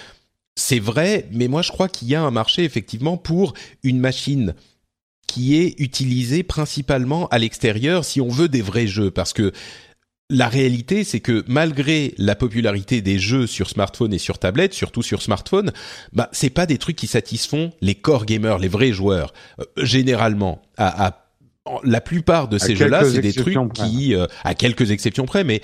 C'est 0.57 0.81
vrai, 0.81 1.29
mais 1.31 1.47
moi 1.47 1.63
je 1.63 1.71
crois 1.71 1.89
qu'il 1.89 2.09
y 2.09 2.17
a 2.17 2.23
un 2.23 2.33
marché 2.33 2.65
effectivement 2.65 3.17
pour 3.17 3.55
une 3.85 4.01
machine 4.01 4.55
qui 5.27 5.57
est 5.57 5.79
utilisée 5.79 6.43
principalement 6.43 7.29
à 7.29 7.39
l'extérieur 7.39 8.05
si 8.05 8.21
on 8.21 8.29
veut 8.29 8.49
des 8.49 8.63
vrais 8.63 8.87
jeux 8.87 9.11
parce 9.11 9.33
que 9.33 9.53
la 10.31 10.49
réalité, 10.49 11.05
c'est 11.05 11.21
que 11.21 11.45
malgré 11.47 12.15
la 12.17 12.35
popularité 12.35 13.03
des 13.03 13.19
jeux 13.19 13.47
sur 13.47 13.69
smartphone 13.69 14.15
et 14.15 14.19
sur 14.19 14.39
tablette, 14.39 14.73
surtout 14.73 15.03
sur 15.03 15.21
smartphone, 15.21 15.73
bah 16.13 16.31
c'est 16.33 16.51
pas 16.51 16.67
des 16.67 16.79
trucs 16.79 16.97
qui 16.97 17.07
satisfont 17.07 17.73
les 17.83 17.95
core 17.95 18.25
gamers, 18.25 18.59
les 18.59 18.69
vrais 18.69 18.93
joueurs. 18.93 19.35
Euh, 19.61 19.65
généralement, 19.77 20.63
à, 20.79 21.21
la 21.83 22.01
plupart 22.01 22.49
de 22.49 22.59
ces 22.59 22.77
jeux-là, 22.77 23.05
c'est 23.05 23.21
des 23.21 23.33
trucs 23.33 23.73
qui, 23.73 24.15
euh, 24.15 24.27
à 24.45 24.55
quelques 24.55 24.91
exceptions 24.91 25.25
près, 25.25 25.45
mais 25.45 25.63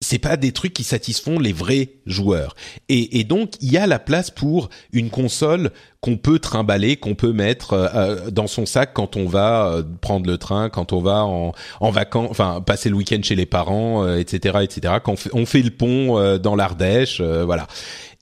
c'est 0.00 0.20
pas 0.20 0.36
des 0.36 0.52
trucs 0.52 0.74
qui 0.74 0.84
satisfont 0.84 1.38
les 1.40 1.52
vrais 1.52 1.90
joueurs. 2.06 2.54
Et, 2.88 3.18
et 3.18 3.24
donc 3.24 3.54
il 3.60 3.72
y 3.72 3.76
a 3.78 3.86
la 3.86 3.98
place 3.98 4.30
pour 4.30 4.70
une 4.92 5.10
console 5.10 5.72
qu'on 6.00 6.16
peut 6.16 6.38
trimballer, 6.38 6.96
qu'on 6.96 7.16
peut 7.16 7.32
mettre 7.32 7.72
euh, 7.72 7.88
euh, 7.94 8.30
dans 8.30 8.46
son 8.46 8.64
sac 8.64 8.92
quand 8.94 9.16
on 9.16 9.26
va 9.26 9.66
euh, 9.66 9.82
prendre 10.00 10.26
le 10.28 10.38
train, 10.38 10.70
quand 10.70 10.92
on 10.92 11.00
va 11.00 11.24
en, 11.24 11.52
en 11.80 11.90
vacances, 11.90 12.28
enfin 12.30 12.60
passer 12.60 12.90
le 12.90 12.94
week-end 12.94 13.18
chez 13.22 13.34
les 13.34 13.46
parents, 13.46 14.06
etc., 14.16 14.58
etc. 14.62 14.94
Quand 15.02 15.16
on 15.32 15.46
fait, 15.46 15.62
le 15.62 15.70
pont 15.70 16.38
dans 16.38 16.54
l'Ardèche, 16.54 17.20
voilà. 17.20 17.66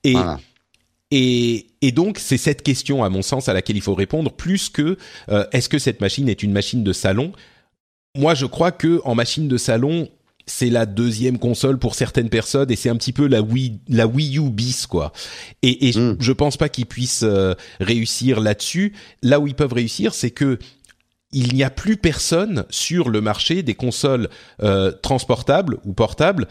Et 0.04 0.16
Et, 1.12 1.66
et, 1.82 1.92
donc 1.92 2.18
c'est 2.18 2.38
cette 2.38 2.62
question, 2.62 3.04
à 3.04 3.10
mon 3.10 3.22
sens, 3.22 3.48
à 3.48 3.52
laquelle 3.52 3.76
il 3.76 3.82
faut 3.82 3.94
répondre, 3.94 4.32
plus 4.32 4.70
que 4.70 4.96
est-ce 5.52 5.68
que 5.68 5.78
cette 5.78 6.00
machine 6.00 6.28
est 6.28 6.42
une 6.42 6.52
machine 6.52 6.82
de 6.82 6.92
salon? 6.92 7.32
Moi, 8.16 8.34
je 8.34 8.46
crois 8.46 8.72
que 8.72 9.00
en 9.04 9.14
machine 9.14 9.46
de 9.46 9.56
salon, 9.58 10.08
c'est 10.46 10.70
la 10.70 10.86
deuxième 10.86 11.38
console 11.38 11.78
pour 11.78 11.94
certaines 11.94 12.28
personnes 12.28 12.70
et 12.70 12.76
c'est 12.76 12.88
un 12.88 12.96
petit 12.96 13.12
peu 13.12 13.26
la 13.26 13.42
Wii 13.42 13.80
la 13.88 14.06
Wii 14.06 14.38
U 14.38 14.50
bis 14.50 14.86
quoi. 14.86 15.12
Et, 15.62 15.88
et 15.88 15.98
mm. 15.98 16.16
je 16.20 16.32
pense 16.32 16.56
pas 16.56 16.68
qu'ils 16.68 16.86
puissent 16.86 17.24
euh, 17.24 17.54
réussir 17.80 18.40
là-dessus. 18.40 18.94
Là 19.22 19.40
où 19.40 19.46
ils 19.46 19.54
peuvent 19.54 19.72
réussir, 19.72 20.14
c'est 20.14 20.30
que 20.30 20.58
il 21.32 21.54
n'y 21.54 21.64
a 21.64 21.70
plus 21.70 21.96
personne 21.96 22.64
sur 22.70 23.10
le 23.10 23.20
marché 23.20 23.62
des 23.62 23.74
consoles 23.74 24.28
euh, 24.62 24.92
transportables 24.92 25.78
ou 25.84 25.92
portables 25.92 26.46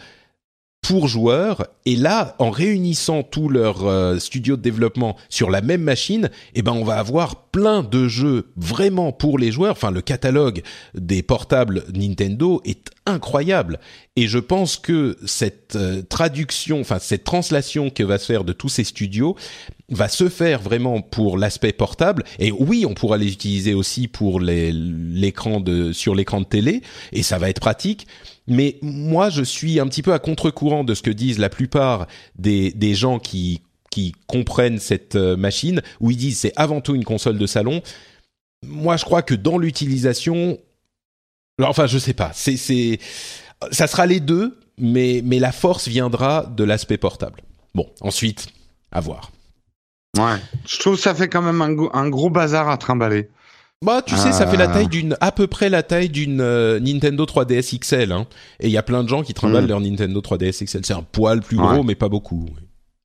pour 0.82 1.08
joueurs. 1.08 1.66
Et 1.86 1.96
là, 1.96 2.36
en 2.38 2.50
réunissant 2.50 3.22
tous 3.22 3.48
leurs 3.48 3.84
euh, 3.86 4.18
studios 4.18 4.56
de 4.56 4.62
développement 4.62 5.16
sur 5.28 5.50
la 5.50 5.62
même 5.62 5.82
machine, 5.82 6.30
eh 6.54 6.62
ben 6.62 6.72
on 6.72 6.84
va 6.84 6.98
avoir 6.98 7.46
plein 7.46 7.82
de 7.82 8.06
jeux 8.06 8.52
vraiment 8.56 9.10
pour 9.10 9.38
les 9.38 9.50
joueurs. 9.50 9.72
Enfin, 9.72 9.90
le 9.90 10.02
catalogue 10.02 10.62
des 10.94 11.22
portables 11.22 11.84
Nintendo 11.92 12.60
est 12.64 12.90
incroyable. 13.06 13.78
Et 14.16 14.26
je 14.26 14.38
pense 14.38 14.76
que 14.76 15.16
cette 15.24 15.76
euh, 15.76 16.02
traduction, 16.02 16.80
enfin 16.80 16.98
cette 16.98 17.24
translation 17.24 17.90
que 17.90 18.02
va 18.02 18.18
se 18.18 18.26
faire 18.26 18.44
de 18.44 18.52
tous 18.52 18.68
ces 18.68 18.84
studios 18.84 19.36
va 19.88 20.08
se 20.08 20.28
faire 20.28 20.60
vraiment 20.60 21.00
pour 21.00 21.38
l'aspect 21.38 21.72
portable. 21.72 22.24
Et 22.38 22.50
oui, 22.52 22.84
on 22.86 22.94
pourra 22.94 23.16
les 23.16 23.32
utiliser 23.32 23.74
aussi 23.74 24.08
pour 24.08 24.40
l'écran 24.40 25.60
de 25.60 25.92
sur 25.92 26.14
l'écran 26.14 26.40
de 26.40 26.46
télé, 26.46 26.82
et 27.12 27.22
ça 27.22 27.38
va 27.38 27.48
être 27.48 27.60
pratique. 27.60 28.06
Mais 28.48 28.78
moi, 28.82 29.30
je 29.30 29.42
suis 29.42 29.80
un 29.80 29.86
petit 29.86 30.02
peu 30.02 30.12
à 30.12 30.18
contre-courant 30.18 30.84
de 30.84 30.94
ce 30.94 31.02
que 31.02 31.10
disent 31.10 31.38
la 31.38 31.48
plupart 31.48 32.06
des, 32.38 32.72
des 32.72 32.94
gens 32.94 33.18
qui, 33.18 33.62
qui 33.90 34.12
comprennent 34.26 34.78
cette 34.78 35.16
euh, 35.16 35.36
machine, 35.36 35.82
où 36.00 36.10
ils 36.10 36.16
disent 36.16 36.38
c'est 36.40 36.52
avant 36.56 36.80
tout 36.80 36.94
une 36.94 37.04
console 37.04 37.38
de 37.38 37.46
salon. 37.46 37.82
Moi, 38.64 38.96
je 38.96 39.04
crois 39.04 39.22
que 39.22 39.34
dans 39.34 39.58
l'utilisation, 39.58 40.58
enfin, 41.62 41.86
je 41.86 41.98
sais 41.98 42.14
pas, 42.14 42.30
c'est, 42.34 42.56
c'est, 42.56 42.98
ça 43.70 43.86
sera 43.86 44.06
les 44.06 44.20
deux, 44.20 44.58
mais, 44.78 45.22
mais 45.24 45.38
la 45.38 45.52
force 45.52 45.88
viendra 45.88 46.44
de 46.44 46.64
l'aspect 46.64 46.98
portable. 46.98 47.42
Bon, 47.74 47.86
ensuite, 48.00 48.48
à 48.92 49.00
voir. 49.00 49.30
Ouais, 50.16 50.36
je 50.66 50.78
trouve 50.78 50.96
que 50.96 51.02
ça 51.02 51.14
fait 51.14 51.28
quand 51.28 51.42
même 51.42 51.60
un, 51.62 51.76
un 51.92 52.08
gros 52.08 52.30
bazar 52.30 52.68
à 52.68 52.78
trimballer. 52.78 53.28
Bah, 53.84 54.00
tu 54.00 54.16
sais, 54.16 54.32
ça 54.32 54.46
fait 54.46 54.56
la 54.56 54.68
taille 54.68 54.86
ah. 54.86 54.90
d'une, 54.90 55.16
à 55.20 55.32
peu 55.32 55.46
près 55.46 55.68
la 55.68 55.82
taille 55.82 56.08
d'une 56.08 56.40
euh, 56.40 56.80
Nintendo 56.80 57.24
3DS 57.24 57.78
XL, 57.78 58.10
hein. 58.10 58.26
Et 58.58 58.68
il 58.68 58.72
y 58.72 58.78
a 58.78 58.82
plein 58.82 59.04
de 59.04 59.08
gens 59.08 59.22
qui 59.22 59.34
trimballent 59.34 59.64
hmm. 59.64 59.68
leur 59.68 59.80
Nintendo 59.80 60.20
3DS 60.20 60.64
XL. 60.64 60.84
C'est 60.84 60.94
un 60.94 61.02
poil 61.02 61.40
plus 61.42 61.58
gros, 61.58 61.82
mais 61.82 61.94
pas 61.94 62.08
beaucoup. 62.08 62.46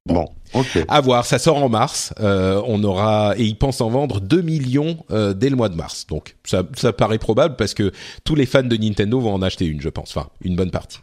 Bon, 0.05 0.29
ok. 0.53 0.85
À 0.87 1.01
voir, 1.01 1.25
ça 1.25 1.39
sort 1.39 1.57
en 1.57 1.69
mars. 1.69 2.13
Euh, 2.19 2.61
on 2.65 2.83
aura 2.83 3.33
et 3.37 3.43
ils 3.43 3.57
pensent 3.57 3.81
en 3.81 3.89
vendre 3.89 4.19
2 4.21 4.41
millions 4.41 4.97
euh, 5.11 5.33
dès 5.33 5.49
le 5.49 5.55
mois 5.55 5.69
de 5.69 5.75
mars. 5.75 6.07
Donc 6.07 6.35
ça, 6.43 6.63
ça 6.75 6.93
paraît 6.93 7.19
probable 7.19 7.55
parce 7.55 7.73
que 7.73 7.91
tous 8.23 8.35
les 8.35 8.45
fans 8.45 8.63
de 8.63 8.75
Nintendo 8.75 9.19
vont 9.19 9.33
en 9.33 9.41
acheter 9.41 9.65
une, 9.65 9.81
je 9.81 9.89
pense. 9.89 10.15
Enfin, 10.15 10.29
une 10.43 10.55
bonne 10.55 10.71
partie. 10.71 10.99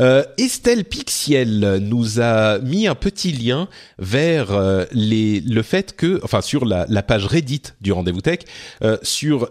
Euh, 0.00 0.24
Estelle 0.36 0.84
Pixiel 0.84 1.78
nous 1.82 2.20
a 2.20 2.58
mis 2.60 2.86
un 2.86 2.94
petit 2.94 3.32
lien 3.32 3.68
vers 3.98 4.52
euh, 4.52 4.84
les, 4.92 5.40
le 5.40 5.62
fait 5.62 5.96
que, 5.96 6.20
enfin 6.22 6.40
sur 6.40 6.64
la, 6.64 6.86
page 7.02 7.26
Reddit 7.26 7.62
du 7.80 7.92
Rendez-vous 7.92 8.20
Tech, 8.20 8.40
euh, 8.82 8.96
sur 9.02 9.50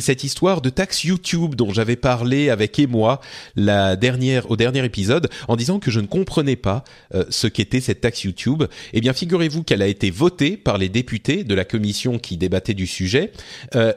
cette 0.00 0.24
histoire 0.24 0.60
de 0.60 0.70
taxe 0.70 1.04
YouTube 1.04 1.54
dont 1.54 1.72
j'avais 1.72 1.96
parlé 1.96 2.50
avec 2.50 2.78
moi 2.88 3.20
la 3.56 3.96
dernière, 3.96 4.50
au 4.50 4.56
dernier 4.56 4.84
épisode, 4.84 5.28
en 5.48 5.56
disant 5.56 5.78
que 5.78 5.90
je 5.90 6.00
ne 6.00 6.06
comprenais 6.06 6.56
pas 6.56 6.84
ce 7.30 7.46
qu'était 7.46 7.80
cette 7.80 8.02
taxe 8.02 8.22
YouTube. 8.22 8.64
Eh 8.92 9.00
bien, 9.00 9.12
figurez-vous 9.12 9.62
qu'elle 9.62 9.82
a 9.82 9.86
été 9.86 10.10
votée 10.10 10.56
par 10.56 10.78
les 10.78 10.88
députés 10.88 11.44
de 11.44 11.54
la 11.54 11.64
commission 11.64 12.18
qui 12.18 12.36
débattait 12.36 12.74
du 12.74 12.86
sujet 12.86 13.32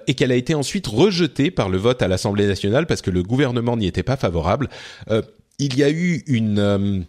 et 0.08 0.14
qu'elle 0.14 0.32
a 0.32 0.36
été 0.36 0.56
ensuite 0.56 0.88
rejetée 0.88 1.52
par 1.52 1.70
le 1.70 1.78
vote 1.78 2.02
à 2.02 2.08
l'Assemblée 2.08 2.48
nationale 2.48 2.88
parce 2.88 3.02
que 3.02 3.12
le 3.12 3.24
gouvernement 3.24 3.78
n'y 3.78 3.88
était 3.88 4.04
pas 4.04 4.18
favorable 4.18 4.70
il 5.62 5.78
y 5.78 5.84
a 5.84 5.90
eu 5.90 6.24
une 6.28 6.60
euh, 6.60 7.00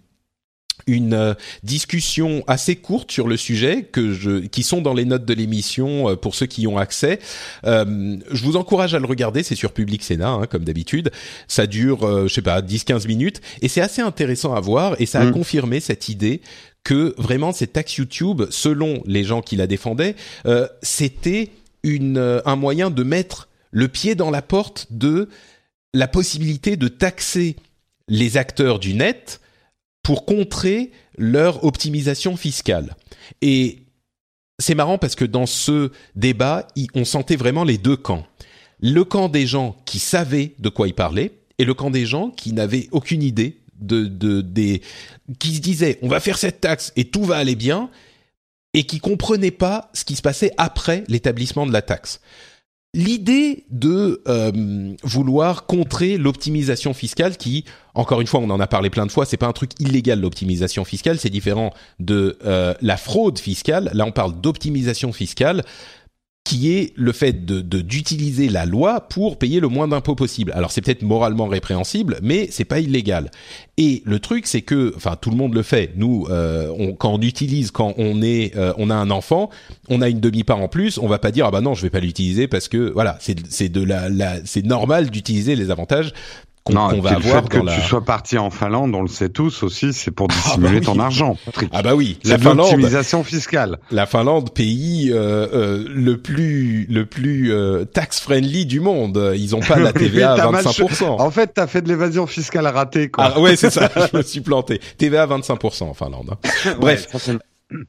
une 0.88 1.14
euh, 1.14 1.34
discussion 1.62 2.42
assez 2.48 2.74
courte 2.74 3.12
sur 3.12 3.28
le 3.28 3.36
sujet 3.36 3.84
que 3.84 4.12
je, 4.12 4.40
qui 4.46 4.64
sont 4.64 4.82
dans 4.82 4.94
les 4.94 5.04
notes 5.04 5.24
de 5.24 5.32
l'émission 5.32 6.10
euh, 6.10 6.16
pour 6.16 6.34
ceux 6.34 6.46
qui 6.46 6.62
y 6.62 6.66
ont 6.66 6.76
accès. 6.76 7.20
je 7.64 8.42
vous 8.42 8.56
encourage 8.56 8.94
à 8.94 8.98
le 8.98 9.06
regarder, 9.06 9.42
c'est 9.42 9.54
sur 9.54 9.72
Public 9.72 10.02
Sénat 10.02 10.30
hein, 10.30 10.46
comme 10.46 10.64
d'habitude. 10.64 11.12
Ça 11.46 11.66
dure, 11.66 12.26
je 12.26 12.32
sais 12.32 12.42
pas, 12.42 12.60
10-15 12.60 13.06
minutes 13.06 13.40
et 13.60 13.68
c'est 13.68 13.80
assez 13.80 14.02
intéressant 14.02 14.54
à 14.54 14.60
voir 14.60 14.96
et 15.00 15.06
ça 15.06 15.20
a 15.20 15.24
mm. 15.24 15.32
confirmé 15.32 15.78
cette 15.78 16.09
idée 16.09 16.40
que 16.82 17.14
vraiment 17.16 17.52
cette 17.52 17.74
taxe 17.74 17.96
YouTube, 17.96 18.42
selon 18.50 19.02
les 19.06 19.22
gens 19.22 19.40
qui 19.40 19.54
la 19.54 19.68
défendaient, 19.68 20.16
c'était 20.82 21.50
une 21.84 22.42
un 22.44 22.56
moyen 22.56 22.90
de 22.90 23.04
mettre 23.04 23.48
le 23.70 23.86
pied 23.86 24.14
dans 24.16 24.30
la 24.30 24.42
porte 24.42 24.88
de 24.90 25.28
la 25.94 26.09
possibilité 26.09 26.76
de 26.76 26.88
taxer 26.88 27.56
les 28.08 28.36
acteurs 28.36 28.78
du 28.78 28.94
net 28.94 29.40
pour 30.02 30.26
contrer 30.26 30.90
leur 31.16 31.64
optimisation 31.64 32.36
fiscale. 32.36 32.96
Et 33.40 33.82
c'est 34.58 34.74
marrant 34.74 34.98
parce 34.98 35.14
que 35.14 35.24
dans 35.24 35.46
ce 35.46 35.90
débat, 36.14 36.66
on 36.94 37.04
sentait 37.04 37.36
vraiment 37.36 37.64
les 37.64 37.78
deux 37.78 37.96
camps. 37.96 38.26
Le 38.80 39.04
camp 39.04 39.28
des 39.28 39.46
gens 39.46 39.76
qui 39.84 39.98
savaient 39.98 40.54
de 40.58 40.68
quoi 40.68 40.88
ils 40.88 40.94
parlaient 40.94 41.32
et 41.58 41.64
le 41.64 41.74
camp 41.74 41.90
des 41.90 42.06
gens 42.06 42.30
qui 42.30 42.52
n'avaient 42.52 42.88
aucune 42.90 43.22
idée 43.22 43.58
de, 43.80 44.40
des 44.40 44.80
qui 45.40 45.56
se 45.56 45.60
disaient 45.60 45.98
on 46.02 46.08
va 46.08 46.20
faire 46.20 46.38
cette 46.38 46.60
taxe 46.60 46.92
et 46.94 47.06
tout 47.06 47.24
va 47.24 47.36
aller 47.36 47.56
bien 47.56 47.90
et 48.74 48.84
qui 48.84 49.00
comprenaient 49.00 49.50
pas 49.50 49.90
ce 49.92 50.04
qui 50.04 50.16
se 50.16 50.22
passait 50.22 50.52
après 50.56 51.04
l'établissement 51.08 51.66
de 51.66 51.72
la 51.72 51.82
taxe. 51.82 52.20
L'idée 52.94 53.64
de 53.70 54.22
euh, 54.28 54.94
vouloir 55.02 55.66
contrer 55.66 56.18
l'optimisation 56.18 56.92
fiscale, 56.92 57.38
qui, 57.38 57.64
encore 57.94 58.20
une 58.20 58.27
fois, 58.27 58.40
on 58.40 58.51
en 58.51 58.60
a 58.60 58.66
parlé 58.66 58.90
plein 58.90 59.06
de 59.06 59.12
fois, 59.12 59.27
c'est 59.27 59.36
pas 59.36 59.47
un 59.47 59.52
truc 59.52 59.73
illégal 59.78 60.20
l'optimisation 60.20 60.85
fiscale, 60.85 61.19
c'est 61.19 61.31
différent 61.31 61.73
de 62.01 62.39
euh, 62.44 62.74
la 62.81 62.97
fraude 62.97 63.39
fiscale. 63.39 63.90
Là, 63.93 64.06
on 64.06 64.12
parle 64.12 64.40
d'optimisation 64.40 65.12
fiscale 65.12 65.62
qui 66.44 66.73
est 66.73 66.93
le 66.97 67.12
fait 67.12 67.44
de 67.44 67.60
d'utiliser 67.60 68.48
la 68.48 68.66
loi 68.66 69.02
pour 69.02 69.39
payer 69.39 69.60
le 69.60 69.69
moins 69.69 69.86
d'impôts 69.86 70.16
possible. 70.16 70.51
Alors 70.56 70.73
c'est 70.73 70.81
peut-être 70.81 71.02
moralement 71.02 71.47
répréhensible, 71.47 72.19
mais 72.20 72.48
c'est 72.51 72.64
pas 72.64 72.81
illégal. 72.81 73.31
Et 73.77 74.02
le 74.05 74.19
truc 74.19 74.48
c'est 74.48 74.62
que, 74.62 74.93
enfin 74.97 75.16
tout 75.20 75.31
le 75.31 75.36
monde 75.36 75.55
le 75.55 75.62
fait. 75.62 75.93
Nous, 75.94 76.27
euh, 76.31 76.73
on, 76.77 76.94
quand 76.94 77.14
on 77.14 77.20
utilise, 77.20 77.70
quand 77.70 77.94
on 77.97 78.23
est, 78.23 78.56
euh, 78.56 78.73
on 78.77 78.90
a 78.90 78.94
un 78.94 79.10
enfant, 79.10 79.51
on 79.89 80.02
a 80.02 80.09
une 80.09 80.19
demi-part 80.19 80.60
en 80.60 80.69
plus, 80.69 80.98
on 80.98 81.06
va 81.06 81.20
pas 81.20 81.31
dire 81.31 81.47
ah 81.47 81.52
bah 81.52 81.60
non 81.60 81.74
je 81.74 81.82
vais 81.82 81.90
pas 81.90 82.01
l'utiliser 82.01 82.48
parce 82.48 82.66
que 82.66 82.90
voilà 82.90 83.19
c'est 83.20 83.69
de 83.69 83.82
la, 83.82 84.09
la 84.09 84.44
c'est 84.44 84.64
normal 84.64 85.10
d'utiliser 85.10 85.55
les 85.55 85.70
avantages 85.70 86.12
qu'on 86.64 86.74
va 86.74 87.10
avoir 87.10 87.43
fait 87.43 87.48
que 87.48 87.74
tu 87.74 87.80
sois 87.80 88.05
parti 88.05 88.39
en 88.39 88.51
Finlande, 88.51 88.94
on 88.94 89.02
le 89.02 89.09
sait 89.09 89.28
tous 89.28 89.62
aussi, 89.62 89.93
c'est 89.93 90.10
pour 90.10 90.28
ah, 90.30 90.34
dissimuler 90.34 90.80
bah 90.80 90.86
ton 90.86 90.98
argent. 91.01 91.36
Ah 91.72 91.82
bah 91.82 91.94
oui, 91.94 92.18
la 92.24 92.39
Finlande, 92.39 92.60
optimisation 92.60 93.24
fiscale. 93.24 93.78
La 93.90 94.06
Finlande, 94.06 94.52
pays 94.52 95.10
euh, 95.10 95.48
euh, 95.52 95.84
le 95.89 96.18
plus 96.18 96.86
le 96.89 97.06
plus 97.06 97.52
euh, 97.52 97.84
tax 97.84 98.20
friendly 98.20 98.66
du 98.66 98.80
monde, 98.80 99.32
ils 99.36 99.56
ont 99.56 99.60
pas 99.60 99.78
la 99.78 99.93
TVA 99.93 100.34
à 100.34 100.51
25 100.51 101.02
En 101.02 101.30
fait, 101.30 101.52
t'as 101.55 101.66
fait 101.66 101.82
de 101.82 101.89
l'évasion 101.89 102.26
fiscale 102.26 102.66
ratée 102.66 103.10
quoi. 103.10 103.32
Ah 103.34 103.40
ouais, 103.40 103.56
c'est 103.56 103.70
ça, 103.70 103.90
je 104.12 104.16
me 104.16 104.22
suis 104.22 104.40
planté. 104.40 104.80
TVA 104.98 105.24
à 105.24 105.26
25% 105.26 105.84
en 105.84 105.94
Finlande. 105.94 106.30
Hein. 106.32 106.74
Bref. 106.80 107.09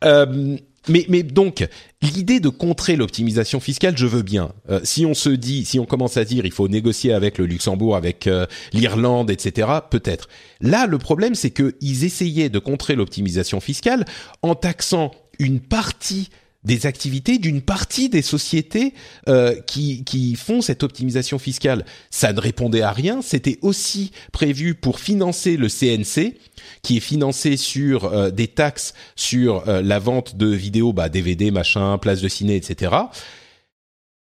euh, 0.04 0.58
mais, 0.90 1.06
mais 1.10 1.24
donc, 1.24 1.68
l'idée 2.02 2.40
de 2.40 2.50
contrer 2.50 2.96
l'optimisation 2.96 3.60
fiscale, 3.60 3.98
je 3.98 4.06
veux 4.06 4.22
bien. 4.22 4.52
Euh, 4.70 4.82
si 4.84 5.06
on 5.06 5.14
se 5.14 5.30
dit, 5.30 5.66
si 5.66 5.80
on 5.80 5.86
commence 5.86 6.18
à 6.18 6.26
dire, 6.26 6.46
il 6.46 6.52
faut 6.52 6.68
négocier 6.68 7.14
avec 7.14 7.38
le 7.38 7.46
Luxembourg, 7.46 7.96
avec 7.96 8.28
euh, 8.28 8.46
l'Irlande, 8.74 9.30
etc., 9.30 9.68
peut-être. 9.90 10.28
Là, 10.62 10.86
le 10.88 10.98
problème, 10.98 11.36
c'est 11.36 11.52
qu'ils 11.52 12.04
essayaient 12.04 12.50
de 12.50 12.60
contrer 12.60 12.96
l'optimisation 12.96 13.60
fiscale 13.60 14.06
en 14.42 14.56
taxant 14.56 15.12
une 15.40 15.60
partie 15.60 16.30
des 16.64 16.85
activités 16.85 17.38
d'une 17.38 17.61
partie 17.61 18.10
des 18.10 18.22
sociétés 18.22 18.94
euh, 19.27 19.60
qui, 19.61 20.03
qui 20.03 20.35
font 20.35 20.61
cette 20.61 20.84
optimisation 20.84 21.40
fiscale. 21.40 21.85
Ça 22.10 22.34
ne 22.34 22.40
répondait 22.40 22.81
à 22.81 22.91
rien. 22.91 23.22
C'était 23.22 23.60
aussi 23.61 24.11
prévu 24.31 24.76
pour 24.76 24.99
financer 24.99 25.57
le 25.57 25.68
CNC, 25.68 26.35
qui 26.81 26.98
est 26.98 27.02
financé 27.02 27.57
sur 27.57 28.06
euh, 28.06 28.31
des 28.31 28.48
taxes 28.48 28.94
sur 29.15 29.68
euh, 29.68 29.81
la 29.81 29.99
vente 29.99 30.35
de 30.35 30.48
vidéos, 30.48 30.94
bah, 30.94 31.10
DVD, 31.10 31.52
machin, 31.52 31.98
place 31.98 32.22
de 32.22 32.27
ciné, 32.27 32.56
etc. 32.56 32.94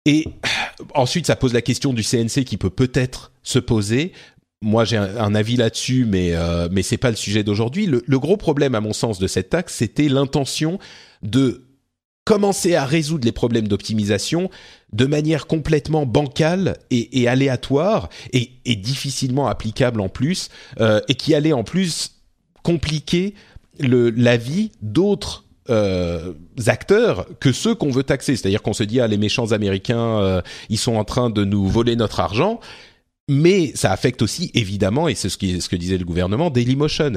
Et 0.06 0.26
ensuite, 0.94 1.26
ça 1.26 1.36
pose 1.36 1.52
la 1.52 1.62
question 1.62 1.92
du 1.92 2.02
CNC 2.02 2.44
qui 2.44 2.56
peut 2.56 2.70
peut-être 2.70 3.32
se 3.42 3.58
poser. 3.58 4.12
Moi, 4.62 4.84
j'ai 4.84 4.96
un, 4.96 5.34
avis 5.34 5.56
là-dessus, 5.56 6.04
mais 6.06 6.34
euh, 6.34 6.68
mais 6.70 6.82
c'est 6.82 6.98
pas 6.98 7.10
le 7.10 7.16
sujet 7.16 7.42
d'aujourd'hui. 7.42 7.86
Le, 7.86 8.02
le 8.06 8.18
gros 8.18 8.36
problème, 8.36 8.74
à 8.74 8.80
mon 8.80 8.92
sens, 8.92 9.18
de 9.18 9.26
cette 9.26 9.50
taxe, 9.50 9.74
c'était 9.76 10.08
l'intention 10.08 10.78
de 11.22 11.69
commencer 12.24 12.74
à 12.74 12.84
résoudre 12.84 13.24
les 13.24 13.32
problèmes 13.32 13.68
d'optimisation 13.68 14.50
de 14.92 15.06
manière 15.06 15.46
complètement 15.46 16.06
bancale 16.06 16.78
et, 16.90 17.28
aléatoire 17.28 18.08
et, 18.32 18.50
difficilement 18.76 19.48
applicable 19.48 20.00
en 20.00 20.08
plus 20.08 20.48
euh, 20.80 21.00
et 21.08 21.14
qui 21.14 21.34
allait 21.34 21.52
en 21.52 21.64
plus 21.64 22.20
compliquer 22.62 23.34
le, 23.78 24.10
la 24.10 24.36
vie 24.36 24.72
d'autres 24.82 25.44
euh, 25.70 26.32
acteurs 26.66 27.26
que 27.38 27.52
ceux 27.52 27.74
qu'on 27.74 27.90
veut 27.90 28.02
taxer. 28.02 28.36
C'est-à-dire 28.36 28.62
qu'on 28.62 28.72
se 28.72 28.82
dit 28.82 29.00
ah 29.00 29.06
les 29.06 29.18
méchants 29.18 29.52
américains 29.52 30.18
euh, 30.20 30.42
ils 30.68 30.78
sont 30.78 30.96
en 30.96 31.04
train 31.04 31.30
de 31.30 31.44
nous 31.44 31.66
voler 31.68 31.96
notre 31.96 32.20
argent, 32.20 32.60
mais 33.28 33.72
ça 33.74 33.92
affecte 33.92 34.22
aussi 34.22 34.50
évidemment 34.54 35.08
et 35.08 35.14
c'est 35.14 35.28
ce, 35.28 35.38
ce 35.38 35.68
que 35.68 35.76
disait 35.76 35.98
le 35.98 36.04
gouvernement 36.04 36.50
Dailymotion. 36.50 37.12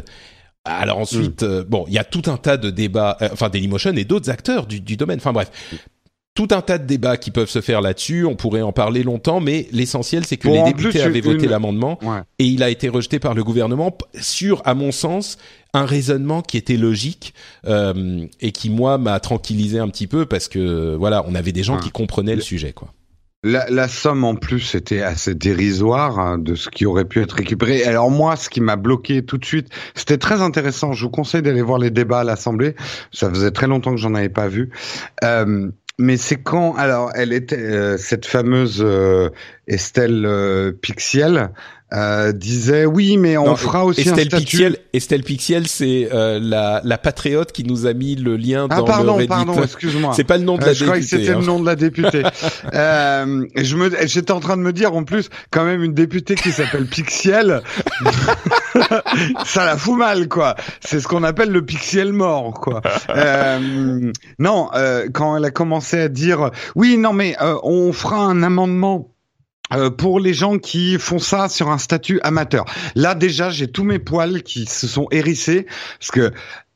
Alors 0.65 0.97
ensuite, 0.97 1.43
mm. 1.43 1.47
euh, 1.47 1.63
bon, 1.67 1.85
il 1.87 1.93
y 1.93 1.97
a 1.97 2.03
tout 2.03 2.23
un 2.27 2.37
tas 2.37 2.57
de 2.57 2.69
débats, 2.69 3.17
euh, 3.21 3.29
enfin 3.33 3.49
Dailymotion 3.49 3.93
et 3.93 4.05
d'autres 4.05 4.29
acteurs 4.29 4.65
du, 4.65 4.79
du, 4.79 4.95
domaine. 4.95 5.17
Enfin 5.17 5.33
bref, 5.33 5.51
tout 6.35 6.47
un 6.51 6.61
tas 6.61 6.77
de 6.77 6.85
débats 6.85 7.17
qui 7.17 7.31
peuvent 7.31 7.49
se 7.49 7.61
faire 7.61 7.81
là-dessus. 7.81 8.25
On 8.25 8.35
pourrait 8.35 8.61
en 8.61 8.71
parler 8.71 9.03
longtemps, 9.03 9.39
mais 9.39 9.67
l'essentiel 9.71 10.25
c'est 10.25 10.37
que 10.37 10.47
les 10.47 10.63
députés 10.63 11.01
avaient 11.01 11.21
voté 11.21 11.47
l'amendement 11.47 11.99
et 12.39 12.45
il 12.45 12.63
a 12.63 12.69
été 12.69 12.89
rejeté 12.89 13.19
par 13.19 13.33
le 13.33 13.43
gouvernement 13.43 13.95
sur, 14.19 14.61
à 14.65 14.73
mon 14.73 14.91
sens, 14.91 15.37
un 15.73 15.85
raisonnement 15.85 16.41
qui 16.41 16.57
était 16.57 16.77
logique 16.77 17.33
euh, 17.65 18.25
et 18.39 18.51
qui 18.51 18.69
moi 18.69 18.97
m'a 18.97 19.19
tranquillisé 19.19 19.79
un 19.79 19.89
petit 19.89 20.07
peu 20.07 20.25
parce 20.25 20.47
que 20.47 20.95
voilà, 20.95 21.23
on 21.27 21.35
avait 21.35 21.51
des 21.51 21.63
gens 21.63 21.77
qui 21.77 21.91
comprenaient 21.91 22.35
le 22.35 22.41
sujet, 22.41 22.73
quoi. 22.73 22.93
La, 23.43 23.69
la, 23.69 23.87
somme 23.87 24.23
en 24.23 24.35
plus 24.35 24.73
était 24.73 25.01
assez 25.01 25.35
dérisoire 25.35 26.17
hein, 26.17 26.37
de 26.37 26.55
ce 26.55 26.69
qui 26.69 26.85
aurait 26.85 27.05
pu 27.05 27.21
être 27.21 27.33
récupéré. 27.33 27.83
Alors 27.83 28.09
moi, 28.09 28.35
ce 28.37 28.49
qui 28.49 28.61
m'a 28.61 28.77
bloqué 28.77 29.23
tout 29.23 29.37
de 29.37 29.45
suite, 29.45 29.67
c'était 29.95 30.17
très 30.17 30.41
intéressant. 30.41 30.93
Je 30.93 31.03
vous 31.03 31.11
conseille 31.11 31.41
d'aller 31.41 31.61
voir 31.61 31.77
les 31.77 31.91
débats 31.91 32.21
à 32.21 32.23
l'Assemblée. 32.23 32.75
Ça 33.11 33.29
faisait 33.29 33.51
très 33.51 33.67
longtemps 33.67 33.91
que 33.91 33.99
j'en 33.99 34.15
avais 34.15 34.29
pas 34.29 34.47
vu. 34.47 34.71
Euh, 35.23 35.69
mais 35.99 36.17
c'est 36.17 36.41
quand 36.41 36.75
alors 36.75 37.11
elle 37.13 37.33
était 37.33 37.55
euh, 37.55 37.97
cette 37.97 38.25
fameuse 38.25 38.81
euh, 38.83 39.29
Estelle 39.67 40.25
euh, 40.25 40.71
Pixiel 40.71 41.51
euh, 41.93 42.31
disait 42.31 42.85
oui, 42.85 43.17
mais 43.17 43.37
on 43.37 43.55
fera 43.55 43.85
aussi 43.85 44.01
Estelle 44.01 44.27
un 44.27 44.29
statut. 44.29 44.45
Pixiel, 44.45 44.77
Estelle 44.93 45.23
Pixiel, 45.23 45.67
c'est 45.67 46.09
euh, 46.11 46.39
la, 46.41 46.81
la 46.83 46.97
patriote 46.97 47.51
qui 47.51 47.63
nous 47.63 47.85
a 47.85 47.93
mis 47.93 48.15
le 48.15 48.35
lien 48.35 48.67
ah, 48.69 48.77
dans 48.77 48.85
pardon, 48.85 49.03
le 49.05 49.11
Reddit. 49.11 49.27
pardon, 49.27 49.61
excuse-moi. 49.61 50.13
C'est 50.15 50.23
pas 50.23 50.37
le 50.37 50.43
nom 50.43 50.57
de 50.57 50.61
la 50.61 50.69
euh, 50.69 50.73
je 50.73 50.79
députée. 50.79 50.85
Je 50.85 50.85
croyais 50.85 51.03
que 51.03 51.09
c'était 51.09 51.29
hein. 51.31 51.39
le 51.39 51.45
nom 51.45 51.59
de 51.59 51.65
la 51.65 51.75
députée. 51.75 52.23
euh, 52.73 53.45
je 53.55 53.75
me, 53.75 53.91
j'étais 54.07 54.31
en 54.31 54.39
train 54.39 54.57
de 54.57 54.61
me 54.61 54.73
dire 54.73 54.95
en 54.95 55.03
plus, 55.03 55.29
quand 55.51 55.65
même 55.65 55.83
une 55.83 55.93
députée 55.93 56.35
qui 56.35 56.51
s'appelle 56.51 56.87
Pixiel, 56.87 57.61
ça 59.45 59.65
la 59.65 59.77
fout 59.77 59.97
mal 59.97 60.27
quoi. 60.27 60.55
C'est 60.81 60.99
ce 60.99 61.07
qu'on 61.07 61.23
appelle 61.23 61.49
le 61.49 61.63
Pixiel 61.63 62.11
mort 62.11 62.53
quoi. 62.53 62.81
Euh, 63.09 64.11
non, 64.39 64.69
euh, 64.73 65.07
quand 65.13 65.37
elle 65.37 65.45
a 65.45 65.51
commencé 65.51 65.99
à 65.99 66.07
dire 66.09 66.49
oui, 66.75 66.97
non 66.97 67.13
mais 67.13 67.35
on 67.63 67.93
fera 67.93 68.17
un 68.17 68.41
amendement 68.41 69.12
euh, 69.73 69.89
pour 69.89 70.19
les 70.19 70.33
gens 70.33 70.57
qui 70.57 70.97
font 70.99 71.19
ça 71.19 71.49
sur 71.49 71.69
un 71.69 71.77
statut 71.77 72.19
amateur. 72.23 72.65
Là 72.95 73.15
déjà, 73.15 73.49
j'ai 73.49 73.67
tous 73.67 73.83
mes 73.83 73.99
poils 73.99 74.43
qui 74.43 74.65
se 74.65 74.87
sont 74.87 75.07
hérissés 75.11 75.65
parce 75.99 76.11
que 76.11 76.31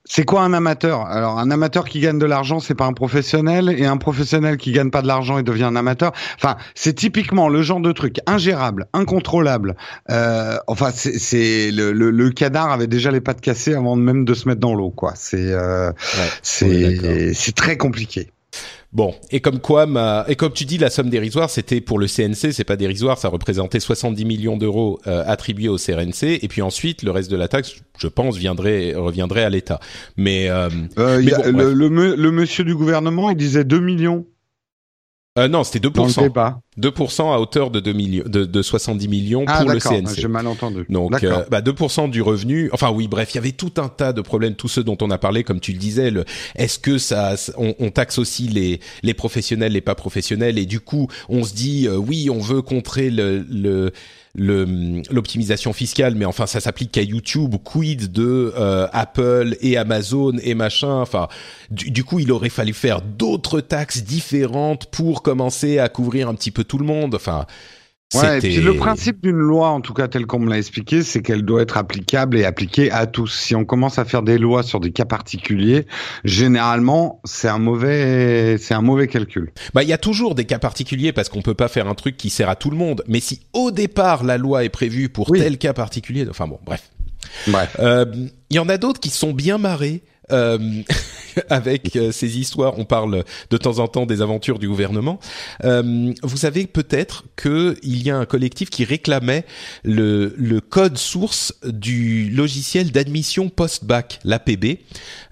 c'est 0.10 0.24
quoi 0.24 0.42
un 0.42 0.54
amateur? 0.54 1.02
Alors 1.02 1.38
un 1.38 1.52
amateur 1.52 1.86
qui 1.86 2.00
gagne 2.00 2.18
de 2.18 2.26
l'argent, 2.26 2.60
c'est 2.60 2.76
pas 2.76 2.86
un 2.86 2.94
professionnel, 2.94 3.70
et 3.78 3.86
un 3.86 3.98
professionnel 3.98 4.58
qui 4.58 4.72
gagne 4.72 4.90
pas 4.90 5.02
de 5.02 5.08
l'argent 5.08 5.38
et 5.38 5.44
devient 5.44 5.66
un 5.66 5.76
amateur. 5.76 6.14
Enfin, 6.36 6.56
c'est 6.76 6.94
typiquement 6.94 7.50
le 7.50 7.62
genre 7.62 7.82
de 7.82 7.92
truc 7.92 8.20
ingérable, 8.26 8.88
incontrôlable. 8.94 9.76
Euh, 10.10 10.58
enfin, 10.68 10.92
c'est 10.94 11.72
le, 11.72 11.92
le, 11.92 12.10
le, 12.10 12.30
canard 12.30 12.72
avait 12.72 12.88
déjà 12.88 13.12
les 13.12 13.22
pattes 13.22 13.42
cassées 13.42 13.74
avant 13.74 13.96
même 13.96 14.24
de 14.24 14.34
se 14.34 14.48
mettre 14.48 14.62
dans 14.62 14.76
l'eau, 14.76 14.92
quoi. 14.92 15.14
C'est 15.16 15.52
euh, 15.52 15.92
c'est 16.42 17.34
c'est 17.34 17.56
très 17.56 17.78
compliqué. 17.78 18.32
Bon, 18.98 19.14
et 19.30 19.42
comme 19.42 19.60
quoi, 19.60 19.86
ma... 19.86 20.26
et 20.28 20.36
comme 20.36 20.54
tu 20.54 20.66
dis, 20.66 20.80
la 20.80 20.90
somme 20.90 21.12
dérisoire, 21.12 21.52
c'était 21.52 21.82
pour 21.82 22.00
le 22.00 22.08
CNC, 22.08 22.52
c'est 22.52 22.64
pas 22.64 22.78
dérisoire, 22.78 23.20
ça 23.20 23.30
représentait 23.30 23.80
70 23.80 24.26
millions 24.26 24.58
d'euros 24.58 25.00
euh, 25.06 25.24
attribués 25.28 25.70
au 25.70 25.78
CNC, 25.78 26.40
et 26.42 26.48
puis 26.48 26.64
ensuite 26.64 27.04
le 27.04 27.12
reste 27.12 27.30
de 27.30 27.36
la 27.36 27.48
taxe, 27.48 27.76
je 28.00 28.08
pense, 28.08 28.38
viendrait 28.38 28.96
reviendrait 28.96 29.44
à 29.44 29.52
l'État. 29.52 29.80
Mais, 30.18 30.50
euh, 30.50 30.70
euh 30.98 31.22
le, 31.22 32.16
le, 32.16 32.32
monsieur 32.32 32.64
du 32.64 32.74
gouvernement, 32.74 33.30
il 33.30 33.38
disait 33.38 33.64
2 33.64 33.80
millions. 33.80 34.26
Euh, 35.38 35.48
non, 35.48 35.64
c'était 35.64 35.88
2%. 35.88 36.30
2% 36.80 37.34
à 37.34 37.40
hauteur 37.40 37.72
de, 37.72 37.80
2 37.80 37.94
millions, 37.94 38.24
de, 38.26 38.46
de 38.46 38.62
70 38.62 39.08
millions 39.08 39.46
ah, 39.48 39.62
pour 39.62 39.72
le 39.72 39.80
CNC. 39.80 40.16
J'ai 40.20 40.28
mal 40.28 40.48
entendu. 40.48 40.86
Donc, 40.90 41.24
euh, 41.24 41.44
bah 41.50 41.62
2% 41.62 42.10
du 42.10 42.22
revenu. 42.22 42.70
Enfin 42.72 42.92
oui, 42.92 43.08
bref, 43.08 43.34
il 43.34 43.36
y 43.36 43.38
avait 43.40 43.52
tout 43.52 43.74
un 43.78 43.88
tas 43.90 44.14
de 44.14 44.22
problèmes, 44.22 44.56
tous 44.56 44.68
ceux 44.68 44.84
dont 44.84 44.98
on 45.02 45.10
a 45.10 45.18
parlé, 45.18 45.44
comme 45.44 45.60
tu 45.60 45.72
le 45.72 45.80
disais. 45.80 46.12
Le, 46.12 46.26
est-ce 46.56 46.80
que 46.80 46.98
ça, 46.98 47.36
on, 47.58 47.76
on, 47.80 47.90
taxe 47.90 48.20
aussi 48.20 48.48
les 48.48 48.80
les 49.02 49.14
professionnels, 49.14 49.74
les 49.74 49.82
pas 49.82 49.96
professionnels, 49.96 50.58
et 50.58 50.66
du 50.66 50.80
coup, 50.80 51.08
on 51.30 51.44
se 51.44 51.54
dit 51.54 51.88
euh, 51.88 51.96
oui, 51.96 52.30
on 52.30 52.40
veut 52.40 52.62
contrer 52.62 53.10
le, 53.10 53.46
le 53.50 53.92
l'optimisation 54.38 55.74
fiscale, 55.74 56.16
mais 56.16 56.26
enfin 56.26 56.46
ça 56.46 56.60
s'applique 56.60 56.92
qu'à 56.92 57.02
YouTube. 57.02 57.56
Quid 57.64 58.12
de 58.12 58.54
euh, 58.56 58.88
Apple 58.94 59.58
et 59.62 59.78
Amazon 59.78 60.34
et 60.44 60.54
machin. 60.54 61.02
Enfin, 61.02 61.28
du, 61.72 62.04
coup, 62.04 62.20
il 62.20 62.32
aurait 62.32 62.50
fallu 62.50 62.74
faire 62.74 63.02
d'autres 63.02 63.62
taxes 63.62 64.04
différentes 64.04 64.86
pour 64.86 65.24
commencer 65.24 65.80
à 65.80 65.90
couvrir 65.90 66.30
un 66.30 66.36
petit 66.36 66.52
peu 66.52 66.64
tout 66.64 66.78
le 66.78 66.86
monde. 66.86 67.16
Enfin, 67.16 67.46
Ouais, 68.14 68.38
et 68.38 68.40
puis 68.40 68.58
le 68.58 68.74
principe 68.76 69.22
d'une 69.22 69.36
loi, 69.36 69.68
en 69.68 69.82
tout 69.82 69.94
cas 69.94 70.08
tel 70.08 70.26
qu'on 70.26 70.40
me 70.40 70.50
l'a 70.50 70.58
expliqué, 70.58 71.04
c'est 71.04 71.22
qu'elle 71.22 71.44
doit 71.44 71.62
être 71.62 71.76
applicable 71.76 72.38
et 72.38 72.46
appliquée 72.46 72.90
à 72.90 73.06
tous. 73.06 73.28
Si 73.28 73.54
on 73.54 73.66
commence 73.66 74.00
à 74.00 74.06
faire 74.06 74.22
des 74.22 74.38
lois 74.38 74.64
sur 74.64 74.80
des 74.80 74.92
cas 74.92 75.04
particuliers, 75.04 75.86
généralement, 76.24 77.20
c'est 77.26 77.50
un 77.50 77.60
mauvais, 77.60 78.58
c'est 78.60 78.74
un 78.74 78.82
mauvais 78.82 79.08
calcul. 79.08 79.52
Bah, 79.74 79.84
il 79.84 79.90
y 79.90 79.94
a 79.94 79.98
toujours 79.98 80.36
des 80.36 80.46
cas 80.46 80.58
particuliers 80.58 81.12
parce 81.12 81.28
qu'on 81.28 81.42
peut 81.42 81.54
pas 81.54 81.68
faire 81.68 81.88
un 81.88 81.96
truc 81.96 82.16
qui 82.16 82.30
sert 82.30 82.50
à 82.50 82.56
tout 82.56 82.70
le 82.70 82.78
monde. 82.78 83.04
Mais 83.10 83.20
si 83.20 83.42
au 83.52 83.72
départ 83.72 84.24
la 84.24 84.38
loi 84.38 84.64
est 84.64 84.70
prévue 84.70 85.10
pour 85.10 85.30
tel 85.30 85.58
cas 85.58 85.74
particulier, 85.74 86.26
enfin 86.30 86.48
bon, 86.48 86.60
bref. 86.66 86.90
Bref. 87.48 87.76
Euh, 87.80 88.06
il 88.50 88.56
y 88.56 88.60
en 88.60 88.70
a 88.70 88.78
d'autres 88.78 89.02
qui 89.02 89.10
sont 89.10 89.34
bien 89.34 89.58
marrés 89.58 90.02
euh, 90.32 90.58
avec 91.50 91.96
euh, 91.96 92.12
ces 92.12 92.38
histoires. 92.38 92.78
On 92.78 92.86
parle 92.86 93.24
de 93.50 93.58
temps 93.58 93.80
en 93.80 93.88
temps 93.88 94.06
des 94.06 94.22
aventures 94.22 94.60
du 94.60 94.68
gouvernement. 94.68 95.20
Euh, 95.64 96.14
vous 96.24 96.38
savez 96.38 96.68
peut-être 96.68 97.26
qu'il 97.42 98.04
y 98.04 98.10
a 98.10 98.18
un 98.18 98.26
collectif 98.26 98.70
qui 98.70 98.84
réclamait 98.84 99.46
le, 99.84 100.60
code 100.70 100.98
source 100.98 101.54
du 101.64 102.30
logiciel 102.30 102.92
d'admission 102.92 103.50
post-bac, 103.50 104.20
l'APB. 104.24 104.80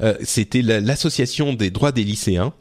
Euh, 0.02 0.16
C'était 0.24 0.62
l'association 0.62 1.54
des 1.54 1.72
droits 1.72 1.92
des 1.92 2.04
lycéens. 2.04 2.54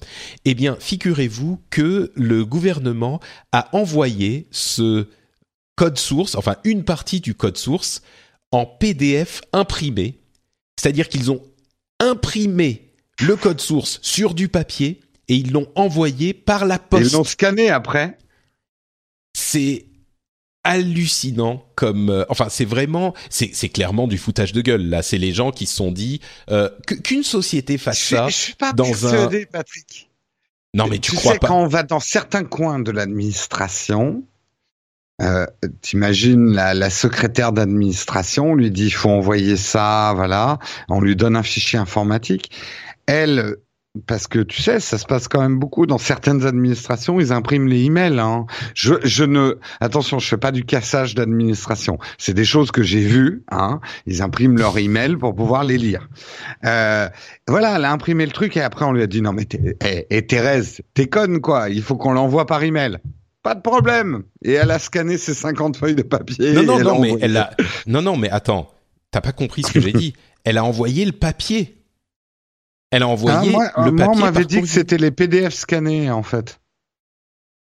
Eh 0.44 0.54
bien, 0.54 0.76
figurez-vous 0.80 1.60
que 1.70 2.10
le 2.14 2.44
gouvernement 2.44 3.20
a 3.52 3.68
envoyé 3.76 4.48
ce 4.50 5.08
code 5.76 5.98
source, 5.98 6.34
enfin 6.36 6.56
une 6.64 6.84
partie 6.84 7.20
du 7.20 7.34
code 7.34 7.56
source, 7.56 8.02
en 8.50 8.66
PDF 8.66 9.42
imprimé. 9.52 10.18
C'est-à-dire 10.76 11.08
qu'ils 11.08 11.30
ont 11.30 11.42
imprimé 12.00 12.93
le 13.20 13.36
code 13.36 13.60
source 13.60 13.98
sur 14.02 14.34
du 14.34 14.48
papier 14.48 15.00
et 15.28 15.36
ils 15.36 15.52
l'ont 15.52 15.70
envoyé 15.74 16.34
par 16.34 16.66
la 16.66 16.78
poste. 16.78 17.12
ils 17.12 17.16
l'ont 17.16 17.24
scanné 17.24 17.70
après. 17.70 18.18
C'est 19.36 19.86
hallucinant 20.64 21.62
comme 21.74 22.08
euh, 22.08 22.24
enfin 22.30 22.46
c'est 22.48 22.64
vraiment 22.64 23.12
c'est 23.28 23.50
c'est 23.52 23.68
clairement 23.68 24.08
du 24.08 24.16
foutage 24.16 24.54
de 24.54 24.62
gueule 24.62 24.88
là 24.88 25.02
c'est 25.02 25.18
les 25.18 25.32
gens 25.32 25.50
qui 25.50 25.66
se 25.66 25.76
sont 25.76 25.92
dit 25.92 26.22
euh, 26.50 26.70
qu'une 27.04 27.22
société 27.22 27.76
fasse 27.76 27.98
ça 28.00 28.28
je 28.28 28.34
suis 28.34 28.54
pas 28.54 28.72
dans 28.72 28.84
persuadé, 28.84 29.42
un 29.42 29.52
Patrick 29.52 30.08
non 30.72 30.86
mais 30.86 31.00
tu, 31.00 31.14
crois 31.14 31.34
sais, 31.34 31.38
pas 31.38 31.48
quand 31.48 31.60
on 31.60 31.66
va 31.66 31.82
dans 31.82 32.00
certains 32.00 32.44
coins 32.44 32.78
de 32.78 32.90
l'administration 32.90 34.24
euh, 35.22 35.46
T'imagines 35.80 36.52
la, 36.52 36.74
la, 36.74 36.90
secrétaire 36.90 37.52
d'administration, 37.52 38.50
on 38.50 38.54
lui 38.56 38.72
dit 38.72 38.86
il 38.86 38.90
faut 38.90 39.10
envoyer 39.10 39.56
ça, 39.56 40.12
voilà, 40.16 40.58
on 40.88 41.00
lui 41.00 41.14
donne 41.14 41.36
un 41.36 41.44
fichier 41.44 41.78
informatique. 41.78 42.50
Elle, 43.06 43.56
parce 44.06 44.26
que 44.26 44.40
tu 44.40 44.60
sais, 44.60 44.80
ça 44.80 44.98
se 44.98 45.06
passe 45.06 45.28
quand 45.28 45.40
même 45.40 45.58
beaucoup 45.58 45.86
dans 45.86 45.98
certaines 45.98 46.44
administrations, 46.46 47.20
ils 47.20 47.32
impriment 47.32 47.68
les 47.68 47.84
emails. 47.84 48.18
Hein. 48.18 48.46
Je, 48.74 48.94
je 49.04 49.24
ne, 49.24 49.58
attention, 49.80 50.18
je 50.18 50.26
fais 50.26 50.36
pas 50.36 50.50
du 50.50 50.64
cassage 50.64 51.14
d'administration. 51.14 51.98
C'est 52.18 52.34
des 52.34 52.44
choses 52.44 52.72
que 52.72 52.82
j'ai 52.82 53.00
vues. 53.00 53.44
Hein. 53.50 53.80
Ils 54.06 54.22
impriment 54.22 54.58
leurs 54.58 54.78
emails 54.78 55.16
pour 55.16 55.34
pouvoir 55.34 55.64
les 55.64 55.78
lire. 55.78 56.08
Euh, 56.64 57.08
voilà, 57.46 57.76
elle 57.76 57.84
a 57.84 57.92
imprimé 57.92 58.26
le 58.26 58.32
truc 58.32 58.56
et 58.56 58.62
après 58.62 58.84
on 58.84 58.92
lui 58.92 59.02
a 59.02 59.06
dit 59.06 59.22
non 59.22 59.32
mais 59.32 59.44
et 59.44 59.76
eh, 59.84 60.06
eh, 60.10 60.26
Thérèse, 60.26 60.80
t'es 60.94 61.06
conne 61.06 61.40
quoi 61.40 61.68
Il 61.70 61.82
faut 61.82 61.96
qu'on 61.96 62.12
l'envoie 62.12 62.46
par 62.46 62.62
email. 62.62 62.98
Pas 63.44 63.54
de 63.54 63.60
problème. 63.60 64.22
Et 64.42 64.52
elle 64.52 64.70
a 64.70 64.78
scanné 64.78 65.18
ses 65.18 65.34
50 65.34 65.76
feuilles 65.76 65.94
de 65.94 66.02
papier. 66.02 66.52
Non, 66.54 66.62
non, 66.62 66.78
non, 66.80 66.98
mais 66.98 67.14
elle 67.20 67.36
a, 67.36 67.50
non, 67.86 68.00
non, 68.00 68.16
mais 68.16 68.30
attends. 68.30 68.70
T'as 69.10 69.20
pas 69.20 69.32
compris 69.32 69.62
ce 69.62 69.72
que 69.72 69.80
j'ai 69.80 69.92
dit. 69.92 70.14
Elle 70.44 70.58
a 70.58 70.64
envoyé 70.64 71.04
le 71.04 71.12
papier. 71.12 71.83
Elle 72.94 73.02
a 73.02 73.08
envoyé 73.08 73.56
ah, 73.56 73.84
le 73.86 73.90
papier. 73.90 73.92
Moi, 73.92 74.14
on 74.14 74.18
m'avait 74.18 74.44
dit 74.44 74.60
que 74.60 74.68
c'était 74.68 74.98
les 74.98 75.10
PDF 75.10 75.52
scannés, 75.52 76.12
en 76.12 76.22
fait. 76.22 76.60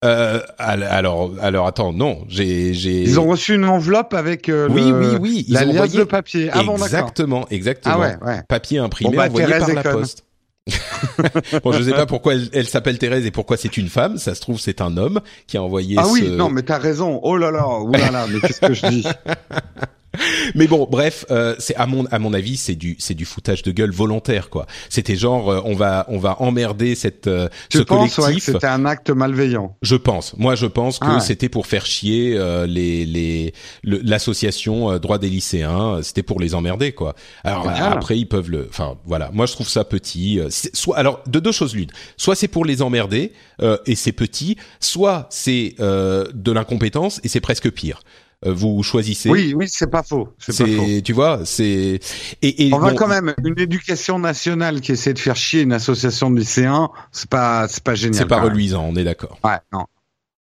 Euh, 0.03 0.39
alors, 0.57 1.34
alors 1.39 1.68
attends, 1.68 1.93
non, 1.93 2.26
j'ai. 2.27 2.72
Ils 2.72 3.19
ont 3.19 3.27
reçu 3.27 3.53
une 3.53 3.65
enveloppe 3.65 4.15
avec 4.15 4.49
euh, 4.49 4.68
oui, 4.72 4.81
oui, 4.81 5.18
oui, 5.19 5.45
ils 5.48 5.53
la 5.53 5.68
ont 5.68 5.69
envoyé 5.69 5.99
de 5.99 6.03
papier. 6.06 6.49
Ah, 6.52 6.61
exactement, 6.61 7.45
exactement. 7.52 7.95
Ah 7.98 7.99
ouais, 7.99 8.18
ouais. 8.26 8.41
Papier 8.49 8.80
imprimé 8.80 9.15
bah, 9.15 9.27
envoyé 9.27 9.48
par 9.48 9.72
la 9.72 9.84
poste. 9.84 10.26
bon, 11.64 11.72
je 11.72 11.84
sais 11.84 11.91
pas 11.91 12.07
pourquoi 12.07 12.34
elle, 12.34 12.68
s'appelle 12.68 12.98
Thérèse 12.98 13.27
et 13.27 13.31
pourquoi 13.31 13.57
c'est 13.57 13.77
une 13.77 13.89
femme. 13.89 14.18
Ça 14.18 14.34
se 14.34 14.41
trouve, 14.41 14.60
c'est 14.60 14.81
un 14.81 14.98
homme 14.98 15.22
qui 15.45 15.57
a 15.57 15.61
envoyé. 15.61 15.98
Ah 15.99 16.07
oui, 16.10 16.31
non, 16.31 16.49
mais 16.49 16.64
t'as 16.64 16.80
raison. 16.80 17.19
Oh 17.22 17.38
là 17.38 17.52
là, 17.52 17.68
oh 17.68 17.91
là 17.91 18.10
là, 18.10 18.26
mais 18.27 18.39
qu'est-ce 18.39 18.61
que 18.61 18.73
je 18.73 18.88
dis? 18.88 19.06
Mais 20.55 20.67
bon, 20.67 20.88
bref, 20.89 21.25
euh, 21.31 21.55
c'est 21.59 21.75
à 21.75 21.88
mon 21.88 22.05
à 22.07 22.19
mon 22.19 22.33
avis, 22.33 22.57
c'est 22.57 22.75
du 22.75 22.95
c'est 22.99 23.13
du 23.13 23.25
foutage 23.25 23.63
de 23.63 23.71
gueule 23.71 23.91
volontaire 23.91 24.49
quoi. 24.49 24.65
C'était 24.89 25.15
genre 25.15 25.49
euh, 25.49 25.61
on 25.63 25.73
va 25.73 26.05
on 26.09 26.17
va 26.17 26.41
emmerder 26.41 26.95
cette 26.95 27.27
euh, 27.27 27.47
ce 27.71 27.79
penses, 27.79 28.15
collectif. 28.15 28.47
Ouais, 28.47 28.53
c'était 28.53 28.67
un 28.67 28.85
acte 28.85 29.09
malveillant? 29.09 29.75
Je 29.81 29.95
pense. 29.95 30.35
Moi, 30.38 30.55
je 30.55 30.65
pense 30.65 30.99
que 30.99 31.05
ah 31.07 31.19
c'était 31.19 31.49
pour 31.49 31.65
faire 31.65 31.85
chier 31.85 32.38
les 32.67 33.05
les 33.05 33.53
l'association 33.83 34.97
droit 34.97 35.17
des 35.17 35.29
lycéens. 35.29 35.99
C'était 36.01 36.23
pour 36.23 36.39
les 36.39 36.55
emmerder 36.55 36.91
quoi. 36.91 37.15
Alors 37.43 37.67
après, 37.69 38.17
ils 38.17 38.27
peuvent 38.27 38.49
le. 38.49 38.67
Enfin 38.69 38.97
voilà. 39.05 39.29
Moi, 39.33 39.45
je 39.45 39.53
trouve 39.53 39.69
ça 39.69 39.83
petit. 39.85 40.39
Soit 40.49 40.97
alors 40.97 41.21
de 41.27 41.39
deux 41.39 41.51
choses 41.51 41.75
l'une. 41.75 41.89
Soit 42.17 42.35
c'est 42.35 42.47
pour 42.47 42.65
les 42.65 42.81
emmerder 42.81 43.31
et 43.85 43.95
c'est 43.95 44.11
petit. 44.11 44.57
Soit 44.79 45.27
c'est 45.29 45.75
de 45.79 46.51
l'incompétence 46.51 47.21
et 47.23 47.29
c'est 47.29 47.41
presque 47.41 47.71
pire. 47.71 48.01
Euh, 48.45 48.53
vous 48.53 48.81
choisissez. 48.81 49.30
Oui, 49.30 49.53
oui, 49.55 49.68
c'est 49.69 49.89
pas 49.89 50.01
faux. 50.01 50.30
C'est 50.39 50.57
pas 50.57 50.65
faux. 50.65 51.01
Tu 51.03 51.13
vois, 51.13 51.41
c'est. 51.45 51.99
Et, 52.41 52.68
et 52.68 52.73
on 52.73 52.80
va 52.80 52.93
quand 52.93 53.07
même 53.07 53.35
une 53.43 53.59
éducation 53.59 54.18
nationale 54.18 54.81
qui 54.81 54.91
essaie 54.91 55.13
de 55.13 55.19
faire 55.19 55.35
chier 55.35 55.61
une 55.61 55.73
association 55.73 56.31
de 56.31 56.39
lycéens, 56.39 56.89
c'est 57.11 57.30
pas, 57.30 57.68
c'est 57.68 57.84
pas 57.84 57.93
génial. 57.93 58.15
C'est 58.15 58.27
pas 58.27 58.41
reluisant, 58.41 58.84
on 58.89 58.95
est 58.95 59.03
d'accord. 59.03 59.38
Ouais, 59.43 59.57
non. 59.72 59.85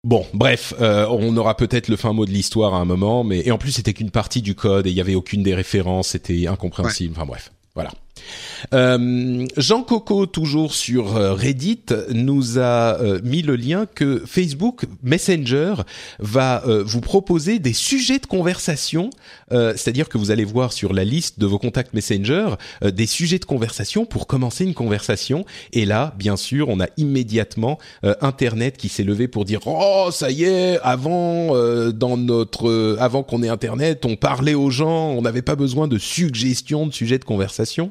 Bon, 0.05 0.27
bref, 0.35 0.75
euh, 0.81 1.07
on 1.11 1.37
aura 1.37 1.57
peut-être 1.57 1.87
le 1.89 1.97
fin 1.97 2.13
mot 2.13 2.27
de 2.27 2.31
l'histoire 2.33 2.75
à 2.75 2.79
un 2.79 2.85
moment, 2.85 3.23
mais 3.23 3.47
et 3.47 3.53
en 3.53 3.59
plus 3.59 3.71
c'était 3.71 3.93
qu'une 3.93 4.11
partie 4.11 4.43
du 4.43 4.57
code 4.57 4.89
et 4.89 4.91
il 4.91 4.97
y 4.97 5.01
avait 5.01 5.15
aucune 5.15 5.45
des 5.45 5.55
références, 5.55 6.09
c'était 6.09 6.49
incompréhensible. 6.49 7.15
Enfin 7.17 7.27
bref, 7.27 7.53
voilà. 7.77 7.91
Euh, 8.75 9.47
Jean 9.57 9.83
Coco, 9.83 10.27
toujours 10.27 10.75
sur 10.75 11.17
euh, 11.17 11.35
Reddit, 11.35 11.85
nous 12.11 12.59
a 12.59 13.01
euh, 13.01 13.21
mis 13.25 13.43
le 13.43 13.57
lien 13.57 13.87
que 13.87 14.23
Facebook 14.27 14.85
Messenger 15.03 15.75
va 16.19 16.63
vous 16.85 17.01
proposer 17.01 17.59
des 17.59 17.73
sujets 17.73 18.19
de 18.19 18.27
conversation, 18.27 19.11
c'est-à-dire 19.51 20.09
que 20.09 20.19
vous 20.19 20.31
allez 20.31 20.45
voir 20.45 20.73
sur 20.73 20.93
la 20.93 21.05
liste 21.05 21.39
de 21.39 21.47
vos 21.47 21.59
contacts 21.59 21.95
Messenger 21.95 22.55
des 22.83 23.07
sujets 23.07 23.39
de 23.39 23.45
conversation 23.45 24.05
pour 24.05 24.27
commencer 24.27 24.65
une 24.65 24.75
conversation. 24.75 25.45
Et 25.73 25.85
là, 25.85 26.15
bien 26.19 26.37
sûr, 26.37 26.69
on 26.69 26.81
a 26.81 26.87
immédiatement 26.97 27.79
Internet 28.21 28.77
qui 28.77 28.89
s'est 28.89 29.03
levé 29.03 29.29
pour 29.29 29.45
dire 29.45 29.61
oh 29.67 30.09
ça 30.13 30.31
y 30.31 30.45
est, 30.45 30.79
avant 30.83 31.55
dans 31.93 32.17
notre 32.17 32.97
avant 32.99 33.23
qu'on 33.23 33.43
ait 33.43 33.49
Internet, 33.49 34.05
on 34.05 34.17
parlait 34.17 34.55
aux 34.55 34.71
gens, 34.71 35.11
on 35.11 35.23
n'avait 35.23 35.43
pas 35.43 35.57
besoin 35.57 35.89
de 35.89 35.99
suggestions 35.99 36.87
de 36.87 36.93
sujets 36.93 37.19
de 37.19 37.25
conversation. 37.25 37.91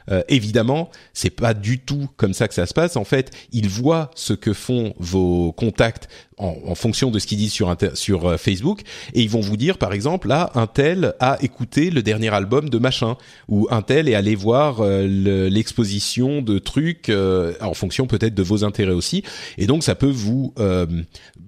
Euh, 0.09 0.23
évidemment, 0.29 0.89
c'est 1.13 1.29
pas 1.29 1.53
du 1.53 1.79
tout 1.79 2.07
comme 2.17 2.33
ça 2.33 2.47
que 2.47 2.53
ça 2.53 2.65
se 2.65 2.73
passe. 2.73 2.95
En 2.95 3.03
fait, 3.03 3.31
ils 3.51 3.69
voient 3.69 4.11
ce 4.15 4.33
que 4.33 4.53
font 4.53 4.93
vos 4.97 5.51
contacts 5.51 6.07
en, 6.37 6.55
en 6.65 6.75
fonction 6.75 7.11
de 7.11 7.19
ce 7.19 7.27
qu'ils 7.27 7.37
disent 7.37 7.53
sur, 7.53 7.75
sur 7.93 8.25
euh, 8.25 8.37
Facebook, 8.37 8.81
et 9.13 9.21
ils 9.21 9.29
vont 9.29 9.41
vous 9.41 9.57
dire, 9.57 9.77
par 9.77 9.93
exemple, 9.93 10.27
là, 10.27 10.51
un 10.55 10.67
tel 10.67 11.13
a 11.19 11.37
écouté 11.41 11.91
le 11.91 12.01
dernier 12.01 12.33
album 12.33 12.69
de 12.69 12.77
machin, 12.79 13.15
ou 13.47 13.67
un 13.69 13.81
tel 13.81 14.09
est 14.09 14.15
allé 14.15 14.35
voir 14.35 14.81
euh, 14.81 15.07
l'exposition 15.49 16.41
de 16.41 16.57
trucs 16.57 17.09
euh, 17.09 17.53
en 17.61 17.73
fonction 17.73 18.07
peut-être 18.07 18.33
de 18.33 18.43
vos 18.43 18.63
intérêts 18.63 18.93
aussi, 18.93 19.23
et 19.57 19.67
donc 19.67 19.83
ça 19.83 19.95
peut 19.95 20.09
vous 20.09 20.53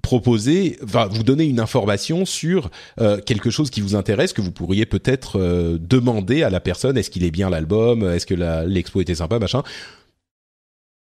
proposer, 0.02 0.78
va 0.82 1.08
vous 1.08 1.24
donner 1.24 1.46
une 1.46 1.60
information 1.60 2.26
sur 2.26 2.70
quelque 3.26 3.50
chose 3.50 3.70
qui 3.70 3.82
vous 3.82 3.96
intéresse 3.96 4.34
que 4.34 4.42
vous 4.42 4.52
pourriez 4.52 4.86
peut-être 4.86 5.40
demander 5.80 6.44
à 6.44 6.50
la 6.50 6.60
personne. 6.60 6.98
Est-ce 6.98 7.10
qu'il 7.10 7.24
est 7.24 7.32
bien 7.32 7.50
l'album, 7.50 8.04
est-ce 8.10 8.26
que 8.26 8.36
l'expo 8.66 9.02
était 9.02 9.16
sympa, 9.16 9.40
machin 9.40 9.64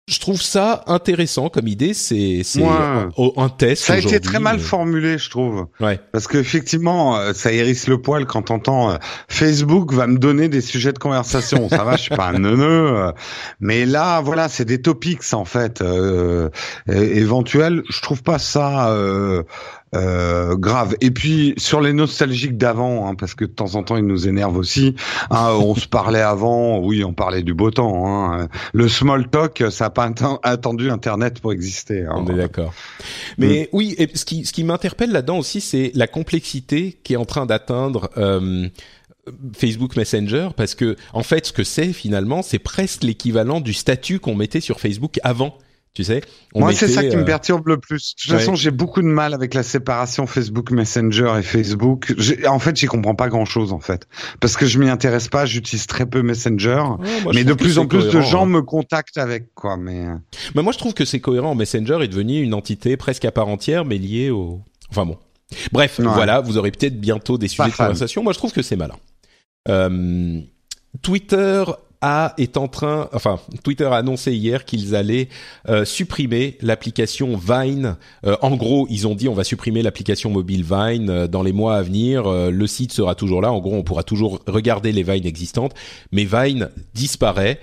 je 0.07 0.19
trouve 0.19 0.39
ça 0.39 0.83
intéressant 0.85 1.49
comme 1.49 1.67
idée. 1.67 1.95
C'est 1.95 2.41
c'est 2.43 2.63
un 2.63 3.49
test. 3.49 3.83
Ça 3.83 3.93
a 3.93 3.97
été 3.97 4.19
très 4.19 4.39
mal 4.39 4.59
formulé, 4.59 5.17
je 5.17 5.29
trouve. 5.31 5.65
Ouais. 5.79 5.99
Parce 6.11 6.27
qu'effectivement, 6.27 7.17
euh, 7.17 7.33
ça 7.33 7.51
hérisse 7.51 7.87
le 7.87 7.99
poil 7.99 8.27
quand 8.27 8.43
t'entends 8.43 8.91
euh, 8.91 8.97
Facebook 9.27 9.93
va 9.93 10.05
me 10.05 10.19
donner 10.19 10.47
des 10.47 10.61
sujets 10.61 10.93
de 10.93 10.99
conversation. 10.99 11.69
ça 11.69 11.83
va, 11.83 11.95
je 11.95 12.03
suis 12.03 12.15
pas 12.15 12.27
un 12.27 12.39
neuneu. 12.39 12.97
Euh, 12.97 13.11
mais 13.59 13.85
là, 13.85 14.21
voilà, 14.21 14.47
c'est 14.47 14.65
des 14.65 14.81
topics 14.81 15.33
en 15.33 15.45
fait 15.45 15.81
euh, 15.81 16.49
éventuels. 16.87 17.81
Je 17.89 18.01
trouve 18.01 18.21
pas 18.21 18.37
ça 18.37 18.91
euh, 18.91 19.41
grave. 20.55 20.95
Et 21.01 21.11
puis 21.11 21.53
sur 21.57 21.81
les 21.81 21.93
nostalgiques 21.93 22.57
d'avant, 22.57 23.07
hein, 23.07 23.15
parce 23.15 23.35
que 23.35 23.45
de 23.45 23.51
temps 23.51 23.75
en 23.75 23.83
temps 23.83 23.97
ils 23.97 24.05
nous 24.05 24.27
énervent 24.27 24.57
aussi. 24.57 24.95
Hein, 25.29 25.51
on 25.59 25.75
se 25.75 25.87
parlait 25.87 26.21
avant, 26.21 26.79
oui, 26.79 27.03
on 27.03 27.13
parlait 27.13 27.43
du 27.43 27.53
beau 27.53 27.71
temps. 27.71 28.07
Hein. 28.07 28.47
Le 28.73 28.87
small 28.89 29.27
talk, 29.29 29.63
ça 29.69 29.85
n'a 29.85 29.89
pas 29.89 30.09
attendu 30.43 30.89
Internet 30.89 31.39
pour 31.39 31.53
exister. 31.53 32.03
Hein. 32.03 32.15
On 32.17 32.27
est 32.27 32.35
d'accord. 32.35 32.73
Mais 33.37 33.63
mm. 33.63 33.75
oui, 33.75 33.95
et 33.97 34.09
ce 34.13 34.25
qui, 34.25 34.45
ce 34.45 34.53
qui 34.53 34.63
m'interpelle 34.63 35.11
là-dedans 35.11 35.37
aussi, 35.37 35.61
c'est 35.61 35.91
la 35.95 36.07
complexité 36.07 36.97
qui 37.03 37.13
est 37.13 37.17
en 37.17 37.25
train 37.25 37.45
d'atteindre. 37.45 38.09
Euh, 38.17 38.67
Facebook 39.57 39.95
Messenger 39.95 40.49
parce 40.55 40.75
que 40.75 40.95
en 41.11 41.23
fait 41.23 41.47
ce 41.47 41.51
que 41.51 41.63
c'est 41.63 41.93
finalement 41.93 42.43
c'est 42.43 42.59
presque 42.59 43.03
l'équivalent 43.03 43.59
du 43.59 43.73
statut 43.73 44.19
qu'on 44.19 44.35
mettait 44.35 44.61
sur 44.61 44.79
Facebook 44.79 45.19
avant 45.23 45.57
tu 45.95 46.03
sais. 46.03 46.21
Moi, 46.53 46.73
c'est 46.73 46.89
ça 46.89 47.03
qui 47.03 47.15
me 47.15 47.21
euh, 47.21 47.25
perturbe 47.25 47.69
le 47.69 47.79
plus. 47.79 48.15
De 48.15 48.21
toute 48.21 48.31
façon, 48.31 48.53
j'ai 48.53 48.69
beaucoup 48.69 49.01
de 49.01 49.07
mal 49.07 49.33
avec 49.33 49.53
la 49.53 49.63
séparation 49.63 50.27
Facebook 50.27 50.69
Messenger 50.71 51.35
et 51.39 51.41
Facebook. 51.41 52.13
En 52.47 52.59
fait, 52.59 52.75
j'y 52.75 52.85
comprends 52.85 53.15
pas 53.15 53.29
grand-chose 53.29 53.71
en 53.71 53.79
fait, 53.79 54.05
parce 54.41 54.57
que 54.57 54.65
je 54.65 54.77
m'y 54.77 54.89
intéresse 54.89 55.29
pas. 55.29 55.45
J'utilise 55.45 55.87
très 55.87 56.05
peu 56.05 56.21
Messenger, 56.21 56.83
mais 57.33 57.45
de 57.45 57.53
plus 57.53 57.79
en 57.79 57.87
plus 57.87 58.09
de 58.09 58.19
gens 58.19 58.43
hein. 58.43 58.49
me 58.49 58.61
contactent 58.61 59.17
avec 59.17 59.55
quoi. 59.55 59.77
Mais... 59.77 60.05
Euh. 60.05 60.15
mais 60.53 60.61
moi, 60.61 60.73
je 60.73 60.77
trouve 60.77 60.93
que 60.93 61.05
c'est 61.05 61.21
cohérent. 61.21 61.55
Messenger 61.55 61.99
est 62.01 62.09
devenu 62.09 62.41
une 62.41 62.53
entité 62.53 62.97
presque 62.97 63.23
à 63.23 63.31
part 63.31 63.47
entière, 63.47 63.85
mais 63.85 63.97
liée 63.97 64.29
au. 64.29 64.61
Enfin 64.91 65.05
bon. 65.05 65.17
Bref, 65.71 66.01
voilà. 66.01 66.41
Vous 66.41 66.57
aurez 66.57 66.71
peut-être 66.71 66.99
bientôt 66.99 67.37
des 67.37 67.47
sujets 67.47 67.69
de 67.69 67.75
conversation. 67.75 68.21
Moi, 68.21 68.33
je 68.33 68.37
trouve 68.37 68.51
que 68.51 68.61
c'est 68.61 68.75
malin. 68.75 68.97
Euh, 69.69 70.41
Twitter 71.01 71.63
est 72.37 72.57
en 72.57 72.67
train, 72.67 73.09
enfin 73.13 73.39
Twitter 73.63 73.85
a 73.85 73.95
annoncé 73.95 74.33
hier 74.33 74.65
qu'ils 74.65 74.95
allaient 74.95 75.29
euh, 75.69 75.85
supprimer 75.85 76.57
l'application 76.61 77.37
Vine. 77.37 77.95
Euh, 78.25 78.35
en 78.41 78.55
gros, 78.55 78.87
ils 78.89 79.07
ont 79.07 79.15
dit 79.15 79.27
on 79.27 79.33
va 79.33 79.43
supprimer 79.43 79.81
l'application 79.81 80.29
mobile 80.29 80.63
Vine 80.63 81.09
euh, 81.09 81.27
dans 81.27 81.43
les 81.43 81.53
mois 81.53 81.77
à 81.77 81.81
venir. 81.81 82.29
le 82.29 82.67
site 82.67 82.91
sera 82.93 83.15
toujours 83.15 83.41
là. 83.41 83.51
En 83.51 83.59
gros, 83.59 83.75
on 83.75 83.83
pourra 83.83 84.03
toujours 84.03 84.39
regarder 84.47 84.91
les 84.91 85.03
Vines 85.03 85.25
existantes, 85.25 85.73
mais 86.11 86.25
Vine 86.25 86.69
disparaît. 86.93 87.59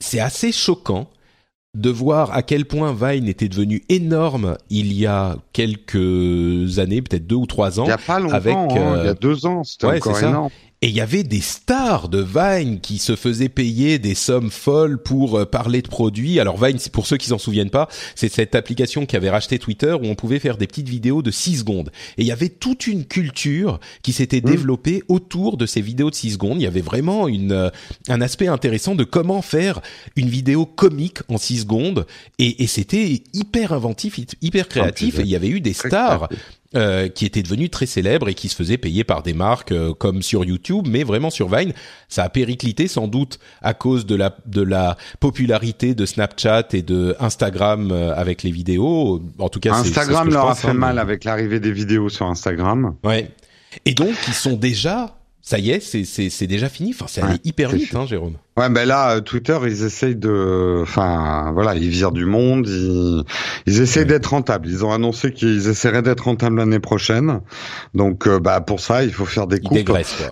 C'est 0.00 0.20
assez 0.20 0.52
choquant 0.52 1.08
de 1.74 1.90
voir 1.90 2.32
à 2.32 2.42
quel 2.42 2.64
point 2.64 2.92
Vine 2.92 3.28
était 3.28 3.48
devenu 3.48 3.82
énorme 3.88 4.56
il 4.70 4.92
y 4.92 5.06
a 5.06 5.36
quelques 5.52 6.78
années, 6.78 7.00
peut-être 7.00 7.26
deux 7.26 7.36
ou 7.36 7.46
trois 7.46 7.78
ans. 7.78 7.84
Il 7.84 7.90
y 7.90 7.92
a 7.92 7.98
pas 7.98 8.18
longtemps, 8.18 8.34
avec, 8.34 8.54
hein, 8.54 8.98
il 9.00 9.06
y 9.06 9.08
a 9.08 9.14
deux 9.14 9.46
ans, 9.46 9.62
c'était 9.62 9.86
encore 9.86 10.18
énorme. 10.18 10.50
Et 10.82 10.88
il 10.88 10.94
y 10.94 11.02
avait 11.02 11.24
des 11.24 11.42
stars 11.42 12.08
de 12.08 12.22
Vine 12.22 12.80
qui 12.80 12.96
se 12.96 13.14
faisaient 13.14 13.50
payer 13.50 13.98
des 13.98 14.14
sommes 14.14 14.50
folles 14.50 14.96
pour 15.02 15.38
euh, 15.38 15.44
parler 15.44 15.82
de 15.82 15.88
produits. 15.88 16.40
Alors 16.40 16.56
Vine, 16.56 16.78
pour 16.90 17.06
ceux 17.06 17.18
qui 17.18 17.26
s'en 17.26 17.36
souviennent 17.36 17.68
pas, 17.68 17.86
c'est 18.14 18.32
cette 18.32 18.54
application 18.54 19.04
qui 19.04 19.14
avait 19.14 19.28
racheté 19.28 19.58
Twitter 19.58 19.92
où 19.92 20.06
on 20.06 20.14
pouvait 20.14 20.38
faire 20.38 20.56
des 20.56 20.66
petites 20.66 20.88
vidéos 20.88 21.20
de 21.20 21.30
6 21.30 21.58
secondes. 21.58 21.90
Et 22.16 22.22
il 22.22 22.26
y 22.26 22.32
avait 22.32 22.48
toute 22.48 22.86
une 22.86 23.04
culture 23.04 23.78
qui 24.02 24.14
s'était 24.14 24.40
mmh. 24.40 24.50
développée 24.50 25.02
autour 25.08 25.58
de 25.58 25.66
ces 25.66 25.82
vidéos 25.82 26.08
de 26.08 26.14
6 26.14 26.32
secondes. 26.32 26.58
Il 26.58 26.64
y 26.64 26.66
avait 26.66 26.80
vraiment 26.80 27.28
une, 27.28 27.52
euh, 27.52 27.68
un 28.08 28.22
aspect 28.22 28.48
intéressant 28.48 28.94
de 28.94 29.04
comment 29.04 29.42
faire 29.42 29.82
une 30.16 30.30
vidéo 30.30 30.64
comique 30.64 31.18
en 31.28 31.36
6 31.36 31.60
secondes. 31.60 32.06
Et, 32.38 32.62
et 32.62 32.66
c'était 32.66 33.22
hyper 33.34 33.74
inventif, 33.74 34.18
hyper 34.40 34.66
créatif. 34.66 35.18
et 35.18 35.22
il 35.22 35.28
y 35.28 35.36
avait 35.36 35.48
eu 35.48 35.60
des 35.60 35.74
stars 35.74 36.30
euh, 36.76 37.08
qui 37.08 37.26
était 37.26 37.42
devenu 37.42 37.68
très 37.68 37.86
célèbre 37.86 38.28
et 38.28 38.34
qui 38.34 38.48
se 38.48 38.54
faisait 38.54 38.78
payer 38.78 39.02
par 39.02 39.24
des 39.24 39.32
marques 39.32 39.72
euh, 39.72 39.92
comme 39.92 40.22
sur 40.22 40.44
YouTube, 40.44 40.86
mais 40.88 41.02
vraiment 41.02 41.28
sur 41.28 41.48
Vine, 41.48 41.72
ça 42.08 42.22
a 42.22 42.28
périclité 42.28 42.86
sans 42.86 43.08
doute 43.08 43.40
à 43.60 43.74
cause 43.74 44.06
de 44.06 44.14
la 44.14 44.36
de 44.46 44.62
la 44.62 44.96
popularité 45.18 45.96
de 45.96 46.06
Snapchat 46.06 46.68
et 46.74 46.82
de 46.82 47.16
Instagram 47.18 47.90
euh, 47.90 48.14
avec 48.14 48.44
les 48.44 48.52
vidéos. 48.52 49.20
En 49.40 49.48
tout 49.48 49.58
cas, 49.58 49.74
Instagram 49.74 50.30
leur 50.30 50.48
a 50.48 50.54
fait 50.54 50.68
hein, 50.68 50.74
mal 50.74 51.00
avec 51.00 51.24
l'arrivée 51.24 51.58
des 51.58 51.72
vidéos 51.72 52.08
sur 52.08 52.26
Instagram. 52.26 52.94
Ouais. 53.02 53.32
Et 53.84 53.94
donc, 53.94 54.14
ils 54.28 54.34
sont 54.34 54.54
déjà 54.54 55.16
ça 55.42 55.58
y 55.58 55.70
est, 55.70 55.80
c'est 55.80 56.46
déjà 56.46 56.68
fini. 56.68 56.90
Enfin, 56.94 57.06
c'est 57.08 57.22
allé 57.22 57.38
hyper 57.42 57.70
vite, 57.70 57.94
hein, 57.96 58.06
Jérôme. 58.06 58.36
Ouais, 58.56 58.68
ben 58.68 58.84
là, 58.84 59.12
euh, 59.12 59.20
Twitter, 59.20 59.56
ils 59.64 59.84
essayent 59.84 60.16
de, 60.16 60.80
enfin, 60.82 61.52
voilà, 61.54 61.74
ils 61.76 61.88
virent 61.88 62.10
du 62.10 62.24
monde, 62.24 62.66
ils, 62.68 63.22
ils 63.66 63.80
essayent 63.80 64.06
d'être 64.06 64.26
rentables. 64.26 64.68
Ils 64.68 64.84
ont 64.84 64.92
annoncé 64.92 65.32
qu'ils 65.32 65.68
essaieraient 65.68 66.02
d'être 66.02 66.24
rentables 66.24 66.56
l'année 66.56 66.80
prochaine. 66.80 67.40
Donc, 67.94 68.26
euh, 68.26 68.40
bah, 68.40 68.60
pour 68.60 68.80
ça, 68.80 69.04
il 69.04 69.12
faut 69.12 69.24
faire 69.24 69.46
des 69.46 69.60
coupes. 69.60 69.78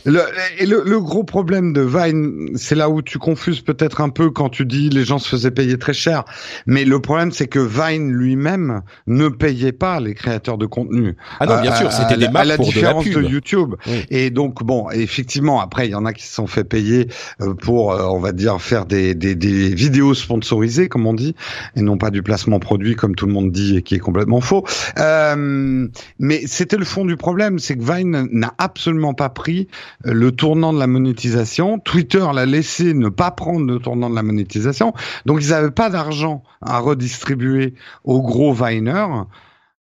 Le, 0.04 0.20
et 0.58 0.66
le, 0.66 0.82
le, 0.84 1.00
gros 1.00 1.22
problème 1.22 1.72
de 1.72 1.80
Vine, 1.80 2.50
c'est 2.56 2.74
là 2.74 2.90
où 2.90 3.02
tu 3.02 3.18
confuses 3.18 3.60
peut-être 3.60 4.00
un 4.00 4.08
peu 4.08 4.30
quand 4.30 4.48
tu 4.48 4.66
dis 4.66 4.88
les 4.90 5.04
gens 5.04 5.18
se 5.18 5.28
faisaient 5.28 5.52
payer 5.52 5.78
très 5.78 5.94
cher. 5.94 6.24
Mais 6.66 6.84
le 6.84 7.00
problème, 7.00 7.30
c'est 7.30 7.46
que 7.46 7.60
Vine 7.60 8.10
lui-même 8.12 8.82
ne 9.06 9.28
payait 9.28 9.72
pas 9.72 10.00
les 10.00 10.14
créateurs 10.14 10.58
de 10.58 10.66
contenu. 10.66 11.16
Ah 11.38 11.46
non, 11.46 11.60
bien 11.62 11.74
sûr, 11.76 11.92
c'était 11.92 12.16
des 12.16 12.28
marques 12.28 12.46
à 12.46 12.48
la 12.48 12.56
pour 12.56 12.66
différence 12.66 13.04
de, 13.04 13.22
YouTube. 13.22 13.76
Et 14.10 14.30
donc, 14.30 14.64
bon, 14.64 14.90
effectivement, 14.90 15.60
après, 15.60 15.86
il 15.86 15.92
y 15.92 15.94
en 15.94 16.04
a 16.04 16.12
qui 16.12 16.26
se 16.26 16.34
sont 16.34 16.48
fait 16.48 16.64
payer 16.64 17.08
euh, 17.40 17.54
pour 17.54 17.92
on 18.18 18.20
va 18.20 18.32
dire 18.32 18.60
faire 18.60 18.84
des, 18.84 19.14
des, 19.14 19.36
des, 19.36 19.72
vidéos 19.72 20.12
sponsorisées 20.12 20.88
comme 20.88 21.06
on 21.06 21.14
dit 21.14 21.36
et 21.76 21.82
non 21.82 21.98
pas 21.98 22.10
du 22.10 22.24
placement 22.24 22.58
produit 22.58 22.96
comme 22.96 23.14
tout 23.14 23.26
le 23.26 23.32
monde 23.32 23.52
dit 23.52 23.76
et 23.76 23.82
qui 23.82 23.94
est 23.94 24.00
complètement 24.00 24.40
faux. 24.40 24.64
Euh, 24.98 25.86
mais 26.18 26.42
c'était 26.46 26.76
le 26.76 26.84
fond 26.84 27.04
du 27.04 27.16
problème, 27.16 27.60
c'est 27.60 27.76
que 27.76 27.84
Vine 27.84 28.28
n'a 28.32 28.54
absolument 28.58 29.14
pas 29.14 29.28
pris 29.28 29.68
euh, 30.04 30.12
le 30.12 30.32
tournant 30.32 30.72
de 30.72 30.80
la 30.80 30.88
monétisation. 30.88 31.78
Twitter 31.78 32.26
l'a 32.34 32.44
laissé 32.44 32.92
ne 32.92 33.08
pas 33.08 33.30
prendre 33.30 33.64
le 33.64 33.78
tournant 33.78 34.10
de 34.10 34.16
la 34.16 34.24
monétisation, 34.24 34.94
donc 35.24 35.38
ils 35.40 35.50
n'avaient 35.50 35.70
pas 35.70 35.88
d'argent 35.88 36.42
à 36.60 36.80
redistribuer 36.80 37.74
aux 38.02 38.20
gros 38.20 38.52
Viners. 38.52 39.26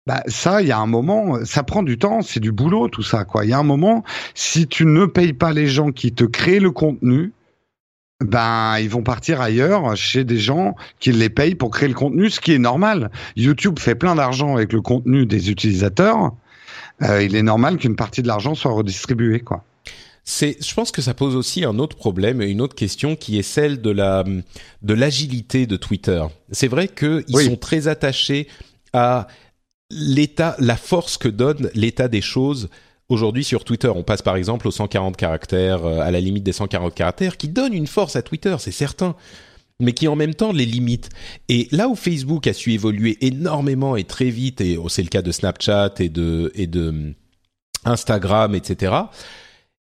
Bah 0.06 0.22
ça, 0.28 0.62
il 0.62 0.68
y 0.68 0.72
a 0.72 0.78
un 0.78 0.86
moment, 0.86 1.44
ça 1.44 1.64
prend 1.64 1.82
du 1.82 1.98
temps, 1.98 2.22
c'est 2.22 2.40
du 2.40 2.52
boulot 2.52 2.88
tout 2.88 3.04
ça 3.04 3.26
quoi. 3.26 3.46
Il 3.46 3.50
y 3.50 3.54
a 3.54 3.58
un 3.58 3.64
moment, 3.64 4.04
si 4.36 4.68
tu 4.68 4.86
ne 4.86 5.08
payes 5.08 5.34
pas 5.34 5.54
les 5.54 5.68
gens 5.68 5.92
qui 5.92 6.14
te 6.14 6.24
créent 6.24 6.60
le 6.60 6.72
contenu, 6.72 7.34
ben 8.24 8.80
ils 8.80 8.90
vont 8.90 9.04
partir 9.04 9.42
ailleurs 9.42 9.96
chez 9.96 10.24
des 10.24 10.40
gens 10.40 10.76
qui 11.00 11.12
les 11.12 11.30
payent 11.30 11.56
pour 11.56 11.70
créer 11.72 11.88
le 11.88 11.94
contenu, 11.94 12.30
ce 12.30 12.40
qui 12.40 12.54
est 12.54 12.60
normal. 12.60 13.12
YouTube 13.36 13.80
fait 13.80 13.96
plein 13.96 14.16
d'argent 14.16 14.56
avec 14.56 14.74
le 14.74 14.82
contenu 14.82 15.26
des 15.26 15.52
utilisateurs. 15.52 16.34
Euh, 17.04 17.22
il 17.22 17.36
est 17.36 17.44
normal 17.44 17.78
qu'une 17.78 17.96
partie 17.96 18.24
de 18.24 18.28
l'argent 18.28 18.56
soit 18.56 18.72
redistribuée, 18.72 19.42
quoi. 19.42 19.64
C'est, 20.30 20.58
je 20.62 20.74
pense 20.74 20.92
que 20.92 21.02
ça 21.02 21.14
pose 21.14 21.38
aussi 21.38 21.64
un 21.64 21.80
autre 21.80 21.96
problème 21.96 22.42
et 22.42 22.48
une 22.48 22.60
autre 22.60 22.76
question 22.76 23.16
qui 23.16 23.40
est 23.40 23.44
celle 23.44 23.82
de 23.82 23.92
la 23.92 24.26
de 24.82 24.94
l'agilité 24.94 25.68
de 25.68 25.78
Twitter. 25.78 26.22
C'est 26.52 26.68
vrai 26.68 26.90
qu'ils 26.90 27.24
sont 27.30 27.56
très 27.56 27.88
attachés 27.88 28.50
à 28.92 29.28
l'état, 29.90 30.58
la 30.60 30.76
force 30.76 31.18
que 31.18 31.30
donne 31.30 31.70
l'état 31.76 32.10
des 32.10 32.20
choses 32.20 32.68
Aujourd'hui 33.10 33.46
sur 33.46 33.64
Twitter, 33.64 33.88
on 33.88 34.04
passe 34.04 34.22
par 34.22 34.36
exemple 34.36 34.68
aux 34.68 34.72
140 34.72 35.16
caractères, 35.16 35.86
euh, 35.86 36.00
à 36.00 36.12
la 36.12 36.20
limite 36.20 36.44
des 36.44 36.52
140 36.52 36.94
caractères, 36.94 37.38
qui 37.38 37.48
donne 37.48 37.74
une 37.74 37.88
force 37.88 38.18
à 38.18 38.22
Twitter, 38.22 38.56
c'est 38.60 38.72
certain, 38.72 39.16
mais 39.80 39.94
qui 39.94 40.10
en 40.10 40.18
même 40.18 40.34
temps 40.34 40.52
les 40.52 40.66
limite. 40.66 41.10
Et 41.48 41.70
là 41.72 41.88
où 41.88 41.96
Facebook 41.96 42.48
a 42.48 42.54
su 42.54 42.74
évoluer 42.74 43.18
énormément 43.26 43.96
et 43.96 44.04
très 44.04 44.30
vite, 44.30 44.60
et 44.60 44.76
oh, 44.76 44.90
c'est 44.90 45.04
le 45.04 45.08
cas 45.08 45.22
de 45.22 45.32
Snapchat 45.32 45.94
et 46.00 46.10
de, 46.10 46.52
et 46.54 46.68
de 46.68 46.90
hum, 46.90 47.14
Instagram, 47.86 48.56
etc., 48.56 48.94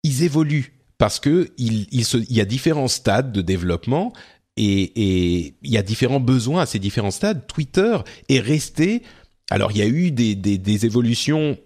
ils 0.01 0.23
évoluent 0.23 0.73
parce 0.97 1.19
que 1.19 1.51
il, 1.57 1.87
il 1.91 2.35
y 2.35 2.41
a 2.41 2.45
différents 2.45 2.87
stades 2.87 3.31
de 3.31 3.41
développement 3.41 4.11
et, 4.57 4.81
et 4.81 5.55
il 5.61 5.71
y 5.71 5.77
a 5.77 5.83
différents 5.83 6.19
besoins 6.19 6.63
à 6.63 6.65
ces 6.65 6.79
différents 6.79 7.11
stades. 7.11 7.45
Twitter 7.47 7.97
est 8.27 8.39
resté. 8.39 9.03
Alors 9.49 9.71
il 9.71 9.77
y 9.77 9.81
a 9.81 9.87
eu 9.87 10.11
des, 10.11 10.35
des, 10.35 10.57
des 10.57 10.85
évolutions 10.85 11.57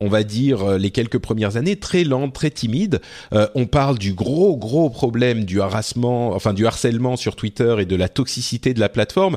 on 0.00 0.08
va 0.08 0.22
dire 0.22 0.78
les 0.78 0.90
quelques 0.90 1.18
premières 1.18 1.56
années 1.56 1.76
très 1.76 2.04
lente, 2.04 2.34
très 2.34 2.50
timide. 2.50 3.00
on 3.32 3.66
parle 3.66 3.98
du 3.98 4.12
gros 4.12 4.56
gros 4.56 4.90
problème 4.90 5.44
du 5.44 5.60
harassement, 5.60 6.34
enfin 6.34 6.52
du 6.52 6.66
harcèlement 6.66 7.16
sur 7.16 7.36
Twitter 7.36 7.76
et 7.78 7.86
de 7.86 7.96
la 7.96 8.08
toxicité 8.08 8.74
de 8.74 8.80
la 8.80 8.88
plateforme 8.88 9.36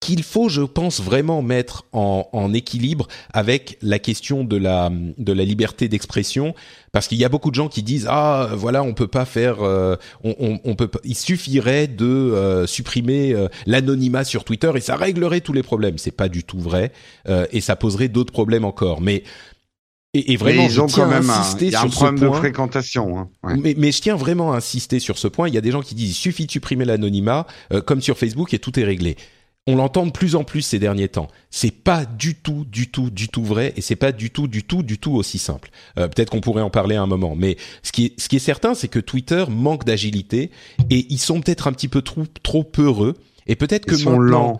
qu'il 0.00 0.22
faut, 0.22 0.48
je 0.48 0.62
pense, 0.62 1.00
vraiment 1.00 1.42
mettre 1.42 1.84
en, 1.92 2.52
équilibre 2.54 3.08
avec 3.32 3.76
la 3.82 3.98
question 3.98 4.44
de 4.44 4.56
la 4.56 4.90
de 5.18 5.32
la 5.32 5.44
liberté 5.44 5.88
d'expression, 5.88 6.54
parce 6.92 7.08
qu'il 7.08 7.18
y 7.18 7.24
a 7.24 7.28
beaucoup 7.28 7.50
de 7.50 7.56
gens 7.56 7.68
qui 7.68 7.82
disent 7.82 8.06
ah 8.08 8.50
voilà 8.54 8.84
on 8.84 8.94
peut 8.94 9.08
pas 9.08 9.24
faire, 9.24 9.62
euh, 9.62 9.96
on, 10.22 10.60
on, 10.64 10.74
peut, 10.76 10.88
il 11.02 11.16
suffirait 11.16 11.88
de 11.88 12.06
euh, 12.06 12.66
supprimer 12.66 13.32
euh, 13.32 13.48
l'anonymat 13.66 14.22
sur 14.22 14.44
Twitter 14.44 14.70
et 14.76 14.80
ça 14.80 14.96
réglerait 14.96 15.40
tous 15.40 15.52
les 15.52 15.64
problèmes. 15.64 15.98
C'est 15.98 16.12
pas 16.12 16.28
du 16.28 16.44
tout 16.44 16.60
vrai 16.60 16.92
et 17.50 17.60
ça 17.60 17.74
poserait 17.74 18.08
d'autres 18.08 18.32
problèmes 18.32 18.64
encore. 18.64 19.00
Mais 19.00 19.24
et, 20.18 20.36
vraiment, 20.36 20.62
ils 20.64 20.80
ont 20.80 20.86
quand 20.86 21.08
même 21.08 21.28
insister 21.28 21.74
un, 21.74 21.82
un 21.82 21.88
problème 21.88 22.18
de 22.18 22.34
fréquentation. 22.34 23.18
Hein. 23.18 23.28
Mais, 23.62 23.74
mais, 23.76 23.92
je 23.92 24.00
tiens 24.00 24.16
vraiment 24.16 24.52
à 24.52 24.56
insister 24.56 24.98
sur 24.98 25.18
ce 25.18 25.28
point. 25.28 25.48
Il 25.48 25.54
y 25.54 25.58
a 25.58 25.60
des 25.60 25.70
gens 25.70 25.82
qui 25.82 25.94
disent 25.94 26.10
il 26.10 26.14
suffit 26.14 26.46
de 26.46 26.50
supprimer 26.50 26.84
l'anonymat, 26.84 27.46
comme 27.84 28.00
sur 28.00 28.18
Facebook, 28.18 28.54
et 28.54 28.58
tout 28.58 28.78
est 28.78 28.84
réglé 28.84 29.16
on 29.66 29.76
l'entend 29.76 30.06
de 30.06 30.12
plus 30.12 30.36
en 30.36 30.44
plus 30.44 30.62
ces 30.62 30.78
derniers 30.78 31.08
temps. 31.08 31.28
C'est 31.50 31.72
pas 31.72 32.04
du 32.04 32.36
tout, 32.36 32.64
du 32.70 32.88
tout, 32.90 33.10
du 33.10 33.28
tout 33.28 33.42
vrai, 33.42 33.72
et 33.76 33.80
c'est 33.80 33.96
pas 33.96 34.12
du 34.12 34.30
tout, 34.30 34.46
du 34.46 34.62
tout, 34.62 34.82
du 34.82 34.98
tout 34.98 35.14
aussi 35.14 35.38
simple. 35.38 35.70
Euh, 35.98 36.06
peut-être 36.06 36.30
qu'on 36.30 36.40
pourrait 36.40 36.62
en 36.62 36.70
parler 36.70 36.94
à 36.94 37.02
un 37.02 37.06
moment, 37.06 37.34
mais 37.36 37.56
ce 37.82 37.90
qui 37.90 38.06
est, 38.06 38.20
ce 38.20 38.28
qui 38.28 38.36
est 38.36 38.40
certain, 38.40 38.74
c'est 38.74 38.88
que 38.88 39.00
Twitter 39.00 39.44
manque 39.48 39.84
d'agilité 39.84 40.50
et 40.90 41.06
ils 41.10 41.18
sont 41.18 41.40
peut-être 41.40 41.66
un 41.66 41.72
petit 41.72 41.88
peu 41.88 42.02
trop, 42.02 42.24
trop 42.42 42.62
peureux. 42.62 43.14
Et 43.48 43.56
peut-être 43.56 43.86
que 43.86 43.96
maintenant, 44.08 44.58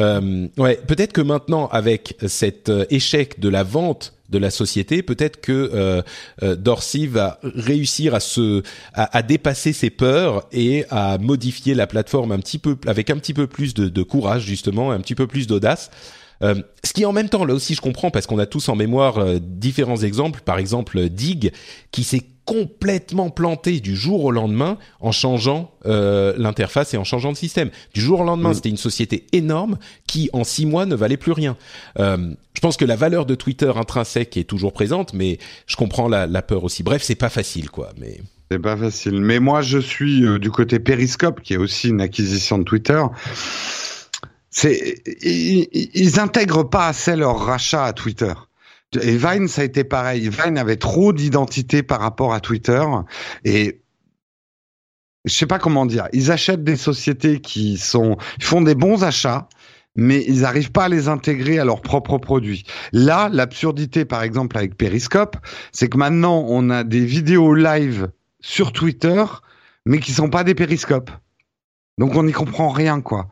euh, 0.00 0.48
ouais, 0.58 0.80
peut-être 0.86 1.12
que 1.12 1.20
maintenant, 1.20 1.68
avec 1.68 2.16
cet 2.26 2.68
euh, 2.68 2.84
échec 2.90 3.38
de 3.38 3.48
la 3.48 3.62
vente 3.62 4.14
de 4.28 4.38
la 4.38 4.50
société, 4.50 5.02
peut-être 5.02 5.40
que 5.40 5.52
euh, 5.52 6.02
euh, 6.42 6.56
Dorsey 6.56 7.06
va 7.06 7.38
réussir 7.42 8.14
à 8.14 8.20
se 8.20 8.62
à, 8.94 9.22
dépasser 9.22 9.72
ses 9.72 9.90
peurs 9.90 10.48
et 10.50 10.84
à 10.90 11.18
modifier 11.18 11.74
la 11.74 11.86
plateforme 11.86 12.32
un 12.32 12.40
petit 12.40 12.58
peu 12.58 12.76
avec 12.86 13.10
un 13.10 13.16
petit 13.18 13.34
peu 13.34 13.46
plus 13.46 13.74
de, 13.74 13.88
de 13.88 14.02
courage 14.02 14.42
justement, 14.44 14.90
un 14.90 15.00
petit 15.00 15.14
peu 15.14 15.26
plus 15.26 15.46
d'audace. 15.46 15.90
Euh, 16.44 16.54
ce 16.84 16.92
qui 16.92 17.04
en 17.04 17.12
même 17.12 17.28
temps, 17.28 17.44
là 17.44 17.54
aussi, 17.54 17.74
je 17.74 17.80
comprends 17.80 18.10
parce 18.10 18.26
qu'on 18.26 18.38
a 18.38 18.46
tous 18.46 18.68
en 18.68 18.76
mémoire 18.76 19.18
euh, 19.18 19.38
différents 19.40 19.96
exemples. 19.96 20.40
Par 20.44 20.58
exemple, 20.58 21.08
Dig, 21.08 21.52
qui 21.90 22.04
s'est 22.04 22.22
complètement 22.44 23.30
planté 23.30 23.80
du 23.80 23.96
jour 23.96 24.24
au 24.24 24.30
lendemain 24.30 24.78
en 25.00 25.12
changeant 25.12 25.72
euh, 25.86 26.34
l'interface 26.36 26.94
et 26.94 26.96
en 26.96 27.04
changeant 27.04 27.32
de 27.32 27.36
système. 27.36 27.70
Du 27.94 28.00
jour 28.00 28.20
au 28.20 28.24
lendemain, 28.24 28.50
mm. 28.50 28.54
c'était 28.54 28.68
une 28.68 28.76
société 28.76 29.26
énorme 29.32 29.78
qui, 30.06 30.28
en 30.32 30.44
six 30.44 30.66
mois, 30.66 30.86
ne 30.86 30.94
valait 30.94 31.16
plus 31.16 31.32
rien. 31.32 31.56
Euh, 31.98 32.34
je 32.54 32.60
pense 32.60 32.76
que 32.76 32.84
la 32.84 32.96
valeur 32.96 33.26
de 33.26 33.34
Twitter 33.34 33.72
intrinsèque 33.74 34.36
est 34.36 34.44
toujours 34.44 34.72
présente, 34.72 35.14
mais 35.14 35.38
je 35.66 35.76
comprends 35.76 36.08
la, 36.08 36.26
la 36.26 36.42
peur 36.42 36.64
aussi. 36.64 36.82
Bref, 36.82 37.02
c'est 37.02 37.14
pas 37.14 37.30
facile, 37.30 37.70
quoi. 37.70 37.90
Mais 37.98 38.20
c'est 38.50 38.58
pas 38.58 38.76
facile. 38.76 39.20
Mais 39.20 39.40
moi, 39.40 39.62
je 39.62 39.78
suis 39.78 40.24
euh, 40.24 40.38
du 40.38 40.50
côté 40.50 40.78
Periscope, 40.78 41.40
qui 41.40 41.54
est 41.54 41.58
aussi 41.58 41.88
une 41.88 42.00
acquisition 42.02 42.58
de 42.58 42.64
Twitter 42.64 43.02
c'est 44.54 45.02
ils, 45.22 45.68
ils, 45.72 46.20
intègrent 46.20 46.70
pas 46.70 46.86
assez 46.86 47.16
leur 47.16 47.40
rachat 47.40 47.84
à 47.84 47.92
Twitter. 47.92 48.32
Et 49.02 49.16
Vine, 49.16 49.48
ça 49.48 49.62
a 49.62 49.64
été 49.64 49.82
pareil. 49.82 50.28
Vine 50.28 50.56
avait 50.56 50.76
trop 50.76 51.12
d'identité 51.12 51.82
par 51.82 52.00
rapport 52.00 52.32
à 52.32 52.38
Twitter 52.38 52.82
et 53.44 53.80
je 55.24 55.34
sais 55.34 55.46
pas 55.46 55.58
comment 55.58 55.86
dire. 55.86 56.06
Ils 56.12 56.30
achètent 56.30 56.62
des 56.62 56.76
sociétés 56.76 57.40
qui 57.40 57.78
sont, 57.78 58.16
ils 58.38 58.44
font 58.44 58.60
des 58.60 58.76
bons 58.76 59.02
achats, 59.02 59.48
mais 59.96 60.24
ils 60.28 60.42
n'arrivent 60.42 60.70
pas 60.70 60.84
à 60.84 60.88
les 60.88 61.08
intégrer 61.08 61.58
à 61.58 61.64
leurs 61.64 61.82
propres 61.82 62.18
produits. 62.18 62.64
Là, 62.92 63.28
l'absurdité, 63.32 64.04
par 64.04 64.22
exemple, 64.22 64.56
avec 64.56 64.76
Periscope, 64.76 65.36
c'est 65.72 65.88
que 65.88 65.96
maintenant, 65.96 66.44
on 66.46 66.70
a 66.70 66.84
des 66.84 67.04
vidéos 67.04 67.54
live 67.54 68.08
sur 68.40 68.72
Twitter, 68.72 69.24
mais 69.84 69.98
qui 69.98 70.12
sont 70.12 70.30
pas 70.30 70.44
des 70.44 70.54
Periscopes. 70.54 71.10
Donc, 71.98 72.14
on 72.14 72.22
n'y 72.22 72.32
comprend 72.32 72.68
rien, 72.68 73.00
quoi. 73.00 73.28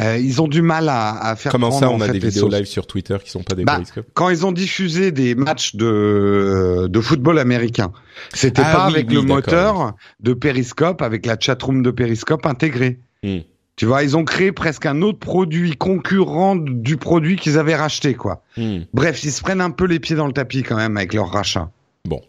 Euh, 0.00 0.18
ils 0.18 0.42
ont 0.42 0.48
du 0.48 0.60
mal 0.60 0.88
à, 0.88 1.12
à 1.12 1.36
faire. 1.36 1.52
Comment 1.52 1.70
ça, 1.70 1.88
on 1.88 2.00
a 2.00 2.08
des 2.08 2.18
vidéos 2.18 2.48
live 2.48 2.64
sur 2.64 2.86
Twitter 2.86 3.16
qui 3.22 3.30
sont 3.30 3.44
pas 3.44 3.54
des 3.54 3.64
bah, 3.64 3.80
Quand 4.14 4.28
ils 4.28 4.44
ont 4.44 4.50
diffusé 4.50 5.12
des 5.12 5.36
matchs 5.36 5.76
de 5.76 6.88
de 6.90 7.00
football 7.00 7.38
américain, 7.38 7.92
c'était 8.32 8.62
ah 8.64 8.72
pas 8.72 8.84
avec 8.86 9.12
le 9.12 9.22
moteur 9.22 9.94
de 10.18 10.34
Periscope, 10.34 11.00
avec 11.00 11.26
la 11.26 11.36
chatroom 11.38 11.82
de 11.82 11.92
Periscope 11.92 12.44
intégrée. 12.44 12.98
Hmm. 13.22 13.40
Tu 13.76 13.86
vois, 13.86 14.02
ils 14.02 14.16
ont 14.16 14.24
créé 14.24 14.52
presque 14.52 14.86
un 14.86 15.00
autre 15.02 15.18
produit 15.18 15.76
concurrent 15.76 16.56
du 16.56 16.96
produit 16.96 17.36
qu'ils 17.36 17.58
avaient 17.58 17.74
racheté, 17.74 18.14
quoi. 18.14 18.42
Hmm. 18.56 18.80
Bref, 18.92 19.22
ils 19.22 19.32
se 19.32 19.42
prennent 19.42 19.60
un 19.60 19.70
peu 19.70 19.86
les 19.86 20.00
pieds 20.00 20.16
dans 20.16 20.26
le 20.26 20.32
tapis 20.32 20.64
quand 20.64 20.76
même 20.76 20.96
avec 20.96 21.14
leur 21.14 21.30
rachat. 21.30 21.70
Bon, 22.04 22.20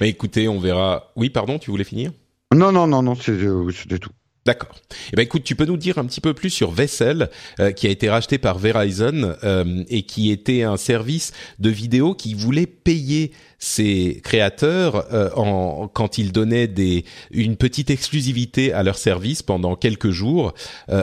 mais 0.00 0.08
écoutez, 0.08 0.48
on 0.48 0.58
verra. 0.58 1.12
Oui, 1.14 1.30
pardon, 1.30 1.58
tu 1.58 1.70
voulais 1.70 1.84
finir? 1.84 2.10
Non, 2.52 2.72
non, 2.72 2.86
non, 2.86 3.02
non, 3.02 3.14
c'était 3.14 3.98
tout. 3.98 4.10
D'accord. 4.46 4.76
Eh 5.12 5.16
ben 5.16 5.22
écoute, 5.22 5.42
tu 5.42 5.56
peux 5.56 5.64
nous 5.64 5.76
dire 5.76 5.98
un 5.98 6.04
petit 6.04 6.20
peu 6.20 6.32
plus 6.32 6.50
sur 6.50 6.70
Vessel, 6.70 7.30
euh, 7.58 7.72
qui 7.72 7.88
a 7.88 7.90
été 7.90 8.08
racheté 8.08 8.38
par 8.38 8.60
Verizon 8.60 9.34
euh, 9.42 9.82
et 9.88 10.04
qui 10.04 10.30
était 10.30 10.62
un 10.62 10.76
service 10.76 11.32
de 11.58 11.68
vidéo 11.68 12.14
qui 12.14 12.34
voulait 12.34 12.66
payer 12.66 13.32
ses 13.58 14.20
créateurs 14.22 15.12
euh, 15.12 15.30
en, 15.34 15.88
quand 15.88 16.18
ils 16.18 16.30
donnaient 16.30 16.68
des, 16.68 17.04
une 17.32 17.56
petite 17.56 17.90
exclusivité 17.90 18.72
à 18.72 18.84
leur 18.84 18.98
service 18.98 19.42
pendant 19.42 19.74
quelques 19.74 20.10
jours 20.10 20.54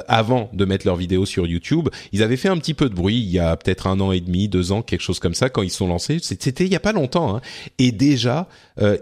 avant 0.07 0.49
de 0.53 0.63
mettre 0.63 0.85
leurs 0.85 0.95
vidéos 0.95 1.25
sur 1.25 1.45
YouTube. 1.45 1.89
Ils 2.13 2.23
avaient 2.23 2.37
fait 2.37 2.47
un 2.47 2.57
petit 2.57 2.73
peu 2.73 2.87
de 2.87 2.95
bruit 2.95 3.17
il 3.17 3.29
y 3.29 3.39
a 3.39 3.57
peut-être 3.57 3.87
un 3.87 3.99
an 3.99 4.13
et 4.13 4.21
demi, 4.21 4.47
deux 4.47 4.71
ans, 4.71 4.81
quelque 4.81 5.01
chose 5.01 5.19
comme 5.19 5.33
ça, 5.33 5.49
quand 5.49 5.63
ils 5.63 5.71
sont 5.71 5.87
lancés. 5.87 6.19
C'était 6.21 6.63
il 6.63 6.71
y 6.71 6.75
a 6.75 6.79
pas 6.79 6.93
longtemps. 6.93 7.35
Hein. 7.35 7.41
Et 7.79 7.91
déjà, 7.91 8.47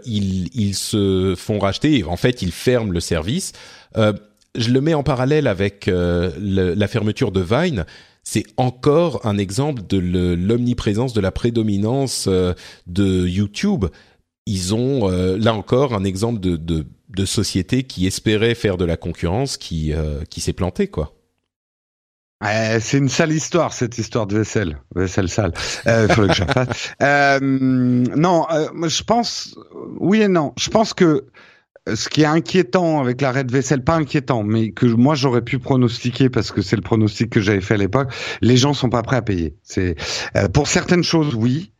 ils, 0.04 0.48
ils 0.54 0.74
se 0.74 1.34
font 1.36 1.60
racheter. 1.60 2.02
En 2.04 2.16
fait, 2.16 2.42
ils 2.42 2.52
ferment 2.52 2.90
le 2.90 3.00
service. 3.00 3.52
Euh, 3.96 4.12
je 4.54 4.70
le 4.70 4.80
mets 4.80 4.94
en 4.94 5.02
parallèle 5.02 5.46
avec 5.46 5.88
euh, 5.88 6.30
la 6.38 6.88
fermeture 6.88 7.32
de 7.32 7.40
Vine. 7.40 7.86
C'est 8.22 8.44
encore 8.56 9.26
un 9.26 9.36
exemple 9.38 9.82
de 9.88 9.98
l'omniprésence, 9.98 11.12
de 11.12 11.20
la 11.20 11.32
prédominance 11.32 12.26
euh, 12.28 12.52
de 12.86 13.26
YouTube. 13.26 13.86
Ils 14.46 14.74
ont 14.74 15.10
euh, 15.10 15.36
là 15.38 15.54
encore 15.54 15.94
un 15.94 16.04
exemple 16.04 16.38
de, 16.38 16.56
de, 16.56 16.86
de, 17.08 17.24
société 17.24 17.82
qui 17.82 18.06
espérait 18.06 18.54
faire 18.54 18.76
de 18.76 18.84
la 18.84 18.96
concurrence, 18.96 19.56
qui, 19.56 19.92
qui 20.30 20.40
s'est 20.40 20.52
plantée, 20.52 20.88
quoi. 20.88 21.14
c'est 22.80 22.98
une 22.98 23.08
sale 23.08 23.32
histoire 23.32 23.72
cette 23.72 23.98
histoire 23.98 24.26
de 24.26 24.38
vaisselle, 24.38 24.78
vaisselle 24.94 25.28
sale. 25.28 25.52
Euh, 25.86 26.08
que 26.08 26.32
je 26.32 26.44
fasse. 26.44 26.94
non, 27.00 28.46
je 28.50 29.02
pense, 29.02 29.56
oui 29.98 30.22
et 30.22 30.28
non. 30.28 30.52
Je 30.58 30.70
pense 30.70 30.92
que 30.94 31.26
ce 31.92 32.08
qui 32.08 32.22
est 32.22 32.26
inquiétant 32.26 33.00
avec 33.00 33.20
l'arrêt 33.20 33.44
de 33.44 33.52
vaisselle, 33.52 33.82
pas 33.82 33.96
inquiétant, 33.96 34.42
mais 34.42 34.70
que 34.70 34.86
moi 34.86 35.14
j'aurais 35.14 35.42
pu 35.42 35.58
pronostiquer 35.58 36.28
parce 36.30 36.52
que 36.52 36.62
c'est 36.62 36.76
le 36.76 36.82
pronostic 36.82 37.30
que 37.30 37.40
j'avais 37.40 37.60
fait 37.60 37.74
à 37.74 37.78
l'époque, 37.78 38.12
les 38.40 38.56
gens 38.56 38.72
sont 38.72 38.88
pas 38.88 39.02
prêts 39.02 39.16
à 39.16 39.22
payer. 39.22 39.56
C'est 39.62 39.96
euh, 40.36 40.48
pour 40.48 40.68
certaines 40.68 41.02
choses 41.02 41.34
oui, 41.34 41.72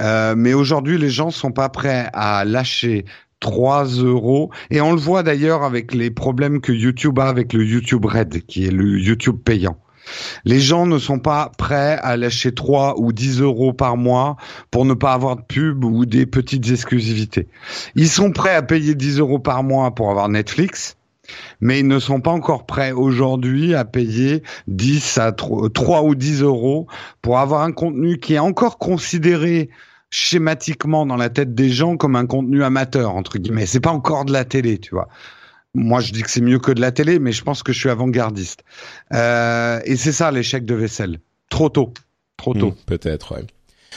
euh, 0.00 0.34
mais 0.36 0.54
aujourd'hui 0.54 0.96
les 0.98 1.10
gens 1.10 1.30
sont 1.30 1.52
pas 1.52 1.68
prêts 1.68 2.08
à 2.12 2.44
lâcher 2.44 3.04
3 3.40 3.84
euros 3.84 4.50
et 4.70 4.80
on 4.80 4.92
le 4.92 5.00
voit 5.00 5.22
d'ailleurs 5.22 5.62
avec 5.64 5.92
les 5.92 6.10
problèmes 6.10 6.60
que 6.60 6.72
YouTube 6.72 7.18
a 7.18 7.26
avec 7.26 7.52
le 7.52 7.64
YouTube 7.64 8.04
Red, 8.04 8.46
qui 8.46 8.66
est 8.66 8.70
le 8.70 8.98
YouTube 8.98 9.38
payant. 9.44 9.76
Les 10.44 10.60
gens 10.60 10.86
ne 10.86 10.98
sont 10.98 11.18
pas 11.18 11.50
prêts 11.58 11.98
à 12.02 12.16
lâcher 12.16 12.52
3 12.52 12.98
ou 12.98 13.12
10 13.12 13.40
euros 13.40 13.72
par 13.72 13.96
mois 13.96 14.36
pour 14.70 14.84
ne 14.84 14.94
pas 14.94 15.12
avoir 15.12 15.36
de 15.36 15.42
pub 15.42 15.84
ou 15.84 16.06
des 16.06 16.26
petites 16.26 16.70
exclusivités. 16.70 17.48
Ils 17.94 18.08
sont 18.08 18.30
prêts 18.30 18.54
à 18.54 18.62
payer 18.62 18.94
10 18.94 19.18
euros 19.18 19.38
par 19.38 19.62
mois 19.62 19.94
pour 19.94 20.10
avoir 20.10 20.28
Netflix, 20.28 20.96
mais 21.60 21.80
ils 21.80 21.88
ne 21.88 21.98
sont 21.98 22.20
pas 22.20 22.30
encore 22.30 22.66
prêts 22.66 22.92
aujourd'hui 22.92 23.74
à 23.74 23.84
payer 23.84 24.42
10 24.68 25.18
à 25.18 25.32
3 25.32 26.02
ou 26.02 26.14
10 26.14 26.42
euros 26.42 26.86
pour 27.22 27.38
avoir 27.38 27.62
un 27.62 27.72
contenu 27.72 28.18
qui 28.18 28.34
est 28.34 28.38
encore 28.38 28.78
considéré 28.78 29.70
schématiquement 30.10 31.04
dans 31.04 31.16
la 31.16 31.28
tête 31.28 31.54
des 31.54 31.68
gens 31.68 31.96
comme 31.96 32.16
un 32.16 32.26
contenu 32.26 32.64
amateur 32.64 33.14
entre 33.14 33.38
guillemets. 33.38 33.66
C'est 33.66 33.80
pas 33.80 33.90
encore 33.90 34.24
de 34.24 34.32
la 34.32 34.44
télé, 34.44 34.78
tu 34.78 34.94
vois. 34.94 35.08
Moi, 35.74 36.00
je 36.00 36.12
dis 36.12 36.22
que 36.22 36.30
c'est 36.30 36.40
mieux 36.40 36.58
que 36.58 36.72
de 36.72 36.80
la 36.80 36.92
télé, 36.92 37.18
mais 37.18 37.32
je 37.32 37.42
pense 37.42 37.62
que 37.62 37.72
je 37.72 37.78
suis 37.78 37.90
avant-gardiste. 37.90 38.64
Euh, 39.12 39.80
et 39.84 39.96
c'est 39.96 40.12
ça 40.12 40.30
l'échec 40.30 40.64
de 40.64 40.74
vaisselle. 40.74 41.20
Trop 41.50 41.68
tôt. 41.68 41.92
Trop 42.36 42.54
tôt. 42.54 42.70
Hmm, 42.70 42.84
peut-être, 42.86 43.34
ouais. 43.34 43.44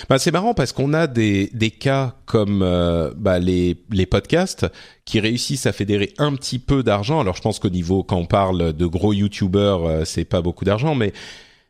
Bah, 0.09 0.17
c'est 0.17 0.31
marrant 0.31 0.53
parce 0.53 0.71
qu'on 0.71 0.93
a 0.93 1.05
des, 1.05 1.49
des 1.53 1.69
cas 1.69 2.15
comme 2.25 2.61
euh, 2.63 3.11
bah, 3.15 3.39
les, 3.39 3.77
les 3.91 4.05
podcasts 4.05 4.65
qui 5.05 5.19
réussissent 5.19 5.65
à 5.65 5.73
fédérer 5.73 6.13
un 6.17 6.33
petit 6.35 6.59
peu 6.59 6.81
d'argent. 6.81 7.19
Alors 7.19 7.35
je 7.35 7.41
pense 7.41 7.59
qu'au 7.59 7.69
niveau, 7.69 8.03
quand 8.03 8.17
on 8.17 8.25
parle 8.25 8.73
de 8.73 8.85
gros 8.85 9.13
youtubeurs, 9.13 9.85
euh, 9.85 10.05
c'est 10.05 10.25
pas 10.25 10.41
beaucoup 10.41 10.65
d'argent, 10.65 10.95
mais, 10.95 11.13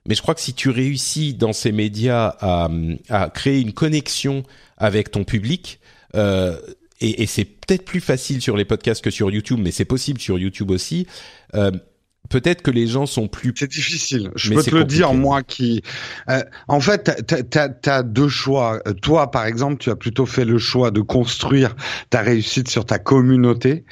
mais 0.07 0.15
je 0.15 0.21
crois 0.21 0.35
que 0.35 0.41
si 0.41 0.53
tu 0.53 0.69
réussis 0.69 1.33
dans 1.33 1.51
ces 1.51 1.71
médias 1.71 2.35
à, 2.39 2.69
à 3.09 3.29
créer 3.29 3.59
une 3.59 3.73
connexion 3.73 4.43
avec 4.77 5.11
ton 5.11 5.23
public, 5.23 5.79
euh, 6.15 6.57
et, 7.01 7.23
et 7.23 7.25
c'est 7.25 7.45
peut-être 7.45 7.85
plus 7.85 7.99
facile 7.99 8.41
sur 8.41 8.55
les 8.55 8.65
podcasts 8.65 9.03
que 9.03 9.11
sur 9.11 9.31
YouTube, 9.31 9.59
mais 9.61 9.71
c'est 9.71 9.85
possible 9.85 10.19
sur 10.19 10.37
YouTube 10.37 10.71
aussi. 10.71 11.07
Euh, 11.55 11.71
peut-être 12.29 12.61
que 12.61 12.71
les 12.71 12.87
gens 12.87 13.05
sont 13.05 13.27
plus. 13.27 13.53
C'est 13.55 13.69
difficile. 13.69 14.31
Je 14.35 14.53
peux 14.53 14.63
te 14.63 14.75
le 14.75 14.85
dire, 14.85 15.13
moi 15.13 15.43
qui. 15.43 15.83
Euh, 16.29 16.41
en 16.67 16.79
fait, 16.79 17.11
tu 17.27 17.89
as, 17.89 18.03
deux 18.03 18.29
choix. 18.29 18.81
Toi, 19.01 19.29
par 19.29 19.45
exemple, 19.45 19.77
tu 19.77 19.89
as 19.89 19.95
plutôt 19.95 20.25
fait 20.25 20.45
le 20.45 20.57
choix 20.57 20.91
de 20.91 21.01
construire 21.01 21.75
ta 22.09 22.21
réussite 22.21 22.69
sur 22.69 22.85
ta 22.85 22.99
communauté. 22.99 23.85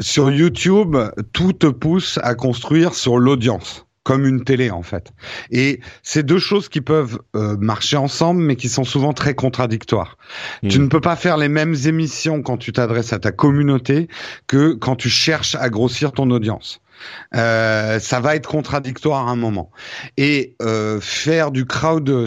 Sur 0.00 0.30
YouTube, 0.30 0.96
tout 1.32 1.52
te 1.52 1.66
pousse 1.66 2.18
à 2.22 2.34
construire 2.34 2.94
sur 2.94 3.18
l'audience 3.18 3.85
comme 4.06 4.24
une 4.24 4.44
télé 4.44 4.70
en 4.70 4.84
fait. 4.84 5.12
Et 5.50 5.80
c'est 6.04 6.22
deux 6.22 6.38
choses 6.38 6.68
qui 6.68 6.80
peuvent 6.80 7.18
euh, 7.34 7.56
marcher 7.56 7.96
ensemble, 7.96 8.40
mais 8.40 8.54
qui 8.54 8.68
sont 8.68 8.84
souvent 8.84 9.12
très 9.12 9.34
contradictoires. 9.34 10.16
Hmm. 10.62 10.68
Tu 10.68 10.78
ne 10.78 10.86
peux 10.86 11.00
pas 11.00 11.16
faire 11.16 11.36
les 11.36 11.48
mêmes 11.48 11.74
émissions 11.86 12.40
quand 12.40 12.56
tu 12.56 12.72
t'adresses 12.72 13.12
à 13.12 13.18
ta 13.18 13.32
communauté 13.32 14.06
que 14.46 14.74
quand 14.74 14.94
tu 14.94 15.08
cherches 15.10 15.56
à 15.56 15.70
grossir 15.70 16.12
ton 16.12 16.30
audience. 16.30 16.80
Euh, 17.34 17.98
ça 17.98 18.20
va 18.20 18.36
être 18.36 18.48
contradictoire 18.48 19.26
à 19.26 19.30
un 19.32 19.36
moment. 19.36 19.72
Et 20.16 20.54
euh, 20.62 21.00
faire 21.00 21.50
du 21.50 21.66
crowd 21.66 22.26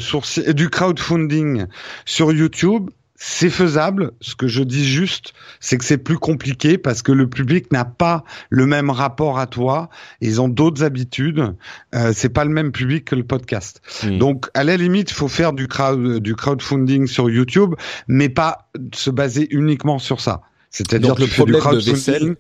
du 0.50 0.70
crowdfunding 0.70 1.66
sur 2.04 2.34
YouTube, 2.34 2.90
c'est 3.22 3.50
faisable. 3.50 4.14
Ce 4.22 4.34
que 4.34 4.48
je 4.48 4.64
dis 4.64 4.88
juste, 4.88 5.34
c'est 5.60 5.78
que 5.78 5.84
c'est 5.84 5.98
plus 5.98 6.18
compliqué 6.18 6.78
parce 6.78 7.02
que 7.02 7.12
le 7.12 7.30
public 7.30 7.70
n'a 7.72 7.84
pas 7.84 8.24
le 8.50 8.66
même 8.66 8.90
rapport 8.90 9.40
à 9.40 9.46
toi. 9.46 9.90
Ils 10.22 10.40
ont 10.40 10.48
d'autres 10.48 10.86
habitudes. 10.86 11.54
Euh, 11.94 12.14
c'est 12.16 12.30
pas 12.30 12.46
le 12.46 12.50
même 12.50 12.72
public 12.72 13.04
que 13.04 13.16
le 13.16 13.26
podcast. 13.26 13.82
Hmm. 14.04 14.20
Donc, 14.20 14.48
à 14.54 14.64
la 14.64 14.78
limite, 14.78 15.12
il 15.12 15.16
faut 15.16 15.28
faire 15.28 15.52
du 15.52 15.68
crowd, 15.68 16.20
du 16.20 16.34
crowdfunding 16.34 17.08
sur 17.08 17.30
YouTube, 17.30 17.76
mais 18.08 18.30
pas 18.30 18.70
se 18.96 19.10
baser 19.10 19.50
uniquement 19.52 20.00
sur 20.00 20.22
ça. 20.22 20.42
C'est-à-dire 20.70 21.16
le 21.16 21.28
problème 21.28 21.62
de 21.62 21.80
vaisselle. 21.80 22.38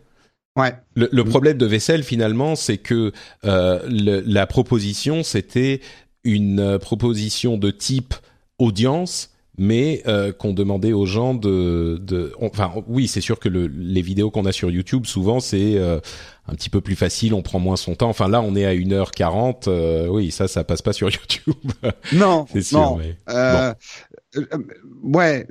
Ouais. 0.55 0.73
Le, 0.95 1.23
problème 1.23 1.57
de 1.57 1.65
vaisselle, 1.65 2.03
finalement, 2.03 2.55
c'est 2.55 2.77
que 2.77 3.11
euh, 3.43 3.81
la 3.89 4.47
proposition, 4.47 5.23
c'était 5.23 5.81
une 6.23 6.59
euh, 6.59 6.79
proposition 6.79 7.57
de 7.57 7.69
type 7.69 8.13
audience 8.59 9.31
mais 9.59 10.01
euh, 10.07 10.31
qu'on 10.31 10.53
demandait 10.53 10.93
aux 10.93 11.05
gens 11.05 11.33
de, 11.33 11.99
de 12.01 12.33
enfin 12.41 12.71
oui 12.87 13.09
c'est 13.09 13.19
sûr 13.19 13.39
que 13.39 13.49
le, 13.49 13.67
les 13.67 14.01
vidéos 14.01 14.31
qu'on 14.31 14.45
a 14.45 14.53
sur 14.53 14.71
YouTube 14.71 15.05
souvent 15.05 15.41
c'est 15.41 15.75
euh, 15.75 15.99
un 16.47 16.53
petit 16.53 16.69
peu 16.69 16.79
plus 16.79 16.95
facile 16.95 17.33
on 17.33 17.41
prend 17.41 17.59
moins 17.59 17.75
son 17.75 17.93
temps 17.93 18.07
enfin 18.07 18.29
là 18.29 18.41
on 18.41 18.55
est 18.55 18.65
à 18.65 18.73
1h40 18.73 19.65
euh, 19.67 20.07
oui 20.07 20.31
ça 20.31 20.47
ça 20.47 20.63
passe 20.63 20.81
pas 20.81 20.93
sur 20.93 21.09
YouTube 21.11 21.55
non 22.13 22.45
c'est 22.51 22.61
sûr 22.61 22.79
non. 22.79 22.95
Mais, 22.95 23.17
bon. 23.27 23.73
Euh, 24.37 24.45
ouais, 25.01 25.47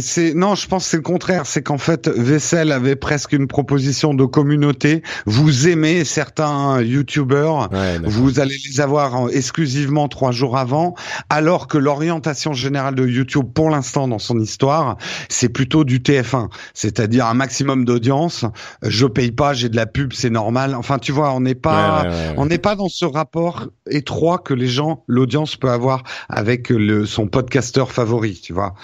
c'est 0.00 0.32
non, 0.32 0.54
je 0.54 0.66
pense 0.66 0.84
que 0.84 0.90
c'est 0.90 0.96
le 0.96 1.02
contraire. 1.02 1.44
C'est 1.44 1.62
qu'en 1.62 1.76
fait, 1.76 2.08
Vessel 2.08 2.72
avait 2.72 2.96
presque 2.96 3.32
une 3.32 3.46
proposition 3.46 4.14
de 4.14 4.24
communauté. 4.24 5.02
Vous 5.26 5.68
aimez 5.68 6.04
certains 6.04 6.80
YouTubers, 6.80 7.68
vous 8.04 8.40
allez 8.40 8.56
les 8.70 8.80
avoir 8.80 9.28
exclusivement 9.30 10.08
trois 10.08 10.32
jours 10.32 10.56
avant, 10.56 10.94
alors 11.28 11.68
que 11.68 11.76
l'orientation 11.76 12.54
générale 12.54 12.94
de 12.94 13.06
YouTube, 13.06 13.46
pour 13.52 13.68
l'instant 13.68 14.08
dans 14.08 14.18
son 14.18 14.40
histoire, 14.40 14.96
c'est 15.28 15.50
plutôt 15.50 15.84
du 15.84 15.98
TF1, 15.98 16.48
c'est-à-dire 16.72 17.26
un 17.26 17.34
maximum 17.34 17.84
d'audience. 17.84 18.46
Je 18.82 19.06
paye 19.06 19.32
pas, 19.32 19.52
j'ai 19.52 19.68
de 19.68 19.76
la 19.76 19.86
pub, 19.86 20.14
c'est 20.14 20.30
normal. 20.30 20.74
Enfin, 20.74 20.98
tu 20.98 21.12
vois, 21.12 21.34
on 21.34 21.40
n'est 21.40 21.54
pas, 21.54 22.06
on 22.38 22.46
n'est 22.46 22.58
pas 22.58 22.76
dans 22.76 22.88
ce 22.88 23.04
rapport 23.04 23.68
étroit 23.90 24.38
que 24.38 24.54
les 24.54 24.68
gens, 24.68 25.04
l'audience 25.06 25.56
peut 25.56 25.70
avoir 25.70 26.04
avec 26.30 26.70
le, 26.70 27.04
son 27.04 27.26
podcasteur 27.26 27.92
favori 27.92 28.21
tu 28.30 28.52
vois. 28.52 28.74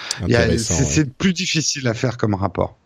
C'est 0.59 1.13
plus 1.15 1.33
difficile 1.33 1.87
à 1.89 1.95
faire 1.95 2.17
comme 2.17 2.35
rapport. 2.35 2.77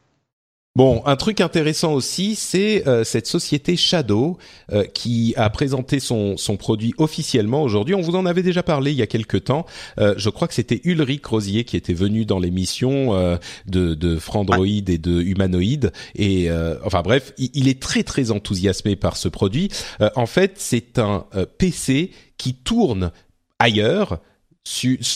Bon, 0.74 1.02
un 1.04 1.16
truc 1.16 1.42
intéressant 1.42 1.92
aussi, 1.92 2.34
c'est 2.34 2.88
euh, 2.88 3.04
cette 3.04 3.26
société 3.26 3.76
Shadow 3.76 4.38
euh, 4.72 4.84
qui 4.84 5.34
a 5.36 5.50
présenté 5.50 6.00
son, 6.00 6.38
son 6.38 6.56
produit 6.56 6.94
officiellement 6.96 7.62
aujourd'hui. 7.62 7.94
On 7.94 8.00
vous 8.00 8.16
en 8.16 8.24
avait 8.24 8.42
déjà 8.42 8.62
parlé 8.62 8.90
il 8.90 8.96
y 8.96 9.02
a 9.02 9.06
quelques 9.06 9.44
temps. 9.44 9.66
Euh, 9.98 10.14
je 10.16 10.30
crois 10.30 10.48
que 10.48 10.54
c'était 10.54 10.80
Ulrich 10.84 11.26
Rosier 11.26 11.64
qui 11.64 11.76
était 11.76 11.92
venu 11.92 12.24
dans 12.24 12.38
l'émission 12.38 13.38
de, 13.66 13.92
de 13.92 14.16
Frandroid 14.16 14.64
et 14.66 14.96
de 14.96 15.20
Humanoid. 15.20 15.92
Et 16.14 16.48
enfin 16.84 17.02
bref, 17.02 17.34
il, 17.36 17.50
il, 17.52 17.68
est 17.68 17.80
très 17.80 18.02
très 18.02 18.30
enthousiasmé 18.30 18.96
par 18.96 19.18
ce 19.18 19.28
produit. 19.28 19.68
en 20.16 20.26
fait, 20.26 20.54
c'est 20.56 20.98
un 20.98 21.26
PC 21.58 22.12
qui 22.38 22.54
tourne 22.54 23.12
ailleurs 23.58 24.20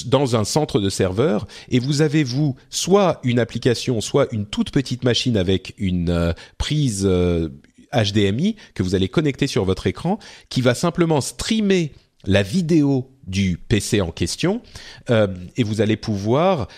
dans 0.07 0.37
un 0.37 0.45
centre 0.45 0.81
de 0.81 0.91
serveur 0.91 1.47
et 1.69 1.79
vous 1.79 2.03
avez 2.03 2.25
vous 2.25 2.57
soit 2.71 3.21
une 3.23 3.39
application, 3.39 4.01
soit 4.01 4.27
une 4.33 4.47
toute 4.47 4.71
petite 4.71 5.05
machine 5.05 5.37
avec 5.37 5.75
une 5.79 6.11
euh, 6.11 6.33
prise 6.59 7.05
HDMI 7.05 8.57
euh, 8.57 8.61
que 8.75 8.83
vous 8.83 8.95
allez 8.95 9.09
connecter 9.09 9.47
sur 9.47 9.65
votre 9.65 9.87
écran 9.87 10.19
qui 10.49 10.61
va 10.61 10.75
simplement 10.75 11.21
streamer 11.21 11.93
la 12.25 12.43
vidéo 12.43 13.11
du 13.27 13.57
PC 13.57 14.01
en 14.01 14.11
question 14.11 14.63
euh, 15.11 15.29
et 15.57 15.63
vous 15.63 15.81
allez 15.81 15.97
pouvoir 15.97 16.69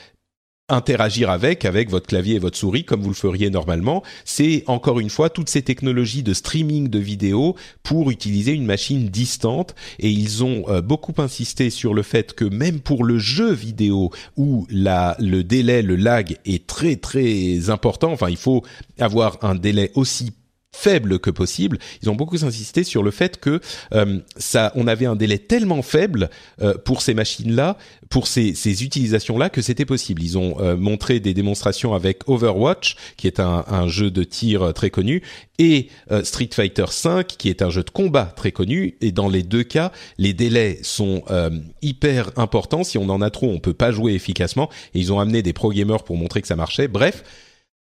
interagir 0.69 1.31
avec, 1.31 1.65
avec 1.65 1.91
votre 1.91 2.07
clavier 2.07 2.37
et 2.37 2.39
votre 2.39 2.57
souris, 2.57 2.85
comme 2.85 3.01
vous 3.01 3.09
le 3.09 3.15
feriez 3.15 3.51
normalement. 3.51 4.03
C'est 4.25 4.65
encore 4.67 5.01
une 5.01 5.11
fois 5.11 5.31
toutes 5.31 5.49
ces 5.49 5.63
technologies 5.63 6.23
de 6.23 6.35
streaming 6.35 6.89
de 6.89 6.99
vidéos 6.99 7.57
pour 7.83 8.11
utiliser 8.11 8.53
une 8.53 8.67
machine 8.67 9.09
distante. 9.09 9.75
Et 9.99 10.11
ils 10.11 10.45
ont 10.45 10.65
euh, 10.69 10.83
beaucoup 10.83 11.15
insisté 11.19 11.71
sur 11.71 11.95
le 11.95 12.03
fait 12.03 12.35
que 12.35 12.45
même 12.45 12.81
pour 12.81 13.05
le 13.05 13.19
jeu 13.19 13.53
vidéo 13.53 14.11
où 14.37 14.67
la, 14.71 15.17
le 15.19 15.43
délai, 15.43 15.83
le 15.83 15.97
lag 15.97 16.37
est 16.45 16.67
très 16.67 16.97
très 16.97 17.71
important, 17.71 18.13
enfin 18.13 18.29
il 18.29 18.37
faut 18.37 18.63
avoir 18.99 19.39
un 19.43 19.55
délai 19.55 19.91
aussi 19.95 20.33
faible 20.79 21.19
que 21.19 21.31
possible. 21.31 21.79
Ils 22.03 22.09
ont 22.09 22.15
beaucoup 22.15 22.37
insisté 22.45 22.85
sur 22.85 23.03
le 23.03 23.11
fait 23.11 23.41
que 23.41 23.61
euh, 23.93 24.21
ça, 24.37 24.71
on 24.77 24.87
avait 24.87 25.07
un 25.07 25.17
délai 25.17 25.39
tellement 25.39 25.83
faible 25.83 26.31
euh, 26.63 26.75
pour 26.75 27.03
ces 27.03 27.15
machines-là, 27.15 27.77
pour 28.11 28.29
ces, 28.29 28.55
ces 28.55 28.85
utilisations-là, 28.85 29.51
que 29.51 29.61
c'était 29.61 29.85
possible. 29.85 30.23
Ils 30.23 30.39
ont 30.39 30.61
euh, 30.61 30.77
montré 30.77 31.19
des 31.19 31.35
démonstrations 31.35 31.95
avec 31.95 32.29
Overwatch, 32.29 32.95
qui 33.17 33.27
est 33.27 33.41
un, 33.41 33.65
un 33.67 33.89
jeu 33.89 34.13
de 34.13 34.23
tir 34.23 34.73
très 34.73 34.91
connu, 34.91 35.23
et 35.59 35.89
Street 36.23 36.51
Fighter 36.53 36.85
V, 36.85 37.25
qui 37.37 37.49
est 37.49 37.63
un 37.63 37.71
jeu 37.71 37.83
de 37.83 37.91
combat 37.91 38.33
très 38.37 38.53
connu. 38.53 38.97
Et 39.01 39.11
dans 39.11 39.29
les 39.29 39.43
deux 39.43 39.65
cas, 39.65 39.91
les 40.17 40.33
délais 40.33 40.79
sont 40.83 41.25
hyper 41.83 42.31
importants. 42.37 42.85
Si 42.85 42.97
on 42.97 43.09
en 43.09 43.21
a 43.21 43.31
trop, 43.31 43.51
on 43.51 43.59
peut 43.59 43.75
pas 43.75 43.91
jouer 43.91 44.15
efficacement. 44.15 44.71
Et 44.95 45.01
ils 45.01 45.13
ont 45.13 45.19
amené 45.19 45.43
des 45.43 45.53
pro 45.53 45.73
gamers 45.73 46.05
pour 46.05 46.17
montrer 46.17 46.43
que 46.43 46.47
ça 46.47 46.55
marchait. 46.55 46.87
Bref 46.87 47.25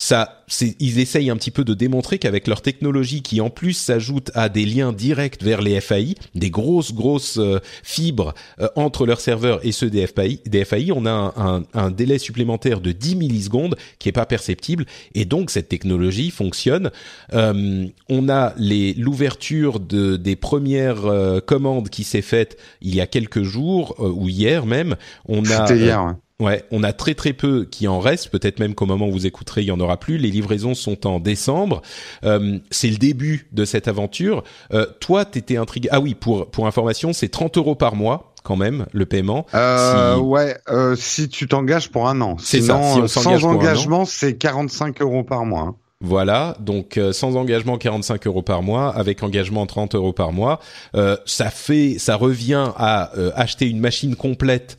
ça, 0.04 0.44
ils 0.80 0.98
essayent 0.98 1.30
un 1.30 1.36
petit 1.36 1.50
peu 1.50 1.64
de 1.64 1.72
démontrer 1.72 2.18
qu'avec 2.18 2.46
leur 2.46 2.60
technologie 2.60 3.22
qui 3.22 3.40
en 3.40 3.48
plus 3.48 3.72
s'ajoute 3.72 4.30
à 4.34 4.50
des 4.50 4.66
liens 4.66 4.92
directs 4.92 5.42
vers 5.42 5.62
les 5.62 5.80
FAI, 5.80 6.14
des 6.34 6.50
grosses 6.50 6.92
grosses 6.92 7.38
euh, 7.38 7.58
fibres 7.82 8.34
euh, 8.60 8.68
entre 8.76 9.06
leurs 9.06 9.22
serveurs 9.22 9.64
et 9.64 9.72
ceux 9.72 9.88
des 9.88 10.06
FAI, 10.06 10.40
des 10.44 10.66
FAI 10.66 10.92
on 10.92 11.06
a 11.06 11.32
un, 11.38 11.62
un, 11.72 11.90
délai 11.90 12.18
supplémentaire 12.18 12.82
de 12.82 12.92
10 12.92 13.16
millisecondes 13.16 13.76
qui 13.98 14.10
est 14.10 14.12
pas 14.12 14.26
perceptible 14.26 14.84
et 15.14 15.24
donc 15.24 15.50
cette 15.50 15.70
technologie 15.70 16.30
fonctionne. 16.30 16.90
Euh, 17.32 17.86
on 18.10 18.28
a 18.28 18.52
les 18.58 18.92
l'ouverture 18.92 19.80
de 19.80 20.16
des 20.16 20.36
premières 20.36 21.04
commandes 21.46 21.88
qui 21.88 22.04
s'est 22.04 22.20
faite 22.20 22.58
il 22.82 22.94
y 22.94 23.00
a 23.00 23.06
quelques 23.06 23.42
jours 23.42 23.94
ou 23.98 24.28
hier 24.28 24.66
même. 24.66 24.96
On 25.24 25.42
a 25.46 25.74
hier. 25.74 26.14
Ouais, 26.44 26.64
on 26.70 26.82
a 26.82 26.92
très 26.92 27.14
très 27.14 27.32
peu 27.32 27.66
qui 27.70 27.88
en 27.88 28.00
reste. 28.00 28.28
Peut-être 28.28 28.58
même 28.58 28.74
qu'au 28.74 28.86
moment 28.86 29.08
où 29.08 29.12
vous 29.12 29.26
écouterez, 29.26 29.62
il 29.62 29.66
y 29.66 29.70
en 29.70 29.80
aura 29.80 29.98
plus. 29.98 30.18
Les 30.18 30.30
livraisons 30.30 30.74
sont 30.74 31.06
en 31.06 31.18
décembre. 31.18 31.80
Euh, 32.24 32.58
c'est 32.70 32.90
le 32.90 32.98
début 32.98 33.48
de 33.52 33.64
cette 33.64 33.88
aventure. 33.88 34.44
Euh, 34.72 34.86
toi, 35.00 35.24
t'étais 35.24 35.56
intrigué. 35.56 35.88
Ah 35.90 36.00
oui, 36.00 36.14
pour 36.14 36.50
pour 36.50 36.66
information, 36.66 37.12
c'est 37.12 37.28
30 37.28 37.56
euros 37.56 37.74
par 37.74 37.96
mois 37.96 38.34
quand 38.44 38.56
même 38.56 38.86
le 38.92 39.06
paiement. 39.06 39.46
Euh, 39.54 40.18
Ouais, 40.18 40.56
euh, 40.68 40.94
si 40.96 41.28
tu 41.28 41.48
t'engages 41.48 41.90
pour 41.90 42.08
un 42.08 42.20
an. 42.20 42.36
C'est 42.38 42.60
ça. 42.60 42.80
Si 42.82 43.00
on 43.00 43.08
sans 43.08 43.44
engagement, 43.44 44.04
c'est 44.04 44.36
45 44.36 45.00
euros 45.00 45.24
par 45.24 45.44
mois. 45.44 45.74
Voilà, 46.06 46.54
donc 46.60 46.98
euh, 46.98 47.14
sans 47.14 47.34
engagement 47.34 47.78
45 47.78 48.26
euros 48.26 48.42
par 48.42 48.62
mois, 48.62 48.94
avec 48.94 49.22
engagement 49.22 49.64
30 49.64 49.94
euros 49.94 50.12
par 50.12 50.32
mois, 50.32 50.60
euh, 50.94 51.16
ça 51.24 51.48
fait, 51.48 51.96
ça 51.98 52.16
revient 52.16 52.72
à 52.76 53.16
euh, 53.16 53.30
acheter 53.34 53.70
une 53.70 53.80
machine 53.80 54.14
complète 54.14 54.76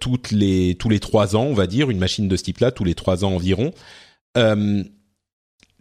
toutes 0.00 0.30
les 0.32 0.74
tous 0.74 0.90
les 0.90 1.00
trois 1.00 1.34
ans, 1.34 1.44
on 1.44 1.54
va 1.54 1.66
dire, 1.66 1.88
une 1.88 1.98
machine 1.98 2.28
de 2.28 2.36
ce 2.36 2.42
type-là 2.42 2.72
tous 2.72 2.84
les 2.84 2.94
trois 2.94 3.24
ans 3.24 3.32
environ 3.32 3.72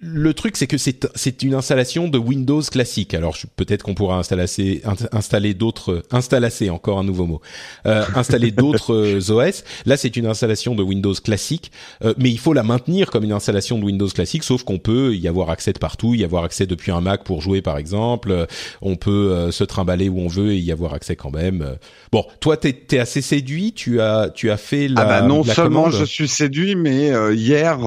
le 0.01 0.33
truc, 0.33 0.55
c'est 0.55 0.67
que 0.67 0.77
c'est 0.77 1.43
une 1.43 1.53
installation 1.53 2.07
de 2.07 2.17
Windows 2.17 2.61
classique. 2.61 3.13
Alors 3.13 3.37
peut-être 3.57 3.83
qu'on 3.83 3.95
pourra 3.95 4.17
installer, 4.17 4.81
installer 5.11 5.53
d'autres, 5.53 6.03
installer 6.11 6.69
encore 6.69 6.99
un 6.99 7.03
nouveau 7.03 7.25
mot, 7.25 7.41
euh, 7.85 8.05
installer 8.15 8.51
d'autres 8.59 8.93
euh, 8.93 9.47
OS. 9.49 9.63
Là, 9.85 9.97
c'est 9.97 10.15
une 10.15 10.25
installation 10.25 10.73
de 10.73 10.83
Windows 10.83 11.13
classique, 11.13 11.71
euh, 12.03 12.13
mais 12.17 12.29
il 12.29 12.39
faut 12.39 12.53
la 12.53 12.63
maintenir 12.63 13.11
comme 13.11 13.25
une 13.25 13.33
installation 13.33 13.77
de 13.77 13.83
Windows 13.83 14.07
classique. 14.07 14.43
Sauf 14.43 14.63
qu'on 14.63 14.79
peut 14.79 15.15
y 15.15 15.27
avoir 15.27 15.49
accès 15.49 15.73
de 15.73 15.79
partout, 15.79 16.15
y 16.15 16.23
avoir 16.23 16.45
accès 16.45 16.65
depuis 16.65 16.91
un 16.91 17.01
Mac 17.01 17.25
pour 17.25 17.41
jouer, 17.41 17.61
par 17.61 17.77
exemple. 17.77 18.47
On 18.81 18.95
peut 18.95 19.51
se 19.51 19.63
trimballer 19.63 20.09
où 20.09 20.19
on 20.19 20.27
veut 20.27 20.53
et 20.53 20.57
y 20.57 20.71
avoir 20.71 20.93
accès 20.93 21.15
quand 21.15 21.31
même. 21.31 21.77
Bon, 22.11 22.25
toi, 22.39 22.57
t'es 22.57 22.85
es 22.91 22.99
assez 22.99 23.21
séduit. 23.21 23.73
Tu 23.73 23.99
as, 23.99 24.29
tu 24.29 24.49
as 24.49 24.57
fait 24.57 24.87
la. 24.87 25.01
Ah 25.01 25.05
bah 25.05 25.21
non 25.21 25.43
seulement 25.43 25.89
je 25.89 26.03
suis 26.03 26.27
séduit, 26.27 26.75
mais 26.75 27.11
hier, 27.35 27.79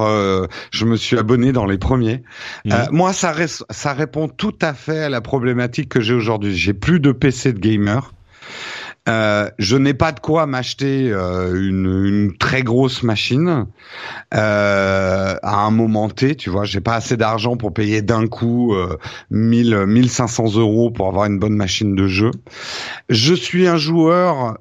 je 0.70 0.84
me 0.84 0.96
suis 0.96 1.18
abonné 1.18 1.52
dans 1.52 1.66
les 1.66 1.78
premiers 1.78 2.01
premier. 2.02 2.22
Mhm. 2.64 2.72
Euh, 2.72 2.86
moi, 2.90 3.12
ça, 3.12 3.92
répond 3.92 4.28
tout 4.28 4.54
à 4.60 4.74
fait 4.74 5.04
à 5.04 5.08
la 5.08 5.20
problématique 5.20 5.88
que 5.88 6.00
j'ai 6.00 6.14
aujourd'hui. 6.14 6.56
J'ai 6.56 6.74
plus 6.74 7.00
de 7.00 7.12
PC 7.12 7.52
de 7.52 7.58
gamer. 7.58 8.12
Euh, 9.08 9.50
je 9.58 9.76
n'ai 9.76 9.94
pas 9.94 10.12
de 10.12 10.20
quoi 10.20 10.46
m'acheter 10.46 11.10
euh, 11.10 11.54
une, 11.56 12.04
une 12.06 12.36
très 12.36 12.62
grosse 12.62 13.02
machine 13.02 13.66
euh, 14.32 15.36
à 15.42 15.56
un 15.56 15.70
moment 15.72 16.08
T. 16.08 16.36
Tu 16.36 16.50
vois, 16.50 16.64
j'ai 16.64 16.80
pas 16.80 16.94
assez 16.94 17.16
d'argent 17.16 17.56
pour 17.56 17.74
payer 17.74 18.00
d'un 18.00 18.28
coup 18.28 18.74
euh, 18.74 18.96
1000, 19.30 19.86
1500 19.86 20.54
euros 20.56 20.92
pour 20.92 21.08
avoir 21.08 21.24
une 21.24 21.40
bonne 21.40 21.56
machine 21.56 21.96
de 21.96 22.06
jeu. 22.06 22.30
Je 23.08 23.34
suis 23.34 23.66
un 23.66 23.76
joueur 23.76 24.58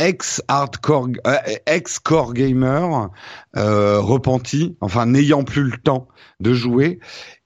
euh, 0.00 0.04
ex 0.04 0.42
hardcore, 0.48 1.08
euh, 1.26 1.36
ex 1.66 1.98
core 1.98 2.34
gamer 2.34 3.10
euh, 3.56 4.00
repenti, 4.00 4.76
enfin 4.80 5.06
n'ayant 5.06 5.44
plus 5.44 5.62
le 5.62 5.76
temps 5.76 6.08
de 6.40 6.52
jouer. 6.52 6.98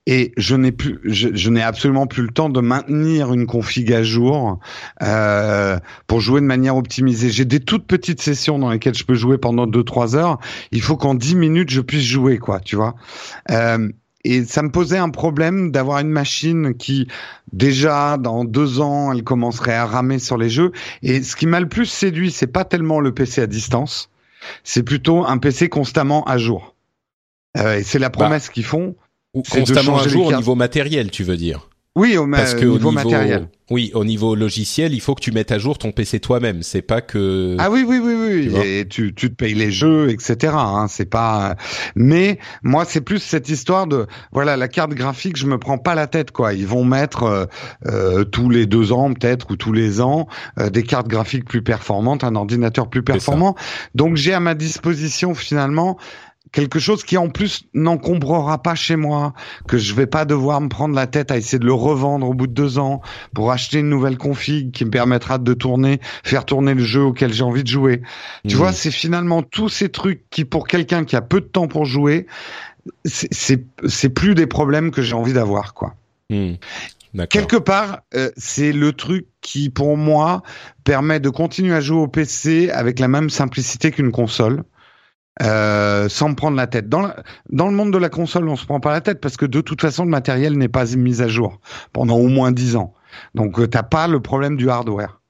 Et 0.07 0.31
je 0.35 0.55
n'ai 0.55 0.71
plus, 0.71 0.99
je, 1.03 1.29
je 1.33 1.49
n'ai 1.51 1.61
absolument 1.61 2.07
plus 2.07 2.23
le 2.23 2.31
temps 2.31 2.49
de 2.49 2.59
maintenir 2.59 3.33
une 3.33 3.45
config 3.45 3.93
à 3.93 4.01
jour 4.01 4.57
euh, 5.03 5.77
pour 6.07 6.21
jouer 6.21 6.41
de 6.41 6.45
manière 6.47 6.75
optimisée. 6.75 7.29
J'ai 7.29 7.45
des 7.45 7.59
toutes 7.59 7.85
petites 7.85 8.19
sessions 8.19 8.57
dans 8.57 8.71
lesquelles 8.71 8.95
je 8.95 9.03
peux 9.03 9.13
jouer 9.13 9.37
pendant 9.37 9.67
2-3 9.67 10.15
heures. 10.15 10.39
Il 10.71 10.81
faut 10.81 10.97
qu'en 10.97 11.13
10 11.13 11.35
minutes 11.35 11.69
je 11.69 11.81
puisse 11.81 12.03
jouer, 12.03 12.39
quoi, 12.39 12.59
tu 12.59 12.75
vois. 12.75 12.95
Euh, 13.51 13.89
et 14.23 14.45
ça 14.45 14.61
me 14.61 14.69
posait 14.69 14.97
un 14.97 15.09
problème 15.09 15.71
d'avoir 15.71 15.99
une 15.99 16.09
machine 16.09 16.75
qui, 16.75 17.07
déjà, 17.53 18.17
dans 18.17 18.45
deux 18.45 18.79
ans, 18.79 19.11
elle 19.11 19.23
commencerait 19.23 19.73
à 19.73 19.85
ramer 19.85 20.19
sur 20.19 20.37
les 20.37 20.49
jeux. 20.49 20.71
Et 21.01 21.23
ce 21.23 21.35
qui 21.35 21.47
m'a 21.47 21.59
le 21.59 21.67
plus 21.67 21.85
séduit, 21.85 22.31
c'est 22.31 22.47
pas 22.47 22.65
tellement 22.65 22.99
le 22.99 23.13
PC 23.13 23.41
à 23.41 23.47
distance, 23.47 24.09
c'est 24.63 24.83
plutôt 24.83 25.25
un 25.25 25.37
PC 25.37 25.69
constamment 25.69 26.23
à 26.25 26.37
jour. 26.37 26.75
Euh, 27.57 27.79
et 27.79 27.83
c'est 27.83 27.99
la 27.99 28.09
promesse 28.09 28.49
qu'ils 28.49 28.65
font. 28.65 28.95
Ou 29.33 29.43
constamment 29.43 29.97
à 29.97 30.07
jour 30.07 30.27
au 30.27 30.33
niveau 30.33 30.55
matériel, 30.55 31.09
tu 31.09 31.23
veux 31.23 31.37
dire 31.37 31.69
Oui, 31.97 32.15
au, 32.15 32.25
Parce 32.25 32.53
ma- 32.53 32.59
que 32.61 32.65
au 32.65 32.69
au 32.75 32.77
niveau, 32.77 32.89
niveau 32.91 33.09
matériel. 33.09 33.49
oui, 33.69 33.91
au 33.95 34.05
niveau 34.05 34.33
logiciel, 34.33 34.93
il 34.93 35.01
faut 35.01 35.13
que 35.13 35.19
tu 35.19 35.33
mettes 35.33 35.51
à 35.51 35.57
jour 35.59 35.77
ton 35.77 35.91
PC 35.91 36.21
toi-même. 36.21 36.63
C'est 36.63 36.81
pas 36.81 37.01
que 37.01 37.57
Ah 37.59 37.69
oui, 37.69 37.83
oui, 37.85 37.99
oui, 38.01 38.13
Tu 38.13 38.15
oui. 38.43 38.47
vois. 38.47 38.65
et 38.65 38.87
tu, 38.89 39.13
tu 39.13 39.29
te 39.29 39.35
payes 39.35 39.55
les 39.55 39.71
jeux, 39.73 40.09
etc. 40.09 40.53
Hein, 40.55 40.85
c'est 40.87 41.09
pas. 41.09 41.57
Mais 41.95 42.39
moi, 42.63 42.85
c'est 42.85 43.01
plus 43.01 43.19
cette 43.19 43.49
histoire 43.49 43.87
de 43.87 44.07
voilà 44.31 44.55
la 44.55 44.69
carte 44.69 44.91
graphique. 44.93 45.35
Je 45.35 45.45
me 45.47 45.57
prends 45.57 45.77
pas 45.77 45.93
la 45.93 46.07
tête 46.07 46.31
quoi. 46.31 46.53
Ils 46.53 46.65
vont 46.65 46.85
mettre 46.85 47.23
euh, 47.23 47.45
euh, 47.87 48.23
tous 48.23 48.49
les 48.49 48.67
deux 48.67 48.93
ans 48.93 49.13
peut-être 49.13 49.51
ou 49.51 49.57
tous 49.57 49.73
les 49.73 49.99
ans 49.99 50.27
euh, 50.59 50.69
des 50.69 50.83
cartes 50.83 51.09
graphiques 51.09 51.43
plus 51.45 51.61
performantes, 51.61 52.23
un 52.23 52.35
ordinateur 52.35 52.89
plus 52.89 53.03
performant. 53.03 53.55
Donc 53.95 54.15
j'ai 54.15 54.33
à 54.33 54.39
ma 54.39 54.53
disposition 54.55 55.35
finalement 55.35 55.97
quelque 56.51 56.79
chose 56.79 57.03
qui 57.03 57.17
en 57.17 57.29
plus 57.29 57.63
n'encombrera 57.73 58.61
pas 58.61 58.75
chez 58.75 58.95
moi, 58.95 59.33
que 59.67 59.77
je 59.77 59.93
vais 59.93 60.05
pas 60.07 60.25
devoir 60.25 60.59
me 60.61 60.67
prendre 60.67 60.93
la 60.95 61.07
tête 61.07 61.31
à 61.31 61.37
essayer 61.37 61.59
de 61.59 61.65
le 61.65 61.73
revendre 61.73 62.27
au 62.27 62.33
bout 62.33 62.47
de 62.47 62.53
deux 62.53 62.77
ans 62.77 63.01
pour 63.33 63.51
acheter 63.51 63.79
une 63.79 63.89
nouvelle 63.89 64.17
config 64.17 64.71
qui 64.71 64.83
me 64.85 64.89
permettra 64.91 65.37
de 65.37 65.53
tourner, 65.53 65.99
faire 66.23 66.45
tourner 66.45 66.73
le 66.73 66.83
jeu 66.83 67.03
auquel 67.03 67.31
j'ai 67.33 67.43
envie 67.43 67.63
de 67.63 67.69
jouer. 67.69 68.01
Tu 68.47 68.55
Mhm. 68.55 68.61
vois, 68.61 68.73
c'est 68.73 68.91
finalement 68.91 69.43
tous 69.43 69.69
ces 69.69 69.89
trucs 69.89 70.29
qui, 70.29 70.43
pour 70.45 70.67
quelqu'un 70.67 71.05
qui 71.05 71.15
a 71.15 71.21
peu 71.21 71.39
de 71.39 71.45
temps 71.45 71.67
pour 71.67 71.85
jouer, 71.85 72.27
c'est- 73.05 74.09
plus 74.13 74.35
des 74.35 74.47
problèmes 74.47 74.91
que 74.91 75.01
j'ai 75.01 75.15
envie 75.15 75.33
d'avoir, 75.33 75.73
quoi. 75.73 75.95
D'accord. 77.13 77.27
Quelque 77.29 77.57
part, 77.57 77.99
euh, 78.15 78.29
c'est 78.37 78.71
le 78.71 78.93
truc 78.93 79.25
qui, 79.41 79.69
pour 79.69 79.97
moi, 79.97 80.43
permet 80.85 81.19
de 81.19 81.29
continuer 81.29 81.73
à 81.75 81.81
jouer 81.81 81.99
au 81.99 82.07
PC 82.07 82.69
avec 82.71 82.99
la 82.99 83.07
même 83.09 83.29
simplicité 83.29 83.91
qu'une 83.91 84.11
console. 84.11 84.63
Euh, 85.41 86.09
sans 86.09 86.29
me 86.29 86.35
prendre 86.35 86.57
la 86.57 86.67
tête. 86.67 86.89
Dans, 86.89 87.01
la- 87.01 87.15
dans 87.49 87.67
le 87.67 87.73
monde 87.73 87.93
de 87.93 87.97
la 87.97 88.09
console, 88.09 88.49
on 88.49 88.57
se 88.57 88.65
prend 88.65 88.81
pas 88.81 88.91
la 88.91 88.99
tête 89.01 89.21
parce 89.21 89.37
que 89.37 89.45
de 89.45 89.61
toute 89.61 89.79
façon, 89.81 90.03
le 90.03 90.09
matériel 90.09 90.57
n'est 90.57 90.67
pas 90.67 90.85
mis 90.97 91.21
à 91.21 91.27
jour 91.29 91.61
pendant 91.93 92.17
au 92.17 92.27
moins 92.27 92.51
10 92.51 92.75
ans. 92.75 92.93
Donc, 93.33 93.57
euh, 93.59 93.65
t'as 93.67 93.83
pas 93.83 94.07
le 94.07 94.19
problème 94.21 94.57
du 94.57 94.69
hardware. 94.69 95.21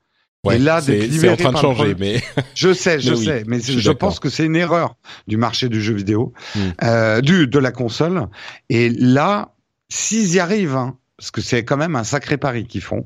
Ouais, 0.43 0.55
Et 0.55 0.59
là, 0.59 0.81
c'est 0.81 1.29
en 1.29 1.35
train 1.37 1.51
de 1.51 1.57
changer, 1.57 1.95
mais 1.99 2.19
Je 2.55 2.73
sais, 2.73 2.99
je 2.99 3.11
Mais 3.11 3.17
oui, 3.17 3.25
sais, 3.25 3.43
mais 3.45 3.59
je 3.59 3.91
pense 3.91 4.19
que 4.19 4.29
c'est 4.29 4.43
une 4.45 4.55
erreur 4.55 4.95
du 5.27 5.37
marché 5.37 5.69
du 5.69 5.79
jeu 5.81 5.93
vidéo, 5.93 6.33
Mm. 6.55 6.59
euh, 6.83 7.21
du 7.21 7.45
de 7.47 7.59
la 7.59 7.71
console. 7.71 8.27
Et 8.69 8.89
là, 8.89 9.53
s'ils 9.87 10.33
y 10.33 10.39
arrivent, 10.39 10.75
hein, 10.77 10.97
parce 11.21 11.29
que 11.29 11.39
c'est 11.41 11.63
quand 11.63 11.77
même 11.77 11.95
un 11.95 12.03
sacré 12.03 12.35
pari 12.37 12.65
qu'ils 12.65 12.81
font, 12.81 13.05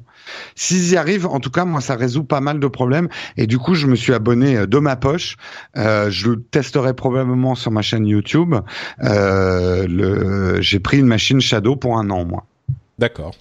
s'ils 0.56 0.94
y 0.94 0.96
arrivent, 0.96 1.26
en 1.28 1.42
tout 1.42 1.50
cas, 1.52 1.66
moi, 1.66 1.82
ça 1.82 1.98
résout 1.98 2.24
pas 2.24 2.40
mal 2.40 2.62
de 2.62 2.68
problèmes. 2.68 3.10
Et 3.36 3.46
du 3.46 3.58
coup, 3.60 3.76
je 3.76 3.88
me 3.88 3.96
suis 3.98 4.14
abonné 4.14 4.56
euh, 4.56 4.68
de 4.68 4.78
ma 4.80 4.96
poche. 4.96 5.36
Euh, 5.76 6.10
je 6.10 6.30
le 6.30 6.42
testerai 6.42 6.94
probablement 6.94 7.56
sur 7.56 7.72
ma 7.72 7.82
chaîne 7.82 8.08
YouTube. 8.08 8.56
Euh, 9.04 9.86
le, 9.86 10.62
j'ai 10.62 10.80
pris 10.80 10.98
une 11.00 11.08
machine 11.08 11.42
Shadow 11.42 11.76
pour 11.76 11.98
un 11.98 12.10
an, 12.10 12.24
moi. 12.24 12.46
d'accord. 12.98 13.36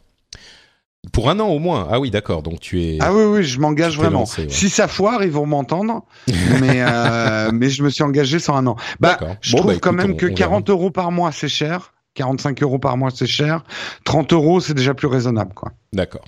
Pour 1.12 1.28
un 1.30 1.38
an 1.38 1.48
au 1.48 1.58
moins. 1.60 1.86
Ah 1.90 2.00
oui, 2.00 2.10
d'accord. 2.10 2.42
Donc 2.42 2.58
tu 2.60 2.82
es. 2.82 2.98
Ah 3.00 3.12
oui, 3.14 3.22
oui, 3.24 3.44
je 3.44 3.60
m'engage 3.60 3.96
vraiment. 3.96 4.20
lancé, 4.20 4.42
ouais. 4.42 4.48
Si 4.50 4.70
ça 4.70 4.88
foire, 4.88 5.22
ils 5.22 5.30
vont 5.30 5.46
m'entendre, 5.46 6.02
mais 6.60 6.82
euh, 6.82 7.50
mais 7.52 7.68
je 7.70 7.82
me 7.84 7.90
suis 7.90 8.02
engagé 8.02 8.38
sur 8.40 8.56
un 8.56 8.66
an. 8.66 8.76
Bah, 9.00 9.18
je 9.42 9.52
Bon, 9.52 9.58
trouve 9.58 9.72
bah, 9.74 9.78
quand 9.80 9.92
même 9.92 10.12
on- 10.12 10.16
que 10.16 10.24
on 10.24 10.28
verra. 10.30 10.38
40 10.38 10.70
euros 10.70 10.90
par 10.90 11.12
mois, 11.12 11.30
c'est 11.30 11.48
cher. 11.48 11.92
45 12.14 12.62
euros 12.62 12.78
par 12.78 12.96
mois, 12.96 13.10
c'est 13.14 13.26
cher. 13.26 13.64
30 14.04 14.32
euros, 14.32 14.60
c'est 14.60 14.74
déjà 14.74 14.94
plus 14.94 15.08
raisonnable, 15.08 15.52
quoi. 15.54 15.72
D'accord. 15.92 16.24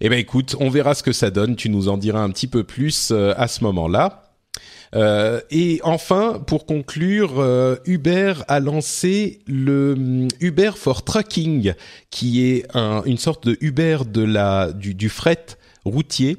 Eh 0.00 0.08
ben 0.08 0.18
écoute, 0.18 0.56
on 0.58 0.68
verra 0.70 0.94
ce 0.94 1.02
que 1.02 1.12
ça 1.12 1.30
donne. 1.30 1.56
Tu 1.56 1.68
nous 1.70 1.88
en 1.88 1.96
diras 1.96 2.20
un 2.20 2.30
petit 2.30 2.46
peu 2.48 2.64
plus 2.64 3.10
euh, 3.12 3.32
à 3.36 3.48
ce 3.48 3.62
moment-là. 3.64 4.24
Euh, 4.94 5.40
et 5.50 5.80
enfin, 5.84 6.42
pour 6.46 6.66
conclure, 6.66 7.38
euh, 7.40 7.76
Uber 7.86 8.34
a 8.48 8.60
lancé 8.60 9.40
le 9.46 9.92
hum, 9.96 10.28
Uber 10.40 10.72
for 10.76 11.02
Trucking, 11.04 11.72
qui 12.10 12.44
est 12.46 12.66
un- 12.76 13.02
une 13.04 13.16
sorte 13.16 13.46
de 13.46 13.56
Uber 13.62 13.98
de 14.06 14.22
la 14.22 14.70
du 14.72 15.08
fret 15.08 15.46
routier. 15.84 16.38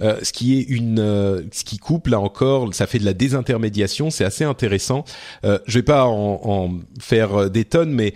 Euh, 0.00 0.18
ce 0.22 0.32
qui 0.32 0.58
est 0.58 0.62
une, 0.62 0.98
euh, 0.98 1.42
ce 1.52 1.64
qui 1.64 1.78
coupe 1.78 2.06
là 2.08 2.20
encore, 2.20 2.72
ça 2.74 2.86
fait 2.86 2.98
de 2.98 3.04
la 3.04 3.14
désintermédiation, 3.14 4.10
c'est 4.10 4.24
assez 4.24 4.44
intéressant. 4.44 5.04
Euh, 5.44 5.58
je 5.66 5.78
vais 5.78 5.82
pas 5.82 6.06
en, 6.06 6.40
en 6.44 6.80
faire 7.00 7.34
euh, 7.34 7.48
des 7.48 7.64
tonnes, 7.64 7.92
mais 7.92 8.14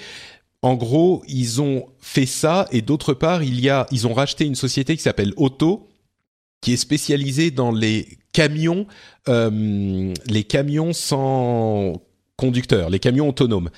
en 0.62 0.74
gros, 0.74 1.22
ils 1.28 1.60
ont 1.62 1.86
fait 2.00 2.26
ça 2.26 2.66
et 2.72 2.82
d'autre 2.82 3.14
part, 3.14 3.42
il 3.42 3.60
y 3.60 3.68
a, 3.68 3.86
ils 3.92 4.06
ont 4.06 4.14
racheté 4.14 4.44
une 4.44 4.56
société 4.56 4.96
qui 4.96 5.02
s'appelle 5.02 5.32
Auto, 5.36 5.88
qui 6.60 6.72
est 6.72 6.76
spécialisée 6.76 7.50
dans 7.50 7.70
les 7.70 8.18
camions, 8.32 8.86
euh, 9.28 10.12
les 10.26 10.44
camions 10.44 10.92
sans 10.92 12.00
conducteur, 12.39 12.89
les 12.89 13.01
camions 13.01 13.28
autonomes. 13.28 13.69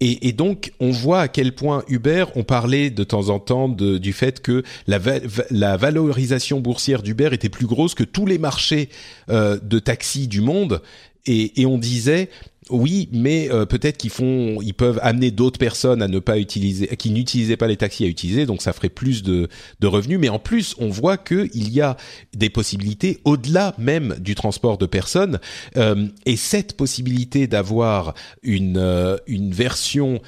Et, 0.00 0.32
donc, 0.32 0.72
on 0.78 0.92
voit 0.92 1.22
à 1.22 1.28
quel 1.28 1.52
point 1.52 1.82
Uber, 1.88 2.26
on 2.36 2.44
parlait 2.44 2.88
de 2.88 3.02
temps 3.02 3.28
en 3.28 3.40
temps 3.40 3.68
de, 3.68 3.98
du 3.98 4.12
fait 4.12 4.40
que 4.40 4.62
la, 4.86 4.98
va- 4.98 5.18
va- 5.18 5.44
la 5.50 5.76
valorisation 5.76 6.60
boursière 6.60 7.02
d'Uber 7.02 7.30
était 7.32 7.48
plus 7.48 7.66
grosse 7.66 7.94
que 7.94 8.04
tous 8.04 8.24
les 8.24 8.38
marchés 8.38 8.88
euh, 9.30 9.58
de 9.60 9.80
taxi 9.80 10.28
du 10.28 10.40
monde. 10.40 10.80
Et, 11.26 11.62
et 11.62 11.66
on 11.66 11.78
disait, 11.78 12.28
oui, 12.70 13.08
mais 13.12 13.50
euh, 13.50 13.66
peut-être 13.66 13.98
qu'ils 13.98 14.10
font, 14.10 14.60
ils 14.62 14.72
peuvent 14.72 14.98
amener 15.02 15.30
d'autres 15.30 15.58
personnes 15.58 16.00
à 16.00 16.08
ne 16.08 16.18
pas 16.18 16.38
utiliser, 16.38 16.86
qui 16.96 17.10
n'utilisaient 17.10 17.56
pas 17.56 17.66
les 17.66 17.76
taxis 17.76 18.04
à 18.04 18.08
utiliser, 18.08 18.46
donc 18.46 18.62
ça 18.62 18.72
ferait 18.72 18.88
plus 18.88 19.22
de, 19.22 19.48
de 19.80 19.86
revenus. 19.86 20.18
Mais 20.18 20.30
en 20.30 20.38
plus, 20.38 20.74
on 20.78 20.88
voit 20.88 21.18
que 21.18 21.48
il 21.52 21.70
y 21.70 21.80
a 21.80 21.96
des 22.34 22.48
possibilités 22.48 23.20
au-delà 23.24 23.74
même 23.78 24.16
du 24.18 24.34
transport 24.34 24.78
de 24.78 24.86
personnes. 24.86 25.40
Euh, 25.76 26.08
et 26.24 26.36
cette 26.36 26.76
possibilité 26.76 27.46
d'avoir 27.46 28.14
une 28.42 28.78
euh, 28.78 29.16
une 29.26 29.52
version 29.52 30.20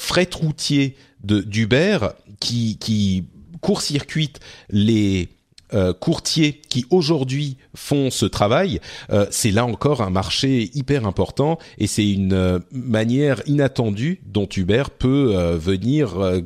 fret 0.00 0.30
routier 0.34 0.96
d'Uber 1.22 1.98
qui 2.40 2.76
qui 2.78 3.24
court-circuite 3.60 4.40
les 4.70 5.28
euh, 5.74 5.92
courtiers 5.92 6.60
qui 6.68 6.86
aujourd'hui 6.90 7.56
font 7.74 8.10
ce 8.10 8.24
travail, 8.26 8.80
euh, 9.10 9.26
c'est 9.30 9.50
là 9.50 9.66
encore 9.66 10.00
un 10.00 10.10
marché 10.10 10.70
hyper 10.74 11.06
important 11.06 11.58
et 11.76 11.86
c'est 11.86 12.08
une 12.08 12.32
euh, 12.32 12.58
manière 12.72 13.42
inattendue 13.46 14.20
dont 14.26 14.48
Uber 14.56 14.84
peut 14.98 15.34
venir 15.56 16.40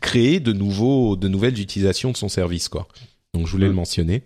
créer 0.00 0.40
de 0.40 0.52
nouveaux, 0.52 1.16
de 1.16 1.28
nouvelles 1.28 1.60
utilisations 1.60 2.12
de 2.12 2.16
son 2.16 2.28
service, 2.28 2.68
quoi. 2.68 2.88
Donc 3.34 3.46
je 3.46 3.52
voulais 3.52 3.66
le 3.66 3.72
mentionner. 3.72 4.22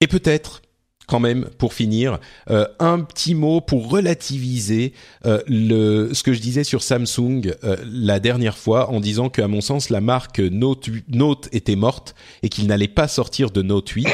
Et 0.00 0.06
peut-être 0.06 0.62
quand 1.08 1.20
même, 1.20 1.46
pour 1.58 1.74
finir, 1.74 2.20
euh, 2.50 2.66
un 2.78 3.00
petit 3.00 3.34
mot 3.34 3.60
pour 3.60 3.90
relativiser 3.90 4.92
euh, 5.26 5.40
le, 5.48 6.10
ce 6.12 6.22
que 6.22 6.32
je 6.32 6.40
disais 6.40 6.64
sur 6.64 6.82
Samsung 6.82 7.54
euh, 7.64 7.76
la 7.90 8.20
dernière 8.20 8.56
fois 8.56 8.90
en 8.90 9.00
disant 9.00 9.28
qu'à 9.28 9.48
mon 9.48 9.60
sens, 9.60 9.90
la 9.90 10.00
marque 10.00 10.38
Note, 10.38 10.86
8 10.86 11.04
Note 11.08 11.48
était 11.52 11.76
morte 11.76 12.14
et 12.42 12.48
qu'il 12.48 12.66
n'allait 12.66 12.88
pas 12.88 13.08
sortir 13.08 13.50
de 13.50 13.62
Note 13.62 13.88
8. 13.88 14.06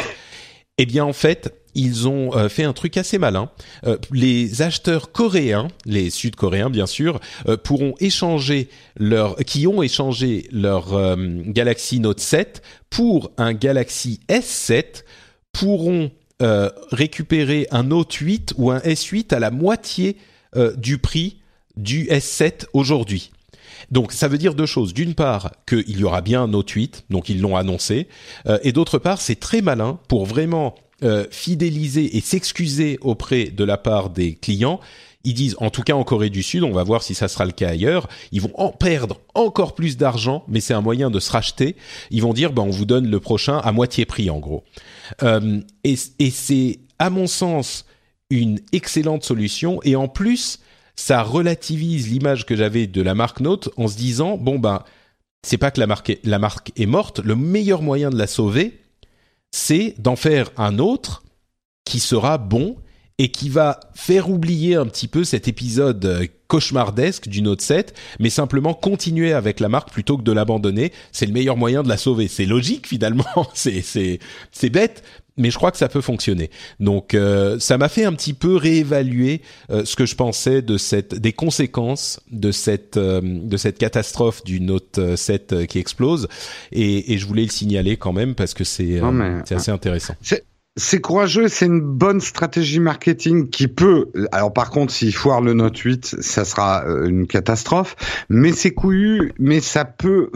Eh 0.79 0.87
bien, 0.87 1.05
en 1.05 1.13
fait, 1.13 1.53
ils 1.75 2.09
ont 2.09 2.35
euh, 2.35 2.49
fait 2.49 2.65
un 2.65 2.73
truc 2.73 2.97
assez 2.97 3.19
malin. 3.19 3.51
Euh, 3.87 3.99
les 4.13 4.63
acheteurs 4.63 5.13
coréens, 5.13 5.69
les 5.85 6.11
sud-coréens 6.11 6.71
bien 6.71 6.87
sûr, 6.87 7.21
euh, 7.49 7.57
pourront 7.57 7.95
échanger 8.01 8.69
leur, 8.97 9.37
qui 9.37 9.67
ont 9.67 9.83
échangé 9.83 10.49
leur 10.51 11.17
Galaxy 11.47 12.01
Note 12.01 12.21
7 12.21 12.63
pour 12.91 13.33
un 13.37 13.53
Galaxy 13.53 14.21
S7 14.29 15.05
pourront 15.53 16.11
euh, 16.43 16.69
récupérer 16.91 17.69
un 17.71 17.85
Note 17.85 18.13
8 18.13 18.55
ou 18.57 18.73
un 18.73 18.79
S8 18.79 19.33
à 19.33 19.39
la 19.39 19.53
moitié 19.53 20.17
euh, 20.57 20.75
du 20.75 20.99
prix 20.99 21.39
du 21.77 22.07
S7 22.07 22.67
aujourd'hui. 22.73 23.31
Donc 23.93 24.11
ça 24.11 24.27
veut 24.27 24.37
dire 24.37 24.55
deux 24.55 24.67
choses. 24.67 24.95
D'une 24.95 25.15
part, 25.15 25.53
qu'il 25.65 25.97
y 25.97 26.03
aura 26.03 26.23
bien 26.23 26.43
un 26.43 26.49
Note 26.49 26.71
8, 26.71 27.05
donc 27.09 27.29
ils 27.29 27.41
l'ont 27.41 27.57
annoncé, 27.57 28.09
euh, 28.47 28.59
et 28.65 28.73
d'autre 28.73 28.99
part, 28.99 29.21
c'est 29.21 29.39
très 29.39 29.63
malin 29.63 30.01
pour 30.09 30.27
vraiment 30.27 30.75
fidéliser 31.31 32.17
et 32.17 32.23
s'excuser 32.23 32.99
auprès 33.03 33.47
de 33.47 33.63
la 33.63 33.77
part 33.77 34.09
des 34.09 34.37
clients. 34.37 34.81
Ils 35.25 35.35
disent, 35.35 35.57
en 35.59 35.71
tout 35.71 35.83
cas 35.83 35.95
en 35.95 36.05
Corée 36.05 36.31
du 36.31 36.43
Sud, 36.43 36.63
on 36.63 36.73
va 36.73 36.83
voir 36.83 37.03
si 37.03 37.15
ça 37.15 37.29
sera 37.29 37.45
le 37.45 37.53
cas 37.53 37.71
ailleurs, 37.71 38.09
ils 38.31 38.41
vont 38.41 38.53
en 38.57 38.71
perdre 38.71 39.21
encore 39.35 39.75
plus 39.75 39.97
d'argent, 39.97 40.45
mais 40.49 40.61
c'est 40.61 40.75
un 40.75 40.81
moyen 40.81 41.11
de 41.11 41.19
se 41.19 41.33
racheter. 41.33 41.77
Ils 42.11 42.23
vont 42.23 42.35
dire, 42.35 42.53
ben, 42.53 42.63
on 42.63 42.71
vous 42.71 42.85
donne 42.85 43.09
le 43.09 43.21
prochain 43.21 43.59
à 43.59 43.73
moitié 43.73 44.05
prix 44.05 44.29
en 44.31 44.39
gros. 44.39 44.65
Euh, 45.23 45.61
et, 45.83 45.97
c'est, 45.97 46.79
à 46.99 47.11
mon 47.11 47.27
sens, 47.27 47.87
une 48.31 48.61
excellente 48.73 49.25
solution. 49.25 49.81
Et 49.83 49.97
en 49.97 50.09
plus, 50.09 50.61
ça 50.97 51.23
relativise 51.23 52.11
l'image 52.11 52.47
que 52.47 52.57
j'avais 52.57 52.87
de 52.87 53.03
la 53.03 53.15
marque 53.15 53.41
Note 53.41 53.71
en 53.77 53.89
se 53.89 53.97
disant 53.97 54.37
bon 54.37 54.59
ben 54.59 54.85
c'est 55.43 55.59
pas 55.59 55.71
que 55.71 55.81
la 55.81 56.39
marque 56.39 56.73
est 56.77 56.87
morte, 56.87 57.19
le 57.19 57.37
meilleur 57.37 57.83
moyen 57.83 58.11
de 58.11 58.17
la 58.17 58.27
sauver, 58.27 58.81
c'est 59.51 59.95
d'en 59.99 60.17
faire 60.17 60.51
un 60.57 60.79
autre 60.79 61.23
qui 61.85 62.01
sera 62.01 62.39
bon 62.39 62.77
et 63.19 63.31
qui 63.31 63.49
va 63.49 63.81
faire 63.95 64.29
oublier 64.29 64.75
un 64.75 64.87
petit 64.87 65.09
peu 65.09 65.25
cet 65.25 65.47
épisode 65.47 66.05
euh, 66.05 66.27
cauchemardesque 66.49 67.29
du 67.29 67.43
Note 67.43 67.61
7, 67.61 67.95
mais 68.21 68.31
simplement 68.31 68.75
continuer 68.75 69.33
avec 69.33 69.61
la 69.61 69.69
marque 69.69 69.91
plutôt 69.91 70.17
que 70.17 70.23
de 70.23 70.33
l'abandonner. 70.33 70.93
C'est 71.13 71.27
le 71.27 71.33
meilleur 71.33 71.57
moyen 71.57 71.83
de 71.83 71.89
la 71.89 71.97
sauver. 71.97 72.29
C'est 72.29 72.47
logique 72.47 72.87
finalement, 72.87 73.25
c'est 73.55 73.83
c'est 73.83 74.19
c'est 74.51 74.71
bête, 74.71 75.03
mais 75.37 75.51
je 75.51 75.57
crois 75.57 75.71
que 75.71 75.79
ça 75.79 75.89
peut 75.89 76.01
fonctionner. 76.01 76.51
Donc 76.81 77.15
euh, 77.15 77.59
ça 77.59 77.79
m'a 77.79 77.89
fait 77.89 78.05
un 78.05 78.13
petit 78.13 78.35
peu 78.35 78.57
réévaluer 78.57 79.43
euh, 79.71 79.85
ce 79.85 79.97
que 79.97 80.07
je 80.07 80.15
pensais 80.15 80.63
de 80.63 80.77
cette 80.77 81.15
des 81.15 81.33
conséquences 81.33 82.21
de 82.31 82.53
cette 82.53 82.97
euh, 82.97 83.21
de 83.23 83.57
cette 83.57 83.79
catastrophe 83.79 84.45
du 84.45 84.61
Note 84.61 85.01
7 85.17 85.67
qui 85.67 85.79
explose 85.79 86.29
et, 86.73 87.13
et, 87.13 87.19
je 87.19 87.27
voulais 87.27 87.43
le 87.43 87.51
signaler 87.51 87.97
quand 87.97 88.13
même 88.13 88.35
parce 88.35 88.55
que 88.55 88.65
c'est 88.65 89.01
c'est 89.45 89.55
assez 89.55 89.71
intéressant. 89.71 90.15
C'est 90.21 90.45
courageux, 91.01 91.49
c'est 91.49 91.67
une 91.67 91.81
bonne 91.81 92.21
stratégie 92.21 92.81
marketing 92.81 93.49
qui 93.49 93.69
peut. 93.69 94.11
Alors 94.33 94.53
par 94.53 94.71
contre, 94.71 94.93
s'il 94.93 95.15
foire 95.15 95.41
le 95.41 95.55
Note 95.55 95.79
8, 95.79 96.17
ça 96.21 96.45
sera 96.45 96.85
une 97.05 97.27
catastrophe. 97.27 97.97
Mais 98.29 98.53
c'est 98.53 98.73
couillu, 98.73 99.33
mais 99.39 99.61
ça 99.61 99.85
peut. 99.85 100.31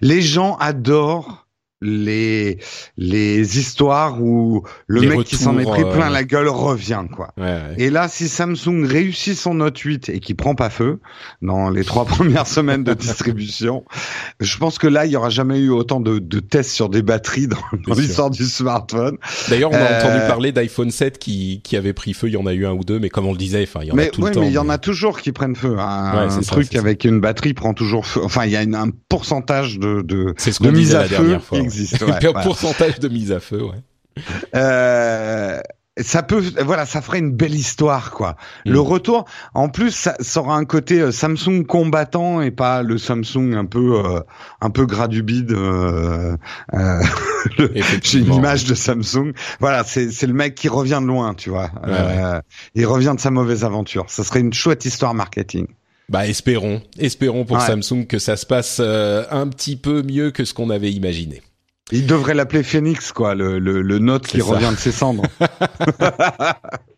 Les 0.00 0.20
gens 0.20 0.56
adorent 0.56 1.39
les 1.82 2.58
les 2.98 3.58
histoires 3.58 4.20
où 4.22 4.64
le 4.86 5.00
mec 5.02 5.24
qui 5.24 5.36
s'en 5.36 5.58
est 5.58 5.64
pris 5.64 5.82
plein 5.82 6.08
euh, 6.08 6.12
la 6.12 6.24
gueule 6.24 6.48
revient 6.48 7.04
quoi. 7.14 7.32
Et 7.78 7.90
là 7.90 8.08
si 8.08 8.28
Samsung 8.28 8.84
réussit 8.84 9.36
son 9.36 9.54
Note 9.54 9.78
8 9.78 10.08
et 10.10 10.20
qui 10.20 10.34
prend 10.34 10.54
pas 10.54 10.70
feu 10.70 11.00
dans 11.42 11.70
les 11.70 11.84
trois 11.84 12.04
premières 12.06 12.46
semaines 12.46 12.84
de 12.84 12.94
distribution, 12.94 13.84
je 14.40 14.58
pense 14.58 14.78
que 14.78 14.86
là 14.86 15.06
il 15.06 15.12
y 15.12 15.16
aura 15.16 15.30
jamais 15.30 15.58
eu 15.58 15.70
autant 15.70 16.00
de, 16.00 16.18
de 16.18 16.40
tests 16.40 16.70
sur 16.70 16.88
des 16.88 17.02
batteries 17.02 17.48
dans, 17.48 17.94
l'histoire 17.94 18.30
du 18.30 18.44
smartphone. 18.44 19.16
D'ailleurs, 19.48 19.70
on 19.70 19.74
a 19.74 19.98
entendu 19.98 20.20
euh, 20.20 20.28
parler 20.28 20.52
d'iPhone 20.52 20.90
7 20.90 21.18
qui 21.18 21.60
qui 21.62 21.76
avait 21.76 21.92
pris 21.92 22.12
feu, 22.12 22.28
il 22.28 22.34
y 22.34 22.36
en 22.36 22.46
a 22.46 22.52
eu 22.52 22.66
un 22.66 22.72
ou 22.72 22.84
deux 22.84 22.98
mais 22.98 23.08
comme 23.08 23.26
on 23.26 23.32
le 23.32 23.38
disait, 23.38 23.62
enfin 23.62 23.80
il 23.82 23.88
y 23.88 23.92
en 23.92 23.98
a 23.98 24.06
tout 24.06 24.22
le 24.22 24.30
temps. 24.30 24.40
mais 24.40 24.48
il 24.48 24.52
y 24.52 24.58
en 24.58 24.68
a 24.68 24.78
toujours 24.78 25.20
qui 25.20 25.32
prennent 25.32 25.56
feu 25.56 25.76
hein. 25.78 26.28
un 26.30 26.40
truc 26.40 26.74
avec 26.74 27.04
une 27.04 27.20
batterie 27.20 27.54
prend 27.54 27.74
toujours 27.74 28.06
feu. 28.06 28.20
Enfin, 28.24 28.44
il 28.44 28.52
y 28.52 28.56
a 28.56 28.60
un 28.60 28.90
pourcentage 29.08 29.78
de 29.78 30.02
de, 30.02 30.34
ce 30.36 30.62
de 30.62 30.70
mise 30.70 30.94
à 30.94 31.04
feu 31.04 31.38
fois, 31.38 31.58
existe. 31.70 32.02
un 32.24 32.42
pourcentage 32.42 32.98
de 33.00 33.08
mise 33.08 33.32
à 33.32 33.40
feu, 33.40 33.62
ouais. 33.62 33.82
Euh, 34.54 35.60
ça 36.02 36.22
peut, 36.22 36.42
voilà, 36.64 36.86
ça 36.86 37.02
ferait 37.02 37.18
une 37.18 37.32
belle 37.32 37.54
histoire, 37.54 38.12
quoi. 38.12 38.36
Le 38.64 38.78
mm. 38.78 38.82
retour, 38.82 39.24
en 39.54 39.68
plus, 39.68 39.90
ça, 39.90 40.14
ça, 40.20 40.40
aura 40.40 40.56
un 40.56 40.64
côté 40.64 41.00
euh, 41.00 41.10
Samsung 41.10 41.64
combattant 41.66 42.40
et 42.40 42.50
pas 42.50 42.82
le 42.82 42.98
Samsung 42.98 43.54
un 43.54 43.64
peu, 43.64 44.00
euh, 44.04 44.20
un 44.60 44.70
peu 44.70 44.86
gras 44.86 45.08
du 45.08 45.22
bide. 45.22 45.52
Euh, 45.52 46.36
euh 46.74 47.02
J'ai 48.02 48.20
une 48.20 48.34
image 48.34 48.64
de 48.64 48.74
Samsung. 48.74 49.32
Voilà, 49.58 49.84
c'est 49.84 50.26
le 50.26 50.32
mec 50.32 50.54
qui 50.54 50.68
revient 50.68 51.00
de 51.02 51.06
loin, 51.06 51.34
tu 51.34 51.50
vois. 51.50 51.70
Il 52.74 52.86
revient 52.86 53.12
de 53.14 53.20
sa 53.20 53.30
mauvaise 53.30 53.64
aventure. 53.64 54.04
Ça 54.08 54.24
serait 54.24 54.40
une 54.40 54.52
chouette 54.52 54.84
histoire 54.84 55.14
marketing. 55.14 55.66
Bah 56.08 56.26
espérons, 56.26 56.82
espérons 56.98 57.44
pour 57.44 57.60
Samsung 57.60 58.06
que 58.08 58.18
ça 58.18 58.36
se 58.36 58.44
passe 58.44 58.80
un 58.80 59.48
petit 59.48 59.76
peu 59.76 60.02
mieux 60.02 60.30
que 60.30 60.44
ce 60.44 60.54
qu'on 60.54 60.70
avait 60.70 60.92
imaginé. 60.92 61.42
Il 61.92 62.06
devrait 62.06 62.34
l'appeler 62.34 62.62
Phoenix, 62.62 63.12
quoi, 63.12 63.34
le, 63.34 63.58
le, 63.58 63.82
le 63.82 63.98
note 63.98 64.26
qui 64.26 64.40
revient 64.40 64.70
de 64.70 64.78
ses 64.78 64.92
cendres. 64.92 65.24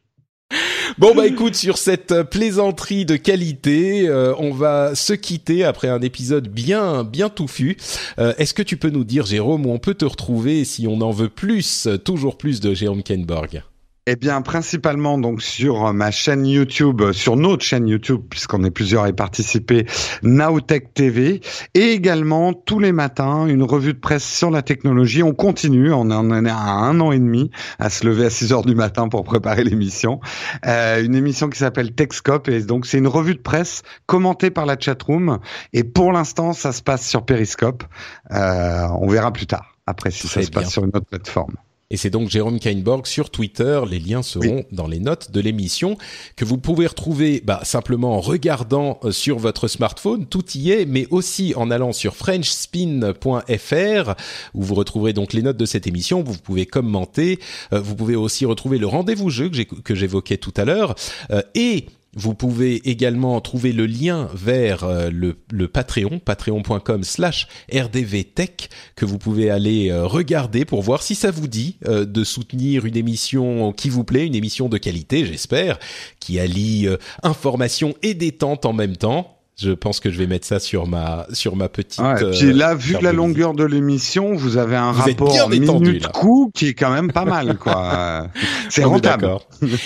Bon 0.99 1.15
bah 1.15 1.27
écoute, 1.27 1.55
sur 1.55 1.79
cette 1.79 2.23
plaisanterie 2.25 3.07
de 3.07 3.17
qualité, 3.17 4.09
euh, 4.09 4.35
on 4.39 4.53
va 4.53 4.95
se 4.95 5.13
quitter 5.15 5.65
après 5.65 5.89
un 5.89 6.03
épisode 6.03 6.49
bien 6.49 7.05
bien 7.05 7.29
touffu. 7.29 7.77
Euh, 8.19 8.35
Est-ce 8.39 8.55
que 8.55 8.63
tu 8.63 8.77
peux 8.77 8.91
nous 8.91 9.05
dire, 9.05 9.25
Jérôme, 9.25 9.67
où 9.67 9.71
on 9.73 9.79
peut 9.79 9.95
te 9.95 10.05
retrouver 10.05 10.65
si 10.65 10.87
on 10.87 11.01
en 11.01 11.11
veut 11.11 11.29
plus, 11.31 11.89
toujours 12.05 12.37
plus 12.37 12.61
de 12.61 12.75
Jérôme 12.75 13.03
Kenborg? 13.03 13.63
Eh 14.07 14.17
bien, 14.17 14.43
principalement 14.43 15.17
donc 15.17 15.43
sur 15.43 15.93
ma 15.93 16.11
chaîne 16.11 16.45
YouTube, 16.45 17.13
sur 17.13 17.37
notre 17.37 17.65
chaîne 17.65 17.87
YouTube, 17.87 18.23
puisqu'on 18.29 18.65
est 18.65 18.71
plusieurs 18.73 19.05
à 19.05 19.09
y 19.09 19.13
participer, 19.13 19.87
Nowtech 20.25 20.93
TV, 20.93 21.41
et 21.75 21.93
également 21.93 22.53
tous 22.53 22.81
les 22.81 22.91
matins 22.91 23.47
une 23.47 23.63
revue 23.63 23.95
de 23.95 24.01
presse 24.01 24.25
sur 24.25 24.51
la 24.51 24.63
technologie. 24.63 25.23
On 25.23 25.35
continue, 25.35 25.93
on 25.93 26.11
en 26.11 26.45
est 26.45 26.51
à 26.51 26.57
un 26.57 26.99
an 27.01 27.13
et 27.13 27.19
demi 27.19 27.53
à 27.79 27.91
se 27.91 28.05
lever 28.05 28.27
à 28.27 28.31
6 28.31 28.53
heures 28.53 28.65
du 28.65 28.75
matin 28.75 29.09
pour 29.09 29.23
préparer 29.23 29.63
l'émission. 29.63 30.21
Euh, 30.67 31.05
une 31.05 31.15
émission 31.15 31.49
qui 31.49 31.59
s'appelle 31.59 31.95
Techscope, 31.95 32.49
et 32.49 32.61
donc 32.63 32.87
c'est 32.87 32.99
une 32.99 33.09
revue 33.09 33.35
de 33.35 33.41
presse 33.41 33.83
commentée 34.07 34.51
par 34.51 34.67
la 34.67 34.77
chatroom. 34.79 35.39
Et 35.73 35.85
pour 35.85 36.13
l'instant, 36.13 36.53
ça 36.53 36.73
se 36.73 36.83
passe 36.83 37.07
sur 37.07 37.25
Periscope. 37.25 37.85
Euh, 38.33 38.89
on 39.01 39.07
verra 39.07 39.33
plus 39.33 39.47
tard. 39.47 39.77
Après, 39.87 40.11
si 40.11 40.27
ça 40.27 40.43
se 40.43 40.51
passe 40.51 40.71
sur 40.71 40.85
une 40.85 40.91
autre 40.91 41.07
plateforme. 41.07 41.55
Et 41.93 41.99
c'est 41.99 42.11
donc 42.11 42.31
Jérôme 42.31 42.59
Kainborg 42.59 43.07
sur 43.07 43.29
Twitter. 43.29 43.83
Les 43.89 44.01
liens 44.01 44.23
seront 44.23 44.65
dans 44.73 44.89
les 44.89 44.99
notes 44.99 45.31
de 45.31 45.41
l'émission 45.41 45.99
que 46.37 46.47
vous 46.47 46.57
pouvez 46.57 46.87
retrouver 46.87 47.43
bah, 47.45 47.61
simplement 47.65 48.17
en 48.17 48.21
regardant 48.21 48.99
euh, 49.05 49.13
sur 49.13 49.39
votre 49.39 49.69
smartphone. 49.69 50.25
Tout 50.27 50.45
y 50.55 50.71
est, 50.71 50.87
mais 50.87 51.07
aussi 51.11 51.53
en 51.55 51.71
allant 51.71 51.93
sur 51.93 52.17
frenchspin.fr 52.17 54.15
où 54.55 54.63
vous 54.63 54.75
retrouverez 54.75 55.13
donc 55.13 55.35
les 55.35 55.43
notes 55.43 55.59
de 55.59 55.67
cette 55.67 55.87
émission. 55.87 56.23
Vous 56.23 56.39
pouvez 56.39 56.65
commenter. 56.65 57.39
Euh, 57.75 57.81
vous 57.81 57.95
pouvez 57.95 58.17
aussi 58.17 58.47
retrouver 58.47 58.79
le 58.79 58.87
rendez-vous 58.87 59.29
jeu 59.29 59.51
que 59.51 59.95
j'évoquais 59.95 60.39
tout 60.39 60.55
à 60.57 60.65
l'heure. 60.65 60.95
Euh, 61.31 61.43
et 61.55 61.89
vous 62.15 62.35
pouvez 62.35 62.91
également 62.91 63.41
trouver 63.41 63.73
le 63.73 63.87
lien 63.87 64.29
vers 64.35 64.85
euh, 64.85 65.11
le, 65.11 65.69
Patreon, 65.69 66.19
patreon.com 66.19 67.05
slash 67.05 67.49
rdvtech, 67.73 68.69
que 68.97 69.07
vous 69.07 69.19
pouvez 69.19 69.51
aller 69.51 69.91
euh, 69.91 70.07
regarder 70.07 70.65
pour 70.67 70.83
voir 70.83 71.03
si 71.03 71.15
ça 71.15 71.31
vous 71.31 71.49
dit 71.49 71.79
euh, 71.87 72.05
de 72.05 72.23
soutenir 72.25 72.85
une 72.85 72.97
émission 72.97 73.73
qui 73.73 73.89
vous 73.89 74.05
plaît, 74.05 74.27
une 74.27 74.35
émission 74.35 74.69
de 74.69 74.77
qualité, 74.77 75.25
j'espère, 75.25 75.79
qui 76.21 76.39
allie 76.39 76.87
information 77.23 77.95
et 78.03 78.15
détente 78.15 78.67
en 78.67 78.73
même 78.73 78.97
temps. 78.97 79.42
Je 79.61 79.71
pense 79.71 80.01
que 80.01 80.11
je 80.11 80.17
vais 80.17 80.27
mettre 80.27 80.47
ça 80.47 80.59
sur 80.59 80.87
ma 80.87 81.27
sur 81.33 81.57
ma 81.57 81.69
petite. 81.69 82.01
Ouais, 82.01 82.31
puis 82.33 82.55
là, 82.55 82.75
vu 82.75 82.97
la 83.03 83.13
longueur 83.13 83.53
de 83.53 83.65
l'émission, 83.65 84.35
vous 84.35 84.57
avez 84.57 84.77
un 84.77 84.93
rapport 84.93 85.51
minute 85.51 86.09
coût 86.09 86.51
qui 86.55 86.69
est 86.69 86.75
quand 86.75 86.91
même 86.91 87.13
pas 87.13 87.27
mal, 87.27 87.59
quoi. 87.59 88.29
C'est 88.71 88.85
rentable. 88.85 89.31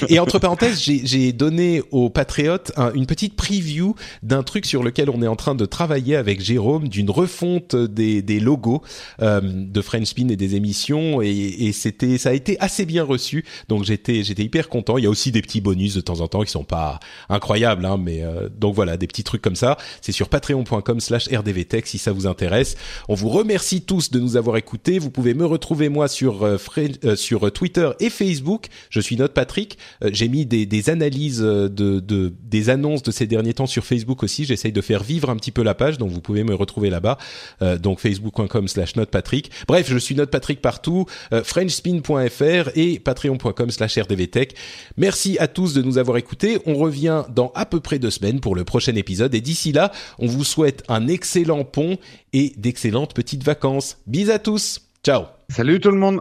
Et 0.09 0.21
entre 0.21 0.39
parenthèses, 0.39 0.81
j'ai 0.81 1.33
donné 1.33 1.83
aux 1.91 2.11
patriotes 2.11 2.73
une 2.95 3.07
petite 3.07 3.35
preview 3.35 3.97
d'un 4.23 4.45
truc 4.45 4.67
sur 4.67 4.85
lequel 4.85 5.11
on 5.11 5.21
est 5.21 5.27
en 5.27 5.37
train 5.37 5.57
de 5.57 5.67
travailler 5.67 6.15
avec 6.15 6.41
Jérôme, 6.41 6.89
d'une 6.89 7.11
refonte 7.11 7.75
des, 7.75 8.23
des 8.23 8.39
logos 8.39 8.83
euh, 9.21 9.41
de 9.43 9.81
French 9.83 10.07
Spin 10.07 10.29
et 10.29 10.37
des 10.37 10.55
émissions, 10.55 11.21
et, 11.23 11.29
et 11.29 11.73
c'était 11.73 12.19
ça 12.19 12.29
a 12.31 12.33
été 12.33 12.57
assez 12.61 12.87
bien 12.87 13.03
reçu. 13.03 13.45
Donc 13.69 13.83
j'étais 13.85 14.23
j'étais 14.23 14.45
hyper 14.45 14.69
content. 14.69 14.97
Il 14.97 15.05
y 15.05 15.07
a 15.09 15.11
aussi 15.11 15.33
des 15.33 15.43
petits 15.43 15.61
bonus 15.61 15.95
de 15.97 16.01
temps 16.01 16.21
en 16.21 16.29
temps 16.29 16.43
qui 16.43 16.53
sont 16.53 16.65
pas 16.65 17.01
incroyables, 17.29 17.85
hein, 17.85 17.99
mais 18.01 18.23
euh, 18.23 18.49
donc 18.49 18.77
voilà 18.77 18.97
des 18.97 19.09
petits 19.09 19.25
trucs 19.25 19.43
comme 19.43 19.56
ça. 19.57 19.77
C'est 20.01 20.13
sur 20.13 20.29
patreon.com 20.29 21.01
slash 21.01 21.29
rdvtech 21.29 21.87
si 21.87 21.99
ça 21.99 22.13
vous 22.13 22.27
intéresse. 22.27 22.77
On 23.09 23.15
vous 23.15 23.29
remercie 23.29 23.83
tous 23.83 24.11
de 24.11 24.21
nous 24.21 24.37
avoir 24.37 24.57
écoutés. 24.57 24.99
Vous 24.99 25.11
pouvez 25.11 25.35
me 25.35 25.45
retrouver 25.45 25.89
moi 25.89 26.09
sur, 26.09 26.45
euh, 26.45 26.57
euh, 27.05 27.17
sur 27.17 27.51
Twitter 27.53 27.91
et 28.01 28.11
Facebook. 28.11 28.67
Je 28.91 29.01
suis 29.01 29.17
Note 29.17 29.33
Patrick. 29.33 29.79
Euh, 30.05 30.11
j'ai 30.13 30.29
mis 30.29 30.47
des, 30.47 30.91
analyses 30.91 31.41
de, 31.41 31.69
de, 31.69 32.33
des 32.45 32.71
annonces 32.71 33.03
de 33.03 33.11
ces 33.11 33.27
derniers 33.27 33.55
temps 33.55 33.67
sur 33.67 33.85
Facebook 33.85 34.23
aussi. 34.23 34.45
J'essaye 34.45 34.73
de 34.73 34.81
faire 34.81 35.03
vivre 35.03 35.31
un 35.31 35.37
petit 35.37 35.51
peu 35.51 35.63
la 35.63 35.75
page, 35.75 35.99
donc 35.99 36.11
vous 36.11 36.21
pouvez 36.21 36.45
me 36.45 36.55
retrouver 36.55 36.91
là-bas. 36.91 37.19
donc 37.81 38.01
facebook.com 38.01 38.69
slash 38.69 38.97
notepatrick. 38.97 39.51
Bref, 39.67 39.91
je 39.91 39.99
suis 39.99 40.15
Note 40.15 40.31
Patrick 40.31 40.61
partout. 40.61 41.07
frenchspin.fr 41.31 42.71
et 42.75 42.99
patreon.com 42.99 43.71
slash 43.71 43.99
rdvtech. 43.99 44.55
Merci 44.97 45.39
à 45.39 45.49
tous 45.49 45.75
de 45.75 45.83
nous 45.83 45.99
avoir 45.99 46.19
écoutés. 46.19 46.59
On 46.67 46.75
revient 46.75 47.25
dans 47.35 47.53
à 47.55 47.67
peu 47.67 47.81
près 47.81 47.99
deux 47.99 48.11
semaines 48.11 48.41
pour 48.41 48.55
le 48.55 48.65
prochain 48.65 48.95
épisode 48.95 49.35
d'ici 49.47 49.73
là, 49.73 49.93
on 50.19 50.27
vous 50.27 50.45
souhaite 50.45 50.83
un 50.89 51.09
excellent 51.09 51.65
pont 51.65 51.97
et 52.33 52.53
d'excellentes 52.57 53.15
petites 53.15 53.45
vacances. 53.45 53.99
Bis 54.07 54.29
à 54.29 54.39
tous. 54.39 54.83
Ciao. 55.03 55.25
Salut 55.49 55.81
tout 55.81 55.91
le 55.91 55.99
monde. 55.99 56.21